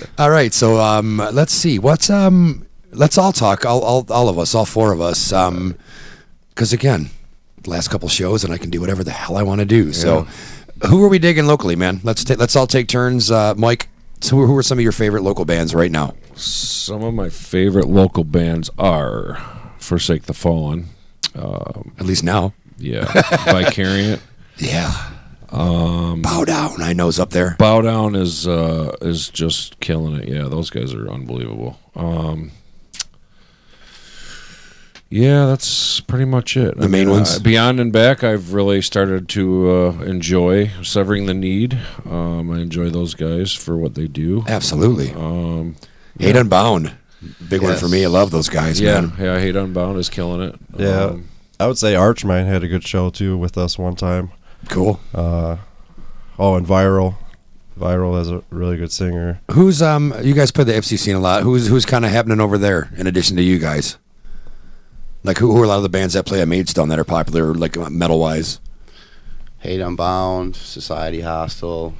All 0.18 0.30
right, 0.30 0.52
so 0.52 0.78
um, 0.78 1.16
let's 1.32 1.52
see. 1.52 1.78
What's 1.78 2.10
um, 2.10 2.66
let's 2.92 3.16
all 3.16 3.32
talk. 3.32 3.64
All, 3.64 3.80
all, 3.80 4.06
all 4.10 4.28
of 4.28 4.38
us, 4.38 4.54
all 4.54 4.66
four 4.66 4.92
of 4.92 5.00
us. 5.00 5.32
Um, 5.32 5.76
because 6.50 6.74
again, 6.74 7.08
last 7.66 7.88
couple 7.88 8.08
shows, 8.08 8.44
and 8.44 8.52
I 8.52 8.58
can 8.58 8.70
do 8.70 8.80
whatever 8.80 9.02
the 9.04 9.10
hell 9.10 9.36
I 9.36 9.42
want 9.42 9.60
to 9.60 9.64
do. 9.66 9.92
So, 9.92 10.22
who 10.86 11.02
are 11.04 11.08
we 11.08 11.18
digging 11.18 11.46
locally, 11.46 11.76
man? 11.76 12.00
Let's 12.02 12.24
ta- 12.24 12.36
let's 12.38 12.56
all 12.56 12.66
take 12.66 12.88
turns. 12.88 13.30
Uh, 13.30 13.54
Mike, 13.56 13.88
so 14.20 14.36
who, 14.36 14.46
who 14.46 14.56
are 14.56 14.62
some 14.62 14.78
of 14.78 14.82
your 14.82 14.92
favorite 14.92 15.22
local 15.22 15.44
bands 15.44 15.74
right 15.74 15.90
now? 15.90 16.14
Some 16.34 17.02
of 17.02 17.12
my 17.14 17.28
favorite 17.28 17.86
local 17.88 18.24
bands 18.24 18.70
are 18.78 19.36
Forsake 19.78 20.22
the 20.24 20.34
Fallen. 20.34 20.86
Um, 21.34 21.92
At 21.98 22.06
least 22.06 22.24
now. 22.24 22.54
Yeah. 22.78 23.04
Vicariant. 23.04 24.20
Yeah. 24.58 24.92
Um, 25.48 26.20
Bow 26.20 26.44
down. 26.44 26.82
I 26.82 26.92
know's 26.92 27.18
up 27.18 27.30
there. 27.30 27.56
Bow 27.58 27.80
Down 27.80 28.14
is 28.14 28.46
uh, 28.46 28.94
is 29.00 29.30
just 29.30 29.80
killing 29.80 30.16
it. 30.20 30.28
Yeah, 30.28 30.44
those 30.48 30.68
guys 30.68 30.92
are 30.92 31.08
unbelievable. 31.10 31.78
Um, 31.96 32.50
yeah, 35.10 35.46
that's 35.46 36.00
pretty 36.00 36.24
much 36.24 36.56
it. 36.56 36.76
The 36.78 36.88
main 36.88 37.10
ones? 37.10 37.36
uh, 37.36 37.40
Beyond 37.40 37.80
and 37.80 37.92
Back, 37.92 38.22
I've 38.24 38.52
really 38.54 38.80
started 38.80 39.28
to 39.30 39.70
uh, 39.70 39.90
enjoy. 40.04 40.70
Severing 40.82 41.26
the 41.26 41.34
Need, 41.34 41.78
um, 42.08 42.50
I 42.50 42.60
enjoy 42.60 42.90
those 42.90 43.14
guys 43.14 43.52
for 43.52 43.76
what 43.76 43.94
they 43.94 44.06
do. 44.06 44.44
Absolutely. 44.46 45.12
Um, 45.12 45.76
Hate 46.18 46.36
Unbound. 46.36 46.92
Big 47.48 47.60
one 47.62 47.76
for 47.76 47.84
Yes. 47.86 47.92
me. 47.92 48.04
I 48.04 48.08
love 48.08 48.30
those 48.30 48.48
guys, 48.48 48.80
yeah, 48.80 49.00
man. 49.00 49.12
yeah. 49.18 49.38
Hate 49.38 49.56
Unbound 49.56 49.98
is 49.98 50.08
killing 50.08 50.40
it. 50.40 50.54
Yeah, 50.78 51.04
Um, 51.06 51.28
I 51.58 51.66
would 51.66 51.76
say 51.76 51.94
Archmine 51.94 52.46
had 52.46 52.62
a 52.64 52.68
good 52.68 52.82
show 52.86 53.10
too 53.10 53.36
with 53.36 53.58
us 53.58 53.78
one 53.78 53.94
time. 53.96 54.30
Cool. 54.68 55.00
Uh, 55.14 55.56
oh, 56.38 56.54
and 56.54 56.66
Viral, 56.66 57.16
Viral 57.78 58.16
has 58.16 58.30
a 58.30 58.42
really 58.50 58.76
good 58.78 58.90
singer. 58.92 59.40
Who's 59.50 59.82
um? 59.82 60.14
You 60.22 60.32
guys 60.34 60.50
play 60.50 60.64
the 60.64 60.72
Ypsi 60.72 60.98
scene 60.98 61.16
a 61.16 61.20
lot. 61.20 61.42
Who's 61.42 61.66
who's 61.68 61.84
kind 61.84 62.04
of 62.06 62.10
happening 62.10 62.40
over 62.40 62.56
there 62.56 62.90
in 62.96 63.06
addition 63.06 63.36
to 63.36 63.42
you 63.42 63.58
guys? 63.58 63.98
Like 65.22 65.38
who, 65.38 65.52
who 65.52 65.60
are 65.60 65.64
a 65.64 65.68
lot 65.68 65.76
of 65.76 65.82
the 65.82 65.88
bands 65.88 66.14
that 66.14 66.24
play 66.26 66.40
at 66.40 66.48
Maidstone 66.48 66.88
that 66.88 66.98
are 66.98 67.04
popular, 67.04 67.54
like 67.54 67.76
metal 67.90 68.18
wise? 68.18 68.60
Hate 69.58 69.80
Unbound, 69.80 70.56
Society 70.56 71.20
Hostile. 71.20 71.92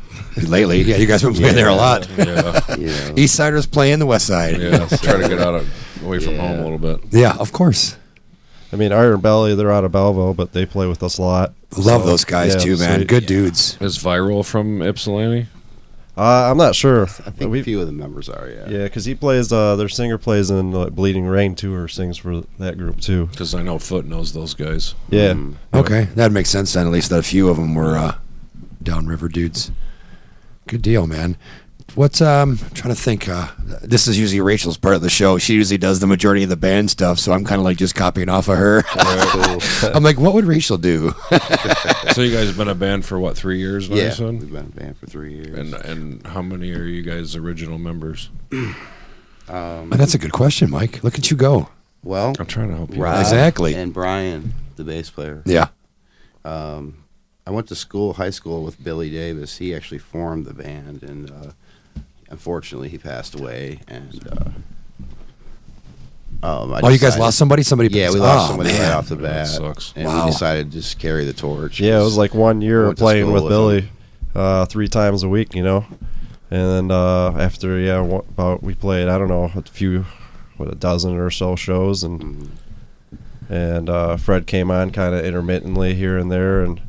Lately, 0.49 0.81
yeah, 0.81 0.97
you 0.97 1.07
guys 1.07 1.21
have 1.21 1.33
been 1.35 1.43
playing 1.43 1.57
there 1.57 1.69
a 1.69 1.75
lot. 1.75 2.09
yeah, 2.17 2.77
You 2.77 2.87
know, 2.87 3.15
East 3.19 3.35
Siders 3.35 3.67
playing 3.67 3.99
the 3.99 4.07
West 4.07 4.27
Side. 4.27 4.59
yeah. 4.59 4.87
Try 4.89 5.21
to 5.21 5.29
get 5.29 5.39
out 5.41 5.55
of 5.57 6.03
away 6.03 6.19
from 6.21 6.39
home 6.39 6.61
a 6.61 6.63
little 6.63 6.79
bit. 6.79 7.01
Yeah, 7.11 7.37
of 7.37 7.53
course. 7.53 7.97
I 8.73 8.77
mean, 8.77 8.93
Iron 8.93 9.21
Belly, 9.21 9.55
they're 9.55 9.71
out 9.73 9.85
of 9.85 9.93
Belleville, 9.93 10.33
but 10.33 10.53
they 10.53 10.65
play 10.65 10.87
with 10.87 11.03
us 11.03 11.19
a 11.19 11.23
lot. 11.23 11.53
Love 11.77 12.03
So, 12.03 12.07
those 12.07 12.25
guys 12.25 12.55
yeah, 12.55 12.61
too, 12.61 12.77
man. 12.79 13.01
so- 13.01 13.05
Good 13.05 13.27
dudes. 13.27 13.77
Is 13.81 13.99
Viral 13.99 14.43
from 14.47 14.81
Ypsilanti? 14.81 15.47
Uh, 16.21 16.51
I'm 16.51 16.59
not 16.59 16.75
sure. 16.75 17.05
I 17.05 17.31
think 17.31 17.55
a 17.55 17.63
few 17.63 17.81
of 17.81 17.87
the 17.87 17.95
members 17.95 18.29
are, 18.29 18.47
yeah. 18.47 18.69
Yeah, 18.69 18.85
because 18.85 19.07
he 19.07 19.15
plays. 19.15 19.51
Uh, 19.51 19.75
their 19.77 19.89
singer 19.89 20.19
plays 20.19 20.51
in 20.51 20.75
uh, 20.75 20.91
Bleeding 20.91 21.25
Rain 21.25 21.55
too, 21.55 21.75
or 21.75 21.89
sings 21.89 22.19
for 22.19 22.43
that 22.59 22.77
group 22.77 23.01
too. 23.01 23.27
Because 23.29 23.55
I 23.55 23.63
know 23.63 23.79
Foot 23.79 24.05
knows 24.05 24.35
those 24.35 24.53
guys. 24.53 24.95
Yeah. 25.09 25.33
Mm. 25.33 25.55
Okay, 25.73 26.05
that 26.17 26.31
makes 26.31 26.51
sense 26.51 26.75
then. 26.75 26.87
At 26.87 26.93
least 26.93 27.09
that 27.09 27.21
a 27.21 27.23
few 27.23 27.49
of 27.49 27.57
them 27.57 27.75
were 27.75 27.97
uh, 27.97 28.17
downriver 28.83 29.31
dudes. 29.31 29.71
Good 30.67 30.83
deal, 30.83 31.07
man. 31.07 31.39
What's 31.95 32.21
um? 32.21 32.51
I'm 32.63 32.71
trying 32.71 32.95
to 32.95 33.01
think. 33.01 33.29
Uh, 33.29 33.49
this 33.83 34.07
is 34.07 34.19
usually 34.19 34.41
Rachel's 34.41 34.77
part 34.77 34.95
of 34.95 35.03
the 35.03 35.11
show. 35.11 35.39
She 35.39 35.55
usually 35.55 35.77
does 35.79 35.99
the 36.01 36.07
majority 36.07 36.43
of 36.45 36.49
the 36.49 36.57
band 36.57 36.91
stuff, 36.91 37.19
so 37.19 37.33
I'm 37.33 37.45
kind 37.45 37.59
of 37.59 37.65
like 37.65 37.77
just 37.77 37.95
copying 37.95 38.29
off 38.29 38.49
of 38.49 38.57
her. 38.59 38.85
I'm 39.93 40.03
like, 40.03 40.19
what 40.19 40.35
would 40.35 40.45
Rachel 40.45 40.79
do? 40.79 41.11
so 42.13 42.23
you 42.23 42.33
guys 42.33 42.47
have 42.47 42.57
been 42.57 42.69
a 42.69 42.75
band 42.75 43.05
for 43.05 43.19
what 43.19 43.37
three 43.37 43.59
years 43.59 43.91
now? 43.91 43.97
Yeah, 43.97 44.11
said? 44.11 44.41
we've 44.41 44.53
been 44.53 44.67
a 44.67 44.81
band 44.81 44.99
for 44.99 45.07
three 45.07 45.35
years. 45.35 45.59
And 45.59 45.75
and 45.75 46.27
how 46.27 46.43
many 46.43 46.73
are 46.73 46.85
you 46.85 47.03
guys 47.03 47.35
original 47.37 47.79
members? 47.79 48.31
Um, 49.49 49.91
That's 49.91 50.15
a 50.15 50.19
good 50.19 50.31
question, 50.31 50.71
Mike. 50.71 51.03
Look 51.03 51.19
at 51.19 51.29
you 51.29 51.37
go. 51.37 51.71
well, 52.05 52.35
I'm 52.39 52.47
trying 52.47 52.69
to 52.69 52.77
help 52.77 52.95
you. 52.95 53.03
Rob 53.03 53.19
Exactly. 53.19 53.75
and 53.75 53.93
Brian, 53.93 54.55
the 54.77 54.85
bass 54.85 55.11
player. 55.11 55.43
Yeah. 55.45 55.69
Um, 56.45 57.03
I 57.49 57.51
went 57.51 57.67
to 57.69 57.75
school, 57.75 58.13
high 58.13 58.31
school, 58.31 58.63
with 58.63 58.81
Billy 58.85 59.11
Davis. 59.11 59.59
He 59.59 59.75
actually 59.75 59.99
formed 59.99 60.47
the 60.47 60.55
band, 60.55 61.03
and 61.03 61.31
uh, 61.33 61.51
unfortunately, 62.31 62.89
he 62.89 62.99
passed 62.99 63.39
away. 63.39 63.81
And 63.89 64.19
uh, 64.31 64.51
um, 66.43 66.73
I 66.73 66.81
Oh, 66.83 66.89
you 66.89 66.93
guys 66.93 67.01
decided- 67.01 67.21
lost 67.21 67.39
somebody? 67.39 67.63
Somebody 67.63 67.91
Yeah, 67.91 68.05
passed- 68.07 68.15
we 68.15 68.21
lost 68.21 68.45
oh, 68.45 68.49
somebody 68.49 68.73
man. 68.73 68.81
right 68.83 68.95
off 68.97 69.09
the 69.09 69.17
That 69.17 69.23
bat, 69.23 69.49
sucks. 69.49 69.93
and 69.97 70.07
Wow. 70.07 70.25
we 70.27 70.31
decided 70.33 70.71
to 70.73 70.79
just 70.79 70.99
carry 70.99 71.25
the 71.25 71.33
torch. 71.33 71.81
Yeah, 71.81 72.01
it 72.01 72.05
was 72.05 72.17
like 72.17 72.35
one 72.35 72.61
I 72.63 72.65
year 72.65 72.87
went 72.87 72.99
to 72.99 73.03
playing 73.05 73.25
school 73.25 73.35
with 73.35 73.43
with 73.45 73.51
Billy, 73.51 73.89
uh, 74.35 74.65
three 74.67 74.89
times 74.89 75.23
a 75.23 75.29
week, 75.29 75.55
you 75.55 75.63
know. 75.63 75.85
And 76.53 76.69
then 76.91 76.91
uh, 76.91 77.33
after 77.39 77.79
yeah, 77.79 78.01
one, 78.01 78.23
about 78.31 78.63
we 78.63 78.75
played 78.75 79.09
I 79.09 79.19
don't 79.19 79.29
know 79.29 79.51
a 79.55 79.63
few, 79.63 80.05
what 80.57 80.71
a 80.71 80.75
dozen 80.75 81.17
or 81.17 81.31
so 81.31 81.55
shows, 81.57 82.03
and 82.03 82.21
Mhm. 82.21 82.49
and 83.51 83.91
uh, 83.91 84.17
Fred 84.17 84.47
came 84.47 84.71
on 84.71 84.91
kind 84.91 85.15
of 85.15 85.25
intermittently 85.25 85.95
here 85.95 86.17
and 86.19 86.31
there, 86.33 86.63
and 86.63 86.81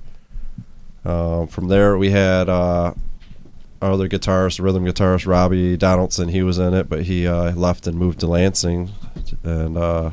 um, 1.05 1.47
from 1.47 1.67
there 1.67 1.97
we 1.97 2.11
had 2.11 2.47
uh, 2.49 2.93
our 3.81 3.91
other 3.91 4.07
guitarist, 4.07 4.63
rhythm 4.63 4.85
guitarist 4.85 5.25
Robbie 5.27 5.77
Donaldson. 5.77 6.29
He 6.29 6.43
was 6.43 6.59
in 6.59 6.73
it, 6.73 6.87
but 6.89 7.03
he 7.03 7.27
uh, 7.27 7.51
left 7.53 7.87
and 7.87 7.97
moved 7.97 8.19
to 8.21 8.27
Lansing, 8.27 8.91
and 9.43 9.77
uh, 9.77 10.11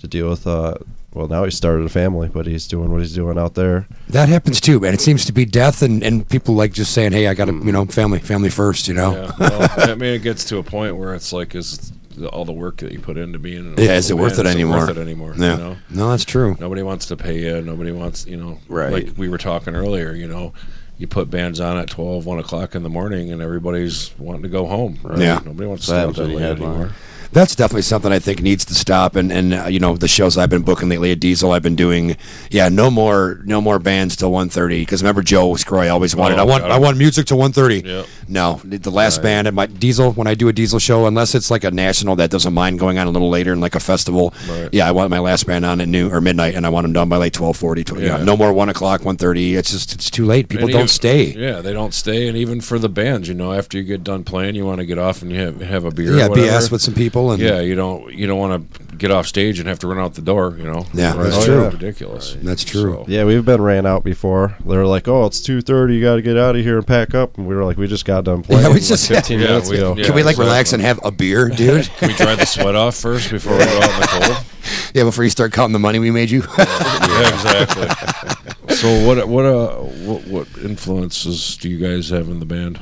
to 0.00 0.06
deal 0.08 0.28
with. 0.28 0.46
Uh, 0.46 0.74
well, 1.14 1.26
now 1.26 1.42
he 1.44 1.50
started 1.50 1.84
a 1.86 1.88
family, 1.88 2.28
but 2.28 2.46
he's 2.46 2.66
doing 2.68 2.92
what 2.92 3.00
he's 3.00 3.14
doing 3.14 3.38
out 3.38 3.54
there. 3.54 3.88
That 4.10 4.28
happens 4.28 4.60
too, 4.60 4.78
man. 4.78 4.92
It 4.92 5.00
seems 5.00 5.24
to 5.24 5.32
be 5.32 5.44
death 5.46 5.80
and, 5.82 6.02
and 6.04 6.28
people 6.28 6.54
like 6.54 6.72
just 6.72 6.92
saying, 6.92 7.12
"Hey, 7.12 7.26
I 7.26 7.34
got 7.34 7.46
to, 7.46 7.52
you 7.54 7.72
know, 7.72 7.86
family, 7.86 8.18
family 8.18 8.50
first," 8.50 8.86
you 8.86 8.94
know. 8.94 9.12
Yeah, 9.12 9.32
well, 9.40 9.68
I 9.90 9.94
mean, 9.94 10.14
it 10.14 10.22
gets 10.22 10.44
to 10.46 10.58
a 10.58 10.62
point 10.62 10.96
where 10.96 11.14
it's 11.14 11.32
like, 11.32 11.54
is 11.54 11.92
all 12.32 12.44
the 12.44 12.52
work 12.52 12.78
that 12.78 12.92
you 12.92 12.98
put 12.98 13.16
into 13.16 13.38
being 13.38 13.72
in 13.74 13.78
a 13.78 13.82
Yeah, 13.82 13.94
is 13.96 14.10
it 14.10 14.14
local 14.14 14.24
worth 14.26 14.36
band, 14.36 14.46
it 14.48 14.50
is 14.50 14.54
anymore? 14.56 14.78
Worth 14.78 14.90
it 14.90 14.98
anymore? 14.98 15.34
Yeah. 15.36 15.52
You 15.52 15.58
know? 15.58 15.76
No, 15.90 16.10
that's 16.10 16.24
true. 16.24 16.56
Nobody 16.60 16.82
wants 16.82 17.06
to 17.06 17.16
pay 17.16 17.38
you. 17.38 17.62
Nobody 17.62 17.92
wants, 17.92 18.26
you 18.26 18.36
know, 18.36 18.58
Right. 18.68 18.92
like 18.92 19.12
we 19.16 19.28
were 19.28 19.38
talking 19.38 19.74
earlier, 19.74 20.12
you 20.12 20.26
know, 20.26 20.52
you 20.98 21.06
put 21.06 21.30
bands 21.30 21.60
on 21.60 21.78
at 21.78 21.88
12, 21.88 22.26
1 22.26 22.38
o'clock 22.38 22.74
in 22.74 22.82
the 22.82 22.90
morning 22.90 23.32
and 23.32 23.40
everybody's 23.40 24.12
wanting 24.18 24.42
to 24.42 24.48
go 24.48 24.66
home. 24.66 24.98
Right? 25.02 25.20
Yeah. 25.20 25.40
Nobody 25.44 25.66
wants 25.66 25.86
So 25.86 25.92
to 25.92 26.12
stay 26.14 26.22
out 26.22 26.28
that 26.28 26.34
late 26.34 26.44
anymore. 26.44 26.90
That's 27.32 27.54
definitely 27.54 27.82
something 27.82 28.12
I 28.12 28.18
think 28.18 28.42
needs 28.42 28.64
to 28.66 28.74
stop. 28.74 29.16
And 29.16 29.30
and 29.30 29.54
uh, 29.54 29.66
you 29.66 29.78
know 29.78 29.96
the 29.96 30.08
shows 30.08 30.36
I've 30.36 30.50
been 30.50 30.62
booking 30.62 30.88
lately 30.88 31.12
at 31.12 31.20
Diesel, 31.20 31.52
I've 31.52 31.62
been 31.62 31.76
doing. 31.76 32.16
Yeah, 32.50 32.68
no 32.68 32.90
more 32.90 33.40
no 33.44 33.60
more 33.60 33.78
bands 33.78 34.16
till 34.16 34.30
1.30. 34.30 34.80
Because 34.80 35.02
remember 35.02 35.22
Joe 35.22 35.50
Scroy 35.52 35.90
always 35.90 36.16
wanted. 36.16 36.38
Oh, 36.38 36.42
I 36.42 36.44
want 36.44 36.62
God. 36.64 36.72
I 36.72 36.78
want 36.78 36.98
music 36.98 37.26
till 37.26 37.38
1.30. 37.38 37.84
Yeah. 37.84 38.04
No, 38.28 38.60
the 38.64 38.78
the 38.78 38.90
last 38.90 39.22
band 39.22 39.46
at 39.46 39.54
my 39.54 39.66
Diesel 39.66 40.12
when 40.12 40.26
I 40.26 40.34
do 40.34 40.48
a 40.48 40.52
Diesel 40.52 40.78
show, 40.78 41.06
unless 41.06 41.34
it's 41.34 41.50
like 41.50 41.64
a 41.64 41.70
national 41.70 42.16
that 42.16 42.30
doesn't 42.30 42.52
mind 42.52 42.78
going 42.78 42.98
on 42.98 43.06
a 43.06 43.10
little 43.10 43.30
later 43.30 43.52
and 43.52 43.60
like 43.60 43.74
a 43.74 43.80
festival. 43.80 44.34
Right. 44.48 44.68
Yeah, 44.72 44.88
I 44.88 44.92
want 44.92 45.10
my 45.10 45.18
last 45.18 45.46
band 45.46 45.64
on 45.64 45.80
at 45.80 45.88
noon 45.88 46.12
or 46.12 46.20
midnight, 46.20 46.54
and 46.54 46.66
I 46.66 46.68
want 46.70 46.84
them 46.84 46.92
done 46.92 47.08
by 47.08 47.16
like 47.16 47.32
12.40. 47.32 48.00
Yeah. 48.00 48.18
Yeah. 48.18 48.24
no 48.24 48.36
more 48.36 48.52
one 48.52 48.68
o'clock, 48.68 49.02
1.30. 49.02 49.56
It's 49.56 49.70
just 49.70 49.92
it's 49.94 50.10
too 50.10 50.24
late. 50.24 50.48
People 50.48 50.64
And 50.64 50.72
don't 50.72 50.80
don't 50.80 50.88
stay. 50.88 51.32
Yeah, 51.34 51.60
they 51.60 51.72
don't 51.72 51.92
stay, 51.94 52.28
and 52.28 52.36
even 52.36 52.60
for 52.60 52.78
the 52.78 52.88
bands, 52.88 53.28
you 53.28 53.34
know, 53.34 53.52
after 53.52 53.76
you 53.78 53.84
get 53.84 54.02
done 54.04 54.24
playing, 54.24 54.54
you 54.54 54.64
want 54.64 54.78
to 54.78 54.86
get 54.86 54.98
off 54.98 55.22
and 55.22 55.30
you 55.30 55.38
have, 55.40 55.60
have 55.60 55.84
a 55.84 55.90
beer. 55.90 56.16
Yeah, 56.16 56.26
or 56.26 56.30
whatever. 56.30 56.48
BS 56.48 56.70
with 56.70 56.80
some 56.82 56.94
people 56.94 57.17
and- 57.32 57.40
yeah, 57.42 57.60
you 57.60 57.74
don't 57.74 58.12
you 58.12 58.26
don't 58.26 58.38
want 58.38 58.72
to 58.74 58.96
get 58.96 59.10
off 59.10 59.26
stage 59.26 59.58
and 59.60 59.68
have 59.68 59.78
to 59.80 59.86
run 59.86 59.98
out 59.98 60.14
the 60.14 60.22
door. 60.22 60.56
You 60.58 60.64
know, 60.64 60.86
Yeah, 60.92 61.14
Right? 61.16 61.24
that's 61.24 61.36
Oh, 61.36 61.44
true. 61.44 61.62
yeah, 61.62 61.68
Ridiculous. 61.70 62.36
That's 62.42 62.64
true. 62.64 63.04
Yeah, 63.06 63.24
we've 63.24 63.44
been 63.44 63.60
ran 63.62 63.86
out 63.86 64.02
before. 64.04 64.56
They 64.66 64.76
were 64.76 64.86
like, 64.86 65.06
"Oh, 65.08 65.26
it's 65.26 65.40
two 65.40 65.60
thirty. 65.60 65.94
You 65.96 66.02
got 66.02 66.16
to 66.16 66.22
get 66.22 66.36
out 66.36 66.56
of 66.56 66.62
here 66.62 66.78
and 66.78 66.86
pack 66.86 67.14
up." 67.14 67.36
And 67.38 67.46
we 67.46 67.54
were 67.54 67.64
like, 67.64 67.76
"We 67.76 67.86
just 67.86 68.04
got 68.04 68.24
done 68.24 68.42
playing 68.42 68.62
Yeah, 68.62 68.68
we 68.68 68.74
like 68.74 68.82
just- 68.82 69.08
fifteen 69.08 69.40
Yeah, 69.40 69.46
minutes 69.48 69.70
we- 69.70 69.76
ago." 69.76 69.94
yeah. 69.96 70.04
Can 70.04 70.14
we 70.14 70.22
like 70.22 70.32
exactly. 70.34 70.44
relax 70.46 70.72
and 70.72 70.82
have 70.82 71.00
a 71.04 71.10
beer, 71.10 71.48
dude? 71.56 71.88
Can 71.98 72.08
we 72.08 72.14
dry 72.14 72.34
the 72.34 72.44
sweat 72.46 72.74
off 72.74 72.96
first 72.96 73.30
before 73.30 73.52
we 73.56 73.64
go 73.64 73.80
out 73.80 73.94
in 73.94 74.00
the 74.00 74.06
cold. 74.06 74.36
yeah, 74.94 75.04
before 75.04 75.24
you 75.24 75.30
start 75.30 75.52
counting 75.52 75.72
the 75.72 75.78
money 75.78 75.98
we 75.98 76.10
made 76.10 76.30
you. 76.30 76.42
yeah, 76.58 77.34
exactly. 77.34 78.74
So 78.76 79.06
what 79.06 79.26
what 79.28 79.44
uh 79.46 79.68
what, 80.06 80.26
what 80.26 80.46
influences 80.62 81.56
do 81.56 81.68
you 81.68 81.78
guys 81.78 82.10
have 82.10 82.28
in 82.28 82.38
the 82.40 82.46
band? 82.46 82.78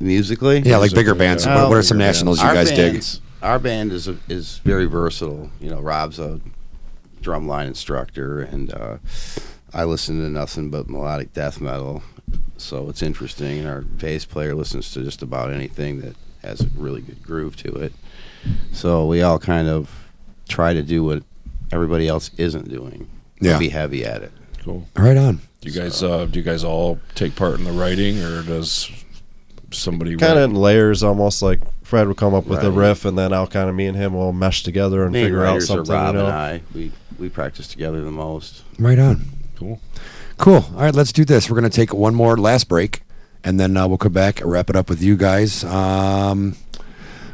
Musically. 0.00 0.60
Yeah, 0.60 0.78
like 0.78 0.94
bigger 0.94 1.14
bands. 1.14 1.46
What- 1.46 1.68
what 1.68 1.76
are 1.76 1.82
some 1.82 1.98
nationals 1.98 2.40
you 2.40 2.46
Our 2.48 2.54
guys 2.54 2.70
dig? 2.70 2.92
bands- 2.94 3.20
Our 3.42 3.58
band 3.58 3.92
is 3.92 4.08
a, 4.08 4.16
is 4.28 4.58
very 4.64 4.86
versatile. 4.86 5.50
You 5.60 5.70
know, 5.70 5.80
Rob's 5.80 6.18
a 6.18 6.40
drumline 7.22 7.66
instructor, 7.66 8.40
and 8.40 8.72
uh, 8.72 8.96
I 9.74 9.84
listen 9.84 10.22
to 10.22 10.30
nothing 10.30 10.70
but 10.70 10.88
melodic 10.88 11.32
death 11.32 11.60
metal. 11.60 12.02
So 12.56 12.88
it's 12.88 13.02
interesting. 13.02 13.58
And 13.60 13.68
our 13.68 13.82
bass 13.82 14.24
player 14.24 14.54
listens 14.54 14.90
to 14.92 15.02
just 15.04 15.22
about 15.22 15.52
anything 15.52 16.00
that 16.00 16.16
has 16.42 16.60
a 16.62 16.68
really 16.76 17.02
good 17.02 17.22
groove 17.22 17.56
to 17.56 17.72
it. 17.74 17.92
So 18.72 19.06
we 19.06 19.22
all 19.22 19.38
kind 19.38 19.68
of 19.68 19.90
try 20.48 20.72
to 20.74 20.82
do 20.82 21.04
what 21.04 21.22
everybody 21.72 22.08
else 22.08 22.30
isn't 22.36 22.68
doing. 22.68 23.08
but 23.40 23.48
Yeah. 23.48 23.58
be 23.58 23.68
heavy 23.68 24.04
at 24.04 24.22
it. 24.22 24.32
Cool. 24.64 24.86
Right 24.96 25.16
on. 25.16 25.40
Do 25.60 25.70
you 25.70 25.78
guys 25.78 26.02
uh, 26.02 26.24
do 26.26 26.38
you 26.38 26.44
guys 26.44 26.64
all 26.64 26.98
take 27.14 27.36
part 27.36 27.58
in 27.58 27.64
the 27.64 27.72
writing, 27.72 28.22
or 28.22 28.42
does 28.42 28.88
somebody 29.76 30.16
Kind 30.16 30.38
of 30.38 30.50
in 30.50 30.56
layers, 30.56 31.02
almost 31.02 31.42
like 31.42 31.60
Fred 31.82 32.08
would 32.08 32.16
come 32.16 32.34
up 32.34 32.46
with 32.46 32.64
a 32.64 32.70
riff, 32.70 33.04
and 33.04 33.16
then 33.16 33.32
I'll 33.32 33.46
kind 33.46 33.68
of 33.68 33.74
me 33.74 33.86
and 33.86 33.96
him 33.96 34.14
will 34.14 34.32
mesh 34.32 34.62
together 34.62 35.04
and 35.04 35.12
Main 35.12 35.26
figure 35.26 35.44
out 35.44 35.52
writers 35.52 35.70
are 35.70 35.76
something. 35.76 35.94
Rob 35.94 36.14
you 36.14 36.20
know? 36.20 36.26
and 36.26 36.34
I. 36.34 36.62
We 36.74 36.92
we 37.18 37.28
practice 37.28 37.68
together 37.68 38.02
the 38.02 38.10
most. 38.10 38.62
Right 38.78 38.98
on. 38.98 39.24
Cool. 39.56 39.80
Cool. 40.36 40.66
All 40.74 40.82
right, 40.82 40.94
let's 40.94 41.12
do 41.12 41.24
this. 41.24 41.48
We're 41.48 41.58
going 41.58 41.70
to 41.70 41.74
take 41.74 41.94
one 41.94 42.14
more 42.14 42.36
last 42.36 42.68
break, 42.68 43.02
and 43.42 43.58
then 43.58 43.76
uh, 43.76 43.88
we'll 43.88 43.98
come 43.98 44.12
back 44.12 44.40
and 44.40 44.50
wrap 44.50 44.68
it 44.68 44.76
up 44.76 44.90
with 44.90 45.02
you 45.02 45.16
guys. 45.16 45.64
Um, 45.64 46.56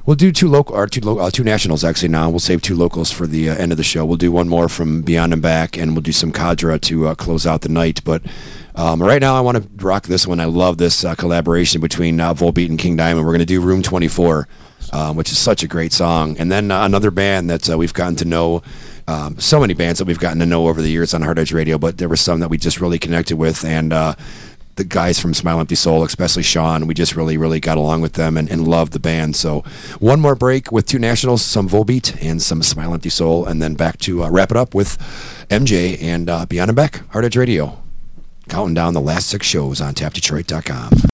we'll 0.07 0.17
do 0.17 0.31
two 0.31 0.49
local 0.49 0.77
or 0.77 0.87
two 0.87 1.01
lo- 1.01 1.19
uh, 1.19 1.31
two 1.31 1.45
nationals 1.45 1.83
actually. 1.83 2.09
Now 2.11 2.31
we'll 2.31 2.39
save 2.39 2.63
two 2.63 2.77
locals 2.77 3.11
for 3.11 3.27
the 3.27 3.51
uh, 3.51 3.57
end 3.57 3.73
of 3.73 3.79
the 3.79 3.85
show. 3.85 4.05
We'll 4.05 4.19
do 4.19 4.31
one 4.31 4.49
more 4.49 4.69
from 4.69 5.03
Beyond 5.03 5.33
and 5.33 5.43
Back, 5.43 5.77
and 5.77 5.93
we'll 5.93 6.03
do 6.03 6.13
some 6.13 6.33
Cadra 6.33 6.81
to 6.83 7.09
uh, 7.09 7.15
close 7.15 7.47
out 7.47 7.63
the 7.63 7.69
night. 7.69 8.03
But 8.05 8.23
um, 8.75 9.03
right 9.03 9.21
now, 9.21 9.37
I 9.37 9.41
want 9.41 9.59
to 9.59 9.85
rock 9.85 10.07
this 10.07 10.27
one. 10.27 10.41
I 10.41 10.47
love 10.47 10.79
this 10.79 11.05
uh, 11.05 11.15
collaboration 11.15 11.81
between 11.81 12.21
uh, 12.21 12.35
Volbeat 12.35 12.69
and 12.69 12.79
King 12.79 12.97
Diamond. 12.97 13.27
We're 13.27 13.33
going 13.33 13.41
to 13.41 13.47
do 13.47 13.61
Room 13.61 13.83
Twenty 13.83 14.09
Four. 14.09 14.49
Um, 14.93 15.17
which 15.17 15.33
is 15.33 15.39
such 15.39 15.63
a 15.63 15.69
great 15.69 15.91
song, 15.91 16.37
and 16.39 16.53
then 16.53 16.71
uh, 16.71 16.85
another 16.85 17.11
band 17.11 17.49
that 17.49 17.71
uh, 17.71 17.79
we've 17.79 17.95
gotten 17.95 18.15
to 18.17 18.27
know 18.27 18.63
um, 19.09 19.39
so 19.39 19.59
many 19.59 19.73
bands 19.73 19.99
that 19.99 20.05
we've 20.05 20.19
gotten 20.19 20.39
to 20.41 20.45
know 20.45 20.69
over 20.69 20.83
the 20.83 20.91
years 20.91 21.15
on 21.15 21.23
Hard 21.23 21.39
Edge 21.39 21.53
Radio, 21.53 21.79
but 21.79 21.97
there 21.97 22.11
were 22.11 22.17
some 22.17 22.41
that 22.41 22.51
we 22.51 22.59
just 22.59 22.81
really 22.81 22.99
connected 22.99 23.37
with, 23.37 23.65
and 23.65 23.93
uh, 23.93 24.15
the 24.77 24.85
guys 24.85 25.19
from 25.19 25.35
Smile 25.35 25.61
Empty 25.61 25.75
Soul, 25.75 26.03
especially 26.05 26.43
Sean, 26.43 26.87
we 26.87 26.95
just 26.95 27.17
really, 27.17 27.37
really 27.37 27.61
got 27.61 27.79
along 27.79 28.01
with 28.01 28.15
them 28.15 28.37
and, 28.37 28.51
and 28.51 28.67
loved 28.67 28.93
the 28.93 29.01
band. 29.01 29.37
So 29.37 29.61
one 29.99 30.21
more 30.21 30.35
break 30.35 30.71
with 30.73 30.87
two 30.87 30.99
nationals, 30.99 31.43
some 31.43 31.69
Volbeat 31.69 32.23
and 32.23 32.41
some 32.43 32.63
Smile 32.63 32.93
Empty 32.93 33.11
Soul, 33.11 33.47
and 33.47 33.63
then 33.63 33.75
back 33.75 33.99
to 34.01 34.25
uh, 34.25 34.31
wrap 34.31 34.51
it 34.51 34.57
up 34.57 34.75
with 34.75 34.99
MJ 35.49 36.03
and 36.03 36.27
Beyond 36.49 36.71
and 36.71 36.77
Back, 36.77 37.09
Hard 37.11 37.25
Edge 37.25 37.37
Radio, 37.37 37.82
counting 38.53 38.75
down 38.75 38.93
the 38.93 39.01
last 39.01 39.31
six 39.31 39.47
shows 39.47 39.81
on 39.81 39.95
TapDetroit.com. 39.95 41.12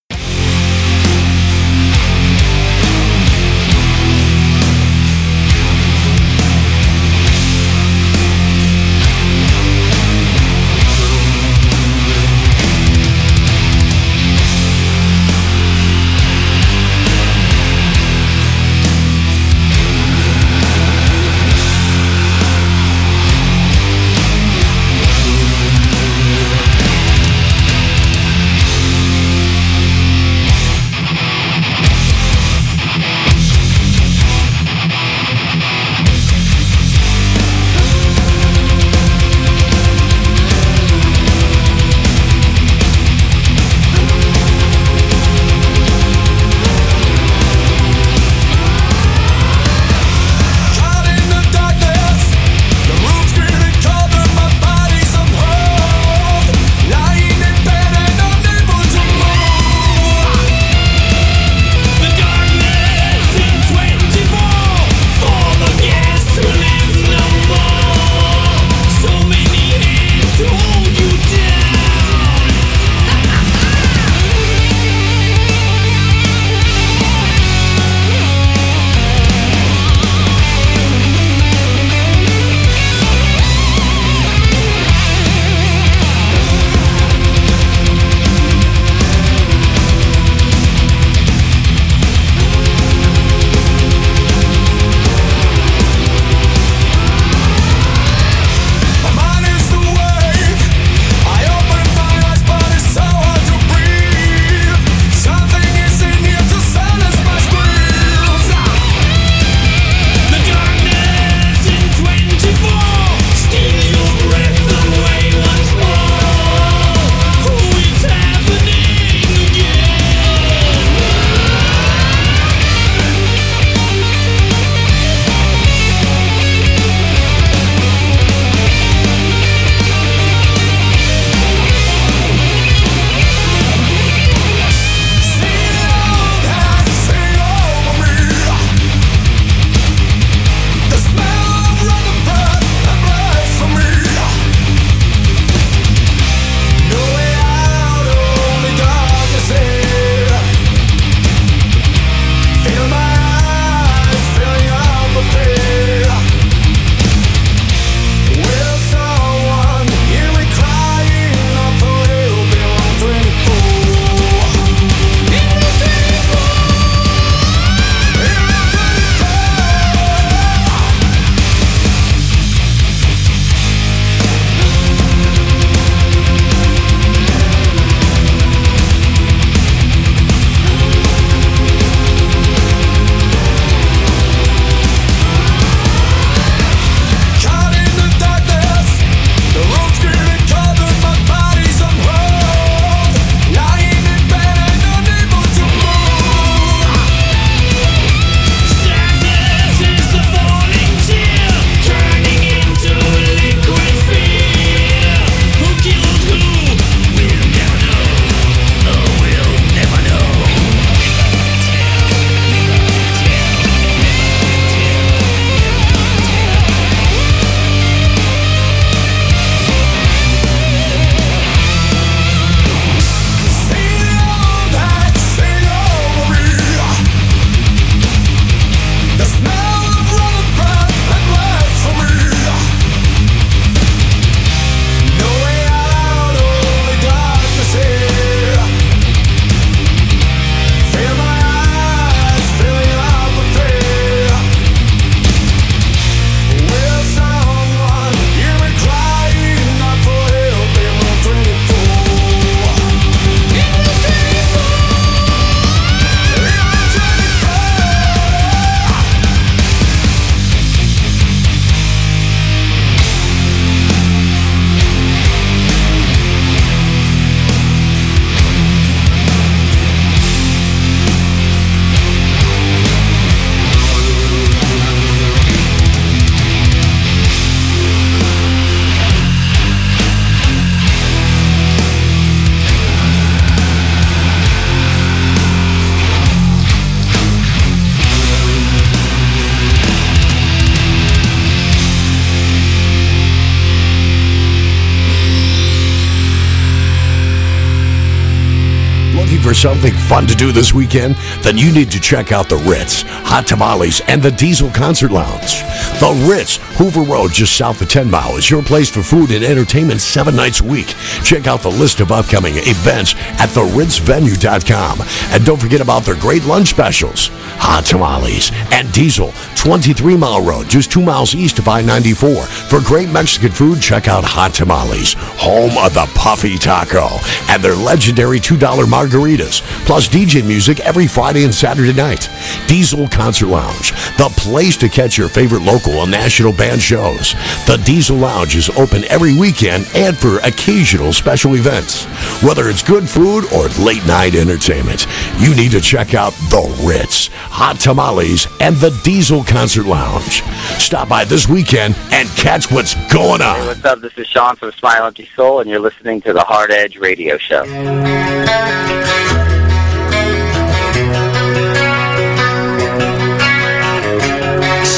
something 299.69 299.93
fun 300.09 300.27
to 300.27 300.35
do 300.35 300.51
this 300.51 300.73
weekend? 300.73 301.15
Then 301.43 301.59
you 301.59 301.71
need 301.71 301.91
to 301.91 302.01
check 302.01 302.33
out 302.33 302.49
the 302.49 302.57
Ritz, 302.57 303.03
Hot 303.29 303.47
Tamales, 303.47 304.01
and 304.09 304.23
the 304.23 304.31
Diesel 304.31 304.71
Concert 304.71 305.11
Lounge. 305.11 305.61
The 306.01 306.27
Ritz, 306.27 306.57
Hoover 306.79 307.03
Road, 307.03 307.33
just 307.33 307.55
south 307.55 307.83
of 307.83 307.91
10 307.91 308.11
Mile, 308.11 308.37
is 308.37 308.51
your 308.51 308.63
place 308.63 308.89
for 308.89 309.03
food 309.03 309.31
and 309.31 309.45
entertainment 309.45 310.01
seven 310.01 310.35
nights 310.35 310.63
a 310.63 310.65
week. 310.65 310.95
Check 311.23 311.47
out 311.47 311.61
the 311.61 311.71
list 311.71 312.01
of 312.01 312.13
upcoming 312.13 312.55
events 312.57 313.15
at 313.37 313.51
theritzvenue.com. 313.51 315.01
And 315.33 315.45
don't 315.45 315.61
forget 315.61 315.83
about 315.83 316.05
their 316.05 316.17
great 316.17 316.45
lunch 316.45 316.69
specials. 316.69 317.29
Hot 317.61 317.85
Tamales 317.85 318.51
and 318.73 318.91
Diesel, 318.95 319.35
23 319.59 320.17
Mile 320.17 320.41
Road, 320.41 320.69
just 320.69 320.93
two 320.93 321.03
miles 321.03 321.35
east 321.35 321.59
of 321.59 321.67
I 321.67 321.83
94. 321.83 322.43
For 322.45 322.81
great 322.81 323.09
Mexican 323.09 323.51
food, 323.51 323.83
check 323.83 324.07
out 324.07 324.23
Hot 324.25 324.55
Tamales, 324.55 325.15
home 325.19 325.77
of 325.85 325.95
the 325.95 326.09
Puffy 326.15 326.57
Taco, 326.57 327.09
and 327.51 327.61
their 327.61 327.75
legendary 327.75 328.39
$2 328.39 328.57
margaritas, 328.87 329.63
plus 329.85 330.09
DJ 330.09 330.47
music 330.47 330.79
every 330.81 331.09
Friday 331.09 331.43
and 331.43 331.53
Saturday 331.53 331.93
night. 331.93 332.31
Diesel 332.69 333.09
Concert 333.09 333.49
Lounge, 333.49 333.91
the 334.17 334.33
place 334.37 334.77
to 334.77 334.89
catch 334.89 335.19
your 335.19 335.29
favorite 335.29 335.63
local 335.63 336.03
and 336.03 336.11
national 336.11 336.53
band 336.53 336.81
shows. 336.81 337.33
The 337.67 337.83
Diesel 337.85 338.17
Lounge 338.17 338.55
is 338.55 338.71
open 338.71 339.03
every 339.07 339.37
weekend 339.37 339.87
and 339.93 340.17
for 340.17 340.39
occasional 340.39 341.13
special 341.13 341.57
events. 341.57 342.05
Whether 342.45 342.69
it's 342.69 342.85
good 342.85 343.09
food 343.09 343.45
or 343.53 343.67
late 343.85 344.07
night 344.07 344.37
entertainment, 344.37 345.09
you 345.39 345.53
need 345.57 345.73
to 345.73 345.81
check 345.81 346.15
out 346.15 346.33
The 346.49 346.63
Ritz, 346.87 347.29
Hot 347.61 347.81
Tamales, 347.81 348.47
and 348.61 348.77
the 348.77 348.91
Diesel 349.03 349.43
Concert 349.43 349.85
Lounge. 349.85 350.43
Stop 350.81 351.09
by 351.09 351.25
this 351.25 351.49
weekend 351.49 351.97
and 352.13 352.29
catch 352.31 352.71
what's 352.71 352.95
going 353.13 353.41
Hey, 353.41 353.47
on. 353.49 353.67
what's 353.67 353.85
up? 353.85 354.01
This 354.01 354.17
is 354.17 354.29
Sean 354.29 354.55
from 354.55 354.71
Smile 354.71 355.07
Empty 355.07 355.29
Soul, 355.35 355.59
and 355.61 355.69
you're 355.69 355.81
listening 355.81 356.21
to 356.23 356.33
the 356.33 356.41
Hard 356.43 356.71
Edge 356.71 356.99
Radio 356.99 357.37
Show. 357.37 357.65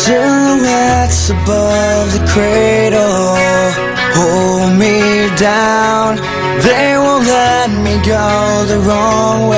Silhouettes 0.01 1.31
above 1.31 2.13
the 2.13 2.23
cradle 2.33 3.35
hold 4.15 4.73
me 4.79 5.29
down. 5.37 6.17
They 6.63 6.95
won't 6.97 7.27
let 7.27 7.71
me 7.71 7.95
go 8.07 8.65
the 8.67 8.79
wrong 8.87 9.49
way. 9.49 9.50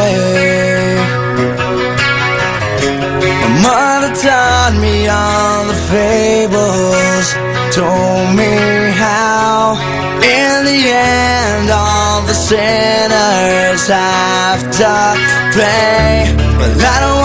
Taught 4.23 4.75
me 4.79 5.09
all 5.09 5.67
the 5.67 5.79
fables, 5.91 7.27
told 7.75 8.31
me 8.39 8.55
how. 8.95 9.75
In 10.23 10.65
the 10.65 10.81
end, 10.87 11.69
all 11.71 12.23
the 12.23 12.35
sinners 12.35 13.89
have 13.89 14.63
to 14.79 14.95
pay. 15.59 16.31
But 16.59 16.71
I 16.79 16.97
don't 17.03 17.22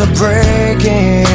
bones 0.00 0.08
are 0.08 0.14
breaking. 0.14 1.26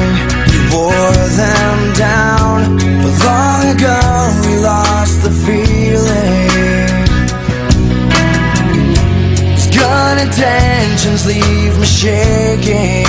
You 0.51 0.61
wore 0.71 1.27
them 1.37 1.93
down, 1.93 2.77
but 3.01 3.13
long 3.25 3.75
ago 3.75 3.99
we 4.45 4.57
lost 4.57 5.23
the 5.23 5.31
feeling. 5.31 6.49
His 9.53 9.67
good 9.67 10.17
intentions 10.21 11.25
leave 11.25 11.79
me 11.79 11.85
shaking. 11.85 13.04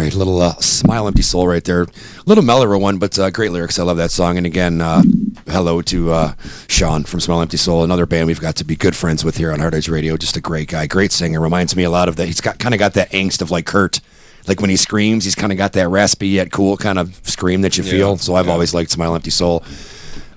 Right, 0.00 0.14
little 0.14 0.40
uh, 0.40 0.54
smile, 0.56 1.06
empty 1.06 1.22
soul, 1.22 1.46
right 1.46 1.62
there. 1.64 1.86
Little 2.26 2.44
mellower 2.44 2.78
one, 2.78 2.98
but 2.98 3.18
uh, 3.18 3.30
great 3.30 3.52
lyrics. 3.52 3.78
I 3.78 3.82
love 3.82 3.96
that 3.98 4.10
song. 4.10 4.36
And 4.36 4.46
again, 4.46 4.80
uh, 4.80 5.02
hello 5.48 5.82
to 5.82 6.12
uh, 6.12 6.34
Sean 6.68 7.04
from 7.04 7.20
Smile, 7.20 7.42
Empty 7.42 7.56
Soul, 7.56 7.84
another 7.84 8.06
band 8.06 8.26
we've 8.26 8.40
got 8.40 8.56
to 8.56 8.64
be 8.64 8.76
good 8.76 8.96
friends 8.96 9.24
with 9.24 9.36
here 9.36 9.52
on 9.52 9.60
Hard 9.60 9.74
Edge 9.74 9.88
Radio. 9.88 10.16
Just 10.16 10.36
a 10.36 10.40
great 10.40 10.68
guy, 10.68 10.86
great 10.86 11.12
singer. 11.12 11.40
Reminds 11.40 11.76
me 11.76 11.84
a 11.84 11.90
lot 11.90 12.08
of 12.08 12.16
that. 12.16 12.26
He's 12.26 12.40
got 12.40 12.58
kind 12.58 12.74
of 12.74 12.78
got 12.78 12.94
that 12.94 13.10
angst 13.10 13.42
of 13.42 13.50
like 13.50 13.66
Kurt, 13.66 14.00
Like 14.46 14.60
when 14.60 14.70
he 14.70 14.76
screams, 14.76 15.24
he's 15.24 15.34
kind 15.34 15.52
of 15.52 15.58
got 15.58 15.72
that 15.74 15.88
raspy 15.88 16.28
yet 16.28 16.50
cool 16.50 16.76
kind 16.76 16.98
of 16.98 17.14
scream 17.26 17.60
that 17.62 17.76
you 17.76 17.84
Yeah, 17.84 17.90
feel. 17.90 18.16
So 18.16 18.34
I've 18.34 18.46
yeah. 18.46 18.52
always 18.52 18.72
liked 18.74 18.90
Smile 18.90 19.14
Empty 19.14 19.30
Soul. 19.30 19.62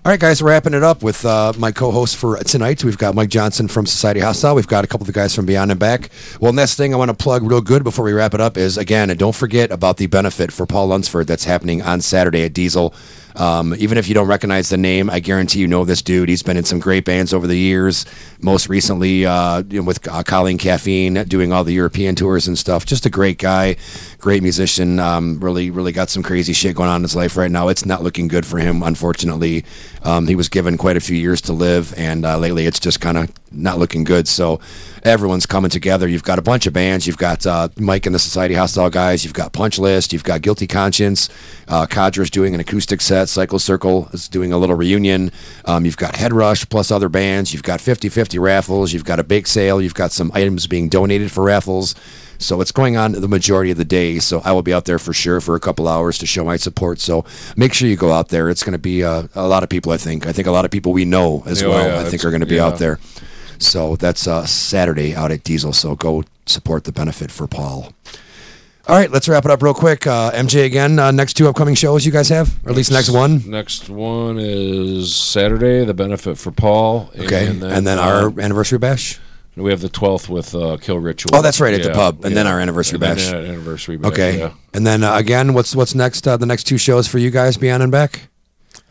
All 0.05 0.09
right, 0.11 0.19
guys, 0.19 0.41
wrapping 0.41 0.73
it 0.73 0.84
up 0.84 1.01
with 1.01 1.25
uh, 1.25 1.53
my 1.57 1.71
co-host 1.71 2.17
for 2.17 2.35
tonight. 2.39 2.84
We've 2.84 2.97
got 2.97 3.15
Mike 3.15 3.30
Johnson 3.30 3.69
from 3.69 3.85
Society 3.85 4.19
Hostile. 4.19 4.53
We've 4.53 4.67
got 4.67 4.84
a 4.84 4.88
couple 4.88 5.03
of 5.03 5.07
the 5.07 5.13
guys 5.13 5.34
from 5.34 5.45
Beyond 5.45 5.71
and 5.71 5.80
Back. 5.80 6.09
Well, 6.41 6.51
next 6.51 6.75
thing 6.75 6.93
I 6.93 6.97
want 6.97 7.07
to 7.07 7.15
plug 7.15 7.41
real 7.41 7.61
good 7.61 7.85
before 7.85 8.03
we 8.03 8.11
wrap 8.11 8.34
it 8.34 8.41
up 8.41 8.57
is 8.57 8.77
again, 8.77 9.09
and 9.09 9.17
don't 9.17 9.34
forget 9.34 9.71
about 9.71 9.95
the 9.95 10.07
benefit 10.07 10.51
for 10.51 10.65
Paul 10.65 10.88
Lunsford 10.88 11.27
that's 11.27 11.45
happening 11.45 11.81
on 11.81 12.01
Saturday 12.01 12.43
at 12.43 12.51
Diesel. 12.51 12.93
Um, 13.35 13.76
even 13.77 13.97
if 13.97 14.07
you 14.07 14.14
don't 14.14 14.27
recognize 14.27 14.69
the 14.69 14.77
name, 14.77 15.10
I 15.10 15.19
guarantee 15.19 15.60
you 15.60 15.68
know 15.68 15.85
this 15.85 16.01
dude. 16.01 16.30
He's 16.30 16.43
been 16.43 16.57
in 16.57 16.64
some 16.64 16.80
great 16.80 17.05
bands 17.05 17.34
over 17.34 17.47
the 17.47 17.57
years. 17.57 18.05
Most 18.39 18.69
recently, 18.69 19.26
uh, 19.26 19.64
with 19.64 20.07
uh, 20.07 20.23
Colleen 20.23 20.57
Caffeine, 20.57 21.23
doing 21.26 21.51
all 21.51 21.64
the 21.64 21.73
European 21.73 22.15
tours 22.15 22.47
and 22.47 22.57
stuff. 22.57 22.85
Just 22.85 23.05
a 23.05 23.10
great 23.10 23.38
guy, 23.38 23.76
great 24.19 24.43
musician. 24.43 24.99
Um, 24.99 25.39
really, 25.39 25.69
really 25.69 25.91
got 25.91 26.10
some 26.10 26.23
crazy 26.23 26.53
shit 26.53 26.76
going 26.76 26.89
on 26.89 26.97
in 26.97 27.01
his 27.03 27.15
life 27.15 27.38
right 27.38 27.51
now. 27.51 27.69
It's 27.69 27.85
not 27.85 28.03
looking 28.03 28.27
good 28.27 28.45
for 28.45 28.57
him, 28.57 28.84
unfortunately. 28.84 29.65
Um, 30.03 30.27
he 30.27 30.35
was 30.35 30.49
given 30.49 30.77
quite 30.77 30.97
a 30.97 31.01
few 31.01 31.18
years 31.18 31.41
to 31.41 31.53
live, 31.53 31.93
and 31.97 32.26
uh, 32.26 32.38
lately 32.38 32.65
it's 32.65 32.80
just 32.80 32.99
kind 32.99 33.18
of 33.18 33.31
not 33.51 33.80
looking 33.80 34.03
good. 34.03 34.27
So 34.27 34.60
everyone's 35.03 35.45
coming 35.45 35.69
together. 35.69 36.07
You've 36.07 36.23
got 36.23 36.39
a 36.39 36.41
bunch 36.41 36.65
of 36.65 36.73
bands. 36.73 37.05
You've 37.07 37.17
got 37.17 37.45
uh, 37.45 37.69
Mike 37.77 38.05
and 38.05 38.15
the 38.15 38.19
Society 38.19 38.53
Hostile 38.53 38.89
guys. 38.89 39.23
You've 39.23 39.34
got 39.34 39.51
Punch 39.53 39.77
List. 39.77 40.13
You've 40.13 40.23
got 40.23 40.41
Guilty 40.41 40.67
Conscience. 40.67 41.30
Uh, 41.67 41.85
Cadra's 41.85 42.30
doing 42.30 42.53
an 42.53 42.59
acoustic 42.59 43.01
set. 43.01 43.30
Cycle 43.30 43.59
Circle 43.59 44.09
is 44.13 44.27
doing 44.27 44.51
a 44.53 44.57
little 44.57 44.75
reunion. 44.75 45.31
Um, 45.65 45.85
you've 45.85 45.97
got 45.97 46.15
Head 46.15 46.34
Rush 46.34 46.67
plus 46.69 46.91
other 46.91 47.09
bands. 47.09 47.53
You've 47.53 47.63
got 47.63 47.81
50 47.81 48.09
50 48.09 48.39
raffles. 48.39 48.93
You've 48.93 49.05
got 49.05 49.19
a 49.19 49.23
bake 49.23 49.47
sale. 49.47 49.81
You've 49.81 49.93
got 49.93 50.11
some 50.11 50.31
items 50.34 50.67
being 50.67 50.89
donated 50.89 51.31
for 51.31 51.43
raffles. 51.43 51.95
So 52.39 52.59
it's 52.59 52.71
going 52.73 52.97
on 52.97 53.13
the 53.13 53.27
majority 53.27 53.71
of 53.71 53.77
the 53.77 53.85
day. 53.85 54.19
So 54.19 54.41
I 54.43 54.51
will 54.51 54.63
be 54.63 54.73
out 54.73 54.84
there 54.85 54.99
for 54.99 55.13
sure 55.13 55.39
for 55.39 55.55
a 55.55 55.59
couple 55.61 55.88
hours 55.88 56.17
to 56.17 56.25
show 56.25 56.43
my 56.43 56.57
support. 56.57 56.99
So 56.99 57.23
make 57.55 57.73
sure 57.73 57.88
you 57.88 57.95
go 57.95 58.11
out 58.11 58.30
there. 58.30 58.49
It's 58.49 58.63
going 58.63 58.73
to 58.73 58.77
be 58.80 59.01
uh, 59.03 59.27
a 59.35 59.47
lot 59.47 59.63
of 59.63 59.69
people. 59.69 59.91
I 59.93 59.97
think. 59.97 60.25
I 60.27 60.34
think 60.34 60.47
a 60.47 60.51
lot 60.51 60.65
of 60.65 60.71
people 60.71 60.91
we 60.91 61.05
know 61.05 61.43
as 61.45 61.63
Oh, 61.63 61.69
well. 61.69 61.88
yeah, 62.01 62.05
I 62.05 62.09
think 62.09 62.25
are 62.25 62.31
going 62.31 62.41
to 62.41 62.45
be 62.47 62.55
yeah. 62.55 62.65
out 62.65 62.80
there. 62.80 62.99
So 63.59 63.95
that's 63.95 64.27
uh, 64.27 64.45
Saturday 64.45 65.15
out 65.15 65.31
at 65.31 65.43
Diesel. 65.43 65.73
So 65.73 65.95
go 65.95 66.23
support 66.45 66.84
the 66.84 66.91
benefit 66.91 67.31
for 67.31 67.47
Paul. 67.47 67.93
All 68.85 68.97
right, 68.97 69.09
let's 69.09 69.30
wrap 69.30 69.45
it 69.45 69.51
up 69.51 69.63
real 69.63 69.73
quick. 69.73 70.05
Uh, 70.05 70.31
MJ 70.31 70.65
again. 70.65 70.99
Uh, 70.99 71.09
next 71.11 71.35
two 71.35 71.47
upcoming 71.47 71.73
shows 71.73 72.05
you 72.05 72.11
guys 72.11 72.27
have, 72.27 72.59
or 72.65 72.71
at 72.71 72.75
least 72.75 72.91
next 72.91 73.09
one. 73.09 73.49
Next 73.49 73.89
one 73.89 74.38
is 74.38 75.15
Saturday, 75.15 75.85
the 75.85 75.93
benefit 75.93 76.38
for 76.38 76.51
Paul. 76.51 77.09
Okay, 77.17 77.47
and 77.47 77.61
then, 77.61 77.97
our 77.97 78.27
uh, 78.27 78.31
anniversary 78.41 78.80
bash. 78.80 79.21
we 79.55 79.71
have 79.71 79.80
the 79.80 79.88
twelfth 79.88 80.27
with 80.27 80.53
uh, 80.53 80.75
Kill 80.81 80.99
Ritual. 80.99 81.34
Oh, 81.34 81.41
that's 81.41 81.61
right, 81.61 81.73
at 81.73 81.81
the 81.84 81.93
pub, 81.93 82.25
and 82.25 82.35
then 82.35 82.45
our 82.45 82.59
anniversary 82.59 82.95
And 82.95 83.03
then 83.03 83.15
bash. 83.15 83.31
anniversary 83.31 83.95
bash. 83.95 84.11
Okay, 84.11 84.39
yeah. 84.39 84.51
and 84.73 84.85
then 84.85 85.01
uh, 85.05 85.15
again, 85.15 85.53
what's 85.53 85.73
what's 85.77 85.95
next? 85.95 86.27
Uh, 86.27 86.35
the 86.35 86.45
next 86.45 86.65
two 86.65 86.77
shows 86.77 87.07
for 87.07 87.19
you 87.19 87.30
guys, 87.31 87.55
Beyond 87.55 87.84
and 87.84 87.91
Back. 87.91 88.27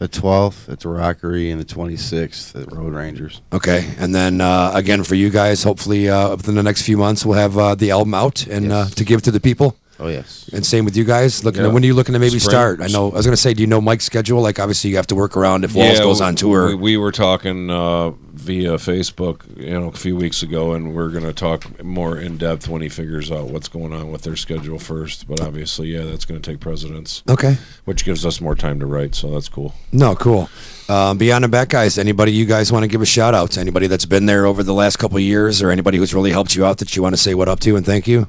The 0.03 0.09
12th 0.09 0.69
at 0.69 0.81
the 0.81 0.89
Rockery 0.89 1.49
and 1.53 1.61
the 1.61 1.65
26th 1.65 2.61
at 2.61 2.73
Road 2.73 2.93
Rangers. 2.93 3.41
Okay, 3.53 3.89
and 3.99 4.13
then 4.13 4.41
uh, 4.41 4.73
again 4.75 5.05
for 5.05 5.15
you 5.15 5.31
guys, 5.31 5.63
hopefully 5.63 6.11
uh, 6.11 6.31
within 6.31 6.57
the 6.57 6.63
next 6.65 6.83
few 6.83 6.97
months 6.97 7.25
we'll 7.25 7.39
have 7.39 7.57
uh, 7.57 7.77
the 7.77 7.93
album 7.93 8.13
out 8.13 8.45
and 8.49 8.73
uh, 8.73 8.87
to 8.87 9.05
give 9.05 9.23
to 9.23 9.31
the 9.31 9.39
people. 9.39 9.77
Oh 10.01 10.09
yes. 10.09 10.51
And 10.53 10.67
same 10.67 10.85
with 10.85 10.97
you 10.97 11.05
guys. 11.05 11.45
Looking 11.45 11.63
Yeah. 11.63 11.69
when 11.69 11.85
are 11.85 11.87
you 11.87 11.95
looking 11.95 12.15
to 12.15 12.19
maybe 12.19 12.41
Spring. 12.41 12.51
start? 12.51 12.81
I 12.81 12.89
know 12.89 13.13
I 13.13 13.15
was 13.15 13.27
going 13.27 13.37
to 13.37 13.41
say, 13.41 13.55
do 13.55 13.61
you 13.61 13.69
know 13.69 13.81
Mike's 13.81 14.05
schedule? 14.05 14.41
Like 14.43 14.59
obviously 14.59 14.91
you 14.91 14.97
have 14.97 15.07
to 15.09 15.15
work 15.15 15.37
around 15.37 15.63
if 15.65 15.77
Walls 15.77 16.01
goes 16.01 16.19
we- 16.19 16.27
on 16.27 16.35
tour. 16.35 16.67
We, 16.71 16.75
we 16.75 16.97
were 16.97 17.13
talking 17.13 17.71
uh, 17.71 18.11
via 18.43 18.73
Facebook, 18.73 19.57
you 19.57 19.71
know, 19.71 19.89
a 19.89 19.93
few 19.93 20.17
weeks 20.17 20.43
ago, 20.43 20.73
and 20.73 20.95
we're 20.95 21.11
going 21.11 21.25
to 21.25 21.33
talk 21.33 21.83
more 21.83 22.19
in 22.19 22.37
depth 22.37 22.69
when 22.69 22.83
he 22.83 22.89
figures 22.89 23.31
out 23.31 23.47
what's 23.47 23.69
going 23.69 23.93
on 23.93 24.11
with 24.11 24.23
their 24.23 24.37
schedule 24.37 24.79
first. 24.79 25.29
But 25.29 25.41
obviously, 25.41 25.89
yeah, 25.89 26.03
that's 26.05 26.25
going 26.25 26.41
to 26.41 26.51
take 26.51 26.61
precedence. 26.61 27.23
Okay. 27.29 27.57
Which 27.85 28.05
gives 28.05 28.27
us 28.27 28.41
more 28.41 28.55
time 28.55 28.81
to 28.81 28.87
write, 28.87 29.15
so 29.15 29.31
that's 29.31 29.49
cool. 29.49 29.75
No, 29.93 30.15
cool. 30.15 30.51
Um, 30.89 31.19
Beyond 31.19 31.45
and 31.45 31.53
Back 31.53 31.71
guys, 31.71 31.97
anybody 31.97 32.33
you 32.33 32.45
guys 32.45 32.73
want 32.73 32.83
to 32.83 32.89
give 32.89 33.01
a 33.01 33.07
shout 33.07 33.35
out 33.35 33.53
to? 33.53 33.61
Anybody 33.61 33.87
that's 33.87 34.07
been 34.07 34.27
there 34.27 34.45
over 34.45 34.63
the 34.63 34.75
last 34.75 34.97
couple 34.97 35.17
of 35.17 35.23
years, 35.23 35.63
or 35.63 35.71
anybody 35.71 35.99
who's 35.99 36.13
really 36.13 36.33
helped 36.33 36.55
you 36.55 36.65
out 36.65 36.79
that 36.79 36.97
you 36.97 37.03
want 37.03 37.15
to 37.15 37.21
say 37.21 37.35
what 37.35 37.49
up 37.49 37.61
to 37.61 37.77
and 37.77 37.87
thank 37.87 38.07
you? 38.07 38.27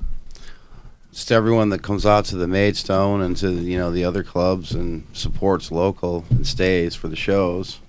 Just 1.12 1.32
everyone 1.32 1.70
that 1.70 1.84
comes 1.84 2.06
out 2.06 2.26
to 2.26 2.38
the 2.38 2.48
Maidstone 2.48 3.22
and 3.22 3.38
to 3.38 3.52
you 3.52 3.78
know 3.78 3.92
the 3.92 4.04
other 4.04 4.24
clubs 4.24 4.72
and 4.72 5.06
supports 5.14 5.72
local 5.72 6.26
and 6.30 6.46
stays 6.46 6.96
for 6.96 7.08
the 7.08 7.16
shows. 7.16 7.80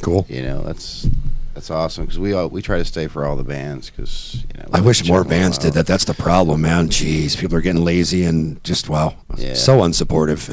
Cool. 0.00 0.26
You 0.28 0.42
know 0.42 0.62
that's 0.62 1.06
that's 1.54 1.70
awesome 1.70 2.04
because 2.04 2.18
we 2.18 2.32
all, 2.32 2.48
we 2.48 2.60
try 2.62 2.78
to 2.78 2.84
stay 2.84 3.06
for 3.06 3.24
all 3.24 3.36
the 3.36 3.44
bands 3.44 3.90
because 3.90 4.44
you 4.54 4.60
know. 4.60 4.68
I 4.72 4.80
wish 4.80 5.06
more 5.08 5.24
bands 5.24 5.56
out. 5.58 5.62
did 5.62 5.74
that. 5.74 5.86
That's 5.86 6.04
the 6.04 6.14
problem, 6.14 6.62
man. 6.62 6.88
Jeez, 6.88 7.38
people 7.38 7.56
are 7.56 7.60
getting 7.60 7.84
lazy 7.84 8.24
and 8.24 8.62
just 8.64 8.88
wow, 8.88 9.14
Yeah. 9.36 9.54
so 9.54 9.78
unsupportive. 9.80 10.48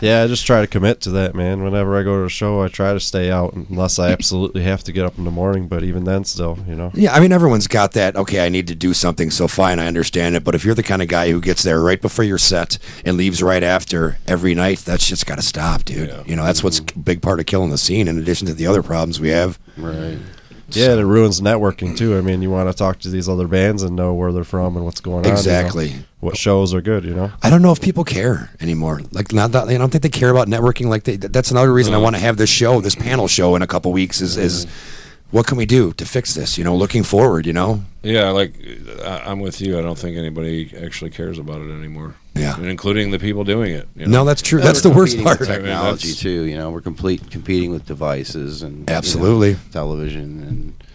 yeah, 0.02 0.22
I 0.22 0.26
just 0.26 0.44
try 0.46 0.60
to 0.60 0.66
commit 0.66 1.00
to 1.02 1.10
that, 1.12 1.34
man. 1.34 1.62
Whenever 1.62 1.96
I 1.96 2.02
go 2.02 2.18
to 2.18 2.24
a 2.24 2.28
show, 2.28 2.62
I 2.62 2.68
try 2.68 2.92
to 2.92 3.00
stay 3.00 3.30
out 3.30 3.52
unless 3.54 3.98
I 3.98 4.10
absolutely 4.10 4.62
have 4.64 4.82
to 4.84 4.92
get 4.92 5.04
up 5.04 5.16
in 5.18 5.24
the 5.24 5.30
morning. 5.30 5.68
But 5.68 5.84
even 5.84 6.04
then, 6.04 6.24
still, 6.24 6.58
you 6.68 6.74
know. 6.74 6.90
Yeah, 6.94 7.14
I 7.14 7.20
mean, 7.20 7.32
everyone's 7.32 7.66
got 7.68 7.92
that. 7.92 8.16
Okay, 8.16 8.44
I 8.44 8.48
need 8.48 8.66
to 8.68 8.74
do 8.74 8.92
something, 8.94 9.30
so 9.30 9.48
fine, 9.48 9.78
I 9.78 9.86
understand 9.86 10.34
it. 10.36 10.44
But 10.44 10.54
if 10.54 10.64
you're 10.64 10.74
the 10.74 10.82
kind 10.82 11.02
of 11.02 11.08
guy 11.08 11.30
who 11.30 11.40
gets 11.40 11.62
there 11.62 11.80
right 11.80 12.00
before 12.02 12.24
your 12.24 12.38
set 12.38 12.78
and 13.04 13.16
leaves 13.16 13.42
right 13.42 13.62
after 13.62 14.18
every 14.26 14.54
night, 14.54 14.78
that's 14.80 15.06
just 15.06 15.26
got 15.26 15.36
to 15.36 15.42
stop, 15.42 15.84
dude. 15.84 16.12
You 16.26 16.36
know, 16.36 16.44
that's 16.44 16.64
what's 16.64 16.80
a 16.80 16.98
big 16.98 17.22
part 17.22 17.40
of 17.40 17.46
killing 17.46 17.70
the 17.70 17.78
scene, 17.78 18.08
in 18.08 18.18
addition 18.18 18.46
to 18.48 18.54
the 18.54 18.66
other 18.66 18.82
problems 18.82 19.20
we 19.20 19.28
have. 19.28 19.58
Right. 19.78 20.18
Yeah, 20.70 20.90
and 20.90 21.00
it 21.00 21.06
ruins 21.06 21.40
networking 21.40 21.96
too. 21.96 22.18
I 22.18 22.20
mean, 22.20 22.42
you 22.42 22.50
want 22.50 22.68
to 22.70 22.76
talk 22.76 22.98
to 23.00 23.08
these 23.08 23.26
other 23.28 23.48
bands 23.48 23.82
and 23.82 23.96
know 23.96 24.12
where 24.12 24.32
they're 24.32 24.44
from 24.44 24.76
and 24.76 24.84
what's 24.84 25.00
going 25.00 25.18
on. 25.18 25.24
you 25.24 25.30
know? 25.30 25.36
Exactly. 25.36 25.94
What 26.20 26.36
shows 26.36 26.74
are 26.74 26.82
good, 26.82 27.04
you 27.04 27.14
know? 27.14 27.32
I 27.42 27.48
don't 27.48 27.62
know 27.62 27.72
if 27.72 27.80
people 27.80 28.04
care 28.04 28.50
anymore. 28.60 29.00
Like, 29.12 29.32
not 29.32 29.52
that 29.52 29.68
I 29.68 29.78
don't 29.78 29.90
think 29.90 30.02
they 30.02 30.10
care 30.10 30.28
about 30.28 30.46
networking. 30.46 30.86
Like, 30.88 31.04
they, 31.04 31.16
that's 31.16 31.50
another 31.50 31.72
reason 31.72 31.94
I 31.94 31.98
want 31.98 32.16
to 32.16 32.20
have 32.20 32.36
this 32.36 32.50
show, 32.50 32.80
this 32.82 32.94
panel 32.94 33.28
show, 33.28 33.56
in 33.56 33.62
a 33.62 33.66
couple 33.66 33.92
weeks. 33.92 34.20
Is 34.20 34.36
is 34.36 34.66
what 35.30 35.46
can 35.46 35.56
we 35.56 35.64
do 35.64 35.92
to 35.94 36.04
fix 36.04 36.34
this? 36.34 36.58
You 36.58 36.64
know, 36.64 36.76
looking 36.76 37.02
forward. 37.02 37.46
You 37.46 37.54
know. 37.54 37.82
Yeah, 38.02 38.28
like 38.30 38.54
I, 39.02 39.22
I'm 39.26 39.40
with 39.40 39.62
you. 39.62 39.78
I 39.78 39.82
don't 39.82 39.98
think 39.98 40.18
anybody 40.18 40.70
actually 40.84 41.10
cares 41.10 41.38
about 41.38 41.62
it 41.62 41.70
anymore. 41.70 42.14
Yeah. 42.38 42.56
and 42.56 42.66
including 42.66 43.10
the 43.10 43.18
people 43.18 43.44
doing 43.44 43.72
it. 43.74 43.88
you 43.96 44.06
No, 44.06 44.24
that's 44.24 44.42
true. 44.42 44.58
Yeah, 44.60 44.66
That's 44.66 44.82
the 44.82 44.90
worst 44.90 45.22
part. 45.22 45.40
with 45.40 45.50
I 45.50 45.56
mean, 45.56 45.64
Technology 45.66 46.14
too, 46.14 46.42
you 46.44 46.56
know, 46.56 46.70
we're 46.70 46.80
complete 46.80 47.30
competing 47.30 47.70
with 47.70 47.86
devices 47.86 48.62
and 48.62 48.78
you 48.80 48.84
know, 48.86 48.92
Absolutely. 48.94 49.56
television 49.72 50.42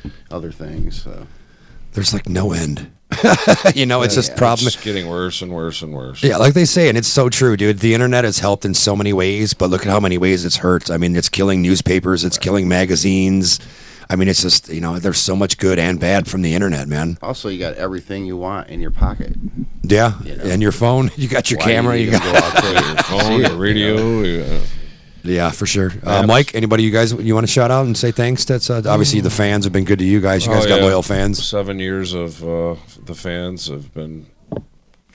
and 0.04 0.14
other 0.32 0.52
things. 0.52 1.02
So. 1.02 1.28
There's 1.94 2.14
like 2.14 2.28
no 2.28 2.54
end. 2.54 2.92
you 3.76 3.86
know, 3.86 4.02
it's 4.02 4.16
Yeah, 4.16 4.18
just 4.22 4.32
yeah, 4.32 4.38
problem. 4.38 4.68
It's 4.68 4.84
getting 4.84 5.08
worse 5.08 5.42
and 5.44 5.52
worse 5.52 5.82
and 5.84 5.94
worse. 5.94 6.24
Yeah, 6.24 6.38
like 6.38 6.56
they 6.56 6.66
say, 6.66 6.90
and 6.90 6.98
it's 6.98 7.08
so 7.08 7.30
true, 7.30 7.56
dude. 7.56 7.80
The 7.80 7.94
internet 7.94 8.24
has 8.24 8.40
helped 8.40 8.66
in 8.66 8.74
so 8.74 8.96
many 8.96 9.14
ways, 9.14 9.54
but 9.54 9.70
look 9.70 9.82
at 9.82 9.88
how 9.88 10.00
many 10.00 10.18
ways 10.18 10.46
it's 10.46 10.58
hurt. 10.58 10.90
I 10.90 10.98
mean, 10.98 11.16
it's 11.16 11.30
killing 11.30 11.62
newspapers, 11.62 12.24
it's 12.26 12.40
killing 12.40 12.68
magazines. 12.68 13.60
I 14.14 14.16
mean, 14.16 14.28
it's 14.28 14.44
just 14.44 14.70
you 14.70 14.80
know, 14.80 15.00
there's 15.00 15.18
so 15.18 15.36
much 15.36 15.58
good 15.58 15.80
and 15.80 16.00
bad 16.00 16.28
from 16.28 16.44
the 16.44 16.54
internet, 16.54 16.88
man. 16.88 17.18
Also, 17.24 17.50
you 17.50 17.58
got 17.58 17.74
everything 17.74 18.26
you 18.28 18.38
want 18.38 18.70
in 18.70 18.80
your 18.80 18.92
pocket. 18.92 19.34
Yeah, 19.82 20.22
You 20.24 20.36
know. 20.36 20.44
and 20.46 20.62
your 20.62 20.72
phone, 20.72 21.10
you 21.18 21.28
got 21.28 21.50
your 21.50 21.58
Why 21.60 21.66
do 21.66 21.72
you 21.72 21.76
camera, 21.76 21.98
you 21.98 22.08
even 22.08 22.20
got 22.20 22.32
go 22.32 22.48
out 22.48 22.64
there 22.64 22.74
Your 22.94 22.98
phone, 23.04 23.20
see 23.22 23.36
your 23.38 23.46
it, 23.46 23.52
you 23.54 23.58
radio. 23.58 23.96
know? 23.98 24.22
yeah. 24.22 24.60
Yeah, 25.26 25.50
for 25.52 25.66
sure. 25.66 25.92
Uh, 26.04 26.28
Mike, 26.28 26.54
anybody 26.54 26.84
you 26.84 26.92
guys 26.92 27.12
you 27.14 27.34
want 27.34 27.48
to 27.48 27.52
shout 27.52 27.72
out 27.72 27.86
and 27.88 27.98
say 27.98 28.12
thanks? 28.12 28.46
That's 28.46 28.70
uh, 28.70 28.84
obviously 28.86 29.20
the 29.22 29.30
fans 29.32 29.64
have 29.64 29.74
been 29.74 29.86
good 29.86 29.98
to 30.00 30.06
you 30.06 30.20
guys. 30.22 30.46
You 30.46 30.52
guys 30.52 30.66
Oh, 30.66 30.70
got 30.70 30.80
yeah. 30.80 30.86
loyal 30.86 31.02
fans. 31.02 31.44
Seven 31.44 31.80
years 31.80 32.14
of 32.14 32.44
uh, 32.44 32.76
the 33.04 33.16
fans 33.16 33.68
have 33.68 33.94
been 33.94 34.28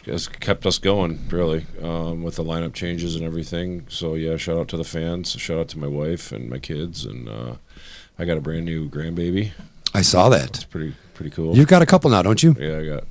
has 0.06 0.26
kept 0.26 0.64
us 0.64 0.78
going 0.78 1.20
really 1.30 1.66
um, 1.82 2.22
with 2.22 2.36
the 2.36 2.42
lineup 2.44 2.72
changes 2.72 3.14
and 3.16 3.24
everything. 3.24 3.84
So 3.90 4.14
yeah, 4.14 4.38
shout 4.38 4.56
out 4.56 4.68
to 4.68 4.76
the 4.78 4.84
fans. 4.84 5.32
Shout 5.32 5.58
out 5.58 5.68
to 5.68 5.78
my 5.78 5.86
wife 5.86 6.32
and 6.32 6.48
my 6.48 6.58
kids, 6.58 7.04
and 7.04 7.28
uh, 7.28 7.54
I 8.18 8.24
got 8.24 8.36
a 8.36 8.40
brand 8.40 8.64
new 8.64 8.88
grandbaby. 8.88 9.52
I 9.94 10.02
saw 10.02 10.28
that. 10.30 10.48
It's 10.48 10.64
pretty 10.64 10.94
pretty 11.14 11.30
cool. 11.30 11.56
You've 11.56 11.68
got 11.68 11.82
a 11.82 11.86
couple 11.86 12.10
now, 12.10 12.22
don't 12.22 12.42
you? 12.42 12.54
yeah, 12.58 12.78
I 12.78 12.84
got 12.84 13.04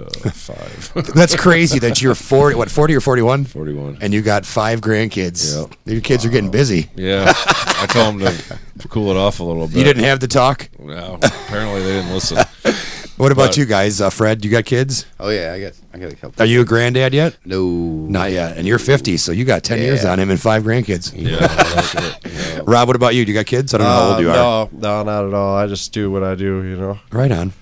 uh, 0.00 0.30
five. 0.30 0.92
That's 1.14 1.36
crazy 1.36 1.78
that 1.80 2.02
you're 2.02 2.14
forty. 2.14 2.56
What 2.56 2.70
forty 2.70 2.94
or 2.94 3.00
forty 3.00 3.22
one? 3.22 3.44
Forty-one. 3.44 3.98
And 4.00 4.12
you 4.12 4.22
got 4.22 4.44
five 4.44 4.80
grandkids. 4.80 5.60
Yep. 5.60 5.78
Your 5.84 6.00
kids 6.00 6.24
are 6.24 6.30
getting 6.30 6.50
busy. 6.50 6.90
Yeah, 6.96 7.32
I 7.36 7.86
told 7.88 8.20
them 8.20 8.34
to 8.78 8.88
cool 8.88 9.10
it 9.10 9.16
off 9.16 9.40
a 9.40 9.44
little 9.44 9.68
bit. 9.68 9.76
You 9.76 9.84
didn't 9.84 10.04
have 10.04 10.20
to 10.20 10.28
talk. 10.28 10.68
No, 10.78 11.18
apparently 11.22 11.82
they 11.82 11.92
didn't 11.92 12.12
listen. 12.12 12.38
What 13.16 13.30
about 13.30 13.50
But- 13.50 13.56
you 13.58 13.64
guys, 13.64 14.00
uh, 14.00 14.10
Fred? 14.10 14.44
You 14.44 14.50
got 14.50 14.64
kids? 14.64 15.06
Oh 15.20 15.28
yeah, 15.30 15.52
I 15.52 15.60
got 15.60 15.72
I 15.94 15.98
got 15.98 16.12
a 16.12 16.16
couple. 16.16 16.42
Are 16.42 16.46
you 16.46 16.60
a 16.62 16.64
granddad 16.64 17.14
yet? 17.14 17.36
No, 17.44 17.62
Not 17.64 18.32
yet. 18.32 18.56
And 18.56 18.66
you're 18.66 18.80
50, 18.80 19.16
so 19.18 19.30
you 19.30 19.44
got 19.44 19.62
10 19.62 19.78
years 19.78 20.04
on 20.04 20.18
him 20.18 20.30
and 20.30 20.40
five 20.40 20.64
grandkids. 20.64 21.12
Yeah, 21.14 21.36
I 21.40 21.74
like 21.76 21.94
it. 22.24 22.32
Yeah. 22.32 22.60
Rob, 22.66 22.88
what 22.88 22.96
about 22.96 23.14
you? 23.14 23.24
Do 23.24 23.30
you 23.30 23.38
got 23.38 23.46
kids? 23.46 23.72
I 23.72 23.78
don't 23.78 23.86
know 23.86 23.92
how 23.92 24.10
old 24.14 24.20
you 24.20 24.30
are. 24.30 24.34
Uh, 24.36 24.38
No, 24.38 24.68
no, 24.72 25.02
not 25.04 25.26
at 25.28 25.34
all. 25.34 25.54
I 25.56 25.66
just 25.68 25.92
do 25.92 26.10
what 26.10 26.24
I 26.24 26.34
do, 26.34 26.64
you 26.64 26.76
know. 26.76 26.98
Right 27.12 27.30
on. 27.30 27.52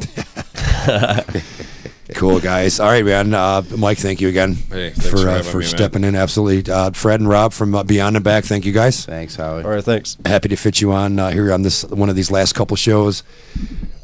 cool, 2.14 2.40
guys. 2.40 2.80
All 2.80 2.88
right, 2.88 3.04
man. 3.04 3.32
Uh, 3.34 3.62
Mike, 3.76 3.98
thank 3.98 4.20
you 4.20 4.28
again 4.28 4.54
Hey, 4.70 4.90
for 4.90 5.00
for 5.18 5.28
uh, 5.28 5.42
for 5.42 5.58
me, 5.58 5.64
man. 5.64 5.68
stepping 5.70 6.04
in. 6.04 6.14
Absolutely. 6.14 6.72
Uh, 6.72 6.90
Fred 6.92 7.20
and 7.20 7.28
Rob 7.28 7.52
from 7.52 7.74
uh, 7.74 7.82
Beyond 7.82 8.16
and 8.16 8.24
Back, 8.24 8.44
thank 8.44 8.64
you 8.64 8.72
guys. 8.72 9.04
Thanks, 9.04 9.36
Howie. 9.36 9.62
All 9.64 9.70
right, 9.70 9.84
thanks. 9.84 10.16
Happy 10.24 10.48
to 10.48 10.56
fit 10.56 10.80
you 10.80 10.92
on 10.92 11.18
uh, 11.18 11.30
here 11.30 11.52
on 11.52 11.62
this 11.62 11.84
one 11.84 12.08
of 12.08 12.16
these 12.16 12.30
last 12.30 12.54
couple 12.54 12.76
shows. 12.76 13.22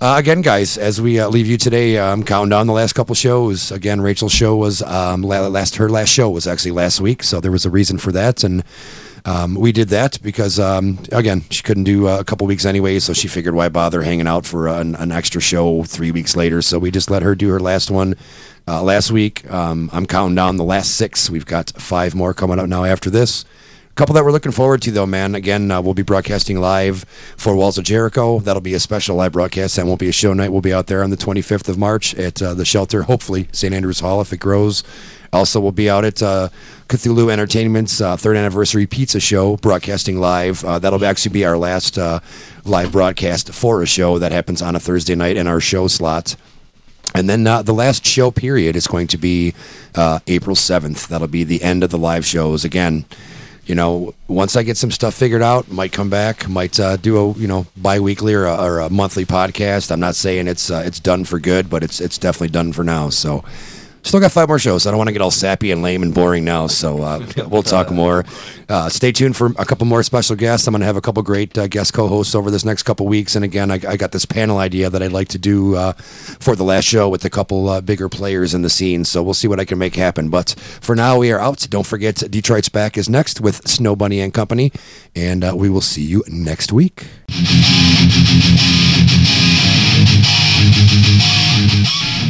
Uh, 0.00 0.16
again, 0.18 0.42
guys, 0.42 0.76
as 0.76 1.00
we 1.00 1.18
uh, 1.18 1.28
leave 1.28 1.46
you 1.46 1.56
today, 1.56 1.96
um, 1.98 2.22
counting 2.22 2.50
down 2.50 2.66
the 2.66 2.72
last 2.72 2.92
couple 2.94 3.14
shows. 3.14 3.72
Again, 3.72 4.00
Rachel's 4.00 4.32
show 4.32 4.54
was 4.56 4.82
um, 4.82 5.22
last. 5.22 5.76
Her 5.76 5.88
last 5.88 6.10
show 6.10 6.28
was 6.30 6.46
actually 6.46 6.72
last 6.72 7.00
week, 7.00 7.22
so 7.22 7.40
there 7.40 7.52
was 7.52 7.64
a 7.64 7.70
reason 7.70 7.96
for 7.98 8.12
that, 8.12 8.44
and 8.44 8.62
um, 9.26 9.56
we 9.56 9.72
did 9.72 9.88
that 9.88 10.22
because 10.22 10.60
um, 10.60 11.00
again, 11.10 11.42
she 11.50 11.62
couldn't 11.62 11.84
do 11.84 12.06
uh, 12.06 12.20
a 12.20 12.24
couple 12.24 12.46
weeks 12.46 12.64
anyway, 12.64 13.00
so 13.00 13.12
she 13.12 13.26
figured 13.26 13.56
why 13.56 13.68
bother 13.68 14.02
hanging 14.02 14.28
out 14.28 14.46
for 14.46 14.68
an, 14.68 14.94
an 14.94 15.10
extra 15.10 15.40
show 15.40 15.82
three 15.82 16.12
weeks 16.12 16.36
later. 16.36 16.62
So 16.62 16.78
we 16.78 16.92
just 16.92 17.10
let 17.10 17.22
her 17.22 17.34
do 17.34 17.48
her 17.48 17.58
last 17.58 17.90
one 17.90 18.14
uh, 18.68 18.82
last 18.84 19.10
week. 19.10 19.50
Um, 19.50 19.90
I'm 19.92 20.06
counting 20.06 20.36
down 20.36 20.56
the 20.56 20.64
last 20.64 20.94
six. 20.94 21.28
We've 21.28 21.44
got 21.44 21.72
five 21.76 22.14
more 22.14 22.34
coming 22.34 22.60
up 22.60 22.68
now 22.68 22.84
after 22.84 23.10
this. 23.10 23.44
A 23.90 23.94
couple 23.96 24.14
that 24.14 24.24
we're 24.24 24.30
looking 24.30 24.52
forward 24.52 24.82
to, 24.82 24.92
though, 24.92 25.06
man. 25.06 25.34
Again, 25.34 25.72
uh, 25.72 25.80
we'll 25.80 25.94
be 25.94 26.02
broadcasting 26.02 26.60
live 26.60 27.04
for 27.36 27.56
Walls 27.56 27.78
of 27.78 27.84
Jericho. 27.84 28.38
That'll 28.38 28.60
be 28.60 28.74
a 28.74 28.80
special 28.80 29.16
live 29.16 29.32
broadcast. 29.32 29.74
That 29.74 29.86
won't 29.86 29.98
be 29.98 30.08
a 30.08 30.12
show 30.12 30.34
night. 30.34 30.52
We'll 30.52 30.60
be 30.60 30.72
out 30.72 30.86
there 30.86 31.02
on 31.02 31.10
the 31.10 31.16
25th 31.16 31.68
of 31.68 31.78
March 31.78 32.14
at 32.14 32.40
uh, 32.40 32.54
the 32.54 32.64
shelter, 32.64 33.04
hopefully, 33.04 33.48
St. 33.50 33.74
Andrews 33.74 34.00
Hall 34.00 34.20
if 34.20 34.32
it 34.32 34.38
grows. 34.38 34.84
Also, 35.32 35.60
we'll 35.60 35.72
be 35.72 35.90
out 35.90 36.04
at 36.04 36.22
uh, 36.22 36.48
Cthulhu 36.88 37.30
Entertainment's 37.30 38.00
uh, 38.00 38.16
third 38.16 38.36
anniversary 38.36 38.86
pizza 38.86 39.20
show, 39.20 39.56
broadcasting 39.56 40.20
live. 40.20 40.64
Uh, 40.64 40.78
that'll 40.78 41.04
actually 41.04 41.32
be 41.32 41.44
our 41.44 41.58
last 41.58 41.98
uh, 41.98 42.20
live 42.64 42.92
broadcast 42.92 43.52
for 43.52 43.82
a 43.82 43.86
show 43.86 44.18
that 44.18 44.32
happens 44.32 44.62
on 44.62 44.76
a 44.76 44.80
Thursday 44.80 45.14
night 45.14 45.36
in 45.36 45.46
our 45.46 45.60
show 45.60 45.88
slot. 45.88 46.36
And 47.14 47.30
then 47.30 47.46
uh, 47.46 47.62
the 47.62 47.72
last 47.74 48.04
show 48.04 48.30
period 48.30 48.76
is 48.76 48.86
going 48.86 49.06
to 49.08 49.16
be 49.16 49.54
uh, 49.94 50.20
April 50.26 50.54
7th. 50.56 51.08
That'll 51.08 51.28
be 51.28 51.44
the 51.44 51.62
end 51.62 51.82
of 51.82 51.90
the 51.90 51.98
live 51.98 52.26
shows. 52.26 52.64
Again, 52.64 53.04
you 53.64 53.74
know, 53.74 54.14
once 54.28 54.54
I 54.54 54.62
get 54.62 54.76
some 54.76 54.90
stuff 54.90 55.14
figured 55.14 55.42
out, 55.42 55.70
might 55.70 55.92
come 55.92 56.08
back, 56.08 56.48
might 56.48 56.78
uh, 56.78 56.96
do 56.96 57.16
a 57.18 57.32
you 57.32 57.48
know 57.48 57.66
bi-weekly 57.76 58.32
or 58.34 58.44
a, 58.44 58.56
or 58.56 58.78
a 58.78 58.90
monthly 58.90 59.24
podcast. 59.24 59.90
I'm 59.90 60.00
not 60.00 60.14
saying 60.14 60.46
it's 60.46 60.70
uh, 60.70 60.82
it's 60.86 61.00
done 61.00 61.24
for 61.24 61.40
good, 61.40 61.68
but 61.68 61.82
it's 61.82 62.00
it's 62.00 62.18
definitely 62.18 62.48
done 62.48 62.72
for 62.72 62.84
now. 62.84 63.10
So. 63.10 63.44
Still 64.06 64.20
got 64.20 64.30
five 64.30 64.46
more 64.46 64.60
shows. 64.60 64.86
I 64.86 64.92
don't 64.92 64.98
want 64.98 65.08
to 65.08 65.12
get 65.12 65.20
all 65.20 65.32
sappy 65.32 65.72
and 65.72 65.82
lame 65.82 66.04
and 66.04 66.14
boring 66.14 66.44
now, 66.44 66.68
so 66.68 67.02
uh, 67.02 67.26
we'll 67.48 67.64
talk 67.64 67.90
more. 67.90 68.24
Uh, 68.68 68.88
stay 68.88 69.10
tuned 69.10 69.36
for 69.36 69.46
a 69.58 69.64
couple 69.64 69.84
more 69.84 70.04
special 70.04 70.36
guests. 70.36 70.68
I'm 70.68 70.72
going 70.72 70.80
to 70.80 70.86
have 70.86 70.96
a 70.96 71.00
couple 71.00 71.24
great 71.24 71.58
uh, 71.58 71.66
guest 71.66 71.92
co-hosts 71.92 72.36
over 72.36 72.48
this 72.48 72.64
next 72.64 72.84
couple 72.84 73.06
weeks. 73.06 73.34
And 73.34 73.44
again, 73.44 73.68
I, 73.68 73.74
I 73.74 73.96
got 73.96 74.12
this 74.12 74.24
panel 74.24 74.58
idea 74.58 74.88
that 74.90 75.02
I'd 75.02 75.10
like 75.10 75.26
to 75.28 75.38
do 75.38 75.74
uh, 75.74 75.92
for 75.94 76.54
the 76.54 76.62
last 76.62 76.84
show 76.84 77.08
with 77.08 77.24
a 77.24 77.30
couple 77.30 77.68
uh, 77.68 77.80
bigger 77.80 78.08
players 78.08 78.54
in 78.54 78.62
the 78.62 78.70
scene. 78.70 79.04
So 79.04 79.24
we'll 79.24 79.34
see 79.34 79.48
what 79.48 79.58
I 79.58 79.64
can 79.64 79.76
make 79.76 79.96
happen. 79.96 80.30
But 80.30 80.54
for 80.80 80.94
now, 80.94 81.18
we 81.18 81.32
are 81.32 81.40
out. 81.40 81.66
Don't 81.68 81.86
forget, 81.86 82.14
Detroit's 82.30 82.68
back 82.68 82.96
is 82.96 83.08
next 83.08 83.40
with 83.40 83.66
Snow 83.66 83.96
Bunny 83.96 84.20
and 84.20 84.32
Company, 84.32 84.70
and 85.16 85.42
uh, 85.42 85.52
we 85.56 85.68
will 85.68 85.80
see 85.80 86.02
you 86.02 86.22
next 86.28 86.70
week. 86.70 87.06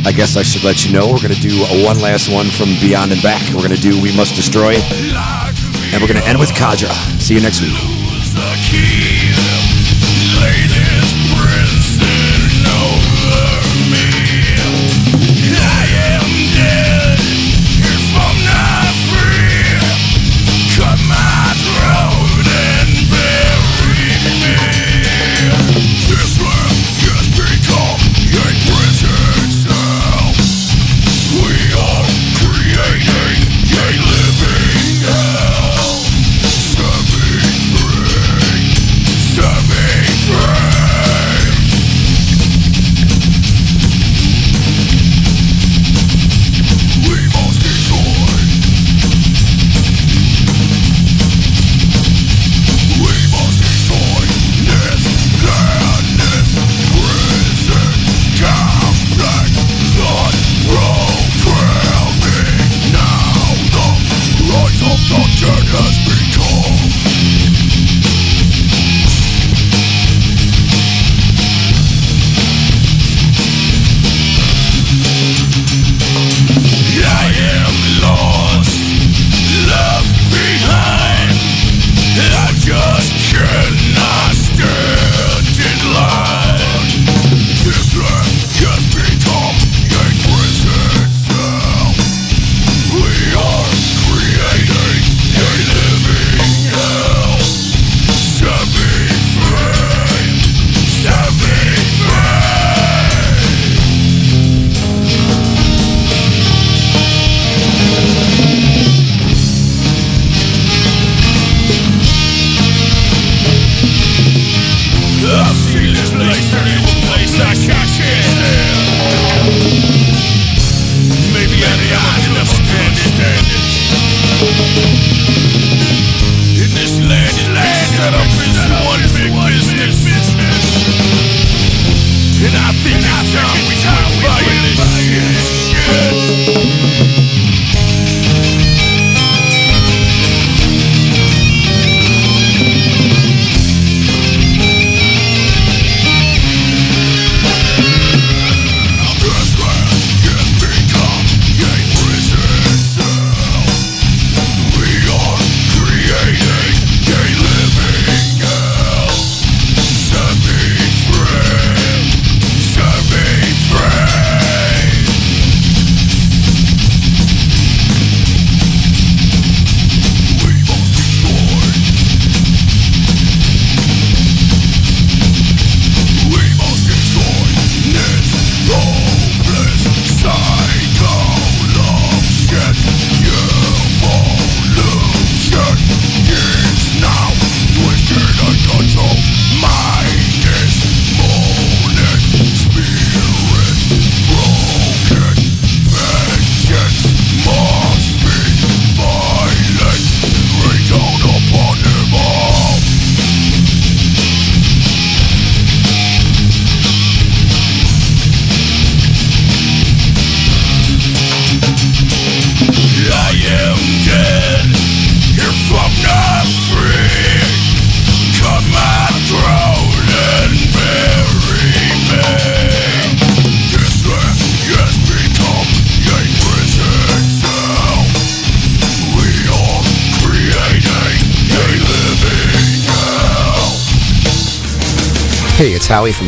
I 0.07 0.13
guess 0.15 0.37
I 0.37 0.43
should 0.43 0.63
let 0.63 0.85
you 0.87 0.93
know 0.93 1.07
we're 1.11 1.23
going 1.23 1.35
to 1.35 1.41
do 1.41 1.65
a 1.65 1.85
one 1.85 1.99
last 2.01 2.31
one 2.31 2.47
from 2.47 2.69
Beyond 2.81 3.13
and 3.13 3.23
Back. 3.23 3.43
We're 3.51 3.67
going 3.67 3.75
to 3.75 3.81
do 3.81 4.01
We 4.01 4.15
Must 4.17 4.35
Destroy, 4.35 4.77
and 4.77 5.99
we're 6.01 6.07
going 6.09 6.21
to 6.23 6.29
end 6.29 6.39
with 6.39 6.51
Kadra. 6.51 6.93
See 7.21 7.35
you 7.35 7.41
next 7.41 7.61
week. 7.61 7.75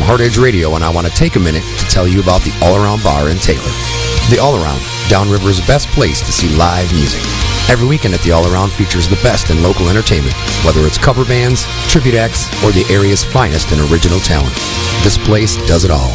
Hard 0.09 0.21
Edge 0.21 0.39
Radio, 0.39 0.73
and 0.73 0.83
I 0.83 0.89
want 0.89 1.05
to 1.05 1.13
take 1.13 1.35
a 1.35 1.39
minute 1.39 1.61
to 1.77 1.85
tell 1.85 2.07
you 2.07 2.19
about 2.19 2.41
the 2.41 2.49
All 2.65 2.73
Around 2.73 3.03
Bar 3.03 3.29
in 3.29 3.37
Taylor. 3.37 3.69
The 4.33 4.39
All 4.41 4.57
Around, 4.57 4.81
Downriver's 5.05 5.61
best 5.67 5.85
place 5.89 6.25
to 6.25 6.33
see 6.33 6.49
live 6.57 6.91
music. 6.93 7.21
Every 7.69 7.87
weekend 7.87 8.15
at 8.15 8.21
the 8.21 8.31
All 8.31 8.41
Around 8.51 8.71
features 8.71 9.07
the 9.07 9.21
best 9.21 9.51
in 9.51 9.61
local 9.61 9.87
entertainment, 9.87 10.33
whether 10.65 10.81
it's 10.81 10.97
cover 10.97 11.23
bands, 11.25 11.61
tribute 11.93 12.15
acts, 12.15 12.49
or 12.65 12.73
the 12.73 12.89
area's 12.89 13.23
finest 13.23 13.71
and 13.71 13.85
original 13.93 14.17
talent. 14.25 14.49
This 15.05 15.15
place 15.15 15.61
does 15.67 15.85
it 15.85 15.91
all. 15.91 16.09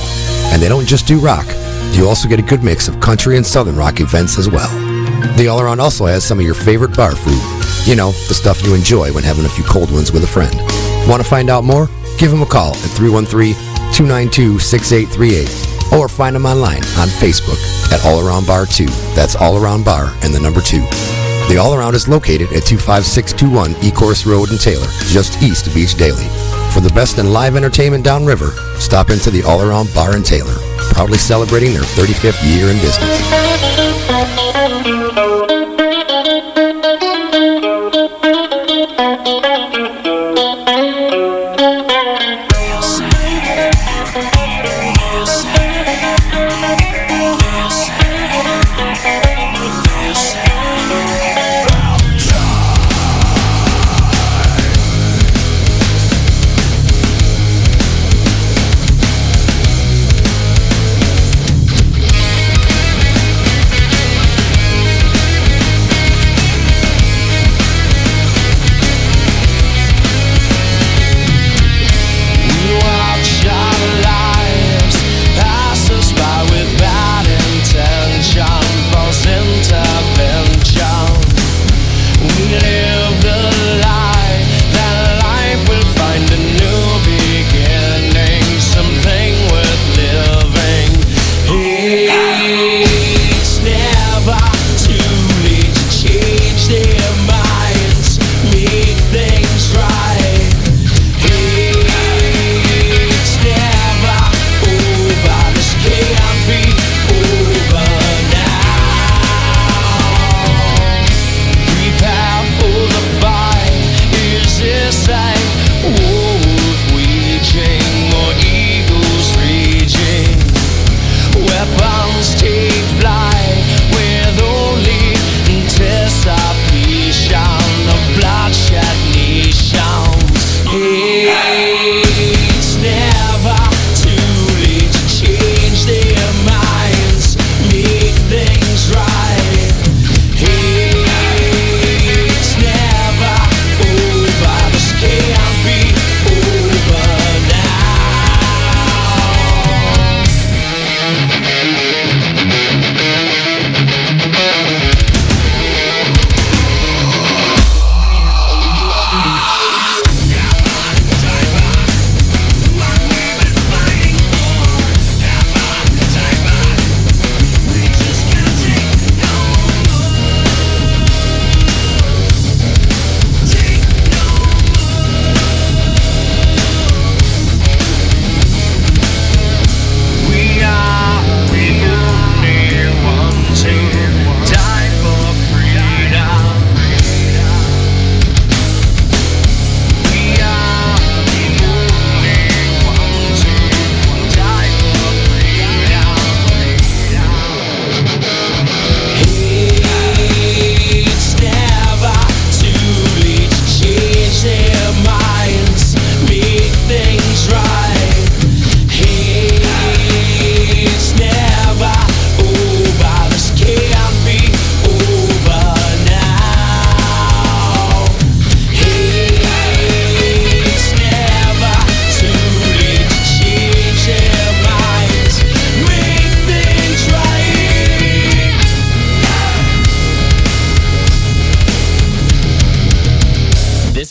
And 0.51 0.61
they 0.61 0.69
don't 0.69 0.91
just 0.91 1.07
do 1.07 1.21
rock. 1.21 1.47
You 1.95 2.09
also 2.09 2.29
get 2.29 2.41
a 2.41 2.51
good 2.51 2.65
mix 2.65 2.89
of 2.89 2.99
country 2.99 3.37
and 3.37 3.47
southern 3.47 3.77
rock 3.77 4.01
events 4.01 4.39
as 4.39 4.51
well. 4.51 4.75
The 5.39 5.47
All 5.47 5.61
Around 5.61 5.79
also 5.79 6.07
has 6.07 6.27
some 6.27 6.41
of 6.41 6.45
your 6.45 6.59
favorite 6.59 6.97
bar 6.97 7.15
food. 7.15 7.39
You 7.87 7.95
know, 7.95 8.11
the 8.27 8.35
stuff 8.35 8.59
you 8.66 8.75
enjoy 8.75 9.12
when 9.12 9.23
having 9.23 9.45
a 9.45 9.55
few 9.55 9.62
cold 9.62 9.93
ones 9.93 10.11
with 10.11 10.25
a 10.25 10.27
friend. 10.27 10.57
Want 11.07 11.23
to 11.23 11.29
find 11.29 11.49
out 11.49 11.62
more? 11.62 11.87
Give 12.19 12.33
them 12.33 12.43
a 12.43 12.47
call 12.47 12.75
at 12.75 13.74
313-292-6838 13.95 15.93
or 15.93 16.09
find 16.09 16.35
them 16.35 16.47
online 16.47 16.83
on 16.99 17.07
Facebook 17.09 17.61
at 17.93 18.05
All 18.05 18.27
Around 18.27 18.47
Bar 18.47 18.66
2. 18.66 18.87
That's 19.15 19.37
All 19.37 19.57
Around 19.57 19.85
Bar 19.85 20.12
and 20.23 20.35
the 20.35 20.41
number 20.41 20.61
2. 20.61 20.81
The 21.49 21.59
All 21.61 21.75
Around 21.75 21.95
is 21.95 22.09
located 22.09 22.53
at 22.53 22.65
25621 22.65 23.75
Ecorse 23.83 24.27
Road 24.27 24.51
in 24.51 24.59
Taylor, 24.59 24.89
just 25.07 25.41
east 25.43 25.69
of 25.69 25.75
Beech 25.75 25.95
Daly. 25.95 26.27
For 26.73 26.81
the 26.81 26.91
best 26.95 27.19
in 27.19 27.33
live 27.33 27.55
entertainment 27.55 28.03
downriver, 28.05 28.51
stop 28.81 29.11
into 29.11 29.31
the 29.31 29.45
All 29.45 29.62
Around 29.62 29.95
Bar 29.95 30.16
in 30.16 30.25
Taylor, 30.25 30.57
proudly 30.93 31.19
celebrating 31.19 31.73
their 31.73 31.83
35th 31.83 32.43
year 32.43 32.71
in 32.71 32.79
business. 32.81 33.21